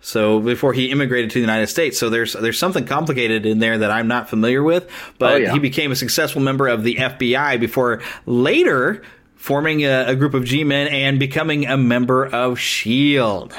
So 0.00 0.38
before 0.40 0.74
he 0.74 0.90
immigrated 0.90 1.30
to 1.30 1.34
the 1.34 1.40
United 1.40 1.68
States, 1.68 1.98
so 1.98 2.10
there's 2.10 2.34
there's 2.34 2.58
something 2.58 2.84
complicated 2.84 3.46
in 3.46 3.58
there 3.58 3.78
that 3.78 3.90
I'm 3.90 4.06
not 4.06 4.28
familiar 4.28 4.62
with. 4.62 4.86
But 5.18 5.32
Oh, 5.32 5.36
yeah. 5.36 5.52
he 5.54 5.58
became 5.58 5.92
a 5.92 5.96
successful 5.96 6.42
member 6.42 6.68
of 6.68 6.82
the 6.84 6.96
FBI 6.96 7.58
before 7.58 8.02
later 8.26 9.00
forming 9.44 9.84
a, 9.84 10.06
a 10.06 10.16
group 10.16 10.32
of 10.32 10.42
G-men 10.42 10.88
and 10.88 11.20
becoming 11.20 11.66
a 11.66 11.76
member 11.76 12.24
of 12.24 12.58
Shield. 12.58 13.52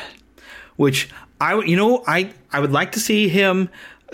Which 0.78 1.10
I 1.40 1.62
you 1.62 1.76
know 1.76 2.04
I 2.08 2.34
I 2.52 2.60
would 2.60 2.72
like 2.72 2.94
to 2.94 3.00
see 3.00 3.30
him 3.30 3.70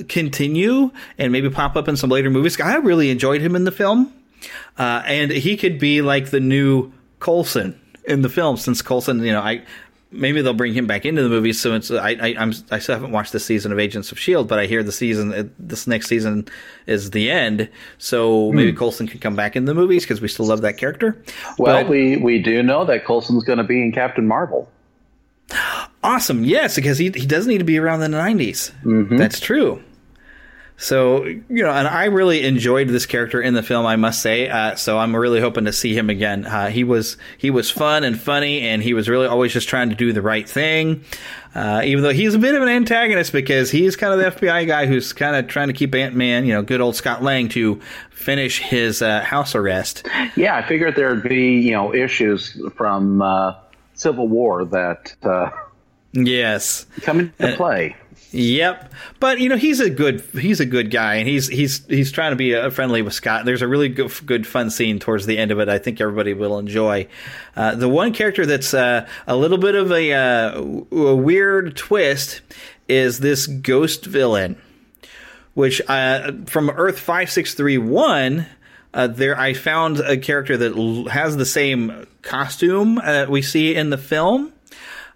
continue 0.10 0.92
and 1.18 1.32
maybe 1.32 1.50
pop 1.50 1.78
up 1.78 1.88
in 1.88 1.96
some 1.96 2.10
later 2.10 2.30
movies. 2.30 2.60
I 2.60 2.76
really 2.76 3.10
enjoyed 3.10 3.40
him 3.40 3.56
in 3.56 3.64
the 3.64 3.72
film, 3.72 4.14
uh, 4.78 5.02
and 5.06 5.32
he 5.32 5.56
could 5.56 5.80
be 5.80 6.02
like 6.02 6.30
the 6.30 6.42
new 6.42 6.92
Coulson 7.22 7.80
in 8.04 8.22
the 8.22 8.30
film 8.30 8.58
since 8.58 8.82
Coulson, 8.82 9.24
you 9.24 9.32
know, 9.32 9.42
I 9.42 9.64
maybe 10.12 10.42
they'll 10.42 10.54
bring 10.54 10.74
him 10.74 10.88
back 10.88 11.06
into 11.06 11.24
the 11.24 11.30
movie. 11.30 11.54
So 11.54 11.74
it's 11.76 11.90
I 11.92 12.10
I, 12.12 12.36
I'm, 12.38 12.54
I 12.70 12.80
still 12.80 12.96
haven't 12.96 13.12
watched 13.12 13.32
the 13.32 13.40
season 13.40 13.72
of 13.72 13.80
Agents 13.80 14.12
of 14.12 14.20
Shield, 14.20 14.48
but 14.48 14.60
I 14.60 14.66
hear 14.66 14.84
the 14.84 14.92
season 14.92 15.34
uh, 15.34 15.44
this 15.58 15.88
next 15.88 16.08
season 16.08 16.48
is 16.88 17.12
the 17.12 17.32
end. 17.32 17.70
So 17.98 18.52
maybe 18.52 18.72
Hmm. 18.72 18.78
Coulson 18.78 19.08
could 19.08 19.22
come 19.22 19.36
back 19.36 19.56
in 19.56 19.66
the 19.66 19.74
movies 19.74 20.04
because 20.04 20.22
we 20.22 20.28
still 20.28 20.46
love 20.46 20.62
that 20.62 20.78
character. 20.78 21.22
Well, 21.58 21.82
But- 21.84 21.90
we 21.90 22.18
we 22.18 22.42
do 22.42 22.62
know 22.64 22.86
that 22.86 23.06
Coulson's 23.06 23.44
going 23.44 23.58
to 23.60 23.64
be 23.64 23.82
in 23.82 23.92
Captain 23.92 24.28
Marvel. 24.28 24.70
Awesome, 26.04 26.44
yes, 26.44 26.76
because 26.76 26.98
he 26.98 27.12
he 27.14 27.28
does 27.28 27.46
need 27.46 27.60
to 27.60 27.64
be 27.64 27.78
around 27.78 28.00
the 28.00 28.08
90s. 28.08 28.72
Mm-hmm. 28.84 29.18
That's 29.18 29.40
true. 29.40 29.84
So 30.82 31.26
you 31.26 31.44
know, 31.48 31.70
and 31.70 31.88
I 31.88 32.06
really 32.06 32.44
enjoyed 32.44 32.88
this 32.88 33.06
character 33.06 33.40
in 33.40 33.54
the 33.54 33.62
film, 33.62 33.86
I 33.86 33.98
must 33.98 34.20
say. 34.20 34.50
Uh, 34.50 34.74
so 34.76 34.98
I'm 34.98 35.16
really 35.16 35.40
hoping 35.40 35.66
to 35.66 35.74
see 35.74 35.96
him 35.96 36.10
again. 36.10 36.44
Uh, 36.48 36.70
he 36.70 36.84
was 36.84 37.18
he 37.38 37.52
was 37.52 37.70
fun 37.70 38.04
and 38.04 38.20
funny, 38.20 38.62
and 38.62 38.82
he 38.82 38.96
was 38.96 39.08
really 39.08 39.28
always 39.28 39.54
just 39.54 39.70
trying 39.70 39.90
to 39.92 39.96
do 39.96 40.12
the 40.12 40.24
right 40.24 40.50
thing. 40.50 41.04
Uh, 41.54 41.84
even 41.86 42.04
though 42.04 42.12
he's 42.12 42.34
a 42.34 42.40
bit 42.40 42.56
of 42.56 42.64
an 42.64 42.68
antagonist 42.68 43.32
because 43.32 43.70
he's 43.70 43.96
kind 43.96 44.12
of 44.12 44.40
the 44.40 44.40
FBI 44.42 44.66
guy 44.66 44.88
who's 44.88 45.14
kind 45.14 45.36
of 45.36 45.48
trying 45.48 45.68
to 45.68 45.74
keep 45.74 45.94
Ant 45.94 46.16
Man, 46.16 46.46
you 46.46 46.54
know, 46.54 46.64
good 46.64 46.82
old 46.82 46.96
Scott 46.96 47.22
Lang, 47.22 47.48
to 47.50 47.80
finish 48.10 48.60
his 48.60 49.04
uh, 49.04 49.22
house 49.22 49.54
arrest. 49.54 50.08
Yeah, 50.36 50.56
I 50.56 50.68
figured 50.68 50.96
there'd 50.96 51.22
be 51.22 51.60
you 51.60 51.74
know 51.74 51.94
issues 51.94 52.60
from 52.76 53.22
uh, 53.22 53.54
Civil 53.94 54.28
War 54.28 54.66
that 54.66 55.14
uh, 55.22 55.52
Yes, 56.14 56.88
come 57.04 57.20
into 57.20 57.56
play. 57.56 57.96
Yep, 58.34 58.94
but 59.20 59.40
you 59.42 59.50
know 59.50 59.58
he's 59.58 59.82
a 59.82 59.90
good 59.90 60.22
he's 60.32 60.62
a 60.62 60.66
good 60.66 60.90
guy, 60.90 61.16
and 61.16 61.28
he's 61.28 61.48
he's 61.48 61.86
he's 61.88 62.14
trying 62.14 62.32
to 62.32 62.38
be 62.38 62.56
uh, 62.56 62.70
friendly 62.70 63.02
with 63.02 63.14
Scott. 63.14 63.44
There's 63.44 63.62
a 63.62 63.68
really 63.68 63.90
good 63.90 64.10
good 64.26 64.48
fun 64.48 64.70
scene 64.70 65.00
towards 65.00 65.26
the 65.26 65.38
end 65.38 65.52
of 65.52 65.60
it. 65.60 65.68
I 65.68 65.80
think 65.80 66.00
everybody 66.00 66.34
will 66.34 66.58
enjoy. 66.58 67.08
Uh, 67.58 67.76
the 67.76 67.90
one 67.90 68.14
character 68.14 68.46
that's 68.46 68.74
uh, 68.74 69.06
a 69.28 69.36
little 69.36 69.58
bit 69.58 69.76
of 69.76 69.92
a, 69.92 70.14
uh, 70.14 70.62
a 70.62 71.16
weird 71.16 71.76
twist 71.76 72.40
is 72.88 73.20
this 73.20 73.48
ghost 73.48 74.06
villain, 74.06 74.56
which 75.54 75.82
uh, 75.90 76.32
from 76.46 76.70
Earth 76.70 77.00
five 77.00 77.30
six 77.30 77.54
three 77.54 77.78
one. 77.78 78.46
Uh, 78.94 79.08
there, 79.08 79.40
I 79.40 79.54
found 79.54 80.00
a 80.00 80.18
character 80.18 80.58
that 80.58 81.08
has 81.12 81.38
the 81.38 81.46
same 81.46 82.08
costume 82.22 82.98
uh, 82.98 83.26
we 83.30 83.42
see 83.42 83.74
in 83.74 83.90
the 83.90 83.98
film. 83.98 84.52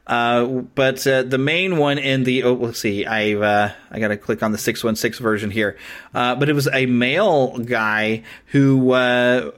Uh, 0.08 0.46
but 0.46 1.06
uh, 1.08 1.24
the 1.24 1.38
main 1.38 1.78
one 1.78 1.98
in 1.98 2.24
the 2.24 2.44
oh, 2.44 2.54
let's 2.54 2.80
see, 2.80 3.06
I've 3.06 3.42
uh, 3.42 3.74
I 3.90 4.00
got 4.00 4.10
to 4.10 4.18
click 4.18 4.44
on 4.44 4.52
the 4.52 4.58
six 4.58 4.84
one 4.84 4.96
six 4.96 5.18
version 5.18 5.50
here. 5.50 5.78
Uh, 6.14 6.36
but 6.36 6.48
it 6.48 6.54
was 6.54 6.68
a 6.72 6.86
male 6.86 7.58
guy 7.58 8.24
who 8.48 8.92
uh, 8.92 9.52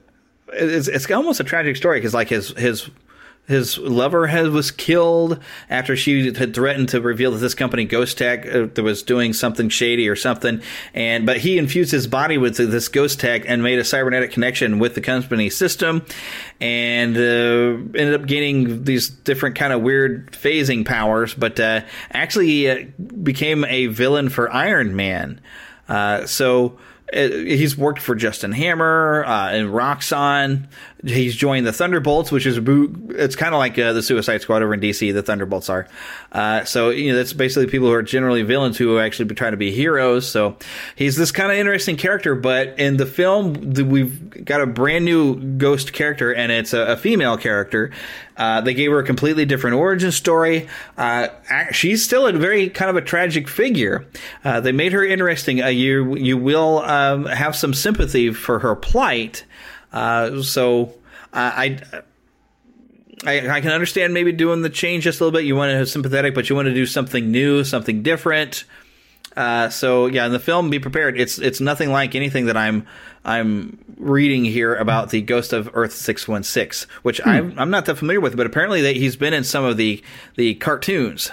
it's, 0.54 0.88
it's 0.88 1.12
almost 1.12 1.39
a 1.39 1.43
tragic 1.43 1.76
story 1.76 2.00
because 2.00 2.14
like 2.14 2.30
his 2.30 2.50
his 2.52 2.89
his 3.48 3.78
lover 3.78 4.28
had, 4.28 4.50
was 4.50 4.72
killed 4.72 5.39
after 5.70 5.95
she 5.95 6.34
had 6.34 6.54
threatened 6.54 6.89
to 6.89 7.00
reveal 7.00 7.32
that 7.32 7.38
this 7.38 7.56
company 7.56 7.86
Ghost 7.86 8.18
Tech 8.18 8.45
uh, 8.45 8.68
was 8.84 9.04
doing 9.04 9.32
something 9.32 9.70
shady 9.70 10.10
or 10.10 10.18
something, 10.18 10.62
and 10.93 11.26
but 11.26 11.38
he 11.38 11.58
infused 11.58 11.91
his 11.91 12.08
body 12.08 12.38
with 12.38 12.58
this 12.58 12.89
Ghost 12.89 13.22
Tech 13.22 13.43
and 13.48 13.64
made 13.64 13.80
a 13.80 13.86
cybernetic 13.86 14.32
connection 14.32 14.80
with 14.80 14.95
the 14.95 15.02
company 15.02 15.50
system, 15.50 16.06
and 16.60 17.16
uh, 17.16 18.00
ended 18.00 18.14
up 18.14 18.28
gaining 18.28 18.84
these 18.84 19.10
different 19.10 19.56
kind 19.56 19.72
of 19.72 19.82
weird 19.82 20.32
phasing 20.34 20.86
powers, 20.86 21.34
but 21.34 21.58
uh, 21.60 21.82
actually 22.12 22.70
uh, 22.70 22.84
became 23.24 23.64
a 23.66 23.88
villain 23.88 24.28
for 24.28 24.52
Iron 24.52 24.95
Man. 24.95 25.39
Uh, 25.88 26.26
so 26.26 26.78
he's 27.14 27.78
worked 27.78 28.01
for 28.01 28.16
Justin 28.16 28.51
Hammer 28.51 29.24
uh, 29.26 29.51
and 29.51 29.70
Roxxon. 29.70 30.68
He's 31.05 31.36
joined 31.36 31.66
the 31.66 31.72
Thunderbolts, 31.72 32.32
which 32.32 32.45
is 32.45 32.58
a 32.58 32.62
boo- 32.62 33.12
it's 33.12 33.36
kind 33.36 33.53
of 33.53 33.60
like 33.60 33.78
uh, 33.80 33.93
the 33.93 34.01
Suicide 34.01 34.41
Squad 34.41 34.62
over 34.62 34.74
in 34.74 34.82
DC. 34.82 35.14
The 35.14 35.22
Thunderbolts 35.22 35.70
are. 35.70 35.88
Uh, 36.32 36.66
so 36.66 36.89
you 36.89 37.12
know 37.12 37.18
that's 37.18 37.34
basically 37.34 37.68
people 37.68 37.88
who 37.88 37.93
are 37.93 38.03
generally 38.03 38.41
villains 38.41 38.78
who 38.78 38.99
actually 38.99 39.34
try 39.36 39.49
to 39.49 39.58
be 39.58 39.72
heroes. 39.72 40.28
So 40.28 40.58
he's 40.95 41.16
this 41.16 41.32
kind 41.32 41.51
of 41.51 41.58
interesting 41.58 41.97
character. 41.97 42.36
But 42.36 42.80
in 42.80 42.97
the 42.97 43.05
film, 43.05 43.74
we've 43.74 44.43
got 44.43 44.62
a 44.62 44.66
brand 44.66 45.05
new 45.05 45.36
ghost 45.58 45.93
character, 45.93 46.34
and 46.34 46.51
it's 46.51 46.74
a, 46.74 46.82
a 46.93 46.97
female 46.97 47.38
character. 47.38 47.91
Uh, 48.38 48.62
they 48.62 48.74
gave 48.74 48.91
her 48.91 48.99
a 48.99 49.03
completely 49.03 49.45
different 49.45 49.76
origin 49.76 50.12
story. 50.12 50.68
Uh, 50.95 51.28
she's 51.72 52.03
still 52.03 52.28
a 52.28 52.34
very 52.34 52.70
kind 52.70 52.89
of 52.89 52.95
a 52.95 53.01
tragic 53.01 53.47
figure. 53.47 54.05
Uh, 54.43 54.60
they 54.60 54.72
made 54.72 54.93
her 54.93 55.03
interesting. 55.03 55.62
Uh, 55.62 55.68
you 55.68 56.16
you 56.16 56.38
will 56.38 56.80
um, 56.98 57.26
have 57.26 57.56
some 57.56 57.74
sympathy 57.74 58.34
for 58.34 58.60
her 58.60 58.76
plight. 58.76 59.45
Uh, 59.91 60.41
so 60.41 60.93
I, 61.34 61.80
I 63.26 63.50
I 63.50 63.62
can 63.62 63.72
understand 63.72 64.14
maybe 64.14 64.32
doing 64.32 64.62
the 64.62 64.70
change 64.70 65.04
just 65.04 65.20
a 65.20 65.24
little 65.24 65.38
bit. 65.38 65.45
You 65.45 65.56
want 65.56 65.72
to 65.72 65.78
have 65.78 65.89
sympathetic, 65.89 66.36
but 66.36 66.50
you 66.50 66.56
want 66.56 66.68
to 66.68 66.74
do 66.74 66.86
something 66.86 67.32
new, 67.32 67.64
something 67.64 68.04
different. 68.04 68.64
Uh, 69.36 69.70
so 69.70 70.08
yeah, 70.08 70.26
in 70.26 70.32
the 70.32 70.39
film, 70.39 70.70
be 70.70 70.80
prepared. 70.80 71.20
It's 71.20 71.38
it's 71.38 71.62
nothing 71.62 71.91
like 71.91 72.16
anything 72.16 72.45
that 72.48 72.58
I'm 72.58 72.88
I'm 73.24 73.78
reading 73.98 74.45
here 74.45 74.76
about 74.76 75.10
the 75.10 75.22
Ghost 75.22 75.54
of 75.54 75.70
Earth 75.74 75.93
six 75.93 76.28
one 76.28 76.43
six, 76.43 76.84
which 77.04 77.20
hmm. 77.20 77.30
I'm 77.30 77.60
I'm 77.60 77.70
not 77.70 77.86
that 77.86 77.95
familiar 77.95 78.20
with, 78.20 78.36
but 78.36 78.45
apparently 78.45 78.82
that 78.82 78.95
he's 78.95 79.16
been 79.16 79.34
in 79.34 79.43
some 79.43 79.64
of 79.64 79.78
the 79.78 80.04
the 80.36 80.56
cartoons. 80.56 81.32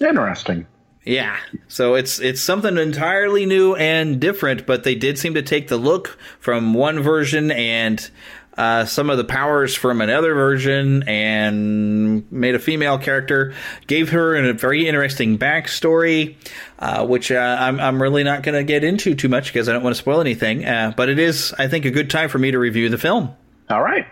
Interesting. 0.00 0.66
Yeah. 1.06 1.38
So 1.68 1.94
it's 1.94 2.18
it's 2.18 2.40
something 2.40 2.76
entirely 2.76 3.46
new 3.46 3.76
and 3.76 4.20
different, 4.20 4.66
but 4.66 4.82
they 4.82 4.96
did 4.96 5.18
seem 5.18 5.34
to 5.34 5.42
take 5.42 5.68
the 5.68 5.76
look 5.76 6.18
from 6.40 6.74
one 6.74 7.00
version 7.00 7.52
and 7.52 8.10
uh, 8.58 8.84
some 8.86 9.08
of 9.08 9.16
the 9.16 9.24
powers 9.24 9.74
from 9.74 10.00
another 10.00 10.34
version 10.34 11.04
and 11.06 12.30
made 12.32 12.56
a 12.56 12.58
female 12.58 12.98
character. 12.98 13.54
Gave 13.86 14.10
her 14.10 14.34
a 14.34 14.52
very 14.52 14.88
interesting 14.88 15.38
backstory, 15.38 16.36
uh, 16.80 17.06
which 17.06 17.30
uh, 17.30 17.56
I'm, 17.60 17.78
I'm 17.78 18.02
really 18.02 18.24
not 18.24 18.42
going 18.42 18.56
to 18.56 18.64
get 18.64 18.82
into 18.82 19.14
too 19.14 19.28
much 19.28 19.52
because 19.52 19.68
I 19.68 19.72
don't 19.72 19.84
want 19.84 19.94
to 19.94 20.00
spoil 20.00 20.20
anything. 20.20 20.64
Uh, 20.64 20.92
but 20.96 21.08
it 21.08 21.20
is, 21.20 21.54
I 21.58 21.68
think, 21.68 21.84
a 21.84 21.90
good 21.90 22.10
time 22.10 22.28
for 22.28 22.38
me 22.38 22.50
to 22.50 22.58
review 22.58 22.88
the 22.88 22.98
film. 22.98 23.30
All 23.70 23.82
right. 23.82 24.06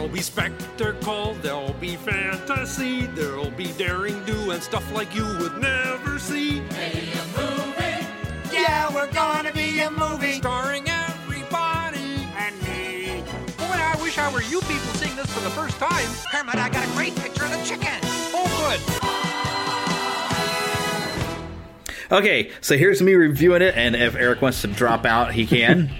There'll 0.00 0.14
be 0.14 0.22
spectacle, 0.22 1.34
there'll 1.42 1.74
be 1.74 1.94
fantasy, 1.94 3.04
there'll 3.08 3.50
be 3.50 3.66
daring 3.72 4.24
do 4.24 4.50
and 4.50 4.62
stuff 4.62 4.90
like 4.94 5.14
you 5.14 5.26
would 5.26 5.58
never 5.58 6.18
see. 6.18 6.60
Hey, 6.70 7.12
a 7.12 7.26
movie. 7.38 8.06
Yeah, 8.50 8.94
we're 8.94 9.12
gonna 9.12 9.52
be 9.52 9.78
a 9.80 9.90
movie 9.90 10.32
starring 10.32 10.88
everybody 10.88 12.26
and 12.34 12.56
me. 12.62 13.22
Boy, 13.58 13.76
I 13.76 13.94
wish 14.00 14.16
I 14.16 14.32
were 14.32 14.40
you 14.40 14.60
people 14.62 14.90
seeing 14.94 15.14
this 15.16 15.30
for 15.34 15.40
the 15.40 15.50
first 15.50 15.76
time. 15.76 16.08
Kermit, 16.32 16.56
I 16.56 16.70
got 16.70 16.88
a 16.88 16.92
great 16.92 17.14
picture 17.16 17.44
of 17.44 17.50
the 17.50 17.62
chicken. 17.62 18.00
Oh, 18.32 18.80
good. 22.08 22.16
Okay, 22.18 22.52
so 22.62 22.78
here's 22.78 23.02
me 23.02 23.12
reviewing 23.12 23.60
it, 23.60 23.74
and 23.76 23.94
if 23.94 24.16
Eric 24.16 24.40
wants 24.40 24.62
to 24.62 24.68
drop 24.68 25.04
out, 25.04 25.34
he 25.34 25.44
can. 25.44 25.90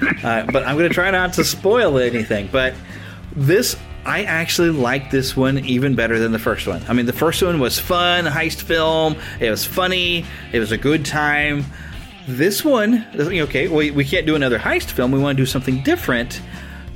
uh, 0.22 0.44
but 0.44 0.66
I'm 0.66 0.76
going 0.76 0.90
to 0.90 0.94
try 0.94 1.10
not 1.10 1.32
to 1.34 1.44
spoil 1.44 1.98
anything. 1.98 2.50
But 2.52 2.74
this 3.36 3.76
I 4.06 4.24
actually 4.24 4.70
like 4.70 5.10
this 5.10 5.34
one 5.34 5.58
even 5.64 5.94
better 5.94 6.18
than 6.18 6.32
the 6.32 6.38
first 6.38 6.66
one. 6.66 6.82
I 6.88 6.92
mean, 6.92 7.06
the 7.06 7.12
first 7.12 7.42
one 7.42 7.58
was 7.58 7.78
fun, 7.78 8.26
heist 8.26 8.60
film. 8.60 9.16
It 9.40 9.48
was 9.48 9.64
funny. 9.64 10.26
It 10.52 10.58
was 10.58 10.72
a 10.72 10.76
good 10.76 11.06
time. 11.06 11.64
This 12.28 12.64
one, 12.64 13.06
okay, 13.16 13.68
we, 13.68 13.90
we 13.90 14.04
can't 14.04 14.26
do 14.26 14.34
another 14.34 14.58
heist 14.58 14.90
film. 14.90 15.10
We 15.10 15.18
want 15.18 15.36
to 15.36 15.42
do 15.42 15.46
something 15.46 15.82
different 15.82 16.42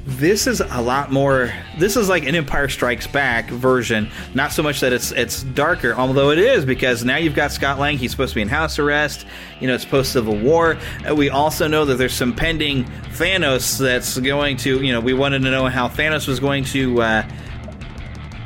this 0.09 0.47
is 0.47 0.63
a 0.63 0.81
lot 0.81 1.13
more 1.13 1.53
this 1.77 1.95
is 1.95 2.09
like 2.09 2.25
an 2.25 2.35
empire 2.35 2.69
strikes 2.69 3.07
back 3.07 3.51
version. 3.51 4.11
Not 4.35 4.53
so 4.53 4.63
much 4.63 4.81
that 4.81 4.93
it's 4.93 5.13
it's 5.13 5.43
darker 5.43 5.95
although 5.95 6.31
it 6.31 6.39
is 6.39 6.65
because 6.65 7.05
now 7.05 7.17
you've 7.17 7.35
got 7.35 7.53
scott 7.53 7.79
lang 7.79 7.99
he's 7.99 8.11
supposed 8.11 8.31
to 8.31 8.37
be 8.37 8.43
in 8.43 8.49
house 8.49 8.79
arrest. 8.79 9.27
You 9.61 9.69
know 9.69 9.75
it's 9.75 9.85
post 9.85 10.13
civil 10.13 10.37
war 10.37 10.79
we 11.15 11.29
also 11.29 11.69
know 11.69 11.85
that 11.85 11.97
there's 11.97 12.15
some 12.15 12.35
pending 12.35 12.85
thanos 13.13 13.79
that's 13.79 14.19
going 14.19 14.57
to 14.59 14.83
you 14.83 14.93
know 14.93 15.01
we 15.01 15.13
wanted 15.13 15.43
to 15.43 15.51
know 15.51 15.67
how 15.67 15.89
thanos 15.89 16.27
was 16.27 16.41
going 16.41 16.65
to 16.65 17.03
uh, 17.03 17.29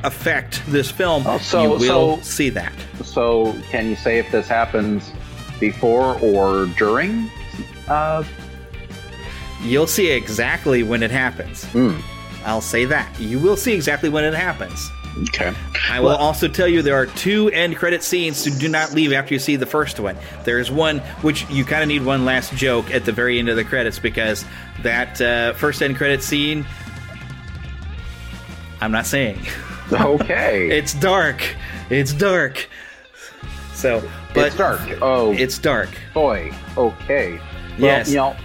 affect 0.03 0.63
this 0.67 0.91
film. 0.91 1.23
Oh, 1.27 1.39
so, 1.39 1.63
you 1.63 1.71
will 1.71 2.17
so, 2.17 2.21
see 2.23 2.49
that. 2.51 2.73
So 3.05 3.53
can 3.71 3.89
you 3.89 3.95
say 3.95 4.19
if 4.19 4.33
this 4.33 4.49
happens 4.49 5.13
before 5.61 6.19
or 6.19 6.67
during 6.77 7.31
uh, 7.87 8.25
You'll 9.63 9.87
see 9.87 10.11
exactly 10.11 10.83
when 10.83 11.03
it 11.03 11.11
happens. 11.11 11.65
Mm. 11.67 12.01
I'll 12.45 12.61
say 12.61 12.85
that. 12.87 13.19
You 13.21 13.39
will 13.39 13.57
see 13.57 13.73
exactly 13.73 14.09
when 14.09 14.25
it 14.25 14.35
happens. 14.35 14.91
Okay. 15.29 15.53
I 15.91 16.01
will 16.01 16.11
also 16.11 16.49
tell 16.49 16.67
you 16.67 16.81
there 16.81 16.97
are 16.97 17.07
two 17.07 17.49
end 17.51 17.77
credit 17.77 18.03
scenes, 18.03 18.39
so 18.39 18.59
do 18.59 18.69
not 18.69 18.93
leave 18.95 19.13
after 19.13 19.35
you 19.35 19.41
see 19.41 19.57
the 19.57 19.67
first 19.67 20.01
one. 20.01 20.17
There's 20.45 20.71
one 20.71 21.01
which 21.21 21.49
you 21.51 21.65
kind 21.65 21.83
of 21.83 21.89
need 21.89 22.05
one 22.05 22.25
last 22.25 22.55
joke 22.55 22.91
at 22.91 23.05
the 23.05 23.13
very 23.13 23.39
end 23.39 23.49
of 23.49 23.57
the 23.57 23.65
credits 23.65 23.99
because 23.99 24.45
that 24.83 25.21
uh, 25.21 25.53
first 25.53 25.83
end 25.83 25.97
credit 25.97 26.23
scene. 26.23 26.67
I'm 28.81 28.93
not 28.93 29.07
saying. 29.07 29.41
Okay. 29.93 30.71
it's 30.71 30.95
dark. 30.95 31.43
It's 31.91 32.15
dark. 32.15 32.67
So, 33.75 34.03
but 34.33 34.47
it's 34.47 34.57
dark. 34.57 34.81
Oh, 35.03 35.33
it's 35.33 35.59
dark. 35.59 35.91
Boy. 36.15 36.51
Okay. 36.79 37.37
Well, 37.37 37.79
yes. 37.79 38.09
You 38.09 38.17
know, 38.17 38.37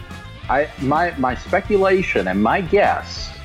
I 0.49 0.69
my 0.81 1.11
my 1.17 1.35
speculation 1.35 2.27
and 2.27 2.41
my 2.41 2.61
guess, 2.61 3.37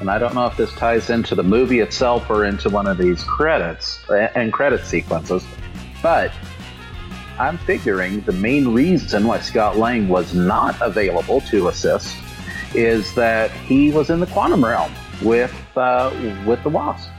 and 0.00 0.10
I 0.10 0.18
don't 0.18 0.34
know 0.34 0.46
if 0.46 0.56
this 0.56 0.72
ties 0.74 1.10
into 1.10 1.34
the 1.34 1.42
movie 1.42 1.80
itself 1.80 2.30
or 2.30 2.44
into 2.44 2.70
one 2.70 2.86
of 2.86 2.98
these 2.98 3.22
credits 3.24 4.00
and 4.10 4.52
credit 4.52 4.84
sequences, 4.84 5.44
but 6.02 6.32
I'm 7.38 7.58
figuring 7.58 8.20
the 8.22 8.32
main 8.32 8.72
reason 8.72 9.26
why 9.26 9.40
Scott 9.40 9.76
Lang 9.76 10.08
was 10.08 10.34
not 10.34 10.80
available 10.80 11.42
to 11.42 11.68
assist 11.68 12.16
is 12.74 13.14
that 13.14 13.50
he 13.50 13.90
was 13.90 14.08
in 14.08 14.20
the 14.20 14.26
quantum 14.26 14.64
realm 14.64 14.92
with 15.22 15.54
uh, 15.76 16.10
with 16.46 16.62
the 16.62 16.70
Wasp, 16.70 17.10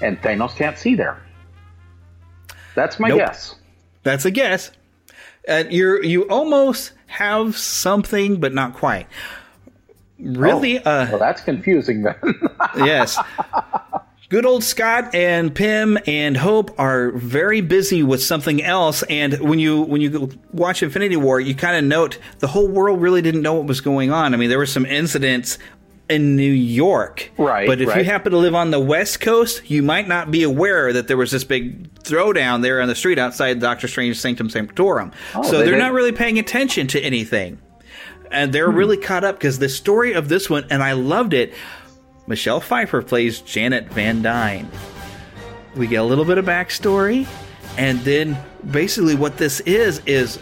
and 0.00 0.20
Thanos 0.22 0.56
can't 0.56 0.78
see 0.78 0.94
there. 0.94 1.22
That's 2.74 2.98
my 2.98 3.08
nope. 3.08 3.18
guess. 3.18 3.54
That's 4.02 4.24
a 4.24 4.30
guess. 4.30 4.70
And 5.46 5.70
you're 5.70 6.02
you 6.02 6.22
almost 6.28 6.92
have 7.14 7.56
something, 7.56 8.40
but 8.40 8.52
not 8.52 8.74
quite. 8.74 9.06
Really? 10.18 10.78
Oh, 10.78 10.90
uh, 10.90 11.08
well, 11.10 11.18
that's 11.18 11.40
confusing 11.40 12.02
then. 12.02 12.16
yes. 12.76 13.18
Good 14.30 14.46
old 14.46 14.64
Scott 14.64 15.14
and 15.14 15.54
Pym 15.54 15.98
and 16.06 16.36
Hope 16.36 16.76
are 16.78 17.12
very 17.12 17.60
busy 17.60 18.02
with 18.02 18.22
something 18.22 18.62
else, 18.62 19.04
and 19.04 19.38
when 19.38 19.58
you 19.58 19.82
when 19.82 20.00
you 20.00 20.30
watch 20.50 20.82
Infinity 20.82 21.16
War, 21.16 21.38
you 21.38 21.54
kind 21.54 21.76
of 21.76 21.84
note 21.84 22.18
the 22.38 22.48
whole 22.48 22.66
world 22.66 23.00
really 23.00 23.22
didn't 23.22 23.42
know 23.42 23.54
what 23.54 23.66
was 23.66 23.80
going 23.80 24.10
on. 24.10 24.34
I 24.34 24.36
mean, 24.36 24.48
there 24.48 24.58
were 24.58 24.66
some 24.66 24.86
incidents 24.86 25.58
in 26.08 26.36
New 26.36 26.52
York. 26.52 27.30
Right. 27.38 27.66
But 27.66 27.80
if 27.80 27.88
right. 27.88 27.98
you 27.98 28.04
happen 28.04 28.32
to 28.32 28.38
live 28.38 28.54
on 28.54 28.70
the 28.70 28.80
West 28.80 29.20
Coast, 29.20 29.70
you 29.70 29.82
might 29.82 30.06
not 30.06 30.30
be 30.30 30.42
aware 30.42 30.92
that 30.92 31.08
there 31.08 31.16
was 31.16 31.30
this 31.30 31.44
big 31.44 31.92
throwdown 32.02 32.62
there 32.62 32.80
on 32.80 32.88
the 32.88 32.94
street 32.94 33.18
outside 33.18 33.60
Doctor 33.60 33.88
Strange's 33.88 34.20
Sanctum 34.20 34.50
Sanctorum. 34.50 35.12
Oh, 35.34 35.42
so 35.42 35.64
they, 35.64 35.72
are 35.72 35.78
not 35.78 35.92
really 35.92 36.12
paying 36.12 36.38
attention 36.38 36.86
to 36.88 37.00
anything. 37.00 37.60
And 38.30 38.52
they're 38.52 38.70
hmm. 38.70 38.76
really 38.76 38.96
caught 38.96 39.24
up 39.24 39.36
because 39.36 39.58
the 39.58 39.68
story 39.68 40.12
of 40.12 40.28
this 40.28 40.50
one, 40.50 40.66
and 40.70 40.82
I 40.82 40.92
loved 40.92 41.32
it. 41.32 41.54
Michelle 42.26 42.60
Pfeiffer 42.60 43.02
plays 43.02 43.40
Janet 43.40 43.88
Van 43.92 44.22
Dyne. 44.22 44.68
We 45.76 45.86
get 45.86 45.96
a 45.96 46.04
little 46.04 46.24
bit 46.24 46.38
of 46.38 46.44
backstory, 46.44 47.26
and 47.76 47.98
then 48.00 48.38
basically 48.70 49.14
what 49.14 49.36
this 49.36 49.60
is 49.60 50.00
is 50.06 50.38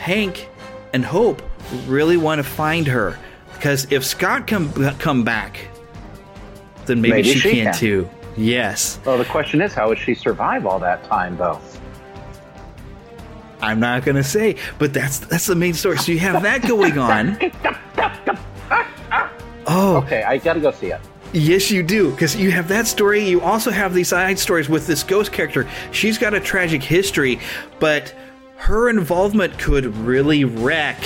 Hank 0.00 0.48
and 0.92 1.04
Hope 1.04 1.42
really 1.86 2.16
want 2.16 2.40
to 2.40 2.42
find 2.42 2.86
her 2.86 3.18
because 3.64 3.90
if 3.90 4.04
Scott 4.04 4.46
come 4.46 4.70
come 4.98 5.24
back, 5.24 5.56
then 6.84 7.00
maybe, 7.00 7.12
maybe 7.14 7.28
she, 7.32 7.38
she, 7.38 7.50
can, 7.52 7.64
can 7.64 7.74
too. 7.74 8.10
Yes. 8.36 9.00
Well, 9.06 9.16
the 9.16 9.24
question 9.24 9.62
is, 9.62 9.72
how 9.72 9.88
would 9.88 9.96
she 9.96 10.12
survive 10.12 10.66
all 10.66 10.78
that 10.80 11.02
time, 11.04 11.38
though? 11.38 11.58
I'm 13.62 13.80
not 13.80 14.04
going 14.04 14.16
to 14.16 14.22
say, 14.22 14.56
but 14.78 14.92
that's 14.92 15.18
that's 15.18 15.46
the 15.46 15.54
main 15.54 15.72
story. 15.72 15.96
So 15.96 16.12
you 16.12 16.18
have 16.18 16.42
that 16.42 16.68
going 16.68 16.98
on. 16.98 17.38
oh, 19.66 19.96
okay. 20.04 20.24
I 20.24 20.36
got 20.36 20.54
to 20.54 20.60
go 20.60 20.70
see 20.70 20.88
it. 20.88 21.00
Yes, 21.32 21.70
you 21.70 21.82
do, 21.82 22.10
because 22.10 22.36
you 22.36 22.50
have 22.50 22.68
that 22.68 22.86
story. 22.86 23.26
You 23.26 23.40
also 23.40 23.70
have 23.70 23.94
these 23.94 24.08
side 24.08 24.38
stories 24.38 24.68
with 24.68 24.86
this 24.86 25.02
ghost 25.02 25.32
character. 25.32 25.66
She's 25.90 26.18
got 26.18 26.34
a 26.34 26.40
tragic 26.40 26.82
history, 26.82 27.40
but 27.80 28.14
her 28.56 28.90
involvement 28.90 29.58
could 29.58 29.86
really 29.86 30.44
wreck 30.44 31.02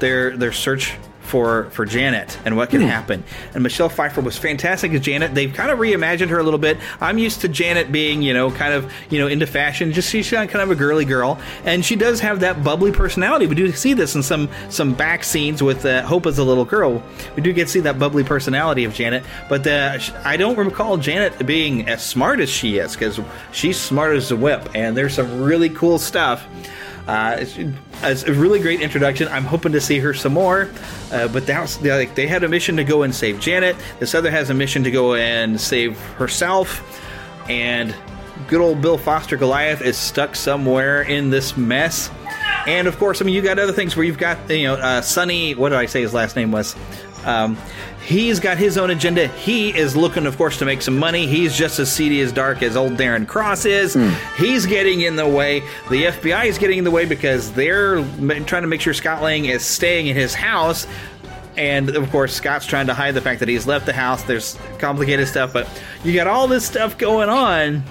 their 0.00 0.36
their 0.36 0.52
search 0.52 0.98
for 1.34 1.64
for 1.72 1.84
Janet 1.84 2.38
and 2.44 2.56
what 2.56 2.70
can 2.70 2.80
Hmm. 2.82 2.86
happen. 2.86 3.24
And 3.54 3.62
Michelle 3.64 3.88
Pfeiffer 3.88 4.20
was 4.20 4.38
fantastic 4.38 4.92
as 4.92 5.00
Janet. 5.00 5.34
They've 5.34 5.52
kind 5.52 5.72
of 5.72 5.80
reimagined 5.80 6.28
her 6.28 6.38
a 6.38 6.44
little 6.44 6.60
bit. 6.60 6.78
I'm 7.00 7.18
used 7.18 7.40
to 7.40 7.48
Janet 7.48 7.90
being, 7.90 8.22
you 8.22 8.32
know, 8.32 8.52
kind 8.52 8.72
of, 8.72 8.92
you 9.10 9.18
know, 9.18 9.26
into 9.26 9.44
fashion. 9.44 9.92
Just 9.92 10.10
she's 10.10 10.30
kind 10.30 10.54
of 10.54 10.70
a 10.70 10.76
girly 10.76 11.04
girl, 11.04 11.40
and 11.64 11.84
she 11.84 11.96
does 11.96 12.20
have 12.20 12.38
that 12.40 12.62
bubbly 12.62 12.92
personality. 12.92 13.48
We 13.48 13.56
do 13.56 13.72
see 13.72 13.94
this 13.94 14.14
in 14.14 14.22
some 14.22 14.48
some 14.68 14.94
back 14.94 15.24
scenes 15.24 15.60
with 15.60 15.84
uh, 15.84 16.02
Hope 16.02 16.26
as 16.26 16.38
a 16.38 16.44
little 16.44 16.64
girl. 16.64 17.02
We 17.34 17.42
do 17.42 17.52
get 17.52 17.64
to 17.64 17.70
see 17.72 17.80
that 17.80 17.98
bubbly 17.98 18.22
personality 18.22 18.84
of 18.84 18.94
Janet, 18.94 19.24
but 19.48 19.66
uh, 19.66 19.98
I 20.24 20.36
don't 20.36 20.56
recall 20.56 20.98
Janet 20.98 21.44
being 21.44 21.88
as 21.88 22.00
smart 22.04 22.38
as 22.38 22.48
she 22.48 22.78
is 22.78 22.92
because 22.92 23.18
she's 23.50 23.76
smart 23.80 24.14
as 24.16 24.30
a 24.30 24.36
whip, 24.36 24.68
and 24.76 24.96
there's 24.96 25.14
some 25.14 25.42
really 25.42 25.68
cool 25.70 25.98
stuff. 25.98 26.46
Uh, 27.06 27.36
it's, 27.38 27.56
it's 28.02 28.22
a 28.24 28.32
really 28.32 28.58
great 28.60 28.80
introduction. 28.80 29.28
I'm 29.28 29.44
hoping 29.44 29.72
to 29.72 29.80
see 29.80 29.98
her 29.98 30.14
some 30.14 30.32
more. 30.32 30.70
Uh, 31.12 31.28
but 31.28 31.46
that 31.46 31.60
was, 31.60 31.80
like, 31.82 32.14
they 32.14 32.26
had 32.26 32.44
a 32.44 32.48
mission 32.48 32.76
to 32.76 32.84
go 32.84 33.02
and 33.02 33.14
save 33.14 33.40
Janet. 33.40 33.76
This 34.00 34.14
other 34.14 34.30
has 34.30 34.50
a 34.50 34.54
mission 34.54 34.84
to 34.84 34.90
go 34.90 35.14
and 35.14 35.60
save 35.60 35.98
herself. 36.14 36.82
And 37.48 37.94
good 38.48 38.60
old 38.60 38.80
Bill 38.80 38.98
Foster 38.98 39.36
Goliath 39.36 39.82
is 39.82 39.96
stuck 39.96 40.34
somewhere 40.34 41.02
in 41.02 41.30
this 41.30 41.56
mess. 41.56 42.10
And 42.66 42.88
of 42.88 42.98
course, 42.98 43.20
I 43.20 43.26
mean, 43.26 43.34
you 43.34 43.42
got 43.42 43.58
other 43.58 43.72
things 43.72 43.96
where 43.96 44.06
you've 44.06 44.18
got, 44.18 44.38
you 44.50 44.64
know, 44.64 44.74
uh, 44.74 45.02
Sonny, 45.02 45.54
what 45.54 45.68
did 45.68 45.78
I 45.78 45.86
say 45.86 46.00
his 46.00 46.14
last 46.14 46.36
name 46.36 46.50
was? 46.50 46.74
Um, 47.24 47.56
he's 48.04 48.38
got 48.40 48.58
his 48.58 48.76
own 48.78 48.90
agenda. 48.90 49.28
He 49.28 49.76
is 49.76 49.96
looking, 49.96 50.26
of 50.26 50.36
course, 50.36 50.58
to 50.58 50.64
make 50.64 50.82
some 50.82 50.98
money. 50.98 51.26
He's 51.26 51.56
just 51.56 51.78
as 51.78 51.90
seedy 51.92 52.20
as 52.20 52.32
dark 52.32 52.62
as 52.62 52.76
old 52.76 52.92
Darren 52.92 53.26
Cross 53.26 53.64
is. 53.64 53.96
He's 54.36 54.66
getting 54.66 55.00
in 55.00 55.16
the 55.16 55.28
way. 55.28 55.60
The 55.90 56.04
FBI 56.04 56.46
is 56.46 56.58
getting 56.58 56.78
in 56.78 56.84
the 56.84 56.90
way 56.90 57.04
because 57.04 57.52
they're 57.52 57.96
trying 58.44 58.62
to 58.62 58.66
make 58.68 58.80
sure 58.80 58.94
Scott 58.94 59.22
Lang 59.22 59.46
is 59.46 59.64
staying 59.64 60.06
in 60.08 60.16
his 60.16 60.34
house. 60.34 60.86
And 61.56 61.90
of 61.90 62.10
course, 62.10 62.34
Scott's 62.34 62.66
trying 62.66 62.88
to 62.88 62.94
hide 62.94 63.14
the 63.14 63.20
fact 63.20 63.40
that 63.40 63.48
he's 63.48 63.66
left 63.66 63.86
the 63.86 63.92
house. 63.92 64.22
There's 64.24 64.58
complicated 64.78 65.28
stuff, 65.28 65.52
but 65.52 65.68
you 66.02 66.12
got 66.12 66.26
all 66.26 66.48
this 66.48 66.66
stuff 66.66 66.98
going 66.98 67.28
on. 67.28 67.84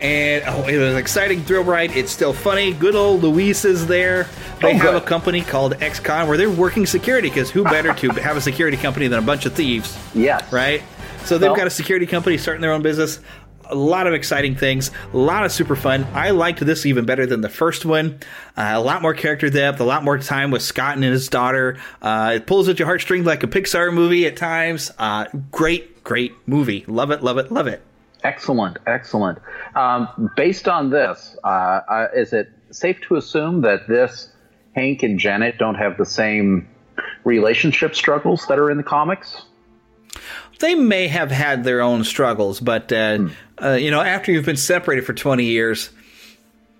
And 0.00 0.44
oh, 0.46 0.66
it 0.68 0.76
was 0.78 0.92
an 0.92 0.96
exciting 0.98 1.42
thrill 1.42 1.64
ride. 1.64 1.90
It's 1.96 2.12
still 2.12 2.32
funny. 2.32 2.72
Good 2.72 2.94
old 2.94 3.22
Luis 3.22 3.64
is 3.64 3.86
there. 3.86 4.28
They 4.60 4.74
Oh, 4.74 4.78
have 4.78 4.94
a 4.94 5.00
company 5.00 5.40
called 5.42 5.74
X-Con 5.82 6.28
where 6.28 6.36
they're 6.36 6.48
working 6.50 6.86
security 6.86 7.28
because 7.28 7.50
who 7.50 7.64
better 7.64 7.92
to 7.92 8.08
have 8.10 8.36
a 8.36 8.40
security 8.40 8.76
company 8.76 9.08
than 9.08 9.18
a 9.18 9.22
bunch 9.26 9.44
of 9.46 9.54
thieves? 9.54 9.98
Yes. 10.14 10.52
Right? 10.52 10.82
So 11.24 11.36
they've 11.36 11.48
Well- 11.50 11.56
got 11.56 11.66
a 11.66 11.70
security 11.70 12.06
company 12.06 12.38
starting 12.38 12.62
their 12.62 12.72
own 12.72 12.82
business. 12.82 13.18
A 13.70 13.74
lot 13.74 14.06
of 14.06 14.14
exciting 14.14 14.54
things, 14.54 14.90
a 15.12 15.16
lot 15.18 15.44
of 15.44 15.52
super 15.52 15.76
fun. 15.76 16.06
I 16.14 16.30
liked 16.30 16.64
this 16.64 16.86
even 16.86 17.04
better 17.04 17.26
than 17.26 17.42
the 17.42 17.50
first 17.50 17.84
one. 17.84 18.18
Uh, 18.56 18.70
a 18.74 18.80
lot 18.80 19.02
more 19.02 19.12
character 19.12 19.50
depth, 19.50 19.78
a 19.80 19.84
lot 19.84 20.02
more 20.04 20.16
time 20.16 20.50
with 20.50 20.62
Scott 20.62 20.94
and 20.94 21.04
his 21.04 21.28
daughter. 21.28 21.76
Uh, 22.00 22.32
it 22.36 22.46
pulls 22.46 22.70
at 22.70 22.78
your 22.78 22.86
heartstrings 22.86 23.26
like 23.26 23.42
a 23.42 23.46
Pixar 23.46 23.92
movie 23.92 24.26
at 24.26 24.38
times. 24.38 24.90
Uh, 24.98 25.26
great, 25.50 26.02
great 26.02 26.32
movie. 26.46 26.84
Love 26.86 27.10
it, 27.10 27.22
love 27.22 27.36
it, 27.36 27.52
love 27.52 27.66
it. 27.66 27.82
Excellent, 28.24 28.78
excellent. 28.86 29.38
Um, 29.74 30.30
based 30.36 30.68
on 30.68 30.90
this, 30.90 31.36
uh, 31.44 31.46
uh, 31.46 32.08
is 32.14 32.32
it 32.32 32.50
safe 32.70 33.00
to 33.02 33.16
assume 33.16 33.60
that 33.62 33.86
this 33.88 34.32
Hank 34.74 35.02
and 35.02 35.18
Janet 35.18 35.58
don't 35.58 35.76
have 35.76 35.96
the 35.96 36.06
same 36.06 36.68
relationship 37.24 37.94
struggles 37.94 38.46
that 38.48 38.58
are 38.58 38.70
in 38.70 38.76
the 38.76 38.82
comics? 38.82 39.42
they 40.60 40.74
may 40.74 41.06
have 41.06 41.30
had 41.30 41.62
their 41.62 41.80
own 41.80 42.02
struggles, 42.02 42.58
but 42.58 42.90
uh, 42.92 43.28
uh, 43.62 43.72
you 43.74 43.90
know, 43.92 44.00
after 44.00 44.32
you've 44.32 44.46
been 44.46 44.56
separated 44.56 45.04
for 45.06 45.12
twenty 45.12 45.44
years, 45.44 45.90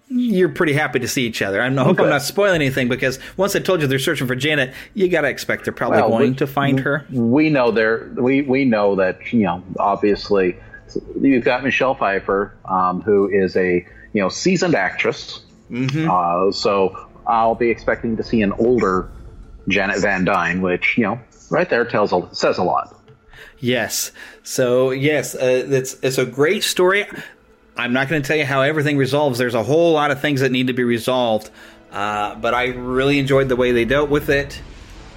you're 0.09 0.49
pretty 0.49 0.73
happy 0.73 0.99
to 0.99 1.07
see 1.07 1.27
each 1.27 1.43
other. 1.43 1.63
I 1.63 1.71
hope 1.71 2.01
I'm 2.01 2.09
not 2.09 2.23
spoiling 2.23 2.57
anything 2.57 2.89
because 2.89 3.21
once 3.37 3.55
I 3.55 3.61
told 3.61 3.81
you 3.81 3.87
they're 3.87 3.99
searching 4.01 4.27
for 4.27 4.35
Janet, 4.35 4.75
you 4.95 5.09
got 5.09 5.21
to 5.21 5.29
expect 5.29 5.65
they're 5.65 5.73
probably 5.73 5.99
Well, 6.01 6.09
going 6.11 6.31
we- 6.31 6.37
to 6.39 6.47
find 6.49 6.81
her. 6.81 7.07
We 7.13 7.51
know 7.51 7.71
there. 7.71 8.11
We 8.17 8.43
we 8.43 8.65
know 8.65 8.97
that 8.97 9.33
you 9.33 9.45
know. 9.45 9.63
Obviously, 9.79 10.57
you've 11.21 11.45
got 11.45 11.65
Michelle 11.65 11.95
Pfeiffer, 11.95 12.57
um, 12.65 13.03
who 13.03 13.29
is 13.29 13.57
a 13.57 13.87
you 14.13 14.23
know 14.23 14.29
seasoned 14.29 14.75
actress. 14.75 15.45
Mm-hmm. 15.71 16.09
Uh, 16.11 16.53
so 16.53 17.09
I'll 17.27 17.55
be 17.55 17.71
expecting 17.71 18.17
to 18.17 18.23
see 18.23 18.43
an 18.43 18.53
older 18.53 19.11
Janet 19.69 20.01
Van 20.01 20.25
Dyne, 20.25 20.63
which 20.63 20.97
you 20.97 21.05
know 21.05 21.21
right 21.51 21.69
there 21.69 21.85
tells 21.85 22.13
a, 22.13 22.29
says 22.33 22.59
a 22.59 22.65
lot. 22.65 22.95
Yes. 23.59 24.13
So 24.43 24.91
yes, 24.91 25.35
uh, 25.35 25.67
it's 25.69 25.97
it's 26.03 26.19
a 26.19 26.27
great 26.27 26.65
story. 26.65 27.07
I'm 27.77 27.93
not 27.93 28.09
going 28.09 28.23
to 28.23 28.27
tell 28.27 28.37
you 28.37 28.45
how 28.45 28.63
everything 28.63 28.97
resolves. 28.97 29.39
There's 29.39 29.55
a 29.55 29.63
whole 29.63 29.93
lot 29.93 30.11
of 30.11 30.21
things 30.21 30.41
that 30.41 30.51
need 30.51 30.67
to 30.67 30.73
be 30.73 30.83
resolved, 30.83 31.51
uh, 31.93 32.35
but 32.35 32.53
I 32.53 32.69
really 32.69 33.19
enjoyed 33.21 33.49
the 33.49 33.57
way 33.57 33.71
they 33.71 33.85
dealt 33.85 34.11
with 34.11 34.29
it. 34.31 34.61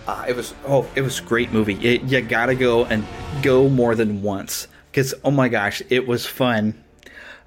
Uh, 0.07 0.25
it 0.27 0.35
was 0.35 0.53
oh, 0.67 0.87
it 0.95 1.01
was 1.01 1.19
a 1.19 1.23
great 1.23 1.51
movie. 1.51 1.75
It, 1.75 2.03
you 2.03 2.21
got 2.21 2.47
to 2.47 2.55
go 2.55 2.85
and 2.85 3.05
go 3.41 3.69
more 3.69 3.95
than 3.95 4.21
once 4.21 4.67
because 4.91 5.13
oh 5.23 5.31
my 5.31 5.47
gosh, 5.49 5.81
it 5.89 6.07
was 6.07 6.25
fun. 6.25 6.83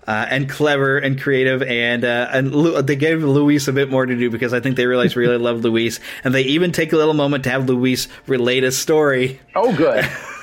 Uh, 0.06 0.26
and 0.28 0.50
clever 0.50 0.98
and 0.98 1.18
creative, 1.18 1.62
and 1.62 2.04
uh, 2.04 2.28
and 2.30 2.54
Lu- 2.54 2.82
they 2.82 2.94
gave 2.94 3.24
Luis 3.24 3.68
a 3.68 3.72
bit 3.72 3.90
more 3.90 4.04
to 4.04 4.14
do 4.14 4.28
because 4.28 4.52
I 4.52 4.60
think 4.60 4.76
they 4.76 4.84
realized 4.86 5.16
really 5.16 5.38
loved 5.38 5.64
Luis, 5.64 5.98
and 6.24 6.34
they 6.34 6.42
even 6.42 6.72
take 6.72 6.92
a 6.92 6.96
little 6.98 7.14
moment 7.14 7.44
to 7.44 7.50
have 7.50 7.66
Luis 7.70 8.06
relate 8.26 8.64
a 8.64 8.70
story 8.70 9.40
Oh, 9.54 9.74
good. 9.74 10.04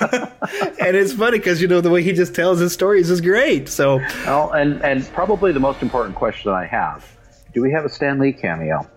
and 0.80 0.96
it's 0.96 1.12
funny 1.12 1.38
because 1.38 1.62
you 1.62 1.68
know 1.68 1.80
the 1.80 1.90
way 1.90 2.02
he 2.02 2.12
just 2.12 2.34
tells 2.34 2.58
his 2.58 2.72
stories 2.72 3.08
is 3.08 3.20
great. 3.20 3.68
So, 3.68 3.98
well, 4.26 4.50
and 4.50 4.82
and 4.82 5.06
probably 5.12 5.52
the 5.52 5.60
most 5.60 5.80
important 5.80 6.16
question 6.16 6.50
I 6.50 6.66
have: 6.66 7.08
Do 7.54 7.62
we 7.62 7.70
have 7.70 7.84
a 7.84 7.88
Stan 7.88 8.18
Lee 8.18 8.32
cameo? 8.32 8.88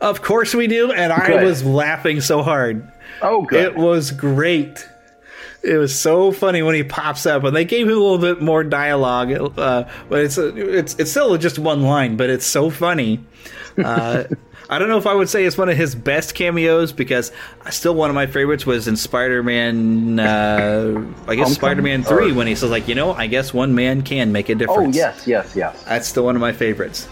of 0.00 0.22
course 0.22 0.54
we 0.56 0.66
do, 0.66 0.90
and 0.90 1.12
I 1.12 1.26
Good. 1.28 1.44
was 1.44 1.64
laughing 1.64 2.20
so 2.20 2.42
hard. 2.42 2.90
Oh, 3.22 3.42
good. 3.42 3.64
It 3.64 3.76
was 3.76 4.10
great. 4.10 4.88
It 5.64 5.78
was 5.78 5.98
so 5.98 6.30
funny 6.30 6.62
when 6.62 6.74
he 6.74 6.84
pops 6.84 7.24
up, 7.26 7.42
and 7.44 7.56
they 7.56 7.64
gave 7.64 7.86
him 7.86 7.92
a 7.96 8.00
little 8.00 8.18
bit 8.18 8.42
more 8.42 8.62
dialogue. 8.62 9.32
Uh, 9.58 9.88
but 10.08 10.20
it's 10.20 10.36
it's 10.38 10.94
it's 10.98 11.10
still 11.10 11.36
just 11.38 11.58
one 11.58 11.82
line, 11.82 12.16
but 12.16 12.28
it's 12.30 12.46
so 12.46 12.68
funny. 12.70 13.20
Uh, 13.82 14.24
I 14.70 14.78
don't 14.78 14.88
know 14.88 14.96
if 14.96 15.06
I 15.06 15.14
would 15.14 15.28
say 15.28 15.44
it's 15.44 15.58
one 15.58 15.68
of 15.68 15.76
his 15.76 15.94
best 15.94 16.34
cameos 16.34 16.90
because 16.92 17.32
still 17.70 17.94
one 17.94 18.08
of 18.08 18.14
my 18.14 18.26
favorites 18.26 18.64
was 18.64 18.88
in 18.88 18.96
Spider-Man. 18.96 20.18
Uh, 20.18 21.04
I 21.28 21.34
guess 21.34 21.48
Homecoming? 21.48 21.54
Spider-Man 21.54 22.04
Three 22.04 22.30
Or- 22.32 22.34
when 22.34 22.46
he 22.46 22.54
says 22.54 22.70
like, 22.70 22.88
you 22.88 22.94
know, 22.94 23.12
I 23.12 23.26
guess 23.26 23.52
one 23.52 23.74
man 23.74 24.02
can 24.02 24.32
make 24.32 24.48
a 24.48 24.54
difference. 24.54 24.96
Oh 24.96 24.98
yes, 24.98 25.26
yes, 25.26 25.54
yes. 25.54 25.82
That's 25.84 26.08
still 26.08 26.24
one 26.24 26.34
of 26.34 26.40
my 26.40 26.52
favorites. 26.52 27.08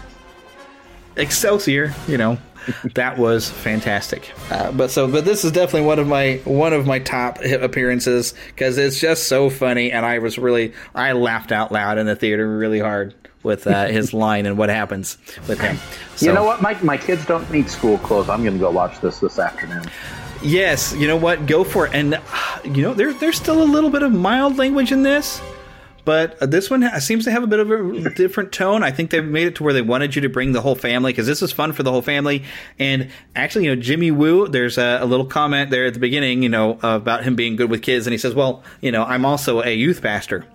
Excelsior, 1.15 1.93
you 2.07 2.17
know, 2.17 2.37
that 2.95 3.17
was 3.17 3.49
fantastic. 3.49 4.31
Uh, 4.49 4.71
but 4.71 4.91
so, 4.91 5.07
but 5.07 5.25
this 5.25 5.43
is 5.43 5.51
definitely 5.51 5.87
one 5.87 5.99
of 5.99 6.07
my 6.07 6.41
one 6.45 6.73
of 6.73 6.85
my 6.85 6.99
top 6.99 7.39
appearances 7.43 8.33
because 8.47 8.77
it's 8.77 8.99
just 8.99 9.27
so 9.27 9.49
funny, 9.49 9.91
and 9.91 10.05
I 10.05 10.19
was 10.19 10.37
really 10.37 10.73
I 10.95 11.11
laughed 11.13 11.51
out 11.51 11.71
loud 11.71 11.97
in 11.97 12.05
the 12.05 12.15
theater 12.15 12.57
really 12.57 12.79
hard 12.79 13.13
with 13.43 13.67
uh, 13.67 13.87
his 13.87 14.13
line 14.13 14.45
and 14.45 14.57
what 14.57 14.69
happens 14.69 15.17
with 15.47 15.59
him. 15.59 15.77
So, 16.15 16.25
you 16.27 16.33
know 16.33 16.43
what? 16.43 16.61
My 16.61 16.79
my 16.81 16.97
kids 16.97 17.25
don't 17.25 17.49
need 17.51 17.69
school 17.69 17.97
clothes. 17.99 18.29
I'm 18.29 18.41
going 18.43 18.53
to 18.53 18.59
go 18.59 18.71
watch 18.71 18.99
this 19.01 19.19
this 19.19 19.39
afternoon. 19.39 19.85
Yes, 20.41 20.93
you 20.95 21.07
know 21.07 21.15
what? 21.15 21.45
Go 21.45 21.63
for 21.63 21.87
it. 21.87 21.93
And 21.93 22.15
uh, 22.15 22.21
you 22.65 22.81
know, 22.81 22.93
there, 22.93 23.13
there's 23.13 23.37
still 23.37 23.63
a 23.63 23.65
little 23.65 23.89
bit 23.89 24.03
of 24.03 24.11
mild 24.11 24.57
language 24.57 24.91
in 24.91 25.03
this, 25.03 25.41
but 26.05 26.41
uh, 26.41 26.45
this 26.45 26.69
one 26.69 26.87
seems 26.99 27.25
to 27.25 27.31
have 27.31 27.43
a 27.43 27.47
bit 27.47 27.59
of 27.59 27.71
a 27.71 28.09
different 28.09 28.51
tone. 28.51 28.83
I 28.83 28.91
think 28.91 29.09
they've 29.09 29.23
made 29.23 29.47
it 29.47 29.55
to 29.55 29.63
where 29.63 29.73
they 29.73 29.81
wanted 29.81 30.15
you 30.15 30.21
to 30.23 30.29
bring 30.29 30.51
the 30.51 30.61
whole 30.61 30.75
family 30.75 31.11
because 31.11 31.27
this 31.27 31.41
is 31.41 31.51
fun 31.51 31.71
for 31.73 31.83
the 31.83 31.91
whole 31.91 32.01
family. 32.01 32.43
And 32.79 33.09
actually, 33.35 33.65
you 33.65 33.75
know, 33.75 33.81
Jimmy 33.81 34.11
Woo, 34.11 34.47
there's 34.47 34.77
a, 34.77 34.99
a 35.01 35.05
little 35.05 35.25
comment 35.25 35.69
there 35.69 35.85
at 35.85 35.93
the 35.93 35.99
beginning, 35.99 36.43
you 36.43 36.49
know, 36.49 36.79
about 36.83 37.23
him 37.23 37.35
being 37.35 37.55
good 37.55 37.69
with 37.69 37.81
kids, 37.81 38.05
and 38.07 38.11
he 38.11 38.17
says, 38.17 38.35
"Well, 38.35 38.63
you 38.81 38.91
know, 38.91 39.03
I'm 39.03 39.25
also 39.25 39.61
a 39.61 39.73
youth 39.73 40.01
pastor," 40.01 40.45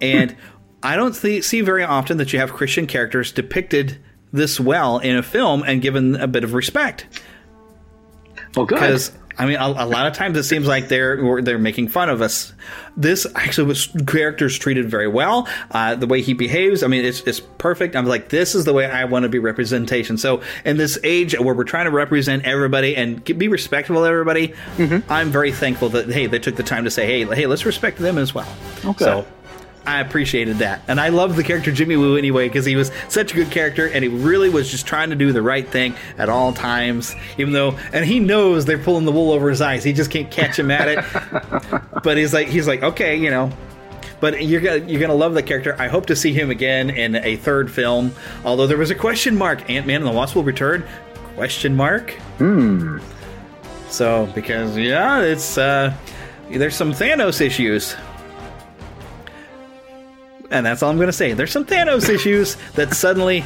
and 0.00 0.36
I 0.82 0.96
don't 0.96 1.14
see, 1.14 1.42
see 1.42 1.60
very 1.60 1.84
often 1.84 2.16
that 2.16 2.32
you 2.32 2.38
have 2.38 2.52
Christian 2.52 2.86
characters 2.86 3.32
depicted 3.32 3.98
this 4.32 4.58
well 4.58 4.98
in 4.98 5.16
a 5.16 5.22
film 5.22 5.62
and 5.66 5.82
given 5.82 6.16
a 6.16 6.26
bit 6.26 6.44
of 6.44 6.54
respect. 6.54 7.06
Well, 8.56 8.66
good. 8.66 8.76
Because 8.76 9.12
I 9.40 9.46
mean, 9.46 9.56
a, 9.56 9.64
a 9.64 9.86
lot 9.86 10.06
of 10.06 10.12
times 10.12 10.36
it 10.36 10.42
seems 10.42 10.66
like 10.66 10.88
they're 10.88 11.40
they're 11.40 11.58
making 11.58 11.88
fun 11.88 12.10
of 12.10 12.20
us. 12.20 12.52
This 12.94 13.26
actually 13.34 13.68
was 13.68 13.88
characters 14.06 14.58
treated 14.58 14.90
very 14.90 15.08
well. 15.08 15.48
Uh, 15.70 15.94
the 15.94 16.06
way 16.06 16.20
he 16.20 16.34
behaves, 16.34 16.82
I 16.82 16.88
mean, 16.88 17.06
it's 17.06 17.22
it's 17.22 17.40
perfect. 17.40 17.96
I'm 17.96 18.04
like, 18.04 18.28
this 18.28 18.54
is 18.54 18.66
the 18.66 18.74
way 18.74 18.84
I 18.84 19.06
want 19.06 19.22
to 19.22 19.30
be 19.30 19.38
representation. 19.38 20.18
So 20.18 20.42
in 20.66 20.76
this 20.76 20.98
age 21.04 21.38
where 21.38 21.54
we're 21.54 21.64
trying 21.64 21.86
to 21.86 21.90
represent 21.90 22.44
everybody 22.44 22.94
and 22.94 23.24
be 23.24 23.48
respectful 23.48 23.96
of 23.96 24.04
everybody, 24.04 24.52
I'm 25.08 25.30
very 25.30 25.52
thankful 25.52 25.88
that 25.88 26.10
hey, 26.10 26.26
they 26.26 26.38
took 26.38 26.56
the 26.56 26.62
time 26.62 26.84
to 26.84 26.90
say, 26.90 27.06
hey, 27.06 27.24
hey, 27.34 27.46
let's 27.46 27.64
respect 27.64 27.96
them 27.96 28.18
as 28.18 28.34
well. 28.34 28.54
Okay. 28.84 29.04
So. 29.06 29.26
I 29.86 30.00
appreciated 30.00 30.58
that. 30.58 30.82
And 30.88 31.00
I 31.00 31.08
love 31.08 31.36
the 31.36 31.42
character 31.42 31.72
Jimmy 31.72 31.96
Woo 31.96 32.16
anyway 32.16 32.48
because 32.48 32.64
he 32.64 32.76
was 32.76 32.92
such 33.08 33.32
a 33.32 33.34
good 33.34 33.50
character 33.50 33.86
and 33.86 34.04
he 34.04 34.08
really 34.08 34.50
was 34.50 34.70
just 34.70 34.86
trying 34.86 35.10
to 35.10 35.16
do 35.16 35.32
the 35.32 35.42
right 35.42 35.66
thing 35.66 35.94
at 36.18 36.28
all 36.28 36.52
times, 36.52 37.14
even 37.38 37.52
though, 37.52 37.78
and 37.92 38.04
he 38.04 38.20
knows 38.20 38.64
they're 38.66 38.78
pulling 38.78 39.04
the 39.04 39.12
wool 39.12 39.32
over 39.32 39.48
his 39.48 39.60
eyes. 39.60 39.82
He 39.82 39.92
just 39.92 40.10
can't 40.10 40.30
catch 40.30 40.58
him 40.58 40.70
at 40.70 40.88
it. 40.88 41.82
but 42.02 42.16
he's 42.16 42.34
like, 42.34 42.48
he's 42.48 42.66
like, 42.68 42.82
okay, 42.82 43.16
you 43.16 43.30
know. 43.30 43.50
But 44.20 44.44
you're 44.44 44.60
gonna 44.60 44.84
you're 44.84 45.00
gonna 45.00 45.14
love 45.14 45.32
the 45.32 45.42
character. 45.42 45.74
I 45.78 45.88
hope 45.88 46.04
to 46.06 46.16
see 46.16 46.34
him 46.34 46.50
again 46.50 46.90
in 46.90 47.16
a 47.16 47.36
third 47.36 47.70
film. 47.70 48.12
Although 48.44 48.66
there 48.66 48.76
was 48.76 48.90
a 48.90 48.94
question 48.94 49.34
mark. 49.34 49.70
Ant 49.70 49.86
Man 49.86 50.02
and 50.02 50.06
the 50.06 50.12
Wasp 50.12 50.36
will 50.36 50.44
return? 50.44 50.84
Question 51.36 51.74
mark. 51.74 52.10
Hmm. 52.36 52.98
So 53.88 54.30
because 54.34 54.76
yeah, 54.76 55.22
it's 55.22 55.56
uh, 55.56 55.94
there's 56.50 56.74
some 56.74 56.92
Thanos 56.92 57.40
issues. 57.40 57.96
And 60.50 60.66
that's 60.66 60.82
all 60.82 60.90
I'm 60.90 60.96
going 60.96 61.08
to 61.08 61.12
say. 61.12 61.32
There's 61.32 61.52
some 61.52 61.64
Thanos 61.64 62.08
issues 62.08 62.56
that 62.74 62.92
suddenly, 62.94 63.44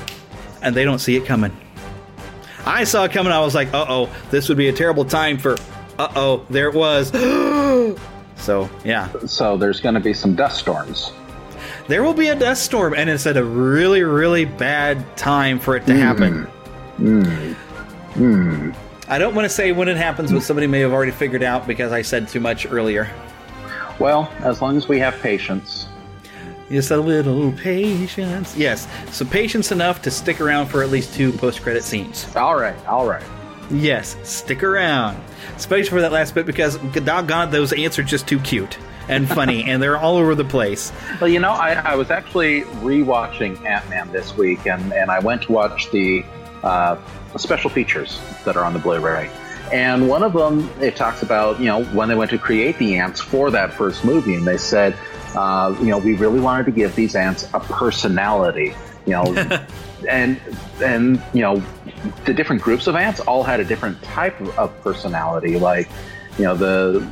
and 0.62 0.74
they 0.74 0.84
don't 0.84 0.98
see 0.98 1.16
it 1.16 1.26
coming. 1.26 1.54
I 2.66 2.84
saw 2.84 3.04
it 3.04 3.12
coming. 3.12 3.32
I 3.32 3.40
was 3.40 3.54
like, 3.54 3.72
uh 3.74 3.84
oh, 3.88 4.14
this 4.30 4.48
would 4.48 4.58
be 4.58 4.68
a 4.68 4.72
terrible 4.72 5.04
time 5.04 5.38
for. 5.38 5.56
Uh 5.98 6.08
oh, 6.16 6.46
there 6.48 6.68
it 6.68 6.74
was. 6.74 7.10
so, 8.36 8.70
yeah. 8.84 9.12
So 9.26 9.56
there's 9.56 9.80
going 9.80 9.94
to 9.94 10.00
be 10.00 10.14
some 10.14 10.34
dust 10.34 10.58
storms. 10.58 11.12
There 11.86 12.02
will 12.02 12.14
be 12.14 12.28
a 12.28 12.34
dust 12.34 12.64
storm, 12.64 12.94
and 12.94 13.10
it's 13.10 13.26
at 13.26 13.36
a 13.36 13.44
really, 13.44 14.02
really 14.02 14.46
bad 14.46 15.16
time 15.18 15.58
for 15.58 15.76
it 15.76 15.86
to 15.86 15.94
happen. 15.94 16.46
Mm. 16.98 17.54
Mm. 18.14 18.74
I 19.08 19.18
don't 19.18 19.34
want 19.34 19.44
to 19.44 19.50
say 19.50 19.72
when 19.72 19.88
it 19.88 19.98
happens, 19.98 20.32
but 20.32 20.42
somebody 20.42 20.66
may 20.66 20.80
have 20.80 20.92
already 20.92 21.12
figured 21.12 21.42
out 21.42 21.66
because 21.66 21.92
I 21.92 22.00
said 22.00 22.28
too 22.28 22.40
much 22.40 22.64
earlier. 22.64 23.10
Well, 23.98 24.32
as 24.38 24.62
long 24.62 24.78
as 24.78 24.88
we 24.88 24.98
have 25.00 25.20
patience. 25.20 25.88
Just 26.74 26.90
a 26.90 26.96
little 26.96 27.52
patience. 27.52 28.56
Yes, 28.56 28.88
so 29.12 29.24
patience 29.24 29.70
enough 29.70 30.02
to 30.02 30.10
stick 30.10 30.40
around 30.40 30.66
for 30.66 30.82
at 30.82 30.90
least 30.90 31.14
two 31.14 31.30
post-credit 31.30 31.84
scenes. 31.84 32.26
All 32.34 32.56
right, 32.56 32.74
all 32.88 33.06
right. 33.06 33.22
Yes, 33.70 34.16
stick 34.24 34.64
around, 34.64 35.22
especially 35.54 35.90
for 35.90 36.00
that 36.00 36.10
last 36.10 36.34
bit 36.34 36.46
because 36.46 36.76
doggone 36.78 37.46
it, 37.46 37.50
those 37.52 37.72
ants 37.72 37.96
are 38.00 38.02
just 38.02 38.26
too 38.26 38.40
cute 38.40 38.76
and 39.06 39.28
funny, 39.28 39.62
and 39.70 39.80
they're 39.80 39.96
all 39.96 40.16
over 40.16 40.34
the 40.34 40.44
place. 40.44 40.90
Well, 41.20 41.30
you 41.30 41.38
know, 41.38 41.52
I, 41.52 41.74
I 41.74 41.94
was 41.94 42.10
actually 42.10 42.62
rewatching 42.62 43.64
Ant 43.64 43.88
Man 43.88 44.10
this 44.10 44.36
week, 44.36 44.66
and, 44.66 44.92
and 44.92 45.12
I 45.12 45.20
went 45.20 45.42
to 45.42 45.52
watch 45.52 45.92
the 45.92 46.24
uh, 46.64 46.96
special 47.36 47.70
features 47.70 48.18
that 48.44 48.56
are 48.56 48.64
on 48.64 48.72
the 48.72 48.80
Blu-ray. 48.80 49.30
And 49.72 50.08
one 50.08 50.24
of 50.24 50.32
them, 50.32 50.68
it 50.80 50.96
talks 50.96 51.22
about 51.22 51.60
you 51.60 51.66
know 51.66 51.84
when 51.84 52.08
they 52.08 52.16
went 52.16 52.32
to 52.32 52.38
create 52.38 52.78
the 52.78 52.96
ants 52.96 53.20
for 53.20 53.52
that 53.52 53.72
first 53.72 54.04
movie, 54.04 54.34
and 54.34 54.44
they 54.44 54.58
said, 54.58 54.96
uh, 55.34 55.76
you 55.80 55.86
know, 55.86 55.98
we 55.98 56.14
really 56.14 56.40
wanted 56.40 56.66
to 56.66 56.72
give 56.72 56.94
these 56.94 57.14
ants 57.14 57.48
a 57.54 57.60
personality. 57.60 58.74
You 59.06 59.12
know, 59.12 59.24
and 60.08 60.40
and 60.82 61.22
you 61.32 61.42
know, 61.42 61.62
the 62.24 62.34
different 62.34 62.62
groups 62.62 62.86
of 62.86 62.96
ants 62.96 63.20
all 63.20 63.42
had 63.42 63.60
a 63.60 63.64
different 63.64 64.02
type 64.02 64.40
of 64.58 64.78
personality. 64.82 65.58
Like, 65.58 65.88
you 66.38 66.44
know, 66.44 66.54
the 66.54 67.06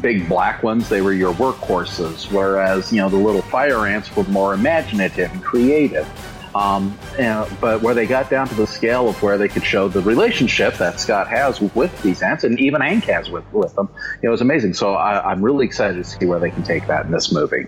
big 0.00 0.28
black 0.28 0.62
ones, 0.62 0.88
they 0.88 1.00
were 1.00 1.12
your 1.12 1.34
workhorses, 1.34 2.30
whereas 2.32 2.92
you 2.92 3.00
know 3.00 3.08
the 3.08 3.16
little 3.16 3.42
fire 3.42 3.86
ants 3.86 4.14
were 4.16 4.24
more 4.24 4.54
imaginative 4.54 5.30
and 5.32 5.42
creative. 5.42 6.08
Um, 6.56 6.98
and, 7.18 7.46
but 7.60 7.82
where 7.82 7.94
they 7.94 8.06
got 8.06 8.30
down 8.30 8.48
to 8.48 8.54
the 8.54 8.66
scale 8.66 9.10
of 9.10 9.22
where 9.22 9.36
they 9.36 9.46
could 9.46 9.62
show 9.62 9.88
the 9.88 10.00
relationship 10.00 10.74
that 10.78 10.98
Scott 10.98 11.28
has 11.28 11.60
with 11.60 12.02
these 12.02 12.22
ants, 12.22 12.44
and 12.44 12.58
even 12.58 12.80
Hank 12.80 13.04
has 13.04 13.28
with, 13.28 13.44
with 13.52 13.74
them, 13.74 13.90
it 14.22 14.30
was 14.30 14.40
amazing. 14.40 14.72
So 14.72 14.94
I, 14.94 15.32
I'm 15.32 15.44
really 15.44 15.66
excited 15.66 15.96
to 15.96 16.04
see 16.04 16.24
where 16.24 16.38
they 16.38 16.50
can 16.50 16.62
take 16.62 16.86
that 16.86 17.04
in 17.04 17.12
this 17.12 17.30
movie. 17.30 17.66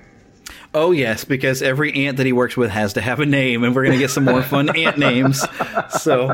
Oh 0.73 0.93
yes, 0.93 1.25
because 1.25 1.61
every 1.61 2.07
ant 2.07 2.17
that 2.17 2.25
he 2.25 2.33
works 2.33 2.57
with 2.57 2.71
has 2.71 2.95
to 2.95 3.03
have 3.03 3.21
a 3.21 3.27
name, 3.27 3.63
and 3.63 3.75
we're 3.77 3.85
going 3.85 3.93
to 3.93 3.99
get 3.99 4.11
some 4.11 4.25
more 4.25 4.43
fun 4.43 4.69
ant 4.77 4.97
names. 4.97 5.45
So, 6.01 6.29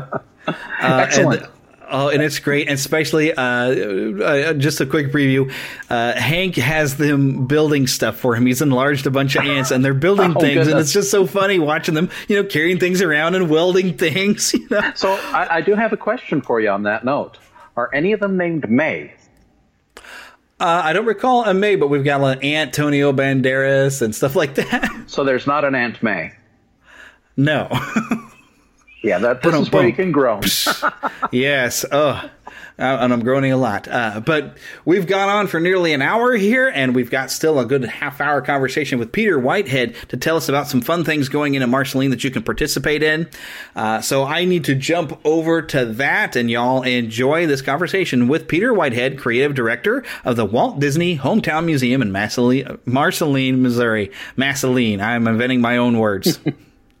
uh, 0.47 0.53
excellent. 0.81 1.43
And, 1.43 1.51
Oh, 1.87 2.09
and 2.09 2.21
it's 2.21 2.39
great, 2.39 2.67
and 2.67 2.75
especially 2.75 3.33
uh, 3.33 3.43
uh, 3.43 4.53
just 4.53 4.81
a 4.81 4.85
quick 4.85 5.11
preview. 5.11 5.51
Uh, 5.89 6.13
Hank 6.13 6.55
has 6.55 6.97
them 6.97 7.45
building 7.47 7.87
stuff 7.87 8.17
for 8.17 8.35
him. 8.35 8.45
He's 8.45 8.61
enlarged 8.61 9.05
a 9.07 9.11
bunch 9.11 9.35
of 9.35 9.45
ants, 9.45 9.71
and 9.71 9.83
they're 9.83 9.93
building 9.93 10.31
oh, 10.35 10.39
things, 10.39 10.53
goodness. 10.55 10.71
and 10.71 10.79
it's 10.79 10.93
just 10.93 11.11
so 11.11 11.25
funny 11.25 11.59
watching 11.59 11.95
them, 11.95 12.09
you 12.27 12.41
know, 12.41 12.47
carrying 12.47 12.79
things 12.79 13.01
around 13.01 13.35
and 13.35 13.49
welding 13.49 13.93
things. 13.97 14.53
You 14.53 14.67
know? 14.69 14.91
So 14.95 15.11
I, 15.11 15.57
I 15.57 15.61
do 15.61 15.75
have 15.75 15.93
a 15.93 15.97
question 15.97 16.41
for 16.41 16.59
you 16.59 16.69
on 16.69 16.83
that 16.83 17.05
note. 17.05 17.37
Are 17.77 17.89
any 17.93 18.13
of 18.13 18.19
them 18.19 18.37
named 18.37 18.69
May? 18.69 19.13
Uh, 20.57 20.81
I 20.85 20.93
don't 20.93 21.05
recall 21.05 21.43
a 21.43 21.53
May, 21.53 21.75
but 21.75 21.89
we've 21.89 22.05
got 22.05 22.21
like 22.21 22.43
Antonio 22.43 23.11
Banderas 23.11 24.01
and 24.01 24.15
stuff 24.15 24.35
like 24.35 24.55
that. 24.55 24.91
So 25.07 25.23
there's 25.23 25.45
not 25.45 25.63
an 25.63 25.75
Aunt 25.75 26.01
May. 26.01 26.31
No. 27.37 27.69
Yeah, 29.05 29.19
that 29.19 29.43
this 29.43 29.53
is 29.53 29.71
where 29.71 29.85
you 29.85 29.93
can 29.93 30.11
groan. 30.11 30.41
yes. 31.31 31.85
Oh, 31.91 32.27
and 32.79 33.13
I'm 33.13 33.19
groaning 33.19 33.51
a 33.51 33.57
lot. 33.57 33.87
Uh, 33.87 34.19
but 34.19 34.57
we've 34.83 35.05
gone 35.05 35.29
on 35.29 35.45
for 35.45 35.59
nearly 35.59 35.93
an 35.93 36.01
hour 36.01 36.33
here, 36.33 36.69
and 36.73 36.95
we've 36.95 37.11
got 37.11 37.29
still 37.29 37.59
a 37.59 37.65
good 37.65 37.85
half 37.85 38.19
hour 38.19 38.41
conversation 38.41 38.97
with 38.97 39.11
Peter 39.11 39.37
Whitehead 39.37 39.93
to 40.07 40.17
tell 40.17 40.37
us 40.37 40.49
about 40.49 40.67
some 40.67 40.81
fun 40.81 41.03
things 41.03 41.29
going 41.29 41.53
in 41.53 41.61
at 41.61 41.69
Marceline 41.69 42.09
that 42.09 42.23
you 42.23 42.31
can 42.31 42.41
participate 42.41 43.03
in. 43.03 43.29
Uh, 43.75 44.01
so 44.01 44.23
I 44.23 44.43
need 44.43 44.63
to 44.63 44.73
jump 44.73 45.19
over 45.23 45.61
to 45.61 45.85
that, 45.85 46.35
and 46.35 46.49
y'all 46.49 46.81
enjoy 46.81 47.45
this 47.45 47.61
conversation 47.61 48.27
with 48.27 48.47
Peter 48.47 48.73
Whitehead, 48.73 49.19
creative 49.19 49.53
director 49.53 50.03
of 50.23 50.35
the 50.35 50.45
Walt 50.45 50.79
Disney 50.79 51.15
Hometown 51.15 51.65
Museum 51.65 52.01
in 52.01 52.11
Marceline, 52.11 52.79
Marceline 52.85 53.61
Missouri. 53.61 54.11
Marceline. 54.35 54.99
I'm 54.99 55.27
inventing 55.27 55.61
my 55.61 55.77
own 55.77 55.99
words. 55.99 56.39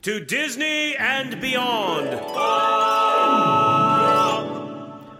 to 0.05 0.19
Disney 0.19 0.95
and 0.97 1.41
beyond. 1.41 2.09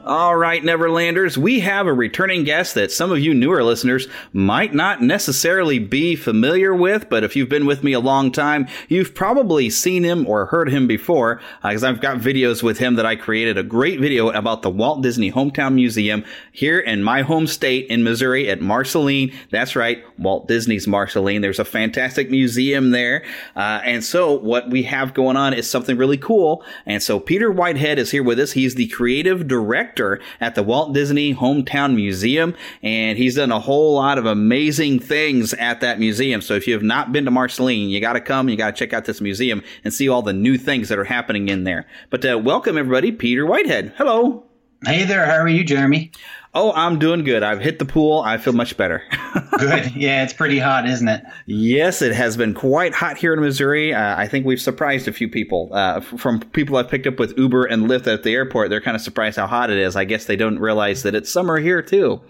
All 0.06 0.36
right, 0.36 0.62
Neverlanders, 0.62 1.36
we 1.36 1.62
have 1.62 1.88
a 1.88 1.94
returning 1.94 2.44
guest 2.44 2.76
that 2.76 2.92
some 2.92 3.12
of 3.12 3.18
you 3.18 3.34
newer 3.34 3.64
listeners 3.64 4.08
might 4.34 4.72
not 4.72 5.02
necessarily 5.02 5.80
be 5.80 6.16
familiar 6.16 6.76
with, 6.76 7.10
but 7.10 7.24
if 7.24 7.36
you've 7.36 7.50
been 7.50 7.66
with 7.66 7.84
me 7.84 7.94
a 7.94 8.00
long 8.00 8.32
time, 8.32 8.68
you've 8.88 9.16
probably 9.16 9.68
seen 9.72 10.04
him 10.04 10.28
or 10.28 10.46
heard 10.46 10.70
him 10.70 10.86
before, 10.86 11.42
because 11.64 11.84
uh, 11.84 11.88
I've 11.88 12.02
got 12.02 12.20
videos 12.20 12.62
with 12.62 12.78
him 12.78 12.98
that 12.98 13.06
I 13.08 13.16
created 13.16 13.58
a 13.58 13.64
great 13.64 14.00
video 14.00 14.30
about 14.30 14.62
the 14.62 14.70
Walt 14.70 15.02
Disney 15.02 15.32
Hometown 15.32 15.74
Museum 15.74 16.24
here 16.52 16.80
in 16.80 17.02
my 17.02 17.24
home 17.24 17.48
state 17.48 17.88
in 17.88 18.04
Missouri 18.04 18.48
at 18.48 18.62
Marceline. 18.62 19.34
That's 19.50 19.76
right, 19.76 20.04
Walt 20.20 20.48
Disney's 20.48 20.88
Marceline. 20.88 21.42
There's 21.42 21.58
a 21.58 21.66
fantastic 21.66 22.30
museum 22.30 22.92
there. 22.92 23.26
Uh, 23.56 23.82
and 23.84 24.04
so 24.04 24.34
what 24.34 24.70
we 24.70 24.84
have 24.84 25.16
going 25.16 25.36
on 25.36 25.56
is 25.56 25.68
something 25.68 25.98
really 25.98 26.20
cool. 26.20 26.64
And 26.86 27.02
so 27.02 27.20
Peter 27.20 27.52
Whitehead 27.52 27.98
is 27.98 28.12
here 28.12 28.22
with 28.22 28.40
us. 28.40 28.52
He's 28.52 28.76
the 28.76 28.88
creative 28.90 29.48
director 29.48 29.95
director 29.96 30.24
at 30.40 30.56
the 30.56 30.64
Walt 30.64 30.94
Disney 30.94 31.34
Hometown 31.34 31.96
Museum, 31.96 32.56
and 32.84 33.18
he's 33.18 33.36
done 33.36 33.52
a 33.52 33.60
whole 33.60 33.96
lot 33.96 34.18
of 34.18 34.26
amazing 34.26 35.00
things 35.00 35.54
at 35.54 35.82
that 35.82 36.00
museum. 36.00 36.42
So 36.42 36.54
if 36.54 36.68
you 36.68 36.74
have 36.74 36.84
not 36.84 37.12
been 37.12 37.26
to 37.26 37.32
Marceline, 37.32 37.90
you 37.90 38.00
got 38.02 38.14
to 38.14 38.22
come, 38.22 38.50
you 38.50 38.58
got 38.58 38.76
to 38.76 38.80
check 38.80 38.94
out 38.94 39.06
this 39.06 39.22
museum 39.22 39.64
and 39.84 39.94
see 39.94 40.10
all 40.10 40.22
the 40.22 40.34
new 40.34 40.58
things 40.58 40.90
that 40.90 41.00
are 41.00 41.06
happening 41.06 41.50
in 41.50 41.64
there. 41.64 41.86
But 42.10 42.26
uh, 42.26 42.38
welcome 42.38 42.78
everybody, 42.78 43.12
Peter 43.12 43.46
Whitehead. 43.46 43.94
Hello. 43.98 44.44
Hey 44.86 45.04
there, 45.04 45.26
how 45.26 45.38
are 45.38 45.48
you, 45.48 45.64
Jeremy? 45.64 46.12
Oh, 46.58 46.72
I'm 46.72 47.00
doing 47.00 47.26
good. 47.26 47.44
I've 47.44 47.60
hit 47.60 47.80
the 47.80 47.86
pool. 47.86 48.22
I 48.22 48.38
feel 48.38 48.54
much 48.54 48.78
better. 48.78 49.04
good. 49.60 49.94
Yeah, 49.94 50.24
it's 50.24 50.32
pretty 50.32 50.58
hot, 50.58 50.88
isn't 50.88 51.08
it? 51.08 51.22
Yes, 51.46 52.02
it 52.02 52.14
has 52.14 52.38
been 52.38 52.54
quite 52.54 52.94
hot 52.94 53.18
here 53.18 53.34
in 53.34 53.42
Missouri. 53.42 53.94
Uh, 53.94 54.18
I 54.18 54.30
think 54.30 54.46
we've 54.46 54.62
surprised 54.62 55.10
a 55.10 55.12
few 55.12 55.28
people. 55.28 55.70
Uh, 55.74 56.00
from 56.00 56.40
people 56.40 56.78
I've 56.78 56.88
picked 56.88 57.08
up 57.08 57.20
with 57.20 57.38
Uber 57.38 57.66
and 57.66 57.90
Lyft 57.90 58.08
at 58.08 58.24
the 58.24 58.34
airport, 58.34 58.70
they're 58.70 58.80
kind 58.80 58.96
of 58.96 59.02
surprised 59.02 59.36
how 59.36 59.48
hot 59.48 59.70
it 59.70 59.78
is. 59.78 59.98
I 59.98 60.06
guess 60.06 60.26
they 60.26 60.38
don't 60.38 60.58
realize 60.58 61.04
that 61.04 61.14
it's 61.14 61.30
summer 61.30 61.58
here 61.58 61.82
too. 61.82 62.22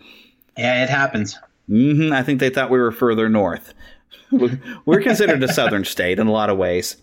Yeah, 0.58 0.84
it 0.84 0.90
happens. 0.90 1.38
Mm-hmm. 1.70 2.12
I 2.12 2.24
think 2.24 2.40
they 2.40 2.50
thought 2.50 2.72
we 2.72 2.80
were 2.80 2.92
further 2.92 3.30
north. 3.30 3.76
we're 4.32 5.02
considered 5.02 5.44
a 5.44 5.54
southern 5.54 5.86
state 5.86 6.18
in 6.18 6.26
a 6.26 6.32
lot 6.32 6.50
of 6.50 6.58
ways. 6.58 6.98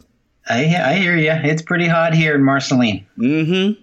I, 0.48 0.64
I 0.74 0.94
hear 0.94 1.16
you. 1.16 1.30
It's 1.32 1.62
pretty 1.62 1.86
hot 1.86 2.14
here 2.14 2.34
in 2.34 2.42
Marceline. 2.42 3.06
Mm-hmm. 3.16 3.81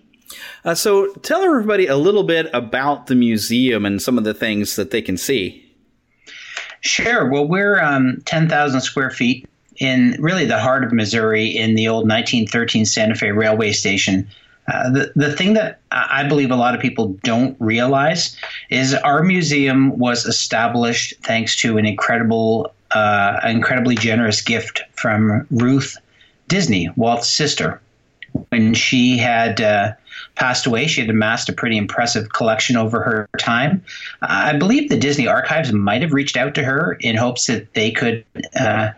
Uh, 0.66 0.76
so 0.76 1.14
tell 1.16 1.42
everybody 1.42 1.88
a 1.88 1.98
little 1.98 2.24
bit 2.24 2.48
about 2.54 3.08
the 3.08 3.16
museum 3.16 3.86
and 3.86 4.02
some 4.02 4.18
of 4.18 4.24
the 4.24 4.34
things 4.34 4.76
that 4.76 4.92
they 4.92 5.02
can 5.02 5.18
see. 5.18 5.66
Sure. 6.82 7.30
Well, 7.30 7.48
we're 7.48 7.82
um, 7.82 8.22
10,000 8.26 8.82
square 8.82 9.10
feet 9.10 9.48
in 9.78 10.16
really 10.20 10.46
the 10.46 10.60
heart 10.60 10.84
of 10.84 10.92
Missouri 10.92 11.48
in 11.48 11.76
the 11.76 11.88
old 11.88 12.08
1913 12.08 12.86
Santa 12.86 13.16
Fe 13.16 13.32
Railway 13.32 13.72
Station. 13.72 14.30
Uh, 14.72 14.90
the, 14.90 15.12
the 15.16 15.36
thing 15.36 15.54
that 15.54 15.80
I 15.92 16.28
believe 16.28 16.52
a 16.52 16.56
lot 16.56 16.76
of 16.76 16.82
people 16.82 17.18
don't 17.24 17.58
realize 17.60 18.38
is 18.70 18.94
our 18.94 19.24
museum 19.24 19.98
was 19.98 20.26
established 20.26 21.16
thanks 21.24 21.56
to 21.58 21.78
an 21.78 21.86
incredible, 21.86 22.72
uh, 22.92 23.40
incredibly 23.44 23.96
generous 23.96 24.42
gift 24.42 24.84
from 24.94 25.48
Ruth 25.50 25.98
Disney, 26.48 26.90
Walt's 26.96 27.30
sister. 27.30 27.82
When 28.50 28.74
she 28.74 29.18
had 29.18 29.62
uh, 29.62 29.94
passed 30.36 30.66
away. 30.66 30.88
She 30.88 31.02
had 31.02 31.10
amassed 31.10 31.50
a 31.50 31.54
pretty 31.54 31.78
impressive 31.78 32.32
collection 32.34 32.78
over 32.78 33.02
her 33.02 33.30
time. 33.38 33.84
I 34.22 34.58
believe 34.58 34.90
the 34.90 34.98
Disney 34.98 35.28
Archives 35.28 35.72
might 35.72 36.02
have 36.02 36.14
reached 36.14 36.38
out 36.38 36.56
to 36.56 36.64
her 36.64 36.98
in 37.02 37.16
hopes 37.16 37.48
that 37.48 37.74
they 37.74 37.92
could 37.92 38.26
uh, 38.60 38.92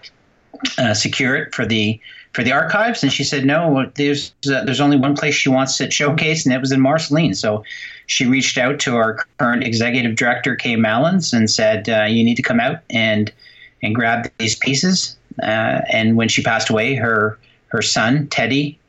uh, 0.77 0.93
secure 0.93 1.35
it 1.35 1.53
for 1.53 1.65
the 1.65 1.99
for 2.33 2.43
the 2.43 2.51
archives, 2.53 3.03
and 3.03 3.11
she 3.11 3.25
said 3.25 3.45
no. 3.45 3.91
There's 3.95 4.33
uh, 4.49 4.63
there's 4.63 4.79
only 4.79 4.95
one 4.95 5.15
place 5.15 5.35
she 5.35 5.49
wants 5.49 5.81
it 5.81 5.89
showcased, 5.89 6.45
and 6.45 6.53
it 6.53 6.61
was 6.61 6.71
in 6.71 6.79
Marceline. 6.79 7.33
So 7.35 7.65
she 8.07 8.25
reached 8.25 8.57
out 8.57 8.79
to 8.81 8.95
our 8.95 9.25
current 9.37 9.65
executive 9.65 10.15
director, 10.15 10.55
Kaye 10.55 10.77
Malins, 10.77 11.33
and 11.33 11.49
said, 11.49 11.89
uh, 11.89 12.03
"You 12.03 12.23
need 12.23 12.35
to 12.35 12.41
come 12.41 12.59
out 12.61 12.79
and 12.89 13.33
and 13.83 13.93
grab 13.93 14.31
these 14.37 14.55
pieces." 14.55 15.17
Uh, 15.43 15.81
and 15.91 16.15
when 16.15 16.29
she 16.29 16.41
passed 16.41 16.69
away, 16.69 16.95
her 16.95 17.37
her 17.67 17.81
son 17.81 18.27
Teddy 18.27 18.79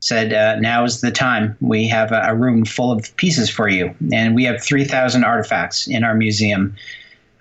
said, 0.00 0.32
uh, 0.32 0.56
"Now 0.56 0.84
is 0.84 1.00
the 1.00 1.10
time. 1.10 1.56
We 1.60 1.88
have 1.88 2.12
a, 2.12 2.34
room 2.34 2.64
full 2.64 2.92
of 2.92 3.14
pieces 3.16 3.50
for 3.50 3.68
you, 3.68 3.94
and 4.12 4.34
we 4.34 4.44
have 4.44 4.62
three 4.62 4.84
thousand 4.84 5.24
artifacts 5.24 5.86
in 5.86 6.04
our 6.04 6.14
museum. 6.14 6.74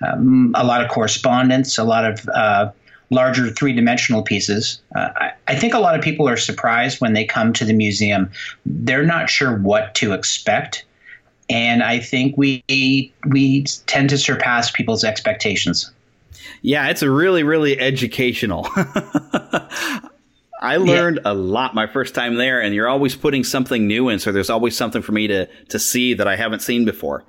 Um, 0.05 0.53
a 0.55 0.63
lot 0.63 0.83
of 0.83 0.89
correspondence, 0.89 1.77
a 1.77 1.83
lot 1.83 2.05
of 2.05 2.27
uh, 2.29 2.71
larger 3.09 3.49
three 3.49 3.73
dimensional 3.73 4.21
pieces. 4.21 4.79
Uh, 4.95 5.09
I, 5.15 5.31
I, 5.47 5.55
think 5.55 5.73
a 5.73 5.79
lot 5.79 5.95
of 5.95 6.01
people 6.01 6.29
are 6.29 6.37
surprised 6.37 7.01
when 7.01 7.13
they 7.13 7.25
come 7.25 7.51
to 7.53 7.65
the 7.65 7.73
museum. 7.73 8.29
They're 8.65 9.05
not 9.05 9.27
sure 9.29 9.57
what 9.57 9.95
to 9.95 10.13
expect. 10.13 10.85
And 11.49 11.81
I 11.81 11.99
think 11.99 12.37
we 12.37 12.63
we 13.25 13.63
tend 13.85 14.09
to 14.09 14.17
surpass 14.17 14.69
people's 14.71 15.03
expectations. 15.03 15.89
Yeah, 16.61 16.89
it's 16.89 17.03
really, 17.03 17.43
really 17.43 17.79
educational. 17.79 18.67
I 20.61 20.77
learned 20.77 21.19
yeah. 21.23 21.31
a 21.31 21.33
lot 21.33 21.75
my 21.75 21.87
first 21.87 22.15
time 22.15 22.35
there, 22.35 22.61
and 22.61 22.73
you're 22.73 22.87
always 22.87 23.15
putting 23.15 23.43
something 23.43 23.87
new 23.87 24.09
in, 24.09 24.19
so 24.19 24.31
there's 24.31 24.49
always 24.49 24.75
something 24.75 25.01
for 25.01 25.11
me 25.11 25.27
to 25.27 25.47
to 25.69 25.79
see 25.79 26.13
that 26.13 26.27
I 26.27 26.35
haven't 26.35 26.61
seen 26.61 26.85
before. 26.85 27.23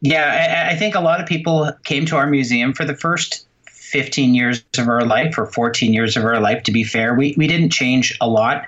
Yeah, 0.00 0.66
I, 0.68 0.72
I 0.72 0.76
think 0.76 0.94
a 0.94 1.00
lot 1.00 1.20
of 1.20 1.26
people 1.26 1.70
came 1.84 2.06
to 2.06 2.16
our 2.16 2.26
museum 2.26 2.72
for 2.72 2.84
the 2.84 2.96
first 2.96 3.46
15 3.92 4.34
years 4.34 4.64
of 4.78 4.88
our 4.88 5.04
life 5.04 5.38
or 5.38 5.46
14 5.46 5.92
years 5.92 6.16
of 6.16 6.24
our 6.24 6.40
life. 6.40 6.64
To 6.64 6.72
be 6.72 6.82
fair, 6.82 7.14
we 7.14 7.34
we 7.36 7.46
didn't 7.46 7.70
change 7.70 8.16
a 8.20 8.28
lot, 8.28 8.66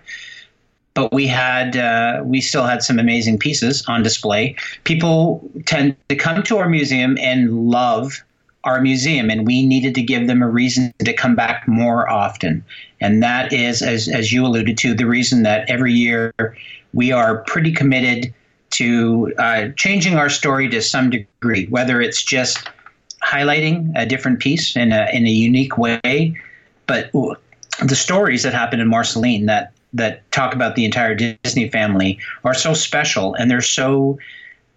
but 0.94 1.12
we 1.12 1.26
had 1.26 1.76
uh, 1.76 2.22
we 2.24 2.40
still 2.40 2.64
had 2.64 2.82
some 2.82 2.98
amazing 2.98 3.38
pieces 3.38 3.84
on 3.86 4.02
display. 4.02 4.54
People 4.84 5.48
tend 5.66 5.96
to 6.08 6.16
come 6.16 6.42
to 6.44 6.58
our 6.58 6.68
museum 6.68 7.18
and 7.18 7.68
love 7.68 8.22
our 8.64 8.80
museum, 8.80 9.30
and 9.30 9.46
we 9.46 9.64
needed 9.64 9.94
to 9.94 10.02
give 10.02 10.26
them 10.26 10.42
a 10.42 10.48
reason 10.48 10.92
to 11.04 11.12
come 11.12 11.36
back 11.36 11.68
more 11.68 12.08
often. 12.08 12.64
And 13.00 13.22
that 13.22 13.52
is, 13.52 13.82
as, 13.82 14.08
as 14.08 14.32
you 14.32 14.44
alluded 14.46 14.78
to, 14.78 14.94
the 14.94 15.06
reason 15.06 15.42
that 15.42 15.68
every 15.68 15.92
year 15.92 16.32
we 16.92 17.12
are 17.12 17.38
pretty 17.44 17.72
committed 17.72 18.32
to 18.70 19.32
uh, 19.38 19.68
changing 19.76 20.16
our 20.16 20.28
story 20.28 20.68
to 20.70 20.80
some 20.82 21.10
degree, 21.10 21.66
whether 21.66 22.00
it's 22.00 22.22
just 22.22 22.68
highlighting 23.22 23.92
a 23.94 24.06
different 24.06 24.40
piece 24.40 24.76
in 24.76 24.92
a, 24.92 25.08
in 25.12 25.26
a 25.26 25.30
unique 25.30 25.78
way, 25.78 26.34
but 26.86 27.10
the 27.12 27.96
stories 27.96 28.42
that 28.42 28.52
happen 28.52 28.80
in 28.80 28.88
Marceline 28.88 29.46
that 29.46 29.72
that 29.94 30.28
talk 30.32 30.54
about 30.54 30.74
the 30.74 30.84
entire 30.84 31.14
Disney 31.14 31.68
family 31.68 32.18
are 32.42 32.52
so 32.52 32.74
special 32.74 33.34
and 33.34 33.48
they're 33.48 33.60
so 33.60 34.18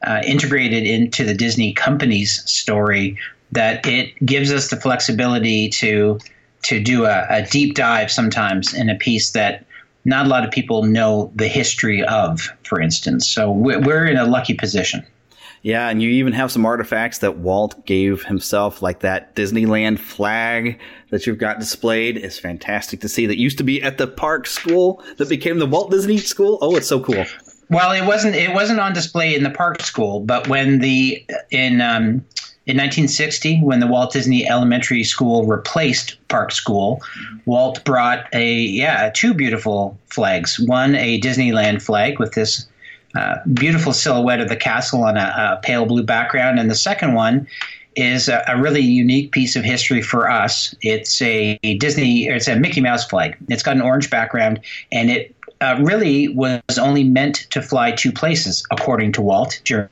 uh, 0.05 0.21
integrated 0.23 0.85
into 0.85 1.25
the 1.25 1.33
Disney 1.33 1.73
company's 1.73 2.43
story 2.49 3.17
that 3.51 3.85
it 3.85 4.13
gives 4.25 4.51
us 4.51 4.69
the 4.69 4.77
flexibility 4.77 5.69
to 5.69 6.19
to 6.63 6.81
do 6.81 7.05
a, 7.05 7.25
a, 7.29 7.43
deep 7.43 7.75
dive 7.75 8.11
sometimes 8.11 8.73
in 8.73 8.89
a 8.89 8.95
piece 8.95 9.31
that 9.31 9.63
not 10.05 10.25
a 10.25 10.29
lot 10.29 10.43
of 10.43 10.51
people 10.51 10.83
know 10.83 11.31
the 11.35 11.47
history 11.47 12.03
of, 12.03 12.49
for 12.63 12.81
instance. 12.81 13.27
So 13.27 13.51
we're, 13.51 13.79
we're 13.79 14.05
in 14.05 14.17
a 14.17 14.25
lucky 14.25 14.55
position. 14.55 15.05
Yeah, 15.61 15.89
and 15.89 16.01
you 16.01 16.09
even 16.09 16.33
have 16.33 16.51
some 16.51 16.65
artifacts 16.65 17.19
that 17.19 17.37
Walt 17.39 17.85
gave 17.85 18.23
himself, 18.23 18.81
like 18.81 19.01
that 19.01 19.35
Disneyland 19.35 19.99
flag 19.99 20.79
that 21.09 21.25
you've 21.25 21.39
got 21.39 21.59
displayed. 21.59 22.17
It's 22.17 22.39
fantastic 22.39 23.01
to 23.01 23.09
see. 23.09 23.25
That 23.25 23.37
used 23.37 23.57
to 23.57 23.63
be 23.63 23.81
at 23.81 23.97
the 23.97 24.07
park 24.07 24.47
school 24.47 25.03
that 25.17 25.29
became 25.29 25.59
the 25.59 25.65
Walt 25.65 25.91
Disney 25.91 26.17
School. 26.17 26.57
Oh, 26.61 26.75
it's 26.75 26.87
so 26.87 26.99
cool. 26.99 27.25
Well, 27.69 27.91
it 27.91 28.05
wasn't. 28.05 28.35
It 28.35 28.53
wasn't 28.53 28.79
on 28.79 28.93
display 28.93 29.35
in 29.35 29.43
the 29.43 29.49
park 29.49 29.81
school, 29.81 30.21
but 30.21 30.47
when 30.47 30.79
the 30.79 31.25
in 31.51 31.81
um, 31.81 32.23
in 32.67 32.75
1960, 32.75 33.61
when 33.61 33.79
the 33.79 33.87
Walt 33.87 34.11
Disney 34.11 34.45
Elementary 34.45 35.05
School 35.05 35.45
replaced 35.45 36.17
Park 36.27 36.51
School, 36.51 37.01
Walt 37.45 37.81
brought 37.85 38.27
a 38.33 38.55
yeah 38.55 39.09
two 39.13 39.33
beautiful 39.33 39.97
flags. 40.07 40.59
One 40.59 40.93
a 40.95 41.17
Disneyland 41.21 41.81
flag 41.81 42.19
with 42.19 42.33
this 42.33 42.67
uh, 43.15 43.37
beautiful 43.53 43.93
silhouette 43.93 44.41
of 44.41 44.49
the 44.49 44.57
castle 44.57 45.03
on 45.03 45.15
a, 45.15 45.55
a, 45.55 45.59
pale 45.63 45.85
blue 45.85 46.03
background, 46.03 46.59
and 46.59 46.69
the 46.69 46.75
second 46.75 47.13
one 47.13 47.47
is 47.95 48.27
a, 48.27 48.43
a, 48.49 48.61
really 48.61 48.81
unique 48.81 49.31
piece 49.31 49.55
of 49.55 49.63
history 49.63 50.01
for 50.01 50.29
us. 50.29 50.75
It's 50.81 51.21
a 51.21 51.57
Disney, 51.79 52.27
it's 52.27 52.49
a 52.49 52.57
Mickey 52.57 52.81
Mouse 52.81 53.05
flag. 53.05 53.37
It's 53.47 53.63
got 53.63 53.77
an 53.77 53.81
orange 53.81 54.09
background, 54.09 54.59
and 54.91 55.09
it 55.09 55.33
uh, 55.61 55.79
really 55.81 56.27
was 56.27 56.77
only 56.77 57.05
meant 57.05 57.47
to 57.51 57.61
fly 57.61 57.91
two 57.91 58.11
places, 58.11 58.61
according 58.71 59.13
to 59.13 59.21
Walt 59.21 59.61
during 59.63 59.87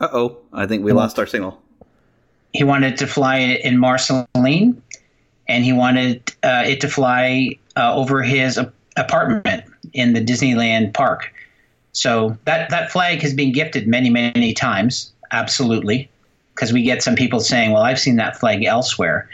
uh 0.00 0.08
oh, 0.12 0.38
I 0.52 0.66
think 0.66 0.84
we 0.84 0.92
lost 0.92 1.18
our 1.18 1.26
signal. 1.26 1.60
He 2.52 2.64
wanted 2.64 2.96
to 2.98 3.06
fly 3.06 3.38
it 3.38 3.64
in 3.64 3.78
Marceline, 3.78 4.80
and 5.48 5.64
he 5.64 5.72
wanted 5.72 6.32
uh, 6.42 6.64
it 6.66 6.80
to 6.80 6.88
fly 6.88 7.58
uh, 7.76 7.94
over 7.94 8.22
his 8.22 8.58
apartment 8.96 9.64
in 9.92 10.12
the 10.12 10.24
Disneyland 10.24 10.94
park. 10.94 11.32
So 11.92 12.36
that 12.44 12.70
that 12.70 12.90
flag 12.92 13.22
has 13.22 13.34
been 13.34 13.52
gifted 13.52 13.88
many 13.88 14.10
many 14.10 14.52
times, 14.52 15.12
absolutely, 15.32 16.08
because 16.54 16.72
we 16.72 16.82
get 16.82 17.02
some 17.02 17.16
people 17.16 17.40
saying, 17.40 17.72
"Well, 17.72 17.82
I've 17.82 18.00
seen 18.00 18.16
that 18.16 18.38
flag 18.38 18.64
elsewhere." 18.64 19.28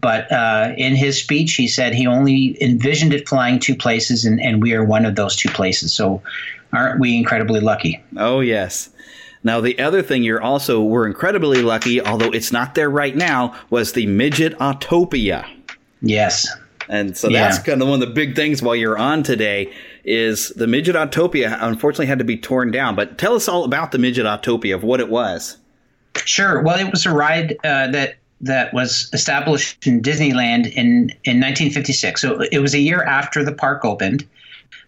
But 0.00 0.30
uh, 0.30 0.74
in 0.76 0.94
his 0.94 1.20
speech, 1.20 1.54
he 1.54 1.66
said 1.66 1.92
he 1.92 2.06
only 2.06 2.56
envisioned 2.62 3.12
it 3.12 3.28
flying 3.28 3.58
two 3.58 3.74
places, 3.74 4.24
and, 4.24 4.40
and 4.40 4.62
we 4.62 4.72
are 4.74 4.84
one 4.84 5.04
of 5.04 5.16
those 5.16 5.34
two 5.34 5.48
places. 5.48 5.92
So, 5.92 6.22
aren't 6.72 7.00
we 7.00 7.16
incredibly 7.16 7.60
lucky? 7.60 8.02
Oh 8.16 8.40
yes. 8.40 8.90
Now, 9.44 9.60
the 9.60 9.78
other 9.78 10.02
thing 10.02 10.22
you're 10.22 10.42
also 10.42 10.82
were 10.82 11.06
incredibly 11.06 11.62
lucky, 11.62 12.00
although 12.00 12.30
it's 12.30 12.52
not 12.52 12.74
there 12.74 12.90
right 12.90 13.14
now, 13.14 13.54
was 13.70 13.92
the 13.92 14.06
midget 14.06 14.58
Autopia. 14.58 15.48
Yes. 16.02 16.48
And 16.88 17.16
so 17.16 17.28
that's 17.28 17.58
yeah. 17.58 17.64
kind 17.64 17.82
of 17.82 17.88
one 17.88 18.02
of 18.02 18.08
the 18.08 18.14
big 18.14 18.34
things 18.34 18.62
while 18.62 18.74
you're 18.74 18.96
on 18.96 19.22
today 19.22 19.72
is 20.04 20.48
the 20.50 20.66
midget 20.66 20.96
Autopia 20.96 21.56
unfortunately 21.60 22.06
had 22.06 22.18
to 22.18 22.24
be 22.24 22.36
torn 22.36 22.70
down. 22.70 22.96
But 22.96 23.18
tell 23.18 23.34
us 23.34 23.48
all 23.48 23.64
about 23.64 23.92
the 23.92 23.98
midget 23.98 24.24
Autopia 24.26 24.74
of 24.74 24.82
what 24.82 25.00
it 25.00 25.08
was. 25.08 25.58
Sure. 26.16 26.62
Well, 26.62 26.78
it 26.78 26.90
was 26.90 27.06
a 27.06 27.12
ride 27.12 27.52
uh, 27.64 27.88
that 27.88 28.16
that 28.40 28.72
was 28.72 29.10
established 29.12 29.86
in 29.86 30.00
Disneyland 30.00 30.66
in 30.72 31.10
in 31.24 31.40
1956. 31.40 32.20
So 32.20 32.40
it 32.50 32.58
was 32.58 32.74
a 32.74 32.78
year 32.78 33.02
after 33.02 33.44
the 33.44 33.52
park 33.52 33.84
opened 33.84 34.26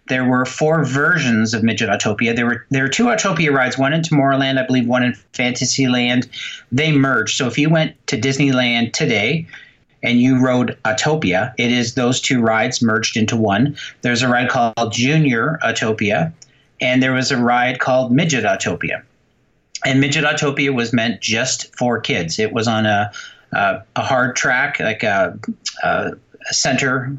there 0.07 0.25
were 0.25 0.45
four 0.45 0.83
versions 0.83 1.53
of 1.53 1.63
Midget 1.63 1.89
Autopia. 1.89 2.35
There 2.35 2.45
were 2.45 2.65
there 2.69 2.83
were 2.83 2.89
two 2.89 3.05
Autopia 3.05 3.53
rides, 3.53 3.77
one 3.77 3.93
in 3.93 4.01
Tomorrowland, 4.01 4.61
I 4.61 4.65
believe, 4.65 4.87
one 4.87 5.03
in 5.03 5.13
Fantasyland. 5.33 6.27
They 6.71 6.91
merged. 6.91 7.37
So 7.37 7.47
if 7.47 7.57
you 7.57 7.69
went 7.69 7.95
to 8.07 8.19
Disneyland 8.19 8.93
today 8.93 9.47
and 10.03 10.19
you 10.19 10.39
rode 10.43 10.77
Autopia, 10.83 11.53
it 11.57 11.71
is 11.71 11.93
those 11.93 12.19
two 12.19 12.41
rides 12.41 12.81
merged 12.81 13.15
into 13.15 13.37
one. 13.37 13.77
There's 14.01 14.21
a 14.21 14.27
ride 14.27 14.49
called 14.49 14.91
Junior 14.91 15.59
Autopia, 15.63 16.33
and 16.81 17.01
there 17.01 17.13
was 17.13 17.31
a 17.31 17.37
ride 17.37 17.79
called 17.79 18.11
Midget 18.11 18.43
Autopia. 18.43 19.03
And 19.85 20.01
Midget 20.01 20.25
Autopia 20.25 20.73
was 20.73 20.91
meant 20.91 21.21
just 21.21 21.75
for 21.75 21.99
kids. 21.99 22.37
It 22.37 22.51
was 22.51 22.67
on 22.67 22.85
a 22.85 23.11
a, 23.53 23.83
a 23.95 24.01
hard 24.01 24.35
track, 24.35 24.79
like 24.79 25.03
a, 25.03 25.37
a 25.83 26.11
center 26.51 27.17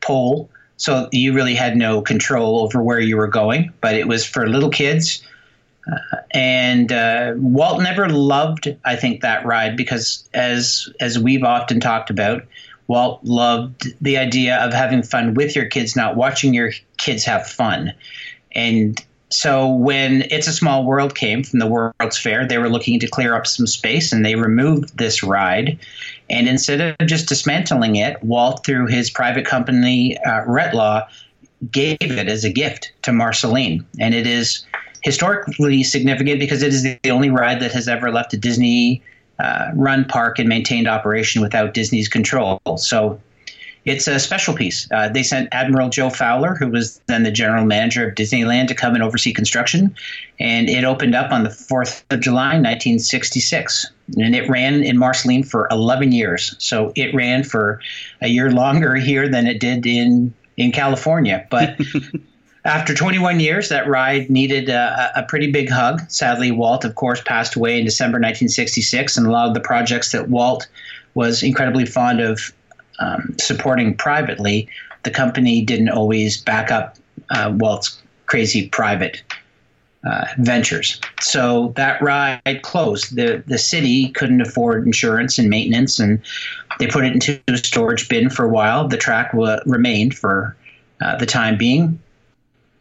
pole 0.00 0.50
so 0.76 1.08
you 1.12 1.32
really 1.32 1.54
had 1.54 1.76
no 1.76 2.02
control 2.02 2.60
over 2.60 2.82
where 2.82 3.00
you 3.00 3.16
were 3.16 3.28
going, 3.28 3.72
but 3.80 3.94
it 3.94 4.08
was 4.08 4.24
for 4.24 4.48
little 4.48 4.70
kids. 4.70 5.22
Uh, 5.90 6.16
and 6.32 6.92
uh, 6.92 7.32
Walt 7.36 7.80
never 7.82 8.08
loved, 8.08 8.76
I 8.84 8.96
think, 8.96 9.20
that 9.22 9.46
ride 9.46 9.76
because, 9.76 10.28
as 10.34 10.88
as 11.00 11.18
we've 11.18 11.44
often 11.44 11.80
talked 11.80 12.10
about, 12.10 12.42
Walt 12.88 13.20
loved 13.22 13.86
the 14.00 14.18
idea 14.18 14.56
of 14.58 14.72
having 14.72 15.02
fun 15.02 15.34
with 15.34 15.54
your 15.54 15.66
kids, 15.66 15.96
not 15.96 16.16
watching 16.16 16.54
your 16.54 16.72
kids 16.98 17.24
have 17.24 17.46
fun. 17.46 17.92
And 18.52 19.02
so 19.28 19.68
when 19.68 20.22
It's 20.30 20.46
a 20.46 20.52
Small 20.52 20.84
World 20.84 21.14
came 21.14 21.42
from 21.42 21.58
the 21.58 21.66
World's 21.66 22.18
Fair, 22.18 22.46
they 22.46 22.58
were 22.58 22.68
looking 22.68 23.00
to 23.00 23.08
clear 23.08 23.34
up 23.34 23.46
some 23.46 23.66
space 23.66 24.12
and 24.12 24.24
they 24.24 24.36
removed 24.36 24.96
this 24.98 25.22
ride. 25.22 25.78
And 26.28 26.48
instead 26.48 26.80
of 26.80 27.06
just 27.06 27.28
dismantling 27.28 27.96
it, 27.96 28.22
Walt, 28.22 28.64
through 28.64 28.86
his 28.86 29.10
private 29.10 29.46
company, 29.46 30.18
uh, 30.18 30.44
Retlaw, 30.44 31.06
gave 31.70 31.96
it 32.00 32.28
as 32.28 32.44
a 32.44 32.50
gift 32.50 32.92
to 33.02 33.12
Marceline. 33.12 33.84
And 34.00 34.14
it 34.14 34.26
is 34.26 34.64
historically 35.02 35.84
significant 35.84 36.40
because 36.40 36.62
it 36.62 36.72
is 36.74 36.82
the 36.82 37.10
only 37.10 37.30
ride 37.30 37.60
that 37.60 37.72
has 37.72 37.88
ever 37.88 38.10
left 38.10 38.34
a 38.34 38.36
Disney 38.36 39.02
uh, 39.38 39.70
run 39.74 40.04
park 40.04 40.38
and 40.38 40.48
maintained 40.48 40.88
operation 40.88 41.42
without 41.42 41.74
Disney's 41.74 42.08
control. 42.08 42.60
So 42.76 43.20
it's 43.86 44.08
a 44.08 44.18
special 44.18 44.52
piece. 44.52 44.88
Uh, 44.90 45.08
they 45.08 45.22
sent 45.22 45.48
Admiral 45.52 45.88
Joe 45.88 46.10
Fowler, 46.10 46.56
who 46.56 46.68
was 46.68 47.00
then 47.06 47.22
the 47.22 47.30
general 47.30 47.64
manager 47.64 48.08
of 48.08 48.16
Disneyland, 48.16 48.66
to 48.68 48.74
come 48.74 48.94
and 48.94 49.02
oversee 49.02 49.32
construction. 49.32 49.94
And 50.40 50.68
it 50.68 50.82
opened 50.82 51.14
up 51.14 51.30
on 51.30 51.44
the 51.44 51.50
4th 51.50 52.02
of 52.10 52.20
July, 52.20 52.58
1966. 52.58 53.92
And 54.16 54.34
it 54.34 54.50
ran 54.50 54.82
in 54.82 54.98
Marceline 54.98 55.44
for 55.44 55.68
11 55.70 56.10
years. 56.10 56.56
So 56.58 56.92
it 56.96 57.14
ran 57.14 57.44
for 57.44 57.80
a 58.20 58.26
year 58.26 58.50
longer 58.50 58.96
here 58.96 59.28
than 59.28 59.46
it 59.46 59.60
did 59.60 59.86
in, 59.86 60.34
in 60.56 60.72
California. 60.72 61.46
But 61.48 61.78
after 62.64 62.92
21 62.92 63.38
years, 63.38 63.68
that 63.68 63.86
ride 63.86 64.28
needed 64.28 64.68
a, 64.68 65.12
a, 65.14 65.22
pretty 65.22 65.52
big 65.52 65.70
hug. 65.70 66.10
Sadly, 66.10 66.50
Walt, 66.50 66.84
of 66.84 66.96
course, 66.96 67.20
passed 67.20 67.54
away 67.54 67.78
in 67.78 67.84
December 67.84 68.16
1966, 68.16 69.16
and 69.16 69.28
a 69.28 69.30
lot 69.30 69.46
of 69.46 69.54
the 69.54 69.60
projects 69.60 70.10
that 70.10 70.28
Walt 70.28 70.66
was 71.14 71.44
incredibly 71.44 71.86
fond 71.86 72.20
of 72.20 72.52
um, 72.98 73.34
supporting 73.38 73.94
privately, 73.96 74.68
the 75.02 75.10
company 75.10 75.62
didn't 75.64 75.88
always 75.88 76.40
back 76.40 76.70
up 76.70 76.96
uh, 77.30 77.52
Walt's 77.56 78.02
crazy 78.26 78.68
private 78.68 79.22
uh, 80.06 80.26
ventures. 80.38 81.00
So 81.20 81.72
that 81.76 82.00
ride 82.00 82.60
closed. 82.62 83.16
The 83.16 83.42
the 83.46 83.58
city 83.58 84.10
couldn't 84.10 84.40
afford 84.40 84.86
insurance 84.86 85.38
and 85.38 85.48
maintenance, 85.48 85.98
and 85.98 86.22
they 86.78 86.86
put 86.86 87.04
it 87.04 87.12
into 87.12 87.40
a 87.48 87.56
storage 87.56 88.08
bin 88.08 88.30
for 88.30 88.44
a 88.44 88.48
while. 88.48 88.86
The 88.86 88.96
track 88.96 89.32
w- 89.32 89.58
remained 89.66 90.16
for 90.16 90.56
uh, 91.00 91.16
the 91.16 91.26
time 91.26 91.56
being. 91.56 91.98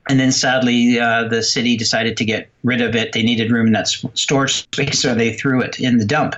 And 0.07 0.19
then 0.19 0.31
sadly, 0.31 0.99
uh, 0.99 1.27
the 1.27 1.41
city 1.41 1.75
decided 1.75 2.15
to 2.17 2.25
get 2.25 2.47
rid 2.63 2.79
of 2.79 2.95
it. 2.95 3.13
They 3.13 3.23
needed 3.23 3.51
room 3.51 3.67
in 3.67 3.73
that 3.73 3.87
storage 4.13 4.53
space, 4.53 5.01
so 5.01 5.15
they 5.15 5.33
threw 5.33 5.61
it 5.61 5.79
in 5.79 5.97
the 5.97 6.05
dump. 6.05 6.35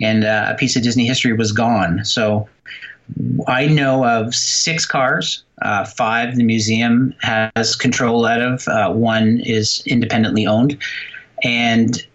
And 0.00 0.24
uh, 0.24 0.46
a 0.48 0.54
piece 0.56 0.74
of 0.74 0.82
Disney 0.82 1.06
history 1.06 1.32
was 1.32 1.52
gone. 1.52 2.04
So 2.04 2.48
I 3.46 3.66
know 3.66 4.04
of 4.04 4.34
six 4.34 4.86
cars. 4.86 5.42
Uh, 5.62 5.84
five 5.84 6.36
the 6.36 6.44
museum 6.44 7.14
has 7.20 7.74
control 7.74 8.26
out 8.26 8.42
of. 8.42 8.68
Uh, 8.68 8.92
one 8.92 9.40
is 9.40 9.82
independently 9.86 10.46
owned, 10.46 10.78
and 11.42 12.06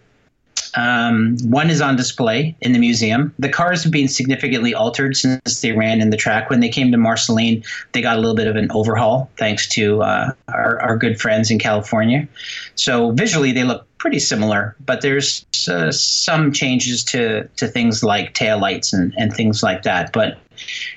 um, 0.76 1.36
one 1.44 1.70
is 1.70 1.80
on 1.80 1.96
display 1.96 2.56
in 2.60 2.72
the 2.72 2.78
museum. 2.78 3.32
The 3.38 3.48
cars 3.48 3.82
have 3.84 3.92
been 3.92 4.08
significantly 4.08 4.74
altered 4.74 5.16
since 5.16 5.60
they 5.60 5.72
ran 5.72 6.00
in 6.00 6.10
the 6.10 6.16
track. 6.16 6.50
When 6.50 6.60
they 6.60 6.68
came 6.68 6.90
to 6.90 6.98
Marceline, 6.98 7.62
they 7.92 8.02
got 8.02 8.16
a 8.16 8.20
little 8.20 8.34
bit 8.34 8.46
of 8.46 8.56
an 8.56 8.70
overhaul 8.72 9.30
thanks 9.38 9.68
to 9.70 10.02
uh, 10.02 10.32
our, 10.48 10.80
our, 10.80 10.96
good 10.96 11.20
friends 11.20 11.50
in 11.50 11.58
California. 11.58 12.26
So 12.74 13.12
visually, 13.12 13.52
they 13.52 13.64
look 13.64 13.86
pretty 14.04 14.18
similar, 14.18 14.76
but 14.84 15.00
there's 15.00 15.46
uh, 15.66 15.90
some 15.90 16.52
changes 16.52 17.02
to, 17.02 17.48
to 17.56 17.66
things 17.66 18.04
like 18.04 18.34
tail 18.34 18.60
lights 18.60 18.92
and, 18.92 19.14
and 19.16 19.32
things 19.32 19.62
like 19.62 19.82
that. 19.82 20.12
But 20.12 20.36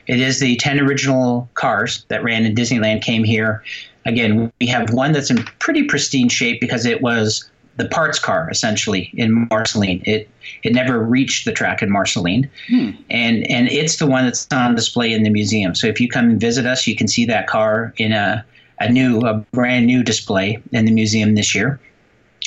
it 0.08 0.20
is 0.20 0.42
the 0.42 0.58
10 0.58 0.82
original 0.82 1.50
cars 1.54 2.04
that 2.10 2.22
ran 2.22 2.44
in 2.44 2.54
Disneyland 2.54 3.02
came 3.02 3.24
here. 3.24 3.64
Again, 4.04 4.52
we 4.60 4.68
have 4.68 4.92
one 4.92 5.14
that's 5.14 5.32
in 5.32 5.38
pretty 5.60 5.86
pristine 5.86 6.28
shape 6.28 6.60
because 6.60 6.86
it 6.86 7.02
was 7.02 7.50
the 7.78 7.88
parts 7.88 8.20
car 8.20 8.50
essentially 8.52 9.10
in 9.14 9.48
Marceline. 9.50 10.02
It 10.06 10.30
it 10.64 10.74
never 10.74 11.00
reached 11.00 11.46
the 11.46 11.54
track 11.54 11.82
in 11.82 11.90
Marceline, 11.90 12.50
hmm. 12.68 12.90
and 13.10 13.50
and 13.50 13.70
it's 13.70 13.98
the 13.98 14.08
one 14.08 14.26
that's 14.26 14.48
on 14.52 14.76
display 14.76 15.14
in 15.14 15.24
the 15.24 15.30
museum. 15.30 15.76
So 15.76 15.88
if 15.88 16.02
you 16.02 16.10
come 16.10 16.26
and 16.32 16.42
visit 16.42 16.66
us, 16.66 16.88
you 16.88 16.96
can 16.96 17.08
see 17.08 17.26
that 17.26 17.48
car 17.48 17.94
in 17.96 18.12
a 18.12 18.44
a 18.80 18.90
new 18.90 19.22
a 19.22 19.36
brand 19.54 19.86
new 19.86 20.04
display 20.04 20.62
in 20.74 20.84
the 20.84 20.92
museum 20.92 21.36
this 21.36 21.56
year. 21.56 21.80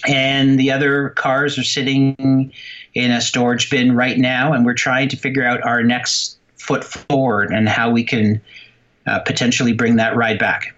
And 0.07 0.59
the 0.59 0.73
other 0.73 1.11
cars 1.11 1.59
are 1.59 1.65
sitting 1.65 2.53
in 2.95 3.11
a 3.11 3.21
storage 3.21 3.71
bin 3.71 3.95
right 3.95 4.17
now, 4.17 4.53
and 4.53 4.65
we're 4.65 4.75
trying 4.75 5.09
to 5.11 5.17
figure 5.17 5.45
out 5.45 5.63
our 5.63 5.83
next 5.83 6.39
foot 6.57 6.85
forward 6.85 7.53
and 7.53 7.69
how 7.69 7.91
we 7.91 8.05
can 8.05 8.41
uh, 9.07 9.19
potentially 9.21 9.73
bring 9.73 9.97
that 9.97 10.17
ride 10.17 10.39
back. 10.39 10.75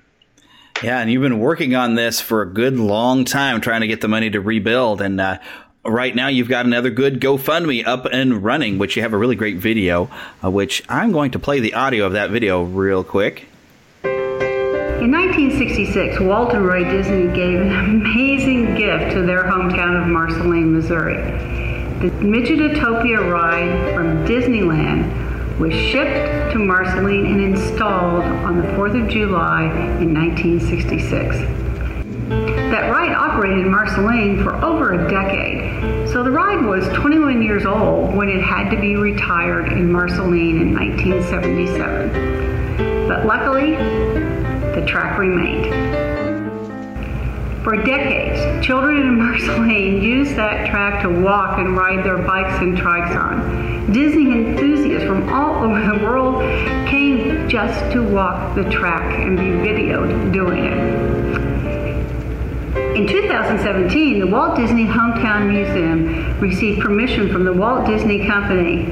Yeah, 0.83 0.99
and 0.99 1.11
you've 1.11 1.23
been 1.23 1.39
working 1.39 1.77
on 1.77 1.95
this 1.95 2.21
for 2.21 2.43
a 2.43 2.47
good 2.47 2.77
long 2.77 3.25
time, 3.25 3.61
trying 3.61 3.83
to 3.83 3.87
get 3.87 4.01
the 4.01 4.09
money 4.09 4.31
to 4.31 4.41
rebuild. 4.41 5.01
And 5.01 5.21
uh, 5.21 5.39
right 5.85 6.15
now, 6.15 6.27
you've 6.27 6.49
got 6.49 6.67
another 6.67 6.91
good 6.91 7.21
GoFundMe 7.21 7.87
up 7.87 8.07
and 8.07 8.43
running, 8.43 8.79
which 8.79 8.97
you 8.97 9.03
have 9.03 9.13
a 9.13 9.19
really 9.19 9.37
great 9.37 9.59
video, 9.59 10.11
uh, 10.43 10.51
which 10.51 10.83
I'm 10.89 11.13
going 11.13 11.31
to 11.33 11.39
play 11.39 11.61
the 11.61 11.75
audio 11.75 12.07
of 12.07 12.15
that 12.15 12.31
video 12.31 12.63
real 12.63 13.05
quick. 13.05 13.47
In 15.03 15.11
1966, 15.11 16.21
Walt 16.21 16.55
and 16.55 16.65
Roy 16.65 16.85
Disney 16.85 17.27
gave 17.35 17.61
an 17.61 17.73
amazing 17.73 18.77
gift 18.77 19.11
to 19.15 19.23
their 19.23 19.43
hometown 19.43 20.01
of 20.01 20.07
Marceline, 20.07 20.73
Missouri. 20.73 21.17
The 21.99 22.13
Midget 22.25 22.61
Autopia 22.61 23.29
ride 23.29 23.97
from 23.97 24.25
Disneyland 24.25 25.59
was 25.59 25.75
shipped 25.75 26.53
to 26.53 26.61
Marceline 26.61 27.27
and 27.27 27.41
installed 27.41 28.23
on 28.23 28.59
the 28.59 28.63
4th 28.75 29.03
of 29.03 29.09
July 29.09 29.65
in 30.01 30.15
1966. 30.15 31.37
That 32.71 32.89
ride 32.89 33.13
operated 33.13 33.67
in 33.67 33.73
Marceline 33.73 34.45
for 34.45 34.55
over 34.65 34.93
a 34.93 35.11
decade, 35.11 36.09
so 36.11 36.23
the 36.23 36.31
ride 36.31 36.65
was 36.65 36.87
21 36.91 37.43
years 37.43 37.67
old 37.67 38.15
when 38.15 38.29
it 38.29 38.41
had 38.41 38.71
to 38.71 38.77
be 38.81 38.95
retired 38.95 39.73
in 39.73 39.91
Marceline 39.91 40.61
in 40.61 40.73
1977. 40.73 43.09
But 43.09 43.27
luckily, 43.27 43.75
the 44.75 44.85
track 44.87 45.19
remained. 45.19 46.13
For 47.63 47.77
decades, 47.77 48.67
children 48.67 48.99
in 48.99 49.19
Marceline 49.19 50.03
used 50.03 50.35
that 50.35 50.69
track 50.69 51.03
to 51.03 51.09
walk 51.09 51.59
and 51.59 51.77
ride 51.77 52.05
their 52.05 52.19
bikes 52.19 52.61
and 52.61 52.77
trikes 52.77 53.15
on. 53.15 53.93
Disney 53.93 54.33
enthusiasts 54.33 55.07
from 55.07 55.29
all 55.29 55.55
over 55.65 55.81
the 55.81 56.05
world 56.05 56.43
came 56.89 57.49
just 57.49 57.93
to 57.93 58.03
walk 58.03 58.57
the 58.57 58.69
track 58.71 59.21
and 59.21 59.37
be 59.37 59.45
videoed 59.45 60.33
doing 60.33 60.65
it. 60.65 61.13
In 62.97 63.07
2017, 63.07 64.19
the 64.21 64.27
Walt 64.27 64.57
Disney 64.57 64.87
Hometown 64.87 65.49
Museum 65.49 66.39
received 66.41 66.81
permission 66.81 67.31
from 67.31 67.45
the 67.45 67.53
Walt 67.53 67.87
Disney 67.87 68.27
Company 68.27 68.87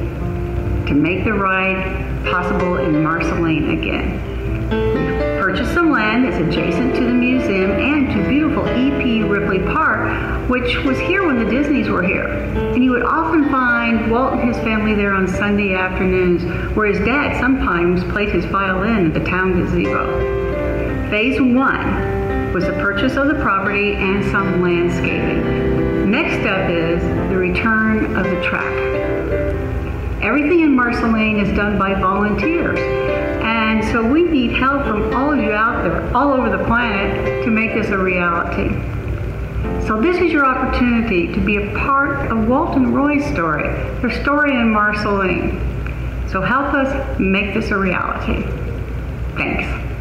to 0.87 0.95
make 0.95 1.25
the 1.25 1.33
ride 1.33 2.25
possible 2.25 2.77
in 2.77 3.03
Marceline 3.03 3.71
again 3.79 5.30
purchased 5.51 5.75
some 5.75 5.91
land 5.91 6.25
that's 6.25 6.37
adjacent 6.37 6.95
to 6.95 7.05
the 7.05 7.13
museum 7.13 7.73
and 7.73 8.07
to 8.07 8.29
beautiful 8.29 8.65
E.P. 8.69 9.25
Ripley 9.25 9.59
Park, 9.59 10.49
which 10.49 10.77
was 10.85 10.97
here 10.97 11.27
when 11.27 11.45
the 11.45 11.51
Disneys 11.51 11.89
were 11.89 12.05
here. 12.05 12.29
And 12.29 12.85
you 12.85 12.93
would 12.93 13.03
often 13.03 13.51
find 13.51 14.13
Walt 14.13 14.35
and 14.35 14.55
his 14.55 14.57
family 14.59 14.95
there 14.95 15.13
on 15.13 15.27
Sunday 15.27 15.75
afternoons, 15.75 16.45
where 16.77 16.87
his 16.87 17.01
dad 17.01 17.41
sometimes 17.41 18.05
played 18.13 18.29
his 18.29 18.45
violin 18.45 19.09
at 19.09 19.13
the 19.13 19.29
town 19.29 19.61
gazebo. 19.61 21.11
Phase 21.11 21.41
one 21.41 22.53
was 22.53 22.67
the 22.67 22.75
purchase 22.75 23.17
of 23.17 23.27
the 23.27 23.35
property 23.43 23.95
and 23.95 24.25
some 24.27 24.63
landscaping. 24.63 26.09
Next 26.09 26.47
up 26.47 26.71
is 26.71 27.03
the 27.29 27.37
return 27.37 28.17
of 28.17 28.23
the 28.23 28.41
track. 28.41 28.73
Everything 30.23 30.61
in 30.61 30.77
Marceline 30.77 31.41
is 31.41 31.49
done 31.57 31.77
by 31.77 31.95
volunteers. 31.95 33.10
So 33.93 34.07
we 34.07 34.23
need 34.23 34.53
help 34.53 34.85
from 34.85 35.13
all 35.17 35.33
of 35.33 35.41
you 35.41 35.51
out 35.51 35.83
there, 35.83 36.17
all 36.17 36.33
over 36.33 36.49
the 36.49 36.63
planet, 36.65 37.45
to 37.45 37.51
make 37.51 37.75
this 37.75 37.89
a 37.89 37.99
reality. 37.99 38.69
So 39.89 40.01
this 40.01 40.19
is 40.19 40.31
your 40.31 40.47
opportunity 40.47 41.27
to 41.33 41.41
be 41.41 41.57
a 41.57 41.77
part 41.77 42.31
of 42.31 42.47
Walt 42.47 42.77
and 42.77 42.95
Roy's 42.95 43.25
story, 43.33 43.65
their 44.01 44.23
story 44.23 44.55
in 44.55 44.71
Marceline. 44.71 45.59
So 46.31 46.41
help 46.41 46.73
us 46.73 47.19
make 47.19 47.53
this 47.53 47.73
a 47.73 47.77
reality. 47.77 48.43
Thanks. 49.37 50.01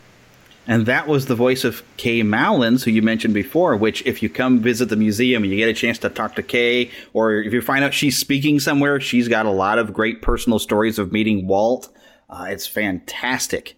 And 0.67 0.85
that 0.85 1.07
was 1.07 1.25
the 1.25 1.33
voice 1.33 1.63
of 1.63 1.81
Kaye 1.97 2.21
Malins, 2.21 2.83
who 2.83 2.91
you 2.91 3.01
mentioned 3.01 3.33
before, 3.33 3.75
which 3.75 4.05
if 4.05 4.21
you 4.21 4.29
come 4.29 4.59
visit 4.59 4.89
the 4.89 4.97
museum 4.97 5.41
and 5.41 5.51
you 5.51 5.57
get 5.57 5.67
a 5.67 5.73
chance 5.73 5.97
to 5.99 6.09
talk 6.09 6.35
to 6.35 6.43
Kaye, 6.43 6.91
or 7.13 7.33
if 7.33 7.53
you 7.53 7.61
find 7.61 7.83
out 7.83 7.95
she's 7.95 8.19
speaking 8.19 8.59
somewhere, 8.59 8.99
she's 8.99 9.27
got 9.27 9.47
a 9.47 9.51
lot 9.51 9.79
of 9.79 9.93
great 9.93 10.21
personal 10.21 10.59
stories 10.59 10.99
of 10.99 11.11
meeting 11.11 11.47
Walt 11.47 11.89
uh, 12.29 12.45
it's 12.49 12.67
fantastic. 12.67 13.75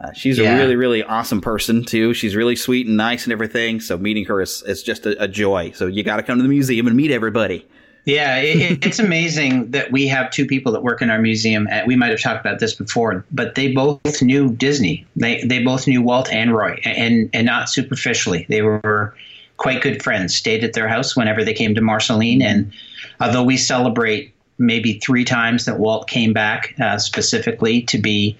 Uh, 0.00 0.12
she's 0.12 0.38
yeah. 0.38 0.54
a 0.54 0.58
really, 0.58 0.76
really 0.76 1.02
awesome 1.02 1.40
person 1.40 1.84
too. 1.84 2.14
She's 2.14 2.34
really 2.34 2.56
sweet 2.56 2.86
and 2.86 2.96
nice 2.96 3.24
and 3.24 3.32
everything. 3.32 3.80
So 3.80 3.98
meeting 3.98 4.24
her 4.26 4.40
is, 4.40 4.62
is 4.62 4.82
just 4.82 5.04
a, 5.04 5.22
a 5.22 5.28
joy. 5.28 5.72
So 5.72 5.86
you 5.86 6.02
got 6.02 6.16
to 6.16 6.22
come 6.22 6.38
to 6.38 6.42
the 6.42 6.48
museum 6.48 6.86
and 6.86 6.96
meet 6.96 7.10
everybody. 7.10 7.66
Yeah, 8.06 8.38
it, 8.38 8.84
it's 8.84 8.98
amazing 8.98 9.72
that 9.72 9.92
we 9.92 10.06
have 10.08 10.30
two 10.30 10.46
people 10.46 10.72
that 10.72 10.82
work 10.82 11.02
in 11.02 11.10
our 11.10 11.20
museum. 11.20 11.68
And 11.70 11.86
we 11.86 11.96
might 11.96 12.10
have 12.10 12.20
talked 12.20 12.40
about 12.40 12.60
this 12.60 12.74
before, 12.74 13.24
but 13.30 13.56
they 13.56 13.72
both 13.72 14.22
knew 14.22 14.52
Disney. 14.54 15.06
They 15.16 15.42
they 15.44 15.62
both 15.62 15.86
knew 15.86 16.00
Walt 16.02 16.32
and 16.32 16.54
Roy, 16.54 16.80
and 16.84 17.28
and 17.34 17.44
not 17.44 17.68
superficially. 17.68 18.46
They 18.48 18.62
were 18.62 19.14
quite 19.58 19.82
good 19.82 20.02
friends. 20.02 20.34
Stayed 20.34 20.64
at 20.64 20.72
their 20.72 20.88
house 20.88 21.14
whenever 21.14 21.44
they 21.44 21.52
came 21.52 21.74
to 21.74 21.82
Marceline, 21.82 22.40
and 22.40 22.72
although 23.20 23.44
we 23.44 23.58
celebrate 23.58 24.32
maybe 24.58 24.98
three 24.98 25.24
times 25.24 25.66
that 25.66 25.78
Walt 25.78 26.08
came 26.08 26.32
back 26.32 26.74
uh, 26.80 26.98
specifically 26.98 27.82
to 27.82 27.98
be 27.98 28.36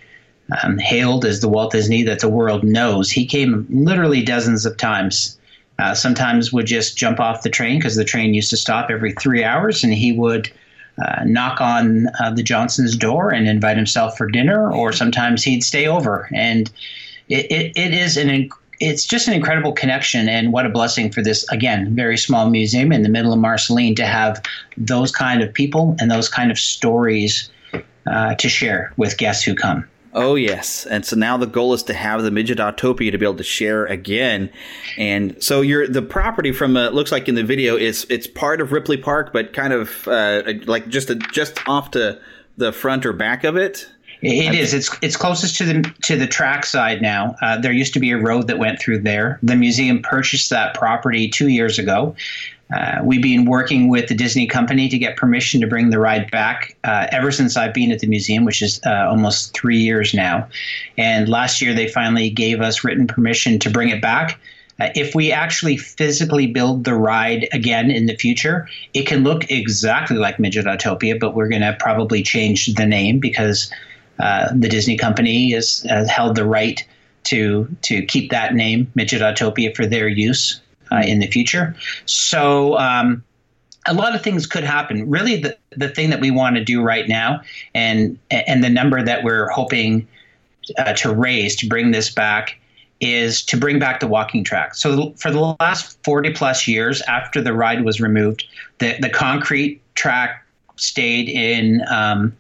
um, 0.63 0.79
hailed 0.79 1.25
as 1.25 1.41
the 1.41 1.49
Walt 1.49 1.73
Disney 1.73 2.03
that 2.05 2.21
the 2.21 2.29
world 2.29 2.65
knows. 2.65 3.11
He 3.11 3.27
came 3.27 3.67
literally 3.71 4.23
dozens 4.23 4.67
of 4.67 4.77
times. 4.77 5.39
Uh, 5.79 5.95
sometimes 5.95 6.53
would 6.53 6.67
just 6.67 6.97
jump 6.97 7.19
off 7.19 7.43
the 7.43 7.49
train 7.49 7.79
because 7.79 7.97
the 7.97 8.05
train 8.05 8.35
used 8.35 8.51
to 8.51 8.57
stop 8.57 8.91
every 8.91 9.13
three 9.13 9.43
hours, 9.43 9.83
and 9.83 9.95
he 9.95 10.13
would 10.13 10.51
uh, 11.03 11.25
knock 11.25 11.61
on 11.61 12.09
uh, 12.21 12.31
the 12.31 12.43
Johnsons' 12.43 12.97
door 12.97 13.33
and 13.33 13.49
invite 13.49 13.79
himself 13.79 14.17
for 14.19 14.27
dinner, 14.27 14.71
or 14.71 14.93
sometimes 14.93 15.43
he'd 15.43 15.65
stay 15.65 15.87
over. 15.87 16.29
And 16.35 16.71
it, 17.31 17.51
it, 17.51 17.73
it 17.77 17.95
is 17.95 18.17
an 18.17 18.51
it's 18.81 19.05
just 19.05 19.29
an 19.29 19.35
incredible 19.35 19.73
connection 19.73 20.29
and 20.29 20.53
what 20.53 20.65
a 20.67 20.71
blessing 20.71 21.13
for 21.13 21.23
this 21.23 21.47
again 21.51 21.95
very 21.95 22.17
small 22.17 22.49
museum 22.49 22.93
in 22.93 23.03
the 23.03 23.09
middle 23.09 23.33
of 23.33 23.39
marceline 23.39 23.95
to 23.95 24.07
have 24.07 24.43
those 24.77 25.13
kind 25.13 25.43
of 25.43 25.53
people 25.53 25.95
and 26.01 26.11
those 26.11 26.29
kind 26.29 26.51
of 26.51 26.59
stories 26.59 27.51
uh, 28.07 28.35
to 28.37 28.49
share 28.49 28.93
with 28.97 29.19
guests 29.19 29.45
who 29.45 29.55
come 29.55 29.87
Oh 30.13 30.35
yes, 30.35 30.87
and 30.87 31.05
so 31.05 31.15
now 31.15 31.37
the 31.37 31.47
goal 31.47 31.73
is 31.73 31.85
to 31.85 31.95
have 31.95 32.23
the 32.23 32.33
Midget 32.33 32.59
Autopia 32.59 33.13
to 33.13 33.19
be 33.19 33.25
able 33.25 33.37
to 33.37 33.45
share 33.45 33.87
again, 33.87 34.51
and 34.99 35.41
so 35.43 35.61
you're 35.61 35.87
the 35.87 36.03
property 36.03 36.51
from 36.51 36.77
uh, 36.77 36.91
looks 36.91 37.13
like 37.13 37.29
in 37.29 37.37
the 37.37 37.45
video 37.45 37.77
is 37.77 38.07
it's 38.11 38.27
part 38.27 38.61
of 38.61 38.73
Ripley 38.73 38.97
Park, 38.97 39.33
but 39.33 39.53
kind 39.53 39.73
of 39.73 40.09
uh, 40.09 40.43
like 40.67 40.89
just 40.89 41.11
a, 41.11 41.15
just 41.15 41.61
off 41.69 41.93
to 41.93 42.21
the 42.57 42.73
front 42.73 43.07
or 43.07 43.13
back 43.13 43.45
of 43.45 43.57
it. 43.57 43.89
It 44.23 44.55
is. 44.55 44.75
It's 44.75 44.91
it's 45.01 45.17
closest 45.17 45.57
to 45.59 45.65
the 45.65 45.95
to 46.03 46.17
the 46.17 46.27
track 46.27 46.67
side 46.67 47.01
now. 47.01 47.37
Uh, 47.41 47.59
there 47.59 47.73
used 47.73 47.95
to 47.95 48.01
be 48.01 48.11
a 48.11 48.19
road 48.19 48.49
that 48.49 48.59
went 48.59 48.81
through 48.81 49.01
there. 49.03 49.39
The 49.43 49.57
museum 49.57 50.03
purchased 50.03 50.51
that 50.51 50.75
property 50.75 51.29
two 51.29 51.49
years 51.49 51.79
ago. 51.79 52.17
Uh, 52.73 53.01
we've 53.03 53.23
been 53.23 53.47
working 53.47 53.89
with 53.89 54.09
the 54.09 54.15
Disney 54.15 54.47
company 54.47 54.89
to 54.89 54.99
get 54.99 55.17
permission 55.17 55.61
to 55.61 55.67
bring 55.67 55.91
the 55.91 55.99
ride 55.99 56.31
back 56.31 56.77
uh, 56.85 57.07
ever 57.11 57.33
since 57.33 57.57
I've 57.57 57.75
been 57.75 57.91
at 57.91 57.99
the 57.99 58.07
museum, 58.07 58.45
which 58.45 58.63
is 58.63 58.81
uh, 58.87 59.09
almost 59.09 59.55
three 59.55 59.79
years 59.79 60.15
now. 60.15 60.49
And 60.97 61.29
last 61.29 61.61
year 61.61 61.75
they 61.75 61.89
finally 61.89 62.31
gave 62.31 62.61
us 62.61 62.85
written 62.85 63.07
permission 63.07 63.59
to 63.61 63.71
bring 63.71 63.89
it 63.89 64.01
back. 64.01 64.41
Uh, 64.79 64.89
if 64.95 65.15
we 65.15 65.33
actually 65.33 65.77
physically 65.77 66.47
build 66.47 66.85
the 66.85 66.95
ride 66.95 67.49
again 67.53 67.91
in 67.91 68.07
the 68.07 68.15
future, 68.15 68.69
it 68.95 69.07
can 69.07 69.25
look 69.25 69.51
exactly 69.51 70.17
like 70.17 70.39
Midget 70.39 70.67
Autopia, 70.67 71.19
but 71.19 71.35
we're 71.35 71.49
going 71.49 71.63
to 71.63 71.77
probably 71.81 72.23
change 72.23 72.67
the 72.75 72.87
name 72.87 73.19
because 73.19 73.71
uh, 74.21 74.49
the 74.55 74.69
Disney 74.69 74.97
company 74.97 75.53
has, 75.53 75.85
has 75.89 76.09
held 76.09 76.37
the 76.37 76.47
right 76.47 76.87
to 77.23 77.69
to 77.83 78.03
keep 78.07 78.31
that 78.31 78.55
name 78.55 78.91
Midget 78.95 79.21
Autopia 79.21 79.75
for 79.77 79.87
their 79.87 80.09
use 80.09 80.61
uh, 80.91 81.03
in 81.05 81.19
the 81.21 81.27
future. 81.27 81.75
So. 82.07 82.79
Um, 82.79 83.25
a 83.87 83.95
lot 83.95 84.15
of 84.15 84.23
things 84.23 84.47
could 84.47 84.63
happen. 84.63 85.09
Really, 85.09 85.37
the, 85.37 85.57
the 85.75 85.89
thing 85.89 86.11
that 86.11 86.21
we 86.21 86.31
want 86.31 86.57
to 86.57 86.63
do 86.63 86.83
right 86.83 87.09
now, 87.09 87.41
and 87.75 88.19
and 88.31 88.63
the 88.63 88.69
number 88.69 89.03
that 89.03 89.25
we're 89.25 89.49
hoping 89.49 90.07
uh, 90.77 90.93
to 90.93 91.15
raise 91.15 91.57
to 91.57 91.67
bring 91.67 91.91
this 91.91 92.11
back, 92.11 92.61
is 93.01 93.43
to 93.43 93.57
bring 93.57 93.79
back 93.79 94.01
the 94.01 94.07
walking 94.07 94.45
track. 94.45 94.75
So 94.75 95.13
for 95.13 95.31
the 95.31 95.57
last 95.61 96.03
40 96.05 96.33
plus 96.35 96.69
years 96.69 97.01
after 97.03 97.41
the 97.41 97.53
ride 97.53 97.85
was 97.85 98.01
removed, 98.01 98.45
the, 98.79 98.97
the 99.01 99.09
concrete 99.09 99.81
track 99.95 100.45
stayed 100.77 101.29
in 101.29 101.83
um, 101.89 102.37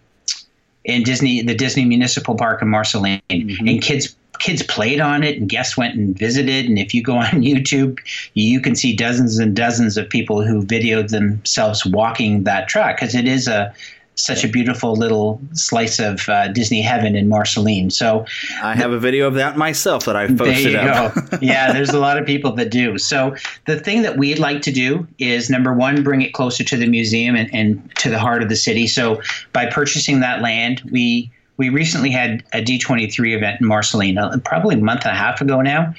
in 0.84 1.02
Disney, 1.02 1.42
the 1.42 1.54
Disney 1.54 1.84
Municipal 1.84 2.36
Park 2.36 2.62
in 2.62 2.68
Marceline, 2.68 3.20
mm-hmm. 3.30 3.68
and 3.68 3.82
kids 3.82 4.16
kids 4.40 4.62
played 4.62 5.00
on 5.00 5.22
it 5.22 5.38
and 5.38 5.48
guests 5.48 5.76
went 5.76 5.94
and 5.94 6.18
visited 6.18 6.66
and 6.66 6.78
if 6.78 6.92
you 6.92 7.02
go 7.02 7.16
on 7.16 7.42
youtube 7.42 7.98
you 8.34 8.60
can 8.60 8.74
see 8.74 8.94
dozens 8.94 9.38
and 9.38 9.54
dozens 9.54 9.96
of 9.96 10.08
people 10.08 10.44
who 10.44 10.62
videoed 10.64 11.10
themselves 11.10 11.86
walking 11.86 12.44
that 12.44 12.68
track 12.68 12.96
because 12.96 13.14
it 13.14 13.28
is 13.28 13.46
a 13.46 13.72
such 14.20 14.44
a 14.44 14.48
beautiful 14.48 14.94
little 14.94 15.40
slice 15.52 15.98
of 15.98 16.28
uh, 16.28 16.48
Disney 16.48 16.82
heaven 16.82 17.16
in 17.16 17.28
Marceline. 17.28 17.90
So 17.90 18.26
I 18.62 18.74
have 18.74 18.92
a 18.92 18.98
video 18.98 19.26
of 19.26 19.34
that 19.34 19.56
myself 19.56 20.04
that 20.04 20.16
I've 20.16 20.36
posted 20.36 20.74
there 20.74 20.84
you 20.84 20.90
up. 20.90 21.14
Go. 21.14 21.38
yeah, 21.40 21.72
there's 21.72 21.90
a 21.90 21.98
lot 21.98 22.18
of 22.18 22.26
people 22.26 22.52
that 22.52 22.70
do. 22.70 22.98
So 22.98 23.34
the 23.66 23.80
thing 23.80 24.02
that 24.02 24.18
we'd 24.18 24.38
like 24.38 24.62
to 24.62 24.72
do 24.72 25.06
is 25.18 25.48
number 25.48 25.72
one, 25.72 26.02
bring 26.02 26.22
it 26.22 26.32
closer 26.34 26.62
to 26.64 26.76
the 26.76 26.86
museum 26.86 27.34
and, 27.34 27.52
and 27.54 27.96
to 27.96 28.10
the 28.10 28.18
heart 28.18 28.42
of 28.42 28.48
the 28.48 28.56
city. 28.56 28.86
So 28.86 29.20
by 29.52 29.66
purchasing 29.66 30.20
that 30.20 30.42
land, 30.42 30.82
we 30.90 31.30
we 31.60 31.68
recently 31.68 32.10
had 32.10 32.42
a 32.54 32.62
D23 32.62 33.36
event 33.36 33.60
in 33.60 33.66
Marceline, 33.66 34.16
uh, 34.16 34.34
probably 34.46 34.76
a 34.76 34.78
month 34.78 35.02
and 35.04 35.10
a 35.10 35.14
half 35.14 35.42
ago 35.42 35.60
now. 35.60 35.94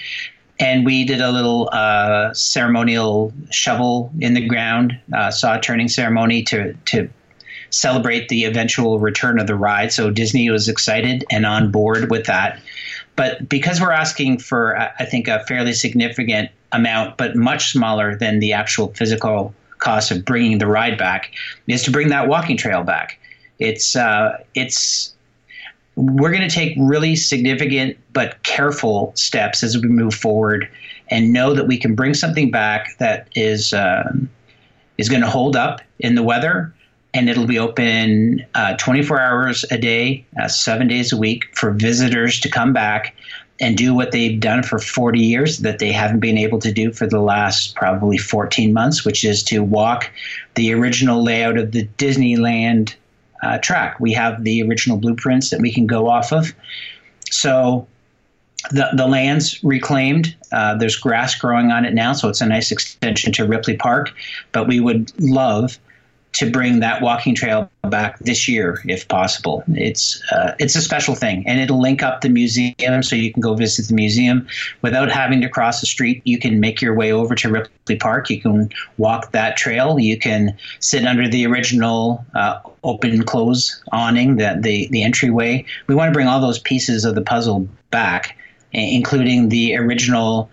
And 0.60 0.88
we 0.88 1.06
did 1.06 1.22
a 1.22 1.32
little 1.32 1.70
uh, 1.72 2.34
ceremonial 2.34 3.32
shovel 3.52 4.12
in 4.20 4.34
the 4.34 4.48
ground, 4.48 5.00
uh, 5.14 5.30
saw 5.30 5.60
turning 5.60 5.88
ceremony 5.88 6.42
to, 6.46 6.74
to 6.74 7.08
celebrate 7.70 8.28
the 8.30 8.46
eventual 8.46 9.00
return 9.00 9.40
of 9.40 9.46
the 9.46 9.54
ride. 9.54 9.94
So 9.94 10.10
Disney 10.10 10.50
was 10.50 10.68
excited 10.68 11.26
and 11.30 11.46
on 11.46 11.70
board 11.70 12.10
with 12.10 12.26
that. 12.26 12.60
But 13.16 13.48
because 13.48 13.80
we're 13.80 13.92
asking 13.92 14.40
for, 14.40 14.80
I 14.80 15.06
think, 15.06 15.28
a 15.28 15.46
fairly 15.46 15.74
significant 15.74 16.50
amount, 16.72 17.18
but 17.18 17.36
much 17.36 17.72
smaller 17.72 18.16
than 18.16 18.40
the 18.40 18.52
actual 18.52 18.88
physical 18.96 19.54
cost 19.78 20.10
of 20.10 20.26
bringing 20.26 20.58
the 20.58 20.66
ride 20.66 20.98
back, 20.98 21.32
is 21.68 21.84
to 21.84 21.92
bring 21.92 22.10
that 22.10 22.28
walking 22.28 22.58
trail 22.58 22.82
back. 22.82 23.20
It's 23.60 23.96
uh, 23.96 24.44
it's 24.56 25.14
we're 25.96 26.32
going 26.32 26.48
to 26.48 26.54
take 26.54 26.76
really 26.78 27.16
significant 27.16 27.98
but 28.14 28.42
careful 28.44 29.12
steps 29.16 29.64
as 29.64 29.78
we 29.78 29.88
move 29.88 30.14
forward, 30.14 30.70
and 31.10 31.34
know 31.34 31.54
that 31.54 31.68
we 31.68 31.78
can 31.78 31.96
bring 31.96 32.14
something 32.14 32.50
back 32.52 32.98
that 32.98 33.28
is 33.36 33.74
um, 33.74 34.30
is 34.98 35.10
going 35.10 35.22
to 35.22 35.30
hold 35.30 35.56
up 35.56 35.82
in 36.00 36.16
the 36.16 36.24
weather 36.24 36.74
and 37.14 37.30
it'll 37.30 37.48
be 37.48 37.60
open 37.60 38.46
uh, 38.56 38.76
24 38.78 39.20
hours 39.20 39.66
a 39.72 39.78
day, 39.78 40.26
uh, 40.42 40.48
seven 40.48 40.88
days 40.88 41.12
a 41.12 41.18
week 41.18 41.44
for 41.56 41.72
visitors 41.72 42.40
to 42.40 42.50
come 42.50 42.72
back 42.74 43.16
and 43.60 43.78
do 43.78 43.94
what 43.94 44.12
they've 44.12 44.40
done 44.40 44.64
for 44.64 44.80
40 44.80 45.20
years 45.20 45.60
that 45.60 45.80
they 45.80 45.92
haven't 45.92 46.20
been 46.20 46.38
able 46.38 46.60
to 46.60 46.72
do 46.72 46.92
for 46.92 47.06
the 47.06 47.20
last 47.20 47.76
probably 47.76 48.18
14 48.18 48.74
months, 48.74 49.06
which 49.06 49.24
is 49.24 49.44
to 49.44 49.62
walk 49.62 50.10
the 50.56 50.74
original 50.74 51.24
layout 51.24 51.58
of 51.58 51.72
the 51.72 51.88
Disneyland 51.98 52.96
uh, 53.42 53.58
track. 53.60 54.00
We 54.00 54.14
have 54.14 54.44
the 54.44 54.62
original 54.64 54.98
blueprints 54.98 55.50
that 55.50 55.62
we 55.62 55.72
can 55.74 55.88
go 55.88 56.08
off 56.08 56.32
of. 56.32 56.54
So 57.30 57.88
the, 58.70 58.90
the 58.96 59.08
land's 59.08 59.64
reclaimed. 59.64 60.36
Uh, 60.52 60.76
there's 60.76 60.96
grass 60.96 61.36
growing 61.36 61.72
on 61.72 61.86
it 61.86 61.94
now, 61.94 62.14
so 62.14 62.30
it's 62.30 62.42
a 62.42 62.46
nice 62.46 62.72
extension 62.72 63.32
to 63.34 63.46
Ripley 63.46 63.78
Park. 63.78 64.12
But 64.52 64.68
we 64.68 64.80
would 64.80 65.12
love 65.20 65.80
to 66.34 66.50
bring 66.50 66.80
that 66.80 67.02
walking 67.02 67.36
trail 67.36 67.70
back 67.84 68.18
this 68.20 68.48
year, 68.48 68.82
if 68.86 69.08
possible. 69.08 69.64
It's 69.68 70.22
uh, 70.32 70.56
it's 70.60 70.76
a 70.76 70.82
special 70.82 71.14
thing, 71.14 71.44
and 71.46 71.60
it'll 71.60 71.82
link 71.82 72.04
up 72.04 72.22
the 72.22 72.30
museum, 72.30 73.04
so 73.04 73.16
you 73.16 73.34
can 73.34 73.42
go 73.42 73.54
visit 73.54 73.88
the 73.88 73.94
museum 73.94 74.48
without 74.82 75.12
having 75.12 75.42
to 75.42 75.50
cross 75.50 75.82
the 75.82 75.88
street. 75.88 76.22
You 76.24 76.40
can 76.40 76.60
make 76.60 76.82
your 76.82 76.96
way 76.96 77.12
over 77.12 77.36
to 77.36 77.50
Ripley 77.50 77.98
Park. 77.98 78.30
You 78.30 78.42
can 78.42 78.70
walk 78.98 79.32
that 79.32 79.58
trail. 79.58 80.00
You 80.00 80.18
can 80.18 80.58
sit 80.80 81.06
under 81.06 81.28
the 81.28 81.46
original 81.48 82.26
uh, 82.34 82.60
open 82.84 83.24
close 83.24 83.84
awning, 83.92 84.38
that 84.38 84.64
the 84.64 84.88
the 84.90 85.04
entryway. 85.04 85.66
We 85.88 85.96
want 85.96 86.10
to 86.10 86.14
bring 86.14 86.28
all 86.28 86.40
those 86.40 86.60
pieces 86.60 87.04
of 87.04 87.16
the 87.16 87.22
puzzle 87.22 87.68
back, 87.90 88.38
including 88.72 89.50
the 89.50 89.76
original 89.76 90.50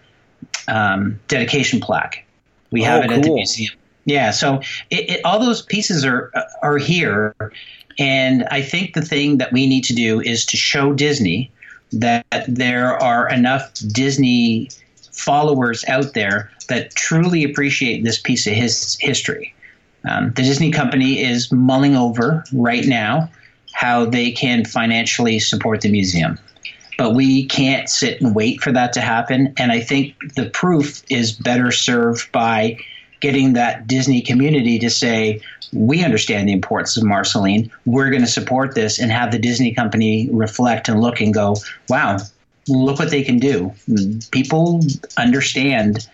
um, 0.66 1.20
dedication 1.28 1.80
plaque. 1.80 2.24
We 2.70 2.82
have 2.82 3.02
oh, 3.02 3.04
it 3.04 3.08
cool. 3.08 3.16
at 3.16 3.22
the 3.22 3.34
museum. 3.34 3.77
Yeah, 4.08 4.30
so 4.30 4.60
it, 4.88 5.10
it, 5.10 5.24
all 5.24 5.38
those 5.38 5.60
pieces 5.60 6.02
are 6.02 6.32
are 6.62 6.78
here, 6.78 7.34
and 7.98 8.44
I 8.50 8.62
think 8.62 8.94
the 8.94 9.02
thing 9.02 9.36
that 9.36 9.52
we 9.52 9.66
need 9.66 9.84
to 9.84 9.94
do 9.94 10.20
is 10.22 10.46
to 10.46 10.56
show 10.56 10.94
Disney 10.94 11.50
that 11.92 12.24
there 12.48 12.96
are 13.02 13.28
enough 13.28 13.70
Disney 13.88 14.70
followers 15.12 15.84
out 15.88 16.14
there 16.14 16.50
that 16.68 16.94
truly 16.94 17.44
appreciate 17.44 18.02
this 18.02 18.18
piece 18.18 18.46
of 18.46 18.54
his 18.54 18.96
history. 19.00 19.54
Um, 20.08 20.32
the 20.32 20.42
Disney 20.42 20.70
company 20.70 21.22
is 21.22 21.52
mulling 21.52 21.94
over 21.94 22.44
right 22.54 22.86
now 22.86 23.30
how 23.74 24.06
they 24.06 24.32
can 24.32 24.64
financially 24.64 25.38
support 25.38 25.82
the 25.82 25.90
museum. 25.90 26.38
But 26.96 27.14
we 27.14 27.44
can't 27.44 27.90
sit 27.90 28.22
and 28.22 28.34
wait 28.34 28.62
for 28.62 28.72
that 28.72 28.94
to 28.94 29.02
happen. 29.02 29.52
And 29.58 29.70
I 29.70 29.80
think 29.80 30.14
the 30.34 30.48
proof 30.48 31.02
is 31.10 31.32
better 31.32 31.70
served 31.70 32.32
by 32.32 32.78
getting 33.20 33.54
that 33.54 33.86
Disney 33.86 34.20
community 34.22 34.78
to 34.78 34.90
say, 34.90 35.40
we 35.72 36.04
understand 36.04 36.48
the 36.48 36.52
importance 36.52 36.96
of 36.96 37.04
Marceline. 37.04 37.70
We're 37.84 38.10
going 38.10 38.22
to 38.22 38.28
support 38.28 38.74
this 38.74 38.98
and 38.98 39.10
have 39.10 39.32
the 39.32 39.38
Disney 39.38 39.74
company 39.74 40.28
reflect 40.30 40.88
and 40.88 41.00
look 41.00 41.20
and 41.20 41.34
go, 41.34 41.56
wow, 41.88 42.18
look 42.68 42.98
what 42.98 43.10
they 43.10 43.22
can 43.22 43.38
do. 43.38 43.72
People 44.30 44.80
understand 45.16 46.08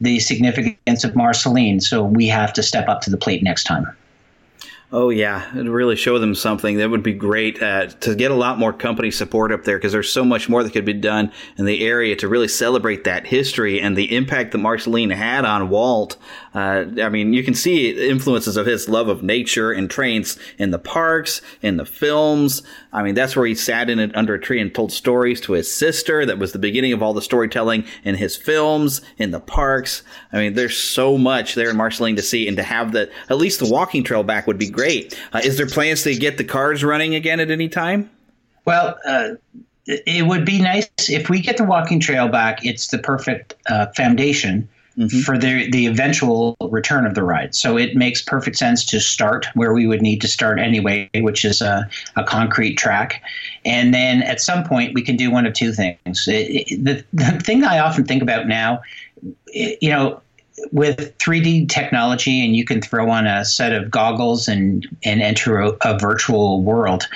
the 0.00 0.18
significance 0.20 1.04
of 1.04 1.14
Marceline, 1.14 1.80
so 1.80 2.02
we 2.02 2.28
have 2.28 2.52
to 2.54 2.62
step 2.62 2.88
up 2.88 3.02
to 3.02 3.10
the 3.10 3.16
plate 3.16 3.42
next 3.42 3.64
time. 3.64 3.86
Oh 4.92 5.10
yeah, 5.10 5.48
to 5.54 5.70
really 5.70 5.94
show 5.94 6.18
them 6.18 6.34
something 6.34 6.78
that 6.78 6.90
would 6.90 7.04
be 7.04 7.12
great 7.12 7.62
uh, 7.62 7.86
to 7.86 8.16
get 8.16 8.32
a 8.32 8.34
lot 8.34 8.58
more 8.58 8.72
company 8.72 9.12
support 9.12 9.52
up 9.52 9.62
there 9.62 9.78
because 9.78 9.92
there's 9.92 10.10
so 10.10 10.24
much 10.24 10.48
more 10.48 10.64
that 10.64 10.72
could 10.72 10.84
be 10.84 10.94
done 10.94 11.30
in 11.56 11.64
the 11.64 11.86
area 11.86 12.16
to 12.16 12.26
really 12.26 12.48
celebrate 12.48 13.04
that 13.04 13.28
history 13.28 13.80
and 13.80 13.96
the 13.96 14.12
impact 14.16 14.50
that 14.50 14.58
Marceline 14.58 15.10
had 15.10 15.44
on 15.44 15.68
Walt. 15.68 16.16
Uh, 16.52 16.86
I 17.00 17.08
mean, 17.08 17.32
you 17.32 17.44
can 17.44 17.54
see 17.54 18.08
influences 18.08 18.56
of 18.56 18.66
his 18.66 18.88
love 18.88 19.06
of 19.06 19.22
nature 19.22 19.70
and 19.70 19.88
trains 19.88 20.36
in 20.58 20.72
the 20.72 20.78
parks, 20.80 21.40
in 21.62 21.76
the 21.76 21.86
films. 21.86 22.64
I 22.92 23.04
mean, 23.04 23.14
that's 23.14 23.36
where 23.36 23.46
he 23.46 23.54
sat 23.54 23.88
in 23.88 24.00
it 24.00 24.16
under 24.16 24.34
a 24.34 24.40
tree 24.40 24.60
and 24.60 24.74
told 24.74 24.90
stories 24.90 25.40
to 25.42 25.52
his 25.52 25.72
sister. 25.72 26.26
That 26.26 26.40
was 26.40 26.50
the 26.50 26.58
beginning 26.58 26.92
of 26.92 27.00
all 27.00 27.14
the 27.14 27.22
storytelling 27.22 27.84
in 28.02 28.16
his 28.16 28.36
films, 28.36 29.02
in 29.18 29.30
the 29.30 29.38
parks. 29.38 30.02
I 30.32 30.38
mean, 30.38 30.54
there's 30.54 30.76
so 30.76 31.16
much 31.16 31.54
there 31.54 31.70
in 31.70 31.76
Marceline 31.76 32.16
to 32.16 32.22
see 32.22 32.48
and 32.48 32.56
to 32.56 32.64
have 32.64 32.90
that 32.92 33.10
at 33.28 33.36
least 33.36 33.60
the 33.60 33.70
walking 33.70 34.02
trail 34.02 34.24
back 34.24 34.48
would 34.48 34.58
be 34.58 34.68
great 34.68 34.79
great. 34.80 35.18
Uh, 35.32 35.40
is 35.44 35.56
there 35.56 35.66
plans 35.66 36.02
to 36.04 36.14
get 36.14 36.38
the 36.38 36.44
cars 36.44 36.82
running 36.82 37.14
again 37.14 37.40
at 37.40 37.50
any 37.50 37.68
time? 37.68 38.10
Well, 38.64 38.98
uh, 39.06 39.30
it 39.86 40.26
would 40.26 40.44
be 40.44 40.60
nice 40.60 40.88
if 41.08 41.28
we 41.28 41.40
get 41.40 41.56
the 41.56 41.64
walking 41.64 42.00
trail 42.00 42.28
back. 42.28 42.64
It's 42.64 42.88
the 42.88 42.98
perfect 42.98 43.54
uh, 43.68 43.86
foundation 43.96 44.68
mm-hmm. 44.96 45.20
for 45.20 45.36
the 45.36 45.70
the 45.70 45.86
eventual 45.86 46.56
return 46.60 47.06
of 47.06 47.14
the 47.14 47.22
ride. 47.22 47.54
So 47.54 47.76
it 47.76 47.96
makes 47.96 48.22
perfect 48.22 48.56
sense 48.56 48.84
to 48.86 49.00
start 49.00 49.46
where 49.54 49.72
we 49.72 49.86
would 49.86 50.02
need 50.02 50.20
to 50.20 50.28
start 50.28 50.58
anyway, 50.58 51.10
which 51.14 51.44
is 51.44 51.60
a, 51.60 51.88
a 52.16 52.24
concrete 52.24 52.74
track, 52.74 53.22
and 53.64 53.92
then 53.92 54.22
at 54.22 54.40
some 54.40 54.64
point 54.64 54.94
we 54.94 55.02
can 55.02 55.16
do 55.16 55.30
one 55.30 55.46
of 55.46 55.54
two 55.54 55.72
things. 55.72 56.28
It, 56.28 56.70
it, 56.70 56.84
the 56.84 57.04
the 57.12 57.40
thing 57.40 57.64
I 57.64 57.78
often 57.80 58.04
think 58.04 58.22
about 58.22 58.46
now, 58.46 58.82
it, 59.48 59.78
you 59.82 59.90
know 59.90 60.20
with 60.72 61.16
3D 61.18 61.68
technology, 61.68 62.44
and 62.44 62.56
you 62.56 62.64
can 62.64 62.80
throw 62.80 63.10
on 63.10 63.26
a 63.26 63.44
set 63.44 63.72
of 63.72 63.90
goggles 63.90 64.48
and 64.48 64.86
and 65.04 65.22
enter 65.22 65.58
a, 65.58 65.72
a, 65.82 65.98
virtual 65.98 66.62
world. 66.62 67.06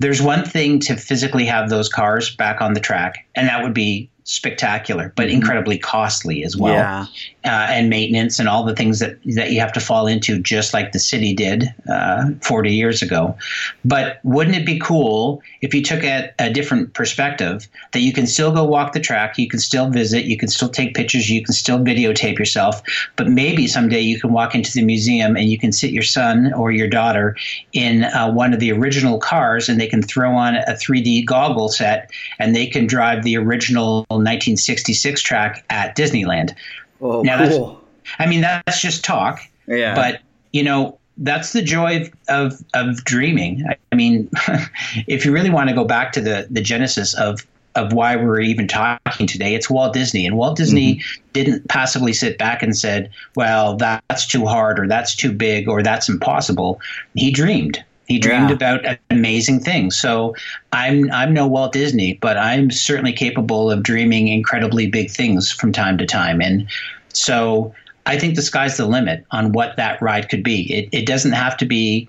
There's 0.00 0.20
one 0.20 0.44
thing 0.44 0.80
to 0.80 0.96
physically 0.96 1.44
have 1.44 1.70
those 1.70 1.88
cars 1.88 2.34
back 2.34 2.60
on 2.60 2.72
the 2.72 2.80
track, 2.80 3.26
and 3.34 3.48
that 3.48 3.62
would 3.62 3.74
be 3.74 4.10
spectacular, 4.30 5.12
but 5.16 5.28
incredibly 5.28 5.76
costly 5.76 6.44
as 6.44 6.56
well. 6.56 6.74
Yeah. 6.74 7.06
Uh, 7.42 7.66
and 7.70 7.88
maintenance 7.88 8.38
and 8.38 8.48
all 8.48 8.64
the 8.64 8.76
things 8.76 8.98
that, 8.98 9.18
that 9.24 9.50
you 9.50 9.58
have 9.58 9.72
to 9.72 9.80
fall 9.80 10.06
into, 10.06 10.38
just 10.38 10.74
like 10.74 10.92
the 10.92 10.98
city 10.98 11.34
did 11.34 11.74
uh, 11.90 12.30
40 12.42 12.72
years 12.72 13.02
ago. 13.02 13.36
But 13.84 14.20
wouldn't 14.22 14.56
it 14.56 14.66
be 14.66 14.78
cool 14.78 15.42
if 15.62 15.74
you 15.74 15.82
took 15.82 16.04
a, 16.04 16.30
a 16.38 16.52
different 16.52 16.92
perspective 16.92 17.66
that 17.92 18.00
you 18.00 18.12
can 18.12 18.26
still 18.26 18.52
go 18.52 18.62
walk 18.62 18.92
the 18.92 19.00
track, 19.00 19.38
you 19.38 19.48
can 19.48 19.58
still 19.58 19.88
visit, 19.88 20.26
you 20.26 20.36
can 20.36 20.48
still 20.48 20.68
take 20.68 20.94
pictures, 20.94 21.30
you 21.30 21.42
can 21.42 21.54
still 21.54 21.78
videotape 21.78 22.38
yourself, 22.38 22.82
but 23.16 23.26
maybe 23.26 23.66
someday 23.66 24.00
you 24.00 24.20
can 24.20 24.32
walk 24.32 24.54
into 24.54 24.72
the 24.72 24.82
museum 24.84 25.34
and 25.34 25.50
you 25.50 25.58
can 25.58 25.72
sit 25.72 25.90
your 25.90 26.02
son 26.04 26.52
or 26.52 26.70
your 26.70 26.88
daughter 26.88 27.36
in 27.72 28.04
uh, 28.04 28.30
one 28.30 28.52
of 28.52 28.60
the 28.60 28.70
original 28.70 29.18
cars 29.18 29.68
and 29.68 29.80
they 29.80 29.88
can 29.90 30.02
throw 30.02 30.34
on 30.34 30.56
a 30.56 30.72
3D 30.72 31.26
goggle 31.26 31.68
set 31.68 32.10
and 32.38 32.56
they 32.56 32.66
can 32.66 32.86
drive 32.86 33.24
the 33.24 33.36
original 33.36 34.06
1966 34.08 35.20
track 35.22 35.64
at 35.68 35.96
Disneyland. 35.96 36.54
Oh, 37.00 37.22
now, 37.22 37.46
cool. 37.48 37.80
I 38.18 38.26
mean, 38.26 38.40
that's 38.40 38.80
just 38.80 39.04
talk. 39.04 39.40
Yeah. 39.66 39.94
But, 39.94 40.20
you 40.52 40.62
know, 40.62 40.98
that's 41.18 41.52
the 41.52 41.62
joy 41.62 42.02
of, 42.02 42.12
of, 42.28 42.64
of 42.74 43.04
dreaming. 43.04 43.64
I 43.92 43.94
mean, 43.94 44.30
if 45.06 45.24
you 45.24 45.32
really 45.32 45.50
want 45.50 45.68
to 45.68 45.74
go 45.74 45.84
back 45.84 46.12
to 46.12 46.20
the, 46.20 46.46
the 46.50 46.62
genesis 46.62 47.14
of, 47.14 47.46
of 47.76 47.92
why 47.92 48.16
we're 48.16 48.40
even 48.40 48.66
talking 48.66 49.26
today, 49.26 49.54
it's 49.54 49.70
Walt 49.70 49.92
Disney. 49.92 50.26
And 50.26 50.36
Walt 50.36 50.56
Disney 50.56 50.96
mm-hmm. 50.96 51.22
didn't 51.32 51.68
passively 51.68 52.12
sit 52.12 52.38
back 52.38 52.62
and 52.62 52.76
said, 52.76 53.10
well, 53.36 53.76
that's 53.76 54.26
too 54.26 54.46
hard 54.46 54.80
or 54.80 54.88
that's 54.88 55.14
too 55.14 55.32
big 55.32 55.68
or 55.68 55.82
that's 55.82 56.08
impossible. 56.08 56.80
He 57.14 57.30
dreamed. 57.30 57.84
He 58.10 58.18
dreamed 58.18 58.48
Yeah. 58.50 58.56
about 58.56 58.84
amazing 59.10 59.60
things. 59.60 59.96
So 59.96 60.34
I'm 60.72 61.08
I'm 61.12 61.32
no 61.32 61.46
Walt 61.46 61.72
Disney, 61.72 62.14
but 62.20 62.36
I'm 62.36 62.72
certainly 62.72 63.12
capable 63.12 63.70
of 63.70 63.84
dreaming 63.84 64.26
incredibly 64.26 64.88
big 64.88 65.12
things 65.12 65.52
from 65.52 65.70
time 65.70 65.96
to 65.98 66.06
time. 66.06 66.42
And 66.42 66.66
so 67.12 67.72
I 68.06 68.18
think 68.18 68.34
the 68.34 68.42
sky's 68.42 68.76
the 68.78 68.86
limit 68.86 69.24
on 69.30 69.52
what 69.52 69.76
that 69.76 70.02
ride 70.02 70.28
could 70.28 70.42
be. 70.42 70.74
It, 70.74 70.88
it 70.90 71.06
doesn't 71.06 71.34
have 71.34 71.56
to 71.58 71.64
be 71.64 72.08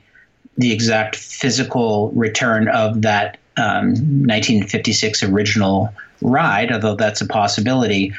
the 0.57 0.71
exact 0.71 1.17
physical 1.17 2.09
return 2.15 2.67
of 2.69 3.03
that 3.03 3.37
um, 3.57 3.89
1956 4.25 5.21
original 5.21 5.93
ride, 6.23 6.71
although 6.71 6.95
that's 6.95 7.21
a 7.21 7.27
possibility. 7.27 8.11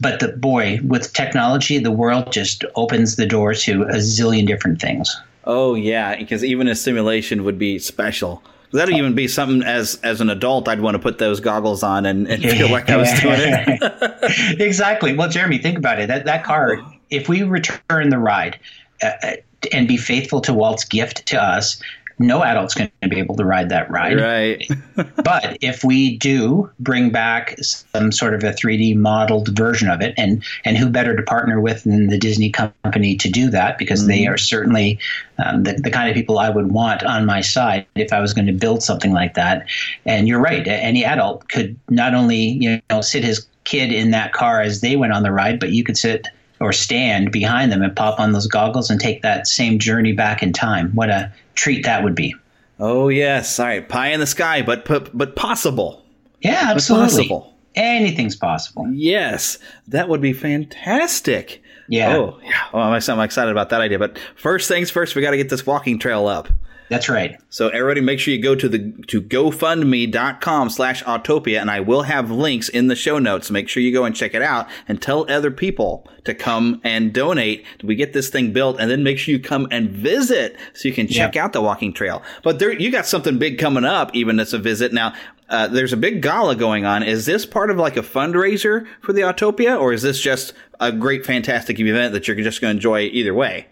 But 0.00 0.20
the 0.20 0.28
boy, 0.28 0.80
with 0.82 1.12
technology, 1.12 1.78
the 1.78 1.90
world 1.90 2.32
just 2.32 2.64
opens 2.74 3.16
the 3.16 3.26
door 3.26 3.52
to 3.52 3.82
a 3.82 3.96
zillion 3.96 4.46
different 4.46 4.80
things. 4.80 5.14
Oh 5.46 5.74
yeah, 5.74 6.16
because 6.16 6.42
even 6.44 6.68
a 6.68 6.74
simulation 6.74 7.44
would 7.44 7.58
be 7.58 7.78
special. 7.78 8.42
That'd 8.72 8.96
even 8.96 9.14
be 9.14 9.28
something 9.28 9.62
as 9.62 9.98
as 10.02 10.20
an 10.20 10.28
adult 10.28 10.68
I'd 10.68 10.80
want 10.80 10.96
to 10.96 10.98
put 10.98 11.18
those 11.18 11.40
goggles 11.40 11.82
on 11.82 12.04
and, 12.04 12.26
and 12.28 12.42
feel 12.42 12.70
like 12.70 12.90
I 12.90 12.96
was 12.96 13.08
doing 13.20 13.38
it. 13.38 14.60
exactly. 14.60 15.14
Well, 15.14 15.28
Jeremy, 15.28 15.58
think 15.58 15.78
about 15.78 16.00
it. 16.00 16.08
That 16.08 16.24
that 16.24 16.44
car, 16.44 16.78
if 17.10 17.28
we 17.28 17.42
return 17.42 18.10
the 18.10 18.18
ride 18.18 18.58
uh, 19.02 19.12
uh, 19.22 19.32
and 19.72 19.86
be 19.86 19.96
faithful 19.96 20.40
to 20.42 20.52
Walt's 20.52 20.84
gift 20.84 21.26
to 21.26 21.42
us, 21.42 21.80
no 22.18 22.42
adult's 22.42 22.74
going 22.74 22.90
to 23.02 23.08
be 23.08 23.18
able 23.18 23.36
to 23.36 23.44
ride 23.44 23.68
that 23.68 23.90
ride. 23.90 24.18
Right. 24.18 24.66
but 25.22 25.58
if 25.60 25.84
we 25.84 26.16
do 26.16 26.70
bring 26.80 27.10
back 27.10 27.56
some 27.60 28.10
sort 28.10 28.34
of 28.34 28.42
a 28.42 28.52
3D 28.52 28.96
modeled 28.96 29.48
version 29.56 29.90
of 29.90 30.00
it, 30.00 30.14
and 30.16 30.42
and 30.64 30.78
who 30.78 30.88
better 30.88 31.14
to 31.14 31.22
partner 31.22 31.60
with 31.60 31.84
than 31.84 32.06
the 32.06 32.18
Disney 32.18 32.50
company 32.50 33.16
to 33.16 33.28
do 33.28 33.50
that 33.50 33.76
because 33.78 34.06
they 34.06 34.22
Mhm. 34.22 34.30
are 34.30 34.38
certainly 34.38 34.98
um, 35.38 35.64
the, 35.64 35.74
the 35.74 35.90
kind 35.90 36.08
of 36.08 36.14
people 36.14 36.38
I 36.38 36.48
would 36.48 36.72
want 36.72 37.02
on 37.02 37.26
my 37.26 37.42
side 37.42 37.84
if 37.94 38.12
I 38.12 38.20
was 38.20 38.32
going 38.32 38.46
to 38.46 38.52
build 38.52 38.82
something 38.82 39.12
like 39.12 39.34
that. 39.34 39.66
And 40.06 40.26
you're 40.26 40.40
right, 40.40 40.66
any 40.66 41.04
adult 41.04 41.48
could 41.48 41.76
not 41.90 42.14
only 42.14 42.38
you 42.38 42.80
know 42.90 43.02
sit 43.02 43.24
his 43.24 43.46
kid 43.64 43.92
in 43.92 44.12
that 44.12 44.32
car 44.32 44.60
as 44.62 44.80
they 44.80 44.96
went 44.96 45.12
on 45.12 45.22
the 45.22 45.32
ride, 45.32 45.60
but 45.60 45.70
you 45.70 45.84
could 45.84 45.98
sit 45.98 46.28
or 46.60 46.72
stand 46.72 47.32
behind 47.32 47.70
them 47.70 47.82
and 47.82 47.94
pop 47.94 48.18
on 48.18 48.32
those 48.32 48.46
goggles 48.46 48.90
and 48.90 49.00
take 49.00 49.22
that 49.22 49.46
same 49.46 49.78
journey 49.78 50.12
back 50.12 50.42
in 50.42 50.52
time. 50.52 50.90
What 50.94 51.10
a 51.10 51.32
treat 51.54 51.84
that 51.84 52.02
would 52.02 52.14
be. 52.14 52.34
Oh 52.78 53.08
yes, 53.08 53.58
all 53.58 53.66
right, 53.66 53.88
pie 53.88 54.08
in 54.08 54.20
the 54.20 54.26
sky, 54.26 54.62
but 54.62 54.84
but, 54.84 55.16
but 55.16 55.36
possible. 55.36 56.04
Yeah, 56.40 56.66
absolutely. 56.68 57.28
possible. 57.28 57.54
Anything's 57.74 58.36
possible. 58.36 58.86
Yes, 58.92 59.58
that 59.88 60.08
would 60.08 60.20
be 60.20 60.32
fantastic. 60.32 61.62
Yeah. 61.88 62.16
Oh 62.16 62.38
yeah. 62.42 62.64
Well, 62.72 62.82
I'm 62.82 63.00
I'm 63.08 63.20
excited 63.20 63.50
about 63.50 63.70
that 63.70 63.80
idea. 63.80 63.98
But 63.98 64.18
first 64.36 64.68
things 64.68 64.90
first, 64.90 65.14
we 65.14 65.22
got 65.22 65.30
to 65.30 65.36
get 65.36 65.48
this 65.48 65.66
walking 65.66 65.98
trail 65.98 66.26
up. 66.26 66.48
That's 66.88 67.08
right. 67.08 67.36
So 67.48 67.68
everybody 67.68 68.00
make 68.00 68.20
sure 68.20 68.32
you 68.32 68.40
go 68.40 68.54
to 68.54 68.68
the 68.68 68.92
to 69.08 69.20
gofundme.com 69.20 70.70
slash 70.70 71.02
autopia 71.02 71.60
and 71.60 71.70
I 71.70 71.80
will 71.80 72.02
have 72.02 72.30
links 72.30 72.68
in 72.68 72.86
the 72.86 72.94
show 72.94 73.18
notes. 73.18 73.50
Make 73.50 73.68
sure 73.68 73.82
you 73.82 73.92
go 73.92 74.04
and 74.04 74.14
check 74.14 74.34
it 74.34 74.42
out 74.42 74.68
and 74.86 75.02
tell 75.02 75.30
other 75.30 75.50
people 75.50 76.08
to 76.24 76.34
come 76.34 76.80
and 76.84 77.12
donate. 77.12 77.64
We 77.82 77.96
get 77.96 78.12
this 78.12 78.28
thing 78.28 78.52
built 78.52 78.78
and 78.78 78.90
then 78.90 79.02
make 79.02 79.18
sure 79.18 79.32
you 79.32 79.40
come 79.40 79.66
and 79.70 79.90
visit 79.90 80.56
so 80.74 80.86
you 80.86 80.94
can 80.94 81.08
check 81.08 81.34
out 81.34 81.52
the 81.52 81.62
walking 81.62 81.92
trail. 81.92 82.22
But 82.42 82.60
there 82.60 82.72
you 82.72 82.90
got 82.90 83.06
something 83.06 83.38
big 83.38 83.58
coming 83.58 83.84
up 83.84 84.14
even 84.14 84.38
as 84.38 84.52
a 84.52 84.58
visit. 84.58 84.92
Now 84.92 85.12
uh, 85.48 85.66
there's 85.68 85.92
a 85.92 85.96
big 85.96 86.22
gala 86.22 86.54
going 86.54 86.84
on. 86.84 87.02
Is 87.02 87.26
this 87.26 87.46
part 87.46 87.70
of 87.70 87.78
like 87.78 87.96
a 87.96 88.02
fundraiser 88.02 88.86
for 89.00 89.12
the 89.12 89.22
Autopia 89.22 89.80
or 89.80 89.92
is 89.92 90.02
this 90.02 90.20
just 90.20 90.52
a 90.78 90.92
great 90.92 91.26
fantastic 91.26 91.80
event 91.80 92.12
that 92.12 92.28
you're 92.28 92.36
just 92.36 92.60
going 92.60 92.72
to 92.72 92.76
enjoy 92.76 93.00
either 93.02 93.34
way? 93.34 93.66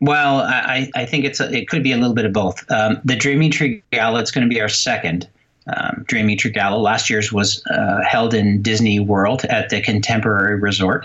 Well, 0.00 0.42
I, 0.42 0.90
I 0.94 1.06
think 1.06 1.24
it's 1.24 1.40
a, 1.40 1.52
it 1.52 1.68
could 1.68 1.82
be 1.82 1.92
a 1.92 1.96
little 1.96 2.14
bit 2.14 2.24
of 2.24 2.32
both. 2.32 2.70
Um, 2.70 3.00
the 3.04 3.16
Dreaming 3.16 3.50
Tree 3.50 3.82
Gala, 3.90 4.20
it's 4.20 4.30
going 4.30 4.48
to 4.48 4.52
be 4.52 4.60
our 4.60 4.68
second 4.68 5.28
um, 5.66 6.04
Dreaming 6.06 6.38
Tree 6.38 6.52
Gala. 6.52 6.76
Last 6.76 7.10
year's 7.10 7.32
was 7.32 7.64
uh, 7.66 8.02
held 8.02 8.32
in 8.32 8.62
Disney 8.62 9.00
World 9.00 9.44
at 9.46 9.70
the 9.70 9.80
Contemporary 9.80 10.58
Resort, 10.58 11.04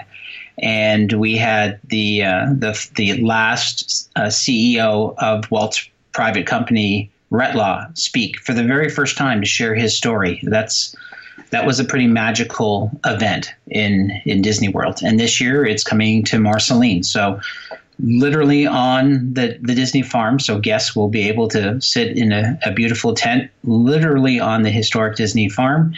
and 0.59 1.11
we 1.13 1.35
had 1.35 1.79
the 1.85 2.23
uh, 2.23 2.45
the 2.49 2.89
the 2.95 3.21
last 3.21 4.11
uh, 4.15 4.23
CEO 4.23 5.15
of 5.17 5.49
Walt's 5.49 5.89
private 6.11 6.45
company, 6.45 7.11
Retlaw, 7.31 7.97
speak 7.97 8.39
for 8.39 8.53
the 8.53 8.63
very 8.63 8.89
first 8.89 9.17
time 9.17 9.41
to 9.41 9.47
share 9.47 9.73
his 9.73 9.97
story. 9.97 10.39
That's 10.43 10.95
that 11.49 11.65
was 11.65 11.79
a 11.79 11.83
pretty 11.83 12.07
magical 12.07 12.91
event 13.05 13.51
in 13.67 14.11
in 14.25 14.43
Disney 14.43 14.69
World, 14.69 14.99
and 15.03 15.19
this 15.19 15.41
year 15.41 15.65
it's 15.65 15.83
coming 15.83 16.23
to 16.25 16.39
Marceline. 16.39 17.03
So 17.03 17.41
literally 17.99 18.65
on 18.65 19.33
the, 19.33 19.57
the 19.61 19.75
Disney 19.75 20.01
farm. 20.01 20.39
So 20.39 20.59
guests 20.59 20.95
will 20.95 21.09
be 21.09 21.27
able 21.27 21.47
to 21.49 21.79
sit 21.81 22.17
in 22.17 22.31
a, 22.31 22.57
a 22.65 22.71
beautiful 22.71 23.13
tent, 23.13 23.49
literally 23.63 24.39
on 24.39 24.63
the 24.63 24.69
historic 24.69 25.15
Disney 25.15 25.49
farm, 25.49 25.93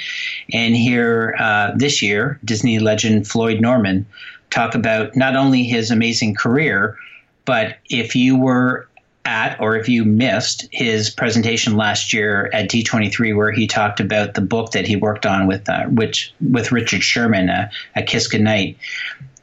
and 0.54 0.76
hear 0.76 1.36
uh, 1.40 1.72
this 1.76 2.02
year 2.02 2.40
Disney 2.44 2.80
legend 2.80 3.28
Floyd 3.28 3.62
Norman 3.62 4.06
talk 4.50 4.76
about 4.76 5.16
not 5.16 5.36
only 5.36 5.64
his 5.64 5.92
amazing 5.92 6.36
career, 6.36 6.98
but 7.46 7.78
if 7.90 8.16
you 8.16 8.38
were 8.38 8.88
at 9.26 9.60
or 9.60 9.76
if 9.76 9.90
you 9.90 10.06
missed 10.06 10.68
his 10.72 11.10
presentation 11.10 11.76
last 11.76 12.14
year 12.14 12.50
at 12.54 12.70
D23 12.70 13.36
where 13.36 13.52
he 13.52 13.66
talked 13.66 14.00
about 14.00 14.36
the 14.36 14.42
book 14.42 14.72
that 14.72 14.86
he 14.86 14.96
worked 14.96 15.26
on 15.26 15.48
with 15.48 15.68
uh, 15.68 15.86
which 15.86 16.34
with 16.40 16.72
Richard 16.72 17.04
Sherman, 17.04 17.50
uh, 17.50 17.70
A 17.96 18.04
Kiss 18.04 18.28
Goodnight. 18.28 18.78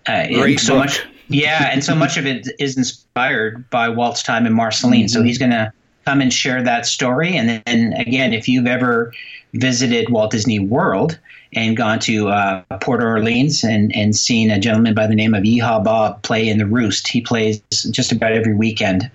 Uh, 0.06 0.26
so 0.56 0.74
book. 0.74 0.84
much 0.84 1.06
yeah, 1.28 1.70
and 1.72 1.82
so 1.82 1.94
much 1.94 2.16
of 2.16 2.26
it 2.26 2.48
is 2.58 2.76
inspired 2.76 3.68
by 3.70 3.88
Walt's 3.88 4.22
time 4.22 4.46
in 4.46 4.52
Marceline. 4.52 5.08
So 5.08 5.22
he's 5.22 5.38
going 5.38 5.50
to 5.50 5.72
come 6.04 6.20
and 6.20 6.32
share 6.32 6.62
that 6.62 6.86
story. 6.86 7.36
And 7.36 7.62
then 7.64 7.92
again, 7.94 8.32
if 8.32 8.48
you've 8.48 8.66
ever 8.66 9.12
visited 9.54 10.10
Walt 10.10 10.30
Disney 10.30 10.58
World 10.58 11.18
and 11.54 11.76
gone 11.76 11.98
to 12.00 12.28
uh, 12.28 12.62
Port 12.80 13.02
Orleans 13.02 13.62
and, 13.62 13.94
and 13.94 14.16
seen 14.16 14.50
a 14.50 14.58
gentleman 14.58 14.94
by 14.94 15.06
the 15.06 15.14
name 15.14 15.34
of 15.34 15.44
Yeehaw 15.44 15.84
Bob 15.84 16.22
play 16.22 16.48
in 16.48 16.58
the 16.58 16.66
Roost, 16.66 17.08
he 17.08 17.20
plays 17.20 17.60
just 17.90 18.12
about 18.12 18.32
every 18.32 18.54
weekend 18.54 19.10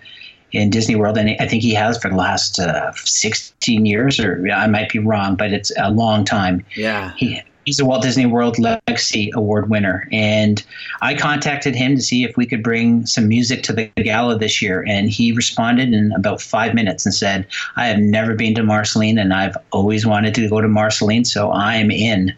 in 0.51 0.69
Disney 0.69 0.95
World, 0.95 1.17
and 1.17 1.35
I 1.41 1.47
think 1.47 1.61
he 1.61 1.73
has 1.73 1.97
for 1.97 2.09
the 2.09 2.15
last 2.15 2.57
uh, 2.57 2.93
16 2.93 3.85
years, 3.85 4.19
or 4.19 4.47
I 4.49 4.67
might 4.67 4.89
be 4.89 4.99
wrong, 4.99 5.35
but 5.35 5.51
it's 5.51 5.71
a 5.77 5.91
long 5.91 6.23
time. 6.23 6.65
Yeah. 6.75 7.11
He, 7.17 7.41
he's 7.68 7.81
a 7.81 7.85
Walt 7.85 8.02
Disney 8.02 8.26
World 8.26 8.57
Legacy 8.57 9.30
Award 9.35 9.69
winner, 9.69 10.07
and 10.10 10.64
I 11.02 11.14
contacted 11.14 11.76
him 11.76 11.98
to 11.98 12.02
see 12.02 12.23
if 12.23 12.38
we 12.38 12.45
could 12.45 12.64
bring 12.64 13.06
some 13.06 13.27
music 13.27 13.61
to 13.64 13.73
the 13.73 13.91
gala 13.98 14.38
this 14.38 14.61
year, 14.61 14.85
and 14.88 15.10
he 15.10 15.34
responded 15.34 15.94
in 15.94 16.14
about 16.14 16.41
five 16.41 16.73
minutes 16.73 17.06
and 17.06 17.14
said, 17.14 17.45
"I 17.76 17.88
have 17.88 17.99
never 17.99 18.35
been 18.35 18.56
to 18.56 18.64
Marceline, 18.64 19.18
and 19.18 19.34
I've 19.34 19.57
always 19.72 20.06
wanted 20.06 20.34
to 20.35 20.48
go 20.48 20.61
to 20.61 20.69
Marceline, 20.69 21.26
so 21.26 21.52
I'm 21.52 21.91
in." 21.91 22.34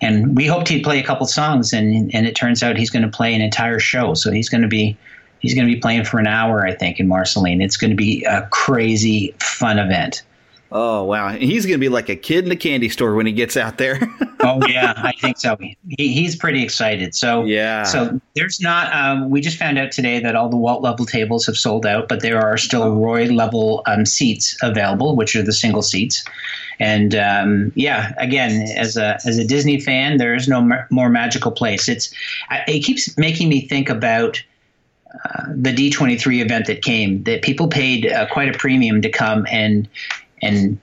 And 0.00 0.36
we 0.36 0.46
hoped 0.46 0.68
he'd 0.68 0.84
play 0.84 1.00
a 1.00 1.04
couple 1.04 1.26
songs, 1.26 1.72
and 1.72 2.14
and 2.14 2.24
it 2.24 2.36
turns 2.36 2.62
out 2.62 2.76
he's 2.76 2.90
going 2.90 3.02
to 3.02 3.16
play 3.16 3.34
an 3.34 3.40
entire 3.40 3.80
show. 3.80 4.14
So 4.14 4.30
he's 4.30 4.48
going 4.48 4.62
to 4.62 4.68
be 4.68 4.96
he's 5.40 5.54
going 5.54 5.66
to 5.66 5.74
be 5.74 5.80
playing 5.80 6.04
for 6.04 6.20
an 6.20 6.28
hour, 6.28 6.64
I 6.64 6.72
think, 6.72 7.00
in 7.00 7.08
Marceline. 7.08 7.60
It's 7.60 7.76
going 7.76 7.90
to 7.90 7.96
be 7.96 8.24
a 8.26 8.46
crazy 8.52 9.34
fun 9.40 9.80
event. 9.80 10.22
Oh 10.74 11.04
wow, 11.04 11.28
he's 11.28 11.66
going 11.66 11.78
to 11.78 11.80
be 11.80 11.90
like 11.90 12.08
a 12.08 12.16
kid 12.16 12.46
in 12.46 12.50
a 12.50 12.56
candy 12.56 12.88
store 12.88 13.14
when 13.14 13.26
he 13.26 13.32
gets 13.32 13.58
out 13.58 13.76
there. 13.76 14.00
oh 14.40 14.58
yeah, 14.66 14.94
I 14.96 15.12
think 15.12 15.36
so. 15.38 15.58
He, 15.60 15.76
he's 15.96 16.34
pretty 16.34 16.62
excited. 16.62 17.14
So 17.14 17.44
yeah. 17.44 17.82
So 17.82 18.18
there's 18.34 18.58
not. 18.58 18.90
Um, 18.94 19.28
we 19.28 19.42
just 19.42 19.58
found 19.58 19.78
out 19.78 19.92
today 19.92 20.18
that 20.20 20.34
all 20.34 20.48
the 20.48 20.56
Walt 20.56 20.82
level 20.82 21.04
tables 21.04 21.44
have 21.44 21.58
sold 21.58 21.84
out, 21.84 22.08
but 22.08 22.20
there 22.20 22.40
are 22.40 22.56
still 22.56 22.94
Roy 22.94 23.26
level 23.26 23.82
um, 23.86 24.06
seats 24.06 24.56
available, 24.62 25.14
which 25.14 25.36
are 25.36 25.42
the 25.42 25.52
single 25.52 25.82
seats. 25.82 26.24
And 26.80 27.14
um, 27.14 27.72
yeah, 27.74 28.14
again, 28.16 28.66
as 28.74 28.96
a 28.96 29.18
as 29.26 29.36
a 29.36 29.44
Disney 29.44 29.78
fan, 29.78 30.16
there 30.16 30.34
is 30.34 30.48
no 30.48 30.62
ma- 30.62 30.84
more 30.88 31.10
magical 31.10 31.52
place. 31.52 31.86
It's 31.86 32.14
it 32.66 32.80
keeps 32.80 33.16
making 33.18 33.50
me 33.50 33.66
think 33.66 33.90
about. 33.90 34.42
Uh, 35.26 35.44
the 35.54 35.74
D23 35.74 36.40
event 36.40 36.66
that 36.68 36.80
came, 36.80 37.22
that 37.24 37.42
people 37.42 37.68
paid 37.68 38.10
uh, 38.10 38.26
quite 38.32 38.48
a 38.48 38.56
premium 38.56 39.02
to 39.02 39.10
come 39.10 39.46
and 39.50 39.86
and 40.42 40.78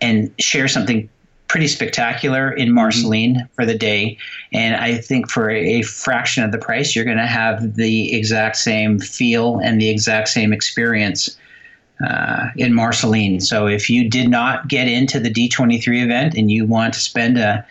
and 0.00 0.32
share 0.38 0.68
something 0.68 1.08
pretty 1.48 1.68
spectacular 1.68 2.52
in 2.52 2.72
Marceline 2.72 3.36
mm-hmm. 3.36 3.54
for 3.54 3.64
the 3.64 3.76
day. 3.76 4.18
And 4.52 4.74
I 4.76 4.98
think 4.98 5.30
for 5.30 5.48
a, 5.50 5.80
a 5.80 5.82
fraction 5.82 6.42
of 6.42 6.52
the 6.52 6.58
price, 6.58 6.94
you're 6.94 7.04
going 7.04 7.16
to 7.18 7.26
have 7.26 7.76
the 7.76 8.14
exact 8.14 8.56
same 8.56 8.98
feel 8.98 9.58
and 9.58 9.80
the 9.80 9.88
exact 9.88 10.28
same 10.28 10.52
experience 10.52 11.36
uh, 12.06 12.48
in 12.56 12.74
Marceline. 12.74 13.40
So 13.40 13.66
if 13.66 13.88
you 13.88 14.08
did 14.08 14.28
not 14.28 14.68
get 14.68 14.88
into 14.88 15.18
the 15.18 15.30
D23 15.30 16.02
event 16.02 16.34
and 16.34 16.50
you 16.50 16.66
want 16.66 16.94
to 16.94 17.00
spend 17.00 17.38
a 17.38 17.64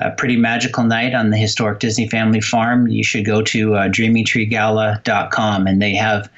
a 0.00 0.10
pretty 0.12 0.36
magical 0.36 0.84
night 0.84 1.14
on 1.14 1.30
the 1.30 1.36
historic 1.36 1.80
Disney 1.80 2.08
Family 2.08 2.40
Farm, 2.40 2.86
you 2.88 3.02
should 3.02 3.24
go 3.24 3.42
to 3.42 3.74
uh, 3.74 3.88
dreamingtreegala.com 3.88 5.66
and 5.66 5.82
they 5.82 5.94
have 5.94 6.30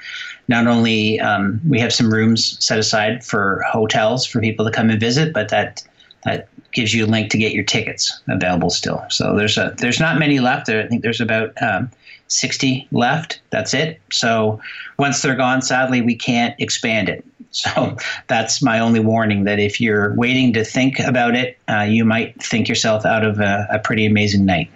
not 0.49 0.67
only 0.67 1.21
um, 1.21 1.61
we 1.69 1.79
have 1.79 1.93
some 1.93 2.13
rooms 2.13 2.57
set 2.65 2.79
aside 2.79 3.25
for 3.25 3.63
hotels 3.69 4.27
for 4.27 4.41
people 4.41 4.65
to 4.65 4.73
come 4.73 4.91
and 4.91 4.99
visit, 4.99 5.33
but 5.33 5.49
that 5.51 5.85
that 6.25 6.49
gives 6.73 6.93
you 6.95 7.05
a 7.05 7.09
link 7.09 7.31
to 7.31 7.39
get 7.39 7.53
your 7.53 7.65
tickets 7.65 8.21
available 8.29 8.71
still. 8.71 9.05
So 9.11 9.37
there's 9.37 9.57
a 9.57 9.75
there's 9.79 10.01
not 10.01 10.19
many 10.19 10.41
left. 10.41 10.67
There, 10.67 10.83
I 10.83 10.87
think 10.87 11.03
there's 11.03 11.21
about 11.21 11.61
um, 11.63 11.91
60 12.29 12.89
left. 12.93 13.41
That's 13.51 13.75
it. 13.75 14.01
So 14.11 14.61
once 14.99 15.23
they're 15.23 15.37
gone, 15.37 15.63
sadly, 15.63 16.01
we 16.01 16.15
can't 16.15 16.55
expand 16.59 17.09
it. 17.09 17.25
So 17.53 17.97
that's 18.29 18.63
my 18.63 18.79
only 18.79 19.01
warning 19.01 19.43
that 19.45 19.59
if 19.59 19.81
you're 19.81 20.15
waiting 20.15 20.53
to 20.53 20.65
think 20.65 21.01
about 21.01 21.35
it, 21.35 21.59
uh, 21.69 21.81
you 21.81 22.05
might 22.05 22.41
think 22.41 22.69
yourself 22.69 23.05
out 23.05 23.25
of 23.25 23.41
a, 23.41 23.67
a 23.73 23.81
pretty 23.81 24.07
amazing 24.07 24.47
night. 24.47 24.71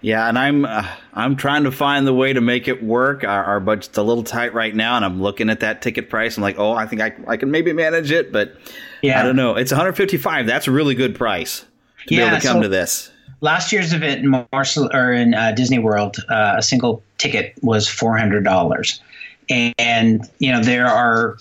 Yeah, 0.00 0.28
and 0.28 0.36
I'm 0.36 0.64
uh, 0.64 0.86
I'm 1.14 1.36
trying 1.36 1.62
to 1.62 1.70
find 1.70 2.04
the 2.04 2.12
way 2.12 2.32
to 2.32 2.40
make 2.40 2.66
it 2.66 2.82
work. 2.82 3.22
Our, 3.22 3.44
our, 3.44 3.60
budget's 3.60 3.96
a 3.96 4.02
little 4.02 4.24
tight 4.24 4.52
right 4.52 4.74
now, 4.74 4.96
and 4.96 5.04
I'm 5.04 5.22
looking 5.22 5.48
at 5.48 5.60
that 5.60 5.80
ticket 5.80 6.10
price. 6.10 6.36
I'm 6.36 6.42
like, 6.42 6.58
oh, 6.58 6.72
I 6.72 6.86
think 6.86 7.00
I 7.00 7.14
I 7.28 7.36
can 7.36 7.52
maybe 7.52 7.72
manage 7.72 8.10
it, 8.10 8.32
but 8.32 8.56
yeah. 9.00 9.20
I 9.20 9.22
don't 9.22 9.36
know. 9.36 9.54
It's 9.54 9.70
155. 9.70 10.44
That's 10.44 10.66
a 10.66 10.72
really 10.72 10.96
good 10.96 11.14
price 11.14 11.64
to 12.08 12.14
yeah, 12.14 12.24
be 12.24 12.26
able 12.26 12.40
to 12.40 12.46
come 12.46 12.56
so 12.56 12.62
to 12.62 12.68
this. 12.68 13.12
Last 13.42 13.72
year's 13.72 13.92
event 13.92 14.24
in 14.24 14.46
Marshall 14.52 14.90
or 14.92 15.12
in 15.12 15.34
uh, 15.34 15.52
Disney 15.52 15.78
World, 15.78 16.16
uh, 16.28 16.54
a 16.58 16.62
single 16.62 17.02
ticket 17.18 17.54
was 17.62 17.86
four 17.86 18.18
hundred 18.18 18.42
dollars, 18.42 19.00
and 19.48 20.28
you 20.40 20.50
know 20.50 20.62
there 20.62 20.86
are 20.86 21.38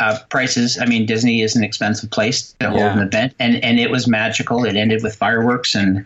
uh, 0.00 0.18
prices. 0.28 0.78
I 0.80 0.86
mean, 0.86 1.06
Disney 1.06 1.42
is 1.42 1.54
an 1.56 1.62
expensive 1.62 2.10
place 2.10 2.52
to 2.60 2.68
hold 2.68 2.80
yeah. 2.80 2.92
an 2.92 3.06
event, 3.06 3.34
and 3.38 3.62
and 3.64 3.78
it 3.78 3.90
was 3.90 4.06
magical. 4.06 4.64
It 4.64 4.76
ended 4.76 5.02
with 5.02 5.14
fireworks 5.14 5.74
and 5.74 6.04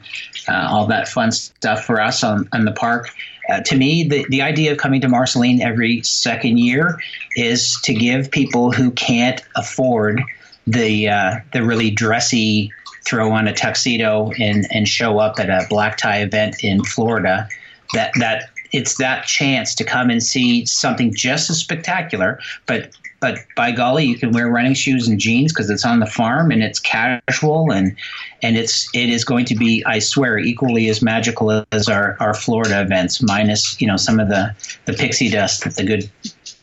uh, 0.49 0.69
all 0.71 0.87
that 0.87 1.09
fun 1.09 1.33
stuff 1.33 1.85
for 1.85 2.01
us 2.01 2.23
on, 2.23 2.49
on 2.53 2.65
the 2.65 2.73
park. 2.73 3.11
Uh, 3.49 3.61
to 3.61 3.77
me, 3.77 4.07
the, 4.07 4.25
the 4.29 4.43
idea 4.43 4.71
of 4.71 4.79
coming 4.79 5.01
to 5.01 5.09
Marceline 5.09 5.61
every 5.61 6.03
second 6.03 6.59
year 6.59 7.01
is 7.37 7.81
to 7.83 7.95
give 7.95 8.31
people 8.31 8.71
who 8.71 8.91
can't 8.93 9.43
afford 9.57 10.23
the 10.67 11.09
uh, 11.09 11.37
the 11.53 11.63
really 11.63 11.91
dressy 11.91 12.71
throw 13.07 13.33
on 13.33 13.49
a 13.49 13.53
tuxedo 13.53 14.31
and 14.39 14.67
and 14.71 14.87
show 14.87 15.19
up 15.19 15.39
at 15.39 15.49
a 15.49 15.67
black 15.69 15.97
tie 15.97 16.21
event 16.21 16.63
in 16.63 16.85
Florida 16.85 17.49
that 17.95 18.13
that 18.19 18.51
it's 18.73 18.99
that 18.99 19.27
chance 19.27 19.75
to 19.75 19.85
come 19.85 20.11
and 20.11 20.23
see 20.23 20.65
something 20.65 21.13
just 21.13 21.51
as 21.51 21.59
spectacular, 21.59 22.39
but 22.67 22.91
but 23.21 23.39
by 23.55 23.71
golly, 23.71 24.07
you 24.07 24.17
can 24.17 24.33
wear 24.33 24.49
running 24.49 24.75
shoes 24.75 25.07
and 25.07 25.21
jeans 25.21 25.53
because 25.53 25.69
it's 25.69 25.85
on 25.85 26.01
the 26.01 26.07
farm 26.07 26.51
and 26.51 26.63
it's 26.63 26.79
casual 26.79 27.71
and 27.71 27.95
and 28.43 28.57
it's 28.57 28.89
it 28.95 29.11
is 29.11 29.25
going 29.25 29.45
to 29.47 29.55
be, 29.55 29.85
I 29.85 29.99
swear, 29.99 30.39
equally 30.39 30.89
as 30.89 31.03
magical 31.03 31.65
as 31.71 31.89
our, 31.89 32.17
our 32.19 32.33
Florida 32.33 32.81
events, 32.81 33.23
minus 33.23 33.81
you 33.81 33.87
know 33.87 33.97
some 33.97 34.19
of 34.19 34.29
the 34.29 34.55
the 34.87 34.95
pixie 34.95 35.29
dust 35.29 35.65
that 35.65 35.77
the 35.77 35.85
good 35.85 36.11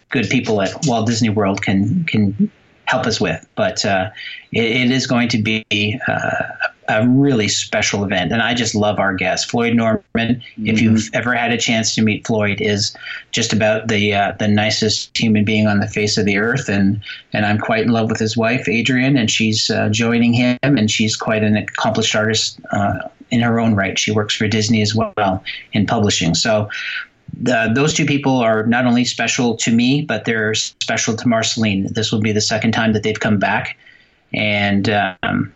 good 0.10 0.30
people 0.30 0.62
at 0.62 0.74
Walt 0.88 1.08
Disney 1.08 1.30
World 1.30 1.62
can 1.62 2.04
can 2.06 2.52
help 2.86 3.06
us 3.06 3.22
with. 3.22 3.48
But 3.56 3.86
uh, 3.86 4.10
it, 4.52 4.66
it 4.66 4.92
is 4.92 5.06
going 5.06 5.30
to 5.30 5.42
be 5.42 6.00
uh, 6.08 6.12
a 6.12 6.74
really 7.06 7.48
special 7.48 8.04
event, 8.04 8.32
and 8.32 8.42
I 8.42 8.54
just 8.54 8.76
love 8.76 9.00
our 9.00 9.14
guest, 9.14 9.50
Floyd 9.50 9.76
Norman. 9.76 10.02
Mm-hmm. 10.16 10.68
If 10.68 10.82
you've 10.82 11.10
ever 11.14 11.34
had 11.34 11.52
a 11.52 11.58
chance 11.58 11.94
to 11.96 12.02
meet 12.02 12.26
Floyd, 12.26 12.62
is 12.62 12.96
just 13.32 13.54
about 13.54 13.88
the 13.88 14.14
uh, 14.14 14.34
the 14.40 14.48
nicest 14.48 15.18
human 15.18 15.44
being 15.44 15.68
on 15.68 15.80
the 15.80 15.88
face 15.88 16.18
of 16.18 16.26
the 16.26 16.38
earth, 16.38 16.70
and 16.70 17.02
and 17.34 17.46
I'm 17.46 17.58
quite 17.58 17.84
in 17.84 17.90
love 17.90 18.10
with 18.10 18.20
his 18.20 18.38
wife, 18.38 18.68
Adrienne, 18.68 19.18
and 19.18 19.30
she's 19.30 19.70
uh, 19.70 19.90
joining 19.90 20.34
him, 20.34 20.58
and 20.64 20.90
she's 20.90 21.16
quite 21.16 21.44
an 21.44 21.58
accomplished 21.58 22.16
artist 22.16 22.60
uh, 22.72 23.00
in 23.30 23.42
her 23.42 23.60
own 23.60 23.76
right. 23.76 24.00
She 24.00 24.12
works 24.12 24.36
for 24.36 24.48
Disney 24.48 24.82
as 24.82 24.96
well 24.96 25.44
in 25.74 25.86
publishing, 25.86 26.36
so. 26.36 26.70
Uh, 27.52 27.72
those 27.74 27.94
two 27.94 28.06
people 28.06 28.38
are 28.38 28.66
not 28.66 28.86
only 28.86 29.04
special 29.04 29.58
to 29.58 29.70
me, 29.70 30.02
but 30.02 30.24
they're 30.24 30.56
special 30.56 31.14
to 31.16 31.28
Marceline. 31.28 31.86
This 31.92 32.10
will 32.10 32.22
be 32.22 32.32
the 32.32 32.42
second 32.42 32.72
time 32.72 32.94
that 32.94 33.04
they've 33.04 33.20
come 33.20 33.38
back, 33.38 33.78
and 34.34 34.90
um, 35.22 35.54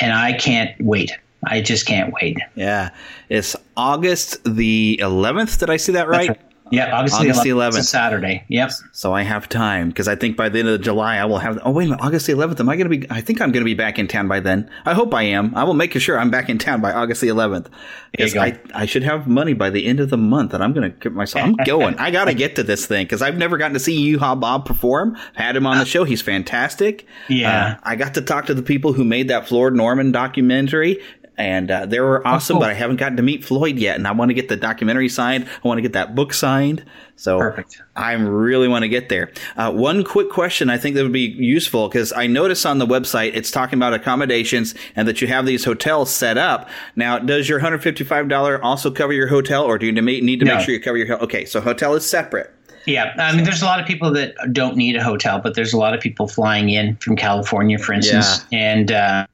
and 0.00 0.12
I 0.12 0.32
can't 0.32 0.70
wait. 0.80 1.12
I 1.44 1.62
just 1.62 1.86
can't 1.86 2.12
wait. 2.12 2.38
Yeah, 2.54 2.90
it's 3.28 3.56
August 3.76 4.42
the 4.44 4.98
11th. 5.02 5.58
Did 5.58 5.70
I 5.70 5.76
see 5.78 5.92
that 5.92 6.08
right? 6.08 6.28
right. 6.28 6.40
Yeah, 6.70 6.96
August, 6.96 7.16
August 7.16 7.42
the 7.42 7.50
11th. 7.50 7.68
It's 7.68 7.78
a 7.78 7.82
Saturday. 7.84 8.44
Yep. 8.48 8.70
So 8.92 9.12
I 9.12 9.22
have 9.22 9.48
time 9.48 9.88
because 9.88 10.08
I 10.08 10.16
think 10.16 10.36
by 10.36 10.48
the 10.48 10.60
end 10.60 10.68
of 10.68 10.80
July 10.80 11.16
I 11.16 11.24
will 11.24 11.38
have. 11.38 11.58
Oh 11.64 11.70
wait 11.70 11.86
a 11.86 11.90
minute, 11.90 12.04
August 12.04 12.26
the 12.26 12.32
11th. 12.32 12.60
Am 12.60 12.68
I 12.68 12.76
going 12.76 12.90
to 12.90 12.98
be? 12.98 13.10
I 13.10 13.20
think 13.20 13.40
I'm 13.40 13.52
going 13.52 13.62
to 13.62 13.68
be 13.68 13.74
back 13.74 13.98
in 13.98 14.08
town 14.08 14.28
by 14.28 14.40
then. 14.40 14.70
I 14.84 14.94
hope 14.94 15.12
I 15.14 15.24
am. 15.24 15.54
I 15.54 15.64
will 15.64 15.74
make 15.74 15.92
sure 15.98 16.18
I'm 16.18 16.30
back 16.30 16.48
in 16.48 16.58
town 16.58 16.80
by 16.80 16.92
August 16.92 17.20
the 17.20 17.28
11th. 17.28 17.66
Because 18.12 18.36
I 18.36 18.58
I 18.74 18.86
should 18.86 19.02
have 19.02 19.26
money 19.26 19.52
by 19.52 19.70
the 19.70 19.86
end 19.86 20.00
of 20.00 20.10
the 20.10 20.16
month, 20.16 20.54
and 20.54 20.62
I'm 20.62 20.72
going 20.72 20.90
to 20.90 20.96
get 20.96 21.12
myself. 21.12 21.44
I'm 21.44 21.56
going. 21.64 21.96
I 21.98 22.10
got 22.10 22.26
to 22.26 22.34
get 22.34 22.56
to 22.56 22.62
this 22.62 22.86
thing 22.86 23.04
because 23.04 23.22
I've 23.22 23.36
never 23.36 23.58
gotten 23.58 23.74
to 23.74 23.80
see 23.80 24.14
Yeehaw 24.14 24.38
Bob 24.40 24.66
perform. 24.66 25.16
Had 25.34 25.56
him 25.56 25.66
on 25.66 25.78
the 25.78 25.84
show. 25.84 26.04
He's 26.04 26.22
fantastic. 26.22 27.06
Yeah. 27.28 27.76
Uh, 27.76 27.80
I 27.82 27.96
got 27.96 28.14
to 28.14 28.22
talk 28.22 28.46
to 28.46 28.54
the 28.54 28.62
people 28.62 28.92
who 28.92 29.04
made 29.04 29.28
that 29.28 29.48
Floyd 29.48 29.74
Norman 29.74 30.12
documentary 30.12 31.02
and 31.40 31.70
uh, 31.70 31.86
they 31.86 32.00
were 32.00 32.26
awesome. 32.26 32.56
Oh, 32.56 32.58
cool. 32.58 32.66
But 32.66 32.70
I 32.70 32.74
haven't 32.74 32.96
gotten 32.96 33.16
to 33.16 33.22
meet 33.22 33.44
Floyd 33.44 33.76
yet, 33.76 33.96
and 33.96 34.06
I 34.06 34.12
want 34.12 34.28
to 34.28 34.34
get 34.34 34.48
the 34.48 34.56
documentary 34.56 35.08
signed. 35.08 35.48
I 35.64 35.66
want 35.66 35.78
to 35.78 35.82
get 35.82 35.94
that 35.94 36.14
book 36.14 36.34
signed. 36.34 36.84
So 37.16 37.38
perfect. 37.38 37.82
I 37.96 38.12
really 38.12 38.68
want 38.68 38.82
to 38.82 38.88
get 38.88 39.08
there. 39.08 39.32
Uh, 39.56 39.72
one 39.72 40.04
quick 40.04 40.30
question 40.30 40.70
I 40.70 40.78
think 40.78 40.96
that 40.96 41.02
would 41.02 41.12
be 41.12 41.26
useful 41.26 41.88
because 41.88 42.12
I 42.12 42.26
notice 42.26 42.64
on 42.64 42.78
the 42.78 42.86
website 42.86 43.34
it's 43.34 43.50
talking 43.50 43.78
about 43.78 43.92
accommodations 43.94 44.74
and 44.96 45.08
that 45.08 45.20
you 45.20 45.28
have 45.28 45.44
these 45.46 45.64
hotels 45.64 46.10
set 46.10 46.38
up. 46.38 46.68
Now, 46.96 47.18
does 47.18 47.48
your 47.48 47.58
hundred 47.58 47.82
fifty 47.82 48.04
five 48.04 48.28
dollar 48.28 48.62
also 48.62 48.90
cover 48.90 49.12
your 49.12 49.28
hotel, 49.28 49.64
or 49.64 49.78
do 49.78 49.86
you 49.86 49.92
need 49.92 50.40
to 50.40 50.46
no. 50.46 50.56
make 50.56 50.64
sure 50.64 50.74
you 50.74 50.80
cover 50.80 50.98
your 50.98 51.06
hotel? 51.06 51.24
Okay, 51.24 51.44
so 51.46 51.60
hotel 51.60 51.94
is 51.94 52.08
separate. 52.08 52.52
Yeah, 52.86 53.14
I 53.18 53.34
mean, 53.34 53.44
there's 53.44 53.60
a 53.60 53.66
lot 53.66 53.78
of 53.78 53.86
people 53.86 54.10
that 54.12 54.34
don't 54.52 54.76
need 54.76 54.96
a 54.96 55.02
hotel, 55.02 55.38
but 55.38 55.54
there's 55.54 55.74
a 55.74 55.78
lot 55.78 55.92
of 55.94 56.00
people 56.00 56.26
flying 56.26 56.70
in 56.70 56.96
from 56.96 57.16
California, 57.16 57.78
for 57.78 57.94
instance, 57.94 58.44
yeah. 58.50 58.58
and. 58.58 58.92
Uh, 58.92 59.26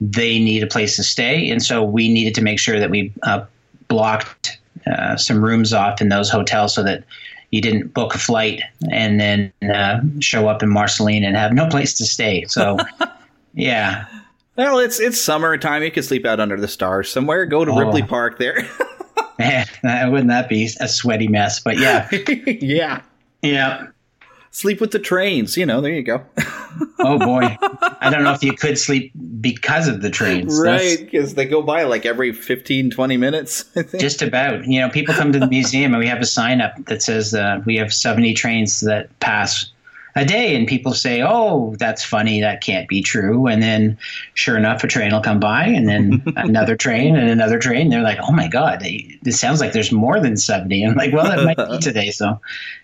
they 0.00 0.38
need 0.38 0.62
a 0.62 0.66
place 0.66 0.96
to 0.96 1.02
stay, 1.02 1.50
and 1.50 1.62
so 1.62 1.82
we 1.82 2.08
needed 2.08 2.34
to 2.36 2.42
make 2.42 2.58
sure 2.58 2.80
that 2.80 2.90
we 2.90 3.12
uh, 3.22 3.44
blocked 3.88 4.58
uh, 4.86 5.16
some 5.16 5.44
rooms 5.44 5.72
off 5.72 6.00
in 6.00 6.08
those 6.08 6.30
hotels 6.30 6.74
so 6.74 6.82
that 6.82 7.04
you 7.50 7.60
didn't 7.60 7.92
book 7.92 8.14
a 8.14 8.18
flight 8.18 8.62
and 8.90 9.20
then 9.20 9.52
uh, 9.74 10.00
show 10.20 10.48
up 10.48 10.62
in 10.62 10.70
Marceline 10.70 11.24
and 11.24 11.36
have 11.36 11.52
no 11.52 11.68
place 11.68 11.94
to 11.94 12.06
stay. 12.06 12.44
So, 12.46 12.78
yeah. 13.54 14.06
Well, 14.56 14.78
it's 14.78 15.00
it's 15.00 15.20
summertime. 15.20 15.82
You 15.82 15.90
can 15.90 16.02
sleep 16.02 16.24
out 16.24 16.38
under 16.38 16.58
the 16.58 16.68
stars 16.68 17.10
somewhere. 17.10 17.46
Go 17.46 17.64
to 17.64 17.72
oh. 17.72 17.78
Ripley 17.78 18.02
Park 18.02 18.38
there. 18.38 18.68
Man, 19.82 20.10
wouldn't 20.10 20.28
that 20.28 20.48
be 20.48 20.68
a 20.80 20.88
sweaty 20.88 21.26
mess? 21.26 21.60
But 21.60 21.78
yeah, 21.78 22.08
yeah, 22.60 23.00
yeah 23.42 23.86
sleep 24.50 24.80
with 24.80 24.90
the 24.90 24.98
trains. 24.98 25.56
You 25.56 25.66
know, 25.66 25.80
there 25.80 25.92
you 25.92 26.02
go. 26.02 26.24
oh 27.00 27.18
boy, 27.18 27.56
I 28.00 28.10
don't 28.10 28.24
know 28.24 28.32
if 28.32 28.42
you 28.42 28.52
could 28.52 28.78
sleep 28.78 29.12
because 29.40 29.88
of 29.88 30.02
the 30.02 30.10
trains, 30.10 30.60
right? 30.60 30.98
Because 30.98 31.34
they 31.34 31.46
go 31.46 31.62
by 31.62 31.84
like 31.84 32.06
every 32.06 32.32
15, 32.32 32.90
20 32.90 33.16
minutes. 33.16 33.64
Just 33.98 34.22
about. 34.22 34.66
You 34.66 34.80
know, 34.80 34.90
people 34.90 35.14
come 35.14 35.32
to 35.32 35.38
the 35.38 35.48
museum 35.48 35.94
and 35.94 36.00
we 36.00 36.08
have 36.08 36.20
a 36.20 36.26
sign 36.26 36.60
up 36.60 36.72
that 36.86 37.02
says 37.02 37.34
uh, 37.34 37.60
we 37.66 37.76
have 37.76 37.92
seventy 37.92 38.34
trains 38.34 38.80
that 38.80 39.18
pass 39.20 39.70
a 40.16 40.24
day 40.24 40.56
and 40.56 40.66
people 40.66 40.92
say 40.92 41.22
oh 41.22 41.74
that's 41.78 42.04
funny 42.04 42.40
that 42.40 42.60
can't 42.60 42.88
be 42.88 43.00
true 43.00 43.46
and 43.46 43.62
then 43.62 43.96
sure 44.34 44.56
enough 44.56 44.82
a 44.82 44.88
train 44.88 45.12
will 45.12 45.20
come 45.20 45.38
by 45.38 45.64
and 45.64 45.88
then 45.88 46.22
another 46.36 46.76
train 46.76 47.14
and 47.14 47.28
another 47.28 47.58
train 47.58 47.90
they're 47.90 48.02
like 48.02 48.18
oh 48.22 48.32
my 48.32 48.48
god 48.48 48.84
this 49.22 49.38
sounds 49.38 49.60
like 49.60 49.72
there's 49.72 49.92
more 49.92 50.18
than 50.18 50.36
70 50.36 50.84
i'm 50.84 50.96
like 50.96 51.12
well 51.12 51.30
it 51.30 51.44
might 51.44 51.56
be 51.56 51.78
today 51.78 52.10
so 52.10 52.40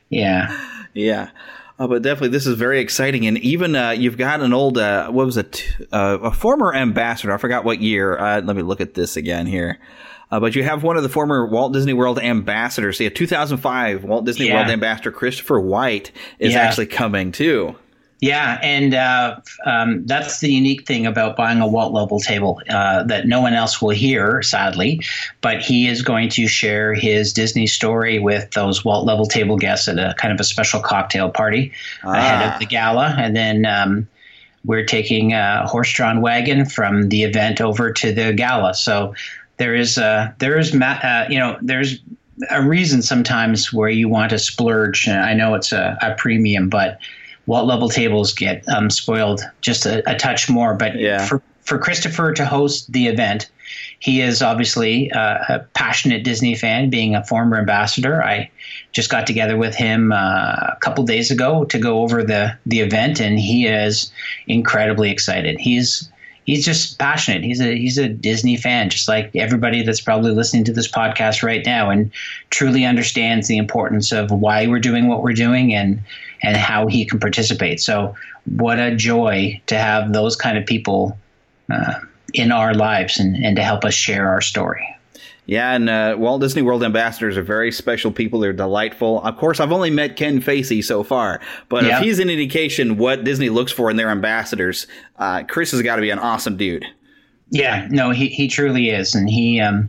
yeah 0.09 0.57
yeah 0.95 1.31
Oh, 1.79 1.87
but 1.89 2.01
definitely, 2.03 2.29
this 2.31 2.47
is 2.47 2.57
very 2.57 2.81
exciting, 2.81 3.27
and 3.27 3.37
even 3.39 3.77
uh, 3.77 3.91
you've 3.91 4.17
got 4.17 4.41
an 4.41 4.55
old 4.55 4.79
uh, 4.79 5.11
what 5.11 5.27
was 5.27 5.37
it, 5.37 5.63
uh, 5.93 6.19
a 6.23 6.31
former 6.31 6.75
ambassador. 6.75 7.33
I 7.35 7.37
forgot 7.37 7.65
what 7.65 7.81
year. 7.83 8.17
Uh, 8.19 8.41
let 8.41 8.57
me 8.57 8.63
look 8.63 8.81
at 8.81 8.95
this 8.95 9.17
again 9.17 9.47
here. 9.47 9.79
Uh, 10.31 10.41
but 10.41 10.57
you 10.57 10.63
have 10.65 10.83
one 10.83 10.97
of 10.97 11.03
the 11.03 11.09
former 11.09 11.47
Walt 11.47 11.73
Disney 11.73 11.93
World 11.93 12.19
ambassadors. 12.19 12.99
Yeah, 12.99 13.11
2005 13.11 14.05
Walt 14.05 14.25
Disney 14.25 14.47
Yeah. 14.49 14.55
World 14.57 14.69
ambassador 14.71 15.13
Christopher 15.13 15.61
White 15.61 16.11
is 16.39 16.55
Yeah. 16.55 16.61
actually 16.63 16.87
coming 16.87 17.31
too. 17.31 17.77
Yeah, 18.21 18.59
and 18.63 18.95
uh, 18.95 19.37
um, 19.67 20.07
that's 20.07 20.41
the 20.41 20.51
unique 20.51 20.87
thing 20.87 21.07
about 21.07 21.37
buying 21.37 21.61
a 21.61 21.67
Walt 21.67 21.93
level 21.93 22.19
table 22.19 22.63
uh, 22.71 23.03
that 23.05 23.27
no 23.27 23.43
one 23.43 23.53
else 23.53 23.83
will 23.83 23.91
hear, 23.91 24.41
sadly. 24.41 25.03
But 25.43 25.61
he 25.61 25.87
is 25.87 26.01
going 26.01 26.31
to 26.31 26.49
share 26.49 26.95
his 26.95 27.33
Disney 27.35 27.67
story 27.67 28.19
with 28.19 28.51
those 28.53 28.85
Walt 28.87 29.05
level 29.05 29.27
table 29.27 29.59
guests 29.59 29.87
at 29.87 29.99
a 29.99 30.15
kind 30.17 30.33
of 30.33 30.41
a 30.41 30.45
special 30.45 30.81
cocktail 30.81 31.31
party 31.31 31.73
ahead 32.05 32.43
Ah. 32.43 32.55
of 32.55 32.59
the 32.61 32.67
gala, 32.67 33.15
and 33.19 33.37
then. 33.37 33.67
Um, 33.67 34.09
we're 34.65 34.85
taking 34.85 35.33
a 35.33 35.65
horse-drawn 35.65 36.21
wagon 36.21 36.65
from 36.67 37.09
the 37.11 37.23
event 37.23 37.61
over 37.61 37.93
to 37.93 38.13
the 38.13 38.33
gala. 38.33 38.75
So 38.75 39.15
there 39.59 39.77
is 39.77 39.97
uh, 39.97 40.33
there 40.41 40.59
is 40.59 40.75
ma- 40.75 40.99
uh, 41.05 41.27
you 41.31 41.39
know 41.39 41.57
there's 41.63 42.01
a 42.51 42.61
reason 42.61 43.01
sometimes 43.01 43.73
where 43.73 43.89
you 43.89 44.09
want 44.09 44.31
to 44.31 44.41
splurge. 44.41 45.07
I 45.07 45.35
know 45.35 45.55
it's 45.55 45.71
a, 45.71 45.97
a 46.03 46.17
premium, 46.17 46.69
but 46.69 46.99
Walt 47.47 47.67
level 47.67 47.89
tables 47.89 48.33
get 48.33 48.69
um, 48.69 48.91
spoiled 48.91 49.43
just 49.61 49.87
a, 49.87 50.09
a 50.11 50.17
touch 50.17 50.51
more. 50.51 50.75
But 50.75 50.97
for 51.27 51.43
for 51.63 51.79
Christopher 51.79 52.33
to 52.33 52.45
host 52.45 52.93
the 52.93 53.09
event, 53.09 53.51
he 53.99 54.21
is 54.21 54.43
obviously 54.43 55.11
uh, 55.13 55.39
a 55.49 55.59
passionate 55.75 56.23
Disney 56.23 56.55
fan, 56.55 56.91
being 56.91 57.15
a 57.15 57.25
former 57.25 57.59
ambassador. 57.59 58.23
I 58.23 58.51
just 58.93 59.11
got 59.11 59.27
together 59.27 59.57
with 59.57 59.75
him 59.75 60.13
uh, 60.13 60.17
a 60.17 60.79
couple 60.81 61.05
days 61.05 61.31
ago 61.31 61.65
to 61.65 61.79
go 61.79 62.01
over 62.01 62.23
the 62.23 62.57
the 62.67 62.81
event, 62.81 63.21
and 63.21 63.39
he 63.39 63.67
is 63.67 64.11
incredibly 64.47 65.11
excited. 65.11 65.59
He's 65.59 66.11
he's 66.45 66.65
just 66.65 66.99
passionate. 66.99 67.43
He's 67.45 67.61
a 67.61 67.77
he's 67.77 67.99
a 67.99 68.09
Disney 68.09 68.57
fan, 68.57 68.91
just 68.91 69.09
like 69.09 69.35
everybody 69.35 69.83
that's 69.83 70.01
probably 70.01 70.33
listening 70.33 70.65
to 70.65 70.73
this 70.73 70.91
podcast 70.91 71.43
right 71.43 71.65
now, 71.65 71.91
and 71.91 72.11
truly 72.51 72.85
understands 72.85 73.49
the 73.49 73.59
importance 73.59 74.13
of 74.13 74.31
why 74.31 74.67
we're 74.67 74.81
doing 74.81 75.09
what 75.09 75.23
we're 75.23 75.33
doing 75.33 75.75
and 75.75 76.01
and 76.43 76.57
how 76.57 76.87
he 76.87 77.05
can 77.05 77.19
participate. 77.21 77.81
So, 77.81 78.15
what 78.57 78.79
a 78.79 78.95
joy 78.95 79.61
to 79.67 79.77
have 79.79 80.13
those 80.13 80.37
kind 80.37 80.57
of 80.59 80.67
people 80.67 81.19
uh, 81.71 81.95
in 82.35 82.53
our 82.53 82.75
lives 82.75 83.19
and, 83.19 83.37
and 83.45 83.57
to 83.57 83.63
help 83.63 83.85
us 83.85 83.95
share 83.95 84.29
our 84.29 84.41
story. 84.41 84.87
Yeah, 85.47 85.73
and 85.75 85.89
uh, 85.89 86.17
Walt 86.19 86.41
Disney 86.41 86.63
World 86.63 86.83
ambassadors 86.83 87.37
are 87.37 87.43
very 87.43 87.71
special 87.71 88.11
people. 88.11 88.41
They're 88.41 88.53
delightful. 88.53 89.23
Of 89.23 89.37
course, 89.37 89.61
I've 89.61 89.71
only 89.71 89.91
met 89.91 90.17
Ken 90.17 90.41
Facey 90.41 90.83
so 90.83 91.05
far, 91.05 91.41
but 91.69 91.85
Yeah. 91.85 91.99
if 91.99 92.03
he's 92.05 92.19
an 92.19 92.29
indication 92.29 92.97
what 92.97 93.23
Disney 93.23 93.49
looks 93.49 93.71
for 93.71 93.89
in 93.89 93.97
their 93.97 94.11
ambassadors, 94.11 94.89
uh, 95.21 95.45
Chris 95.45 95.71
has 95.71 95.83
got 95.83 95.97
to 95.97 96.03
be 96.03 96.11
an 96.11 96.19
awesome 96.19 96.57
dude. 96.57 96.85
Yeah, 97.51 97.87
no, 97.91 98.11
he, 98.11 98.27
he 98.27 98.49
truly 98.49 98.91
is, 98.91 99.15
and 99.15 99.31
he 99.31 99.61
um, 99.61 99.89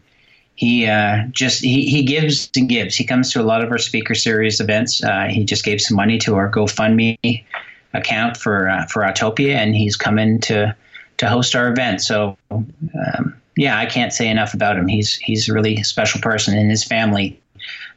he 0.58 0.88
uh, 0.88 1.28
just 1.32 1.64
he, 1.64 1.88
he 1.88 2.04
gives 2.04 2.50
and 2.56 2.68
gives. 2.68 2.96
He 2.96 3.06
comes 3.06 3.32
to 3.32 3.42
a 3.42 3.44
lot 3.44 3.64
of 3.64 3.70
our 3.70 3.78
speaker 3.78 4.16
series 4.16 4.60
events. 4.60 5.04
Uh, 5.04 5.28
he 5.30 5.46
just 5.46 5.64
gave 5.64 5.80
some 5.80 5.96
money 5.96 6.18
to 6.18 6.36
our 6.36 6.52
GoFundMe 6.52 7.46
account 7.94 8.38
for 8.38 8.68
uh, 8.68 8.88
for 8.88 9.04
Autopia, 9.04 9.54
and 9.54 9.76
he's 9.76 9.96
coming 9.96 10.42
to 10.42 10.76
to 11.18 11.30
host 11.30 11.56
our 11.56 11.70
event. 11.70 12.02
So 12.02 12.38
um, 12.52 13.40
yeah, 13.56 13.78
I 13.78 13.86
can't 13.86 14.12
say 14.12 14.28
enough 14.28 14.56
about 14.56 14.78
him. 14.78 14.88
He's 14.88 15.14
he's 15.16 15.48
a 15.48 15.54
really 15.54 15.84
special 15.84 16.20
person, 16.22 16.58
and 16.58 16.72
his 16.72 16.84
family 16.84 17.40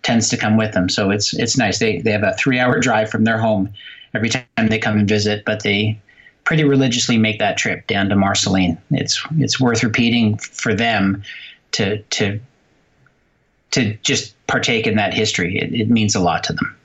tends 0.02 0.28
to 0.28 0.36
come 0.36 0.58
with 0.58 0.74
them. 0.74 0.90
So 0.90 1.10
it's 1.10 1.32
it's 1.32 1.56
nice. 1.56 1.78
They 1.78 2.00
they 2.00 2.12
have 2.12 2.22
a 2.22 2.34
three 2.34 2.58
hour 2.58 2.78
drive 2.78 3.10
from 3.10 3.24
their 3.24 3.38
home 3.38 3.72
every 4.12 4.28
time 4.28 4.44
they 4.68 4.78
come 4.78 4.98
and 4.98 5.08
visit, 5.08 5.44
but 5.46 5.62
they 5.62 5.98
pretty 6.44 6.64
religiously 6.64 7.16
make 7.16 7.38
that 7.38 7.56
trip 7.56 7.86
down 7.86 8.10
to 8.10 8.16
Marceline. 8.16 8.76
It's 8.90 9.26
it's 9.38 9.58
worth 9.58 9.82
repeating 9.82 10.36
for 10.36 10.74
them 10.74 11.22
to 11.72 12.02
to 12.02 12.38
to 13.72 13.94
just 13.98 14.34
partake 14.46 14.86
in 14.86 14.96
that 14.96 15.14
history. 15.14 15.58
It, 15.58 15.72
it 15.72 15.90
means 15.90 16.14
a 16.14 16.20
lot 16.20 16.44
to 16.44 16.52
them. 16.52 16.76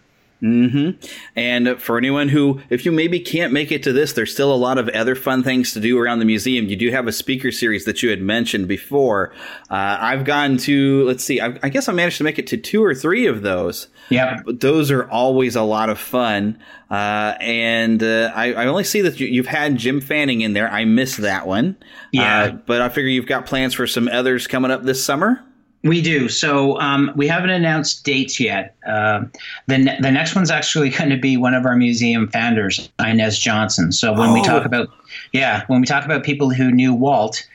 hmm 0.41 0.89
And 1.35 1.81
for 1.81 1.97
anyone 1.97 2.29
who, 2.29 2.61
if 2.69 2.85
you 2.85 2.91
maybe 2.91 3.19
can't 3.19 3.53
make 3.53 3.71
it 3.71 3.81
to 3.83 3.93
this, 3.93 4.13
there's 4.13 4.31
still 4.31 4.53
a 4.53 4.55
lot 4.55 4.77
of 4.77 4.89
other 4.89 5.15
fun 5.15 5.43
things 5.43 5.73
to 5.73 5.79
do 5.79 5.97
around 5.97 6.19
the 6.19 6.25
museum. 6.25 6.65
You 6.65 6.75
do 6.75 6.91
have 6.91 7.07
a 7.07 7.11
speaker 7.11 7.51
series 7.51 7.85
that 7.85 8.03
you 8.03 8.09
had 8.09 8.21
mentioned 8.21 8.67
before. 8.67 9.33
Uh, 9.71 9.97
I've 9.99 10.25
gone 10.25 10.57
to, 10.57 11.05
let's 11.05 11.23
see, 11.23 11.41
I, 11.41 11.57
I 11.63 11.69
guess 11.69 11.89
I 11.89 11.93
managed 11.93 12.17
to 12.17 12.23
make 12.23 12.37
it 12.37 12.47
to 12.47 12.57
two 12.57 12.83
or 12.83 12.93
three 12.93 13.25
of 13.25 13.41
those. 13.41 13.87
Yeah. 14.09 14.41
But 14.45 14.59
those 14.59 14.91
are 14.91 15.09
always 15.09 15.55
a 15.55 15.63
lot 15.63 15.89
of 15.89 15.97
fun. 15.97 16.59
Uh, 16.91 17.33
and 17.39 18.03
uh, 18.03 18.31
I, 18.35 18.53
I 18.53 18.67
only 18.67 18.83
see 18.83 19.01
that 19.01 19.19
you, 19.19 19.25
you've 19.25 19.47
had 19.47 19.77
Jim 19.77 20.01
Fanning 20.01 20.41
in 20.41 20.53
there. 20.53 20.69
I 20.69 20.85
missed 20.85 21.17
that 21.21 21.47
one. 21.47 21.77
Yeah. 22.11 22.43
Uh, 22.43 22.51
but 22.51 22.81
I 22.81 22.89
figure 22.89 23.09
you've 23.09 23.25
got 23.25 23.47
plans 23.47 23.73
for 23.73 23.87
some 23.87 24.07
others 24.07 24.45
coming 24.45 24.69
up 24.69 24.83
this 24.83 25.03
summer. 25.03 25.43
We 25.85 26.01
do. 26.01 26.27
So 26.29 26.79
um, 26.81 27.11
we 27.15 27.27
haven't 27.27 27.51
announced 27.51 28.03
dates 28.03 28.39
yet. 28.39 28.75
Uh, 28.87 29.25
the 29.67 29.77
ne- 29.77 30.01
the 30.01 30.11
next 30.11 30.35
one's 30.35 30.49
actually 30.51 30.89
going 30.97 31.11
to 31.11 31.17
be 31.17 31.37
one 31.37 31.53
of 31.53 31.65
our 31.65 31.75
museum 31.77 32.27
founders, 32.27 32.89
Inez 32.99 33.37
Johnson. 33.39 33.91
So 33.91 34.11
when 34.11 34.33
we 34.33 34.41
Oh. 34.41 34.43
talk 34.43 34.65
about 34.65 34.89
yeah, 35.31 35.63
when 35.67 35.79
we 35.81 35.85
talk 35.87 36.03
about 36.03 36.23
people 36.23 36.49
who 36.49 36.71
knew 36.71 36.93
Walt, 36.93 37.47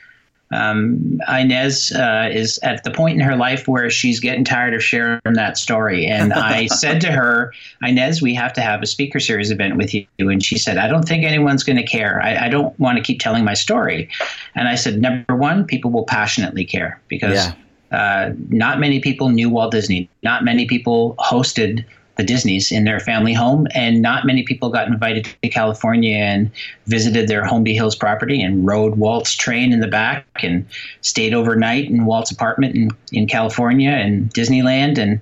um, 0.53 1.19
Inez 1.29 1.91
uh, 1.93 2.29
is 2.31 2.57
at 2.63 2.83
the 2.83 2.91
point 2.91 3.15
in 3.15 3.21
her 3.25 3.35
life 3.37 3.67
where 3.67 3.89
she's 3.89 4.19
getting 4.19 4.43
tired 4.43 4.73
of 4.73 4.83
sharing 4.83 5.19
that 5.25 5.57
story. 5.57 6.05
And 6.07 6.33
I 6.33 6.65
said 6.83 6.99
to 7.01 7.11
her, 7.11 7.53
Inez, 7.81 8.21
we 8.21 8.33
have 8.33 8.51
to 8.53 8.61
have 8.61 8.81
a 8.81 8.85
speaker 8.85 9.19
series 9.19 9.49
event 9.51 9.77
with 9.77 9.93
you. 9.93 10.05
And 10.19 10.43
she 10.43 10.57
said, 10.57 10.77
I 10.77 10.87
don't 10.87 11.03
think 11.07 11.23
anyone's 11.23 11.63
going 11.63 11.77
to 11.77 11.83
care. 11.85 12.21
I, 12.21 12.45
I 12.45 12.49
don't 12.49 12.77
want 12.79 12.97
to 12.97 13.03
keep 13.03 13.19
telling 13.21 13.45
my 13.45 13.53
story. 13.53 14.09
And 14.55 14.67
I 14.67 14.75
said, 14.75 15.01
number 15.01 15.35
one, 15.35 15.65
people 15.65 15.89
will 15.91 16.05
passionately 16.05 16.65
care 16.65 16.99
because 17.07 17.35
Yeah. 17.35 17.53
Uh, 17.91 18.31
not 18.49 18.79
many 18.79 18.99
people 18.99 19.29
knew 19.29 19.49
Walt 19.49 19.71
Disney. 19.71 20.09
Not 20.23 20.43
many 20.43 20.65
people 20.65 21.15
hosted 21.19 21.85
the 22.17 22.23
Disneys 22.23 22.71
in 22.71 22.83
their 22.83 22.99
family 22.99 23.33
home, 23.33 23.67
and 23.73 24.01
not 24.01 24.25
many 24.25 24.43
people 24.43 24.69
got 24.69 24.87
invited 24.87 25.27
to 25.41 25.49
California 25.49 26.17
and 26.17 26.51
visited 26.85 27.27
their 27.27 27.43
Holmby 27.43 27.73
Hills 27.73 27.95
property 27.95 28.41
and 28.41 28.65
rode 28.67 28.97
Walt's 28.97 29.33
train 29.33 29.71
in 29.73 29.79
the 29.79 29.87
back 29.87 30.25
and 30.43 30.65
stayed 31.01 31.33
overnight 31.33 31.89
in 31.89 32.05
Walt's 32.05 32.29
apartment 32.29 32.75
in, 32.75 32.89
in 33.11 33.27
California 33.27 33.91
and 33.91 34.31
Disneyland 34.33 34.97
and 34.97 35.19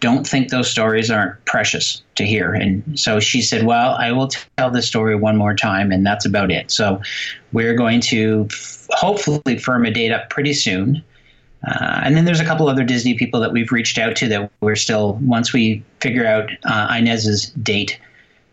don't 0.00 0.26
think 0.26 0.50
those 0.50 0.70
stories 0.70 1.10
aren't 1.10 1.44
precious 1.44 2.02
to 2.14 2.24
hear. 2.24 2.52
And 2.54 2.98
so 2.98 3.18
she 3.18 3.42
said, 3.42 3.64
Well, 3.64 3.94
I 3.94 4.12
will 4.12 4.28
tell 4.56 4.70
this 4.70 4.86
story 4.86 5.16
one 5.16 5.36
more 5.36 5.54
time, 5.54 5.90
and 5.90 6.06
that's 6.06 6.24
about 6.24 6.50
it. 6.50 6.70
So 6.70 7.00
we're 7.52 7.74
going 7.74 8.00
to 8.02 8.46
f- 8.50 8.86
hopefully 8.90 9.58
firm 9.58 9.84
a 9.84 9.90
date 9.90 10.12
up 10.12 10.30
pretty 10.30 10.54
soon. 10.54 11.02
Uh, 11.66 12.00
and 12.04 12.16
then 12.16 12.24
there's 12.24 12.40
a 12.40 12.44
couple 12.44 12.68
other 12.68 12.84
Disney 12.84 13.14
people 13.14 13.40
that 13.40 13.52
we've 13.52 13.72
reached 13.72 13.98
out 13.98 14.14
to 14.16 14.28
that 14.28 14.50
we're 14.60 14.76
still, 14.76 15.14
once 15.22 15.52
we 15.52 15.82
figure 16.00 16.26
out 16.26 16.50
uh, 16.64 16.88
Inez's 16.96 17.50
date, 17.62 17.98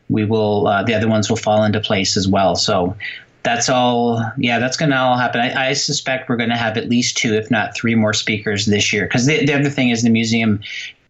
we 0.09 0.25
will, 0.25 0.67
uh, 0.67 0.83
the 0.83 0.93
other 0.93 1.07
ones 1.07 1.29
will 1.29 1.37
fall 1.37 1.63
into 1.63 1.79
place 1.79 2.17
as 2.17 2.27
well. 2.27 2.55
So 2.55 2.95
that's 3.43 3.69
all, 3.69 4.23
yeah, 4.37 4.57
that's 4.57 4.75
going 4.75 4.89
to 4.89 4.97
all 4.97 5.17
happen. 5.17 5.39
I, 5.39 5.69
I 5.69 5.73
suspect 5.73 6.29
we're 6.29 6.37
going 6.37 6.49
to 6.49 6.57
have 6.57 6.77
at 6.77 6.89
least 6.89 7.15
two, 7.17 7.35
if 7.35 7.51
not 7.51 7.75
three 7.75 7.93
more 7.93 8.13
speakers 8.13 8.65
this 8.65 8.91
year. 8.91 9.05
Because 9.05 9.27
the, 9.27 9.45
the 9.45 9.53
other 9.53 9.69
thing 9.69 9.89
is 9.91 10.01
the 10.01 10.09
museum 10.09 10.59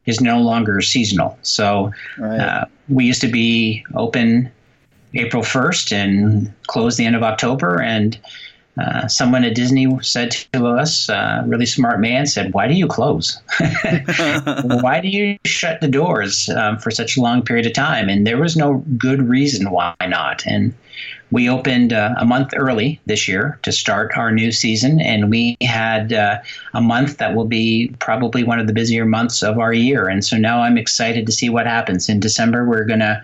is 0.05 0.19
no 0.19 0.39
longer 0.39 0.81
seasonal. 0.81 1.37
So 1.41 1.91
uh, 2.21 2.65
we 2.89 3.05
used 3.05 3.21
to 3.21 3.27
be 3.27 3.85
open 3.95 4.51
April 5.13 5.43
1st 5.43 5.91
and 5.93 6.53
close 6.67 6.97
the 6.97 7.05
end 7.05 7.15
of 7.15 7.23
October. 7.23 7.81
And 7.81 8.19
uh, 8.77 9.07
someone 9.07 9.43
at 9.45 9.55
Disney 9.55 9.87
said 10.01 10.31
to 10.51 10.67
us, 10.67 11.09
uh, 11.09 11.43
really 11.45 11.65
smart 11.65 11.99
man, 11.99 12.25
said, 12.25 12.53
Why 12.53 12.67
do 12.67 12.73
you 12.73 12.87
close? 12.87 13.39
why 14.63 14.99
do 15.01 15.07
you 15.07 15.37
shut 15.45 15.79
the 15.79 15.87
doors 15.87 16.49
um, 16.49 16.77
for 16.77 16.91
such 16.91 17.15
a 17.15 17.21
long 17.21 17.41
period 17.41 17.65
of 17.65 17.73
time? 17.73 18.09
And 18.09 18.27
there 18.27 18.37
was 18.37 18.57
no 18.57 18.83
good 18.97 19.29
reason 19.29 19.71
why 19.71 19.95
not. 20.01 20.45
And 20.45 20.73
we 21.31 21.49
opened 21.49 21.93
uh, 21.93 22.15
a 22.17 22.25
month 22.25 22.53
early 22.55 22.99
this 23.05 23.27
year 23.27 23.59
to 23.63 23.71
start 23.71 24.11
our 24.15 24.31
new 24.31 24.51
season, 24.51 25.01
and 25.01 25.29
we 25.29 25.57
had 25.61 26.13
uh, 26.13 26.37
a 26.73 26.81
month 26.81 27.17
that 27.17 27.35
will 27.35 27.45
be 27.45 27.93
probably 27.99 28.43
one 28.43 28.59
of 28.59 28.67
the 28.67 28.73
busier 28.73 29.05
months 29.05 29.41
of 29.41 29.57
our 29.57 29.73
year. 29.73 30.07
And 30.07 30.23
so 30.23 30.37
now 30.37 30.61
I'm 30.61 30.77
excited 30.77 31.25
to 31.25 31.31
see 31.31 31.49
what 31.49 31.65
happens. 31.65 32.09
In 32.09 32.19
December, 32.19 32.65
we're 32.65 32.85
going 32.85 32.99
to 32.99 33.23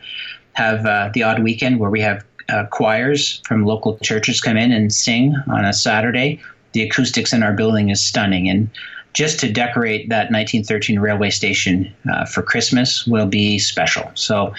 have 0.53 0.85
uh, 0.85 1.09
the 1.13 1.23
odd 1.23 1.43
weekend 1.43 1.79
where 1.79 1.89
we 1.89 2.01
have 2.01 2.25
uh, 2.51 2.65
choirs 2.67 3.41
from 3.45 3.65
local 3.65 3.97
churches 3.99 4.41
come 4.41 4.57
in 4.57 4.71
and 4.71 4.93
sing 4.93 5.35
on 5.47 5.65
a 5.65 5.73
Saturday. 5.73 6.39
The 6.73 6.83
acoustics 6.83 7.33
in 7.33 7.43
our 7.43 7.53
building 7.53 7.89
is 7.89 8.01
stunning, 8.03 8.49
and 8.49 8.69
just 9.13 9.39
to 9.41 9.51
decorate 9.51 10.09
that 10.09 10.31
1913 10.31 10.99
railway 10.99 11.29
station 11.29 11.93
uh, 12.11 12.25
for 12.25 12.41
Christmas 12.41 13.05
will 13.05 13.25
be 13.25 13.59
special. 13.59 14.09
So 14.15 14.53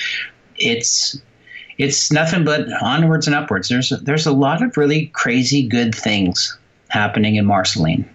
it's 0.56 1.20
it's 1.78 2.12
nothing 2.12 2.44
but 2.44 2.66
onwards 2.82 3.27
and 3.27 3.35
upwards. 3.35 3.69
There's 3.69 3.93
a, 3.93 3.97
there's 3.97 4.27
a 4.27 4.32
lot 4.32 4.62
of 4.62 4.77
really 4.77 5.06
crazy 5.06 5.66
good 5.66 5.94
things 5.94 6.56
happening 6.89 7.36
in 7.36 7.47
Marceline. 7.47 8.09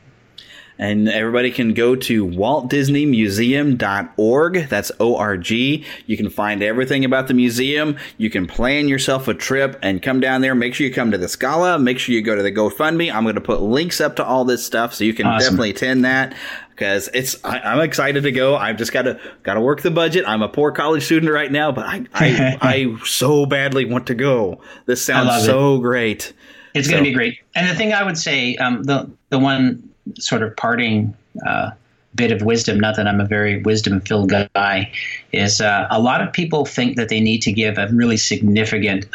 And 0.80 1.10
everybody 1.10 1.52
can 1.52 1.74
go 1.74 1.96
to 1.96 2.26
waltdisneymuseum.org. 2.26 4.70
That's 4.70 4.92
O-R-G. 5.00 5.86
You 6.06 6.18
can 6.18 6.30
find 6.30 6.62
everything 6.64 7.04
about 7.06 7.28
the 7.28 7.34
museum. 7.34 7.98
You 8.18 8.30
can 8.30 8.48
plan 8.48 8.88
yourself 8.88 9.28
a 9.28 9.34
trip 9.34 9.78
and 9.82 10.02
come 10.02 10.20
down 10.20 10.42
there. 10.42 10.56
Make 10.56 10.74
sure 10.76 10.88
you 10.88 10.94
come 10.94 11.12
to 11.12 11.18
the 11.18 11.28
Scala. 11.28 11.80
Make 11.80 12.00
sure 12.00 12.14
you 12.16 12.22
go 12.22 12.36
to 12.36 12.44
the 12.44 12.52
GoFundMe. 12.52 13.14
I'm 13.14 13.24
going 13.24 13.36
to 13.36 13.42
put 13.42 13.62
links 13.62 14.02
up 14.02 14.16
to 14.18 14.26
all 14.26 14.46
this 14.46 14.66
stuff 14.66 14.94
so 14.94 15.04
you 15.04 15.14
can 15.14 15.28
Awesome. 15.28 15.46
definitely 15.46 15.70
attend 15.72 16.06
that 16.06 16.36
because 16.72 17.10
it's 17.14 17.44
I, 17.44 17.60
I'm 17.60 17.80
excited 17.82 18.24
to 18.24 18.32
go. 18.32 18.56
I've 18.56 18.78
just 18.78 18.94
got 18.94 19.04
to 19.04 19.20
got 19.44 19.56
to 19.56 19.62
work 19.62 19.82
the 19.82 19.92
budget. 19.92 20.26
I'm 20.28 20.42
a 20.42 20.50
poor 20.50 20.72
college 20.72 21.04
student 21.06 21.32
right 21.32 21.52
now, 21.52 21.72
but 21.72 21.86
I 21.86 22.06
I, 22.14 22.58
I 22.62 22.96
so 23.04 23.46
badly 23.46 23.86
want 23.86 24.08
to 24.08 24.16
go. 24.16 24.62
This 24.86 25.04
sounds 25.04 25.28
love 25.28 25.42
it. 25.42 25.46
so 25.46 25.80
great. 25.80 26.34
It's 26.74 26.88
So- 26.88 26.94
going 26.94 27.04
to 27.04 27.10
be 27.10 27.14
great. 27.16 27.40
And 27.56 27.68
the 27.68 27.76
thing 27.76 27.94
I 27.94 28.04
would 28.04 28.18
say, 28.18 28.56
um, 28.58 28.84
the 28.84 29.10
the 29.30 29.40
one 29.40 29.90
sort 30.16 30.44
of 30.44 30.56
parting 30.56 31.16
uh, 31.46 31.72
bit 32.18 32.32
of 32.32 32.42
wisdom, 32.42 32.80
not 32.80 32.96
that 32.98 33.08
I'm 33.08 33.22
a 33.22 33.26
very 33.26 33.62
wisdom 33.62 34.02
filled 34.02 34.30
guy, 34.30 34.92
is 35.32 35.62
uh, 35.62 35.88
a 35.90 36.02
lot 36.02 36.22
of 36.22 36.34
people 36.34 36.66
think 36.66 36.98
that 36.98 37.10
they 37.10 37.22
need 37.22 37.42
to 37.44 37.52
give 37.52 37.78
a 37.78 37.88
really 37.94 38.18
significant 38.18 39.06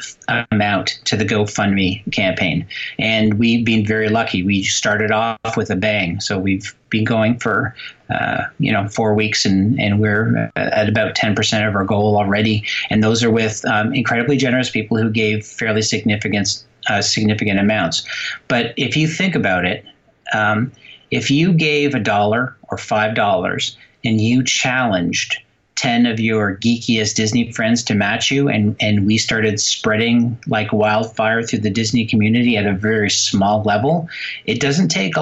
amount 0.51 1.01
to 1.05 1.16
the 1.16 1.24
GoFundMe 1.24 2.10
campaign, 2.12 2.66
and 2.98 3.35
we've 3.35 3.66
been 3.66 3.85
very 3.85 4.09
lucky. 4.09 4.43
We 4.43 4.62
started 4.62 5.10
off 5.10 5.56
with 5.56 5.69
a 5.70 5.77
bang, 5.77 6.20
so 6.20 6.39
we've 6.39 6.74
been 6.89 7.05
going 7.05 7.39
for 7.39 7.74
uh, 8.09 8.44
you 8.59 8.73
know 8.73 8.89
four 8.89 9.14
weeks, 9.14 9.44
and 9.44 9.78
and 9.81 10.01
we're 10.01 10.51
at 10.56 10.89
about 10.89 11.14
ten 11.14 11.35
percent 11.35 11.66
of 11.66 11.74
our 11.74 11.85
goal 11.85 12.16
already. 12.16 12.64
And 12.89 13.02
those 13.02 13.23
are 13.24 13.31
with 13.31 13.64
um, 13.66 13.93
incredibly 13.93 14.36
generous 14.36 14.70
people 14.70 14.97
who 14.97 15.10
gave 15.10 15.44
fairly 15.44 15.82
significant 15.82 16.64
uh, 16.89 17.02
significant 17.02 17.59
amounts. 17.59 18.05
But 18.48 18.74
if 18.77 18.97
you 18.97 19.09
think 19.09 19.35
about 19.35 19.64
it, 19.64 19.85
um, 20.32 20.73
if 21.12 21.30
you 21.30 21.52
gave 21.52 21.94
a 21.94 22.01
dollar 22.01 22.56
or 22.70 22.78
five 22.78 23.14
dollars 23.14 23.76
and 24.05 24.20
you 24.20 24.43
challenged 24.43 25.39
10 25.76 26.06
of 26.06 26.20
your 26.20 26.56
geekiest 26.56 27.14
Disney 27.14 27.51
friends 27.52 27.82
to 27.84 27.94
match 27.94 28.30
you, 28.30 28.48
and, 28.48 28.76
and 28.80 29.06
we 29.06 29.18
started 29.18 29.59
spreading 29.59 30.39
like 30.47 30.72
wildfire 30.72 31.43
through 31.43 31.60
the 31.60 31.70
Disney 31.70 32.06
community 32.06 32.56
at 32.56 32.66
a 32.66 32.72
very 32.72 33.10
small 33.10 33.62
level, 33.62 34.09
it 34.44 34.60
doesn't 34.60 34.89
take 34.89 35.14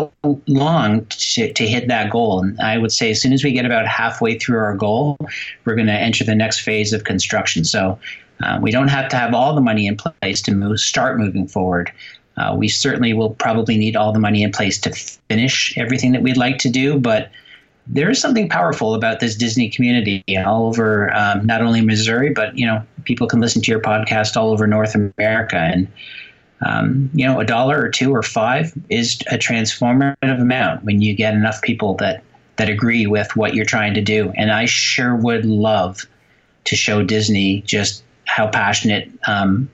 long 0.47 1.07
to, 1.07 1.53
to 1.53 1.67
hit 1.67 1.89
that 1.89 2.11
goal. 2.11 2.43
And 2.43 2.61
I 2.61 2.79
would 2.79 2.93
say 2.93 3.11
as 3.11 3.21
soon 3.23 3.33
as 3.33 3.45
we 3.45 3.53
get 3.53 3.65
about 3.65 3.87
halfway 3.87 4.39
through 4.39 4.59
our 4.59 4.77
goal, 4.77 5.17
we're 5.65 5.77
going 5.77 5.87
to 5.87 5.93
enter 5.93 6.25
the 6.25 6.35
next 6.35 6.61
phase 6.61 6.93
of 6.93 7.05
construction. 7.05 7.65
So 7.65 7.99
uh, 8.43 8.59
we 8.61 8.71
don't 8.71 8.89
have 8.89 9.09
to 9.11 9.17
have 9.17 9.35
all 9.35 9.55
the 9.55 9.61
money 9.61 9.87
in 9.87 9.97
place 9.97 10.43
to 10.43 10.53
move, 10.53 10.81
start 10.81 11.19
moving 11.19 11.47
forward. 11.47 11.93
Uh, 12.41 12.55
we 12.55 12.69
certainly 12.69 13.12
will 13.12 13.35
probably 13.35 13.77
need 13.77 13.97
all 13.97 14.12
the 14.12 14.19
money 14.19 14.43
in 14.43 14.51
place 14.51 14.79
to 14.79 14.91
finish 14.91 15.77
everything 15.77 16.12
that 16.12 16.23
we'd 16.23 16.39
like 16.39 16.57
to 16.57 16.71
do, 16.71 16.99
but 16.99 17.31
there 17.87 18.09
is 18.09 18.19
something 18.19 18.49
powerful 18.49 18.95
about 18.95 19.21
this 19.21 19.35
Disney 19.35 19.69
community 19.69 20.25
all 20.39 20.67
over 20.67 21.15
um, 21.15 21.45
not 21.45 21.61
only 21.61 21.83
Missouri, 21.83 22.31
but 22.31 22.57
you 22.57 22.67
know 22.67 22.83
people 23.05 23.27
can 23.27 23.41
listen 23.41 23.61
to 23.62 23.71
your 23.71 23.81
podcast 23.81 24.37
all 24.37 24.53
over 24.53 24.67
North 24.67 24.95
America, 24.95 25.57
and 25.57 25.87
um, 26.65 27.11
you 27.12 27.27
know 27.27 27.41
a 27.41 27.45
dollar 27.45 27.79
or 27.79 27.91
two 27.91 28.15
or 28.15 28.23
five 28.23 28.73
is 28.89 29.21
a 29.31 29.37
transformative 29.37 30.41
amount 30.41 30.85
when 30.85 31.03
you 31.03 31.15
get 31.15 31.35
enough 31.35 31.61
people 31.61 31.95
that 31.97 32.23
that 32.57 32.71
agree 32.71 33.07
with 33.07 33.37
what 33.37 33.55
you're 33.55 33.65
trying 33.67 33.95
to 33.95 34.03
do. 34.03 34.33
And 34.37 34.51
I 34.51 34.65
sure 34.65 35.15
would 35.17 35.45
love 35.45 36.07
to 36.65 36.77
show 36.77 37.03
Disney 37.03 37.62
just 37.62 38.03
how 38.31 38.48
passionate 38.48 39.11
um, 39.27 39.69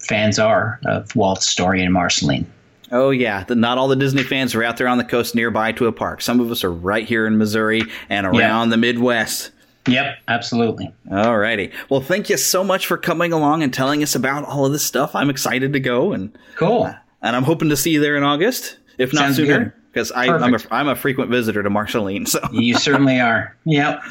fans 0.00 0.38
are 0.38 0.80
of 0.86 1.14
Walt's 1.14 1.46
story 1.48 1.82
and 1.82 1.92
Marceline. 1.92 2.50
Oh 2.92 3.10
yeah, 3.10 3.44
the, 3.44 3.54
not 3.54 3.78
all 3.78 3.86
the 3.86 3.94
Disney 3.94 4.24
fans 4.24 4.52
are 4.56 4.64
out 4.64 4.76
there 4.76 4.88
on 4.88 4.98
the 4.98 5.04
coast 5.04 5.34
nearby 5.36 5.70
to 5.72 5.86
a 5.86 5.92
park. 5.92 6.20
Some 6.22 6.40
of 6.40 6.50
us 6.50 6.64
are 6.64 6.72
right 6.72 7.06
here 7.06 7.24
in 7.26 7.38
Missouri 7.38 7.82
and 8.08 8.26
around 8.26 8.66
Yeah. 8.68 8.70
the 8.70 8.76
Midwest. 8.78 9.52
Yep, 9.86 10.16
absolutely. 10.28 10.92
Alrighty. 11.08 11.72
Well, 11.88 12.00
thank 12.00 12.28
you 12.28 12.36
so 12.36 12.64
much 12.64 12.86
for 12.86 12.96
coming 12.98 13.32
along 13.32 13.62
and 13.62 13.72
telling 13.72 14.02
us 14.02 14.14
about 14.16 14.44
all 14.44 14.66
of 14.66 14.72
this 14.72 14.84
stuff. 14.84 15.14
I'm 15.14 15.30
excited 15.30 15.72
to 15.72 15.80
go 15.80 16.12
and 16.12 16.36
cool. 16.56 16.92
and 17.22 17.36
I'm 17.36 17.44
hoping 17.44 17.68
to 17.70 17.76
see 17.76 17.92
you 17.92 18.00
there 18.00 18.16
in 18.16 18.22
August, 18.24 18.76
if 18.98 19.12
not 19.12 19.20
Sounds 19.20 19.36
sooner, 19.36 19.74
because 19.92 20.10
I'm 20.14 20.52
a. 20.54 20.58
I'm 20.72 20.88
a 20.88 20.96
frequent 20.96 21.30
visitor 21.30 21.62
to 21.62 21.70
Marceline. 21.70 22.26
So 22.28 22.40
You 22.50 22.74
certainly 22.76 23.20
are. 23.20 23.56
Yep. 23.66 24.02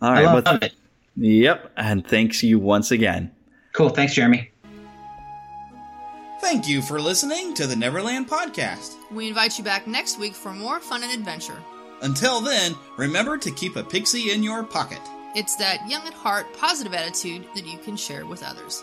all 0.00 0.08
I 0.10 0.24
right, 0.24 0.44
love 0.44 0.62
it. 0.62 0.72
Yep, 1.16 1.72
and 1.76 2.06
thanks 2.06 2.42
you 2.42 2.58
once 2.58 2.90
again. 2.90 3.30
Cool. 3.72 3.90
Thanks, 3.90 4.14
Jeremy. 4.14 4.50
Thank 6.40 6.68
you 6.68 6.82
for 6.82 7.00
listening 7.00 7.54
to 7.54 7.66
the 7.66 7.76
Neverland 7.76 8.28
Podcast. 8.28 8.96
We 9.10 9.28
invite 9.28 9.58
you 9.58 9.64
back 9.64 9.86
next 9.86 10.18
week 10.18 10.34
for 10.34 10.52
more 10.52 10.80
fun 10.80 11.02
and 11.02 11.12
adventure. 11.12 11.56
Until 12.02 12.40
then, 12.40 12.74
remember 12.96 13.38
to 13.38 13.50
keep 13.52 13.76
a 13.76 13.84
pixie 13.84 14.32
in 14.32 14.42
your 14.42 14.64
pocket. 14.64 14.98
It's 15.36 15.54
that 15.56 15.88
young 15.88 16.06
at 16.06 16.12
heart, 16.12 16.52
positive 16.58 16.94
attitude 16.94 17.46
that 17.54 17.66
you 17.66 17.78
can 17.78 17.96
share 17.96 18.26
with 18.26 18.42
others. 18.42 18.82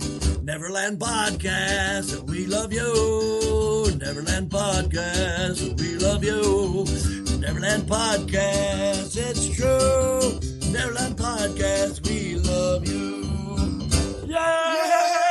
Neverland 0.43 0.99
Podcast. 0.99 2.23
We 2.29 2.45
love 2.47 2.73
you. 2.73 3.95
Neverland 3.97 4.49
Podcast. 4.49 5.79
We 5.79 5.95
love 5.97 6.23
you. 6.23 6.85
Neverland 7.39 7.83
Podcast. 7.83 9.15
It's 9.17 9.49
true. 9.55 10.39
Neverland 10.71 11.17
Podcast. 11.17 12.07
We 12.07 12.35
love 12.35 12.87
you. 12.87 13.21
Yeah! 14.27 15.30